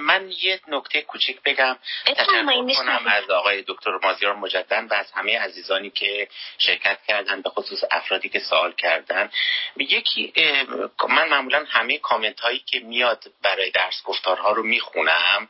من 0.00 0.30
یه 0.42 0.60
نکته 0.68 1.02
کوچیک 1.02 1.42
بگم. 1.44 1.76
تشکر 2.06 2.74
کنم 2.74 3.02
از 3.06 3.30
آقای 3.30 3.64
دکتر 3.68 3.90
مازیار 4.02 4.34
مجدد 4.34 4.86
و 4.90 4.94
از 4.94 5.12
همه 5.12 5.38
عزیزانی 5.38 5.90
که 5.90 6.28
شرکت 6.58 6.98
کردن 7.08 7.42
به 7.42 7.50
خصوص 7.50 7.84
افرادی 7.90 8.28
که 8.28 8.40
سوال 8.40 8.72
کردن. 8.72 9.30
یکی 9.76 10.32
من 11.08 11.28
معمولا 11.28 11.64
همه 11.68 11.98
کامنت 11.98 12.40
هایی 12.40 12.58
که 12.58 12.80
میاد 12.80 13.24
برای 13.42 13.70
درس 13.70 14.02
گفتارها 14.04 14.52
رو 14.52 14.62
می‌خونم. 14.62 15.48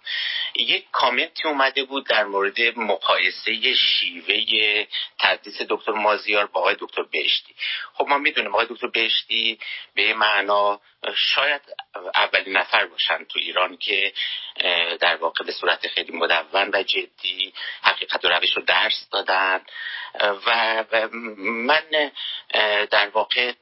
یک 0.56 0.90
کامنتی 0.92 1.48
اومده 1.48 1.84
بود 1.84 2.06
در 2.06 2.24
مورد 2.24 2.78
مقایسه 2.78 3.74
شیوه 3.74 4.86
تدریس 5.18 5.62
دکتر 5.68 5.92
مازیار 5.92 6.46
با 6.46 6.60
آقای 6.60 6.76
دکتر 6.80 7.02
بهشتی. 7.02 7.54
خب 7.94 8.08
ما 8.08 8.18
می‌دونیم 8.18 8.54
آقای 8.54 8.66
دکتر 8.70 8.86
بهشتی 8.86 9.58
به 9.94 10.14
معنا 10.14 10.80
شاید 11.16 11.62
اولین 12.14 12.56
نفر 12.56 12.86
باشن 12.86 13.24
تو 13.24 13.38
ایران 13.38 13.76
که 13.76 14.12
در 15.00 15.16
واقع 15.16 15.44
به 15.44 15.52
صورت 15.52 15.88
خیلی 15.88 16.12
مدون 16.12 16.70
و 16.74 16.82
جدی 16.82 17.52
حقیقت 17.82 18.24
و 18.24 18.28
روش 18.28 18.56
رو 18.56 18.62
درس 18.62 19.08
دادن. 19.12 19.60
و 20.46 21.08
من 21.38 22.10
در 22.90 23.08
واقع 23.08 23.52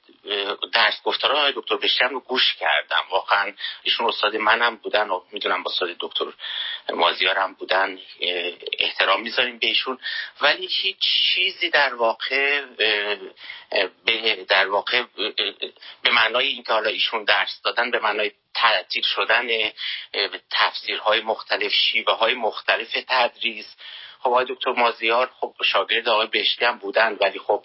درس 0.72 1.02
گفتارهای 1.04 1.42
های 1.42 1.52
دکتر 1.56 1.76
بشتم 1.76 2.08
رو 2.08 2.20
گوش 2.20 2.54
کردم. 2.54 3.04
واقعا 3.10 3.52
ایشون 3.82 4.08
استاد 4.08 4.36
منم 4.36 4.76
بودن 4.76 5.08
و 5.08 5.22
می‌دونم 5.32 5.62
با 5.62 5.70
استاد 5.70 5.96
دکتر 6.00 6.24
مازیارم 6.92 7.54
بودن 7.54 7.98
احترام 8.78 9.22
می‌ذاریم 9.22 9.58
بهشون 9.58 9.98
ولی 10.40 10.66
هیچ 10.66 10.96
چیزی 11.34 11.70
در 11.70 11.94
واقع 11.94 12.64
در 14.48 14.68
واقع 14.68 15.02
به 16.02 16.10
معنای 16.10 16.46
اینکه 16.46 16.72
حالا 16.72 16.90
ایشون 16.90 17.24
درس 17.24 17.60
دادن 17.64 17.90
به 17.90 17.98
معنای 17.98 18.21
تعطیل 18.54 19.02
شدن 19.02 19.48
تفسیرهای 20.50 21.20
مختلف 21.20 21.72
شیوه 21.72 22.12
های 22.12 22.34
مختلف 22.34 22.92
تدریس. 23.08 23.76
خب 24.20 24.28
آقای 24.28 24.46
دکتر 24.48 24.72
مازیار 24.72 25.30
خب 25.40 25.54
شاگرد 25.64 26.08
آقای 26.08 26.26
بهشتی 26.26 26.64
هم 26.64 26.78
بودن 26.78 27.16
ولی 27.20 27.38
خب 27.38 27.64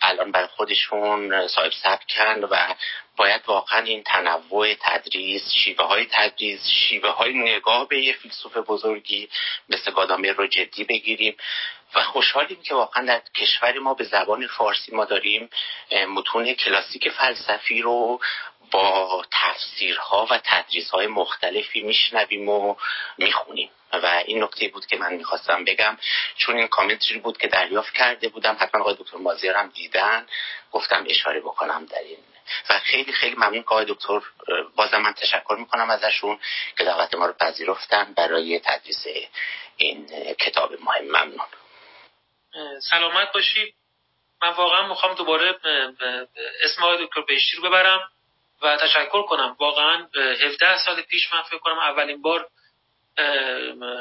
الان 0.00 0.32
برای 0.32 0.46
خودشون 0.46 1.48
صاحب 1.48 1.72
سبکن 1.82 2.44
و 2.44 2.74
باید 3.16 3.42
واقعا 3.46 3.82
این 3.82 4.02
تنوع 4.02 4.74
تدریس 4.74 5.52
شیوه 5.64 5.84
های 5.84 6.06
تدریس 6.10 6.68
شیوه 6.68 7.08
های 7.08 7.34
نگاه 7.34 7.88
به 7.88 8.00
یه 8.00 8.12
فیلسوف 8.12 8.56
بزرگی 8.56 9.28
مثل 9.68 9.90
گادامر 9.90 10.32
رو 10.32 10.46
جدی 10.46 10.84
بگیریم. 10.84 11.36
و 11.94 12.02
خوشحالیم 12.02 12.62
که 12.62 12.74
واقعا 12.74 13.04
در 13.06 13.22
کشور 13.36 13.78
ما 13.78 13.94
به 13.94 14.04
زبان 14.04 14.46
فارسی 14.46 14.94
ما 14.94 15.04
داریم 15.04 15.50
متون 16.08 16.54
کلاسیک 16.54 17.08
فلسفی 17.08 17.82
رو 17.82 18.20
با 18.70 19.24
تفسیرها 19.30 20.26
و 20.30 20.40
تدریسهای 20.44 21.06
مختلفی 21.06 21.80
میشنویم 21.80 22.48
و 22.48 22.74
می‌خونیم. 23.18 23.70
و 23.92 24.22
این 24.26 24.42
نکته 24.42 24.68
بود 24.68 24.86
که 24.86 24.96
من 24.96 25.14
می‌خواستم 25.14 25.64
بگم 25.64 25.98
چون 26.36 26.56
این 26.56 26.66
کامنتری 26.66 27.18
بود 27.18 27.38
که 27.38 27.48
دریافت 27.48 27.94
کرده 27.94 28.28
بودم 28.28 28.56
حتما 28.60 28.80
آقای 28.80 28.94
دکتر 28.98 29.16
مازیار 29.16 29.56
هم 29.56 29.68
دیدن 29.68 30.26
گفتم 30.72 31.04
اشاره 31.08 31.40
بکنم 31.40 31.86
در 31.86 31.98
این. 31.98 32.18
و 32.70 32.78
خیلی 32.78 33.12
خیلی 33.12 33.36
ممنون 33.36 33.62
که 33.62 33.68
آقای 33.68 33.84
دکتر 33.88 34.20
بازم 34.76 34.98
من 35.00 35.12
تشکر 35.12 35.56
می‌کنم 35.58 35.90
ازشون 35.90 36.38
که 36.78 36.84
دعوت 36.84 37.14
ما 37.14 37.26
رو 37.26 37.32
پذیرفتن 37.32 38.14
برای 38.16 38.60
تدریس 38.64 39.04
این 39.76 40.06
کتاب 40.34 40.72
مهم. 40.72 41.04
ممنون. 41.04 41.46
سلامت 42.80 43.32
باشید. 43.32 43.74
من 44.42 44.48
واقعا 44.48 44.88
می‌خوام 44.88 45.14
دوباره 45.14 45.54
اسم 46.62 46.82
آقای 46.82 47.06
دکتر 47.06 47.20
بهشتی 47.20 47.56
رو 47.56 47.62
ببرم. 47.62 48.00
و 48.62 48.76
تشکر 48.76 49.22
کنم. 49.22 49.56
واقعا 49.60 50.08
17 50.16 50.78
سال 50.78 51.02
پیش 51.02 51.32
من 51.32 51.42
فکر 51.42 51.58
کنم 51.58 51.78
اولین 51.78 52.22
بار 52.22 52.48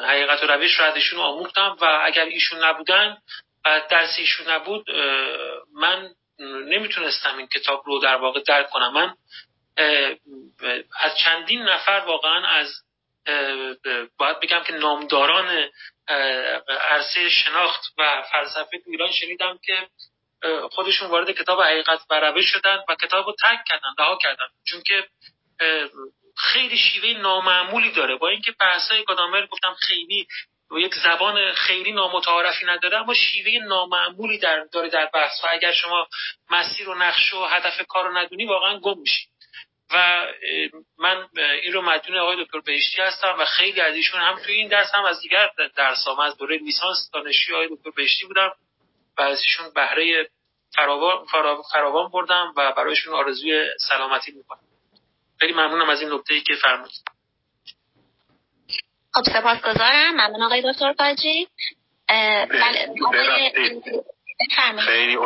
حقیقت 0.08 0.44
و 0.44 0.48
روش 0.48 0.80
رو 0.80 0.86
از 0.86 0.96
ایشون 0.96 1.20
آموختم 1.20 1.78
و 1.82 2.02
اگر 2.04 2.26
ایشون 2.26 2.64
نبودن 2.64 3.18
و 3.66 3.82
درس 3.90 4.16
ایشون 4.18 4.50
نبود 4.50 4.92
من 5.74 6.10
نمی‌تونستم 6.40 7.38
این 7.38 7.48
کتاب 7.48 7.84
رو 7.86 8.00
در 8.00 8.16
واقع 8.16 8.42
درک 8.42 8.70
کنم. 8.70 8.94
من 8.94 9.14
از 11.00 11.18
چندین 11.18 11.62
نفر 11.62 12.04
واقعا 12.08 12.48
از 12.48 12.68
باید 14.18 14.40
بگم 14.40 14.64
که 14.64 14.74
نامداران 14.74 15.70
عرصه 16.90 17.30
شناخت 17.30 17.82
و 17.98 18.24
فلسفه 18.32 18.82
ایران 18.86 19.12
شنیدم 19.12 19.60
که 19.66 19.88
خودشون 20.72 21.10
وارد 21.10 21.32
کتاب 21.32 21.62
حقیقت 21.62 22.00
و 22.10 22.20
روش 22.20 22.46
شدن 22.46 22.78
و 22.90 22.96
کتاب 22.96 23.26
رو 23.26 23.36
تک 23.44 23.60
کردن 23.68 23.90
رها 24.00 24.18
کردن. 24.22 24.46
چون 24.68 24.82
که 24.82 25.08
خیلی 26.38 26.78
شیوه 26.78 27.22
نامعمولی 27.22 27.92
داره. 27.92 28.16
با 28.16 28.28
اینکه 28.28 28.52
بحثای 28.60 29.04
گادامر 29.04 29.46
گفتم 29.46 29.74
خیلی 29.74 30.28
و 30.72 30.80
یک 30.80 30.96
زبان 30.96 31.54
خیلی 31.54 31.92
نامتعارفی 31.92 32.66
نداره 32.66 32.98
اما 32.98 33.14
شیوه 33.14 33.66
نامعمولی 33.66 34.38
در 34.38 34.66
داره 34.72 34.90
در 34.90 35.06
بحث. 35.14 35.44
و 35.44 35.48
اگر 35.52 35.72
شما 35.72 36.08
مسیر 36.50 36.90
و 36.90 36.96
نقش 36.96 37.34
و 37.34 37.46
هدف 37.46 37.82
کار 37.88 38.08
رو 38.08 38.18
ندونی 38.18 38.46
واقعا 38.46 38.80
گم 38.80 39.00
میشی. 39.00 39.28
و 39.94 40.28
من 40.98 41.28
این 41.64 41.74
رو 41.74 41.82
مدیون 41.82 42.18
آقای 42.18 42.46
دکتر 42.46 42.60
بهشتی 42.60 43.02
هستم 43.02 43.36
و 43.40 43.46
خیلی 43.46 43.82
از 43.82 43.96
ایشون 43.96 44.22
هم 44.22 44.40
توی 44.46 44.56
این 44.56 44.68
درس 44.68 44.96
هم 44.96 45.06
از 45.06 45.22
دیگر 45.22 45.50
درس 45.76 46.08
هم 46.08 46.20
از 46.20 46.38
دوره 46.38 46.58
لیسانس 46.58 47.10
دانشجوی 47.14 47.56
آقای 47.56 47.68
دکتر 47.72 47.90
بهشتی 47.96 48.26
بودم. 48.26 48.52
و 49.18 49.22
از 49.22 49.42
ایشون 49.42 49.70
بهره 49.76 50.30
فراوان, 50.76 51.26
فراوان 51.74 52.12
بردم 52.12 52.54
و 52.58 52.72
برایشون 52.72 53.14
آرزوی 53.14 53.66
سلامتی 53.90 54.32
می‌کنم 54.32 54.60
خیلی 55.40 55.54
ممنونم 55.54 55.90
از 55.90 56.02
این 56.02 56.14
نکته 56.14 56.34
ای 56.34 56.42
که 56.42 56.56
فرمودید. 56.56 57.04
خب 59.14 59.24
سپاسگزارم. 59.24 60.14
ممنون 60.14 60.44
آقای 60.44 60.72
دکتر 60.72 60.94
کاجی 60.94 61.48
بله 62.08 62.88
خیلی 64.86 65.18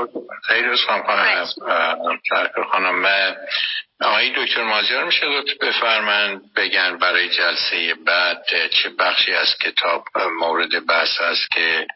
خیلی 0.43 0.68
رسخم 0.68 1.01
کنم 1.01 1.47
خانم 2.72 3.35
آقای 4.01 4.34
دکتر 4.35 4.63
مازیار 4.63 5.03
میشه 5.03 5.26
لطف 5.26 5.57
بفرمن 5.57 6.41
بگن 6.55 6.97
برای 6.97 7.30
جلسه 7.30 7.93
بعد 8.05 8.45
چه 8.84 8.89
بخشی 8.89 9.34
از 9.34 9.57
کتاب 9.61 10.05
مورد 10.39 10.85
بحث 10.85 11.22
است 11.22 11.51
که 11.51 11.88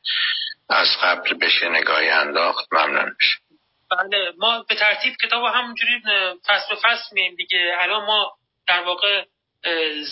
از 0.70 0.88
قبل 1.04 1.34
بشه 1.34 1.70
نگاهی 1.70 2.10
انداخت 2.10 2.74
ممنون 2.74 3.16
میشه. 3.20 3.38
بله 3.92 4.34
ما 4.38 4.66
به 4.70 4.76
ترتیب 4.76 5.14
کتاب 5.24 5.44
همونجوری 5.44 6.02
فصل 6.48 6.76
به 6.76 6.76
فصل 6.76 7.10
میم 7.12 7.36
دیگه. 7.36 7.76
الان 7.80 8.06
ما 8.06 8.32
در 8.68 8.82
واقع 8.82 9.26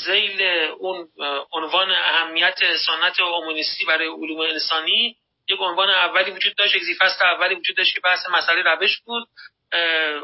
زیل 0.05 0.41
اون 0.79 1.07
عنوان 1.51 1.91
اهمیت 1.91 2.59
سنت 2.85 3.19
اومونیستی 3.19 3.85
برای 3.85 4.07
علوم 4.07 4.39
انسانی. 4.39 5.17
یک 5.47 5.59
عنوان 5.61 5.89
اولی 5.89 6.31
وجود 6.31 6.55
داشت 6.55 6.75
یک 6.75 6.97
فصل 6.99 7.25
اولی 7.25 7.55
وجود 7.55 7.77
داشت 7.77 7.93
که 7.93 7.99
بحث 7.99 8.19
مسئله 8.29 8.61
روش 8.61 9.01
بود. 9.05 9.27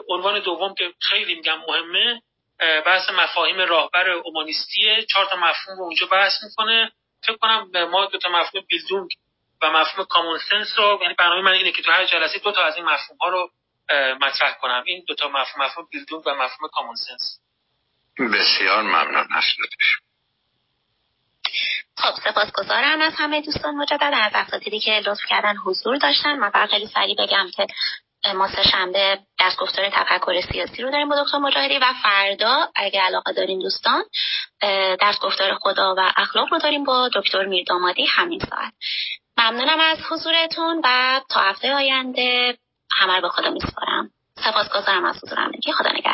عنوان 0.10 0.40
دوم 0.40 0.74
که 0.74 0.94
خیلی 1.02 1.36
میگم 1.36 1.60
مهمه 1.68 2.22
بحث 2.60 3.10
مفاهیم 3.10 3.60
راهبر 3.60 4.10
اومانیستیه 4.10 5.06
چهار 5.06 5.26
تا 5.26 5.38
مفهوم 5.38 5.78
رو 5.78 5.84
اونجا 5.84 6.08
بحث 6.08 6.34
می‌کنه. 6.44 6.92
فکر 7.24 7.38
کنم 7.38 7.90
ما 7.90 8.06
دو 8.06 8.18
تا 8.18 8.30
مفهوم 8.30 8.66
بیلدونگ 8.70 9.10
و 9.62 9.70
مفهوم 9.72 10.06
کامون 10.06 10.40
سنس 10.50 10.68
رو 10.78 11.00
یعنی 11.02 11.14
برنامه 11.14 11.42
من 11.42 11.52
اینه 11.52 11.72
که 11.72 11.82
تو 11.82 11.92
هر 11.92 12.06
جلسه 12.06 12.40
دو 12.40 12.52
تا 12.52 12.64
از 12.64 12.76
این 12.76 12.86
مفهوم 12.86 13.18
ها 13.22 13.30
رو 13.30 13.50
مطرح 14.22 14.54
کنم. 14.62 14.84
این 14.86 15.04
دو 15.08 15.16
تا 15.16 15.28
مفهوم 15.28 15.66
مفهوم 15.66 15.88
بیلدونگ 15.92 16.28
و 16.28 16.30
مفهوم 16.30 16.70
کامون 16.74 16.96
سنس 16.96 17.40
بسیار 18.20 18.82
ممنون 18.84 19.28
هستش 19.32 20.00
خب 21.98 22.16
سپاسگزارم 22.24 23.02
از 23.02 23.14
همه 23.18 23.42
دوستان. 23.42 23.76
مجدد 23.76 24.12
از 24.14 24.32
اساتیدی 24.36 24.80
که 24.80 24.92
لطف 24.92 25.22
کردن 25.30 25.56
حضور 25.58 25.98
داشتن. 25.98 26.36
من 26.36 26.50
فقط 26.50 26.70
خیلی 26.70 26.88
سریع 26.88 27.16
بگم 27.20 27.48
که 27.56 27.68
ما 28.34 28.48
سه 28.48 28.64
شنبه 28.72 29.20
درس 29.40 29.56
گفتار 29.58 29.90
تفکر 29.90 30.42
سیاسی 30.42 30.84
رو 30.84 30.92
داریم 30.92 31.10
با 31.10 31.24
دکتر 31.24 31.38
مجاهدی 31.38 31.78
و 31.78 31.94
فردا 32.04 32.68
اگه 32.76 33.02
علاقه 33.02 33.34
دارین 33.34 33.60
دوستان 33.60 34.04
درس 35.00 35.20
گفتار 35.20 35.56
خدا 35.56 35.96
و 35.98 36.14
اخلاق 36.18 36.48
رو 36.52 36.60
داریم 36.60 36.84
با 36.84 37.10
دکتر 37.16 37.46
میردامادی 37.46 38.06
همین 38.06 38.40
ساعت. 38.50 38.74
ممنونم 39.40 39.80
از 39.80 39.98
حضورتون 40.12 40.82
و 40.84 41.20
تا 41.30 41.40
هفته 41.40 41.74
آینده 41.74 42.58
همه 42.92 43.16
رو 43.16 43.22
به 43.22 43.30
خدا 43.30 43.50
میسپارم. 43.50 44.10
سپاسگزارم 44.36 45.06
از 45.06 45.16
حضور 45.24 45.40
همگی 45.40 45.72
خدا 45.72 45.90
نگهدار. 45.90 46.04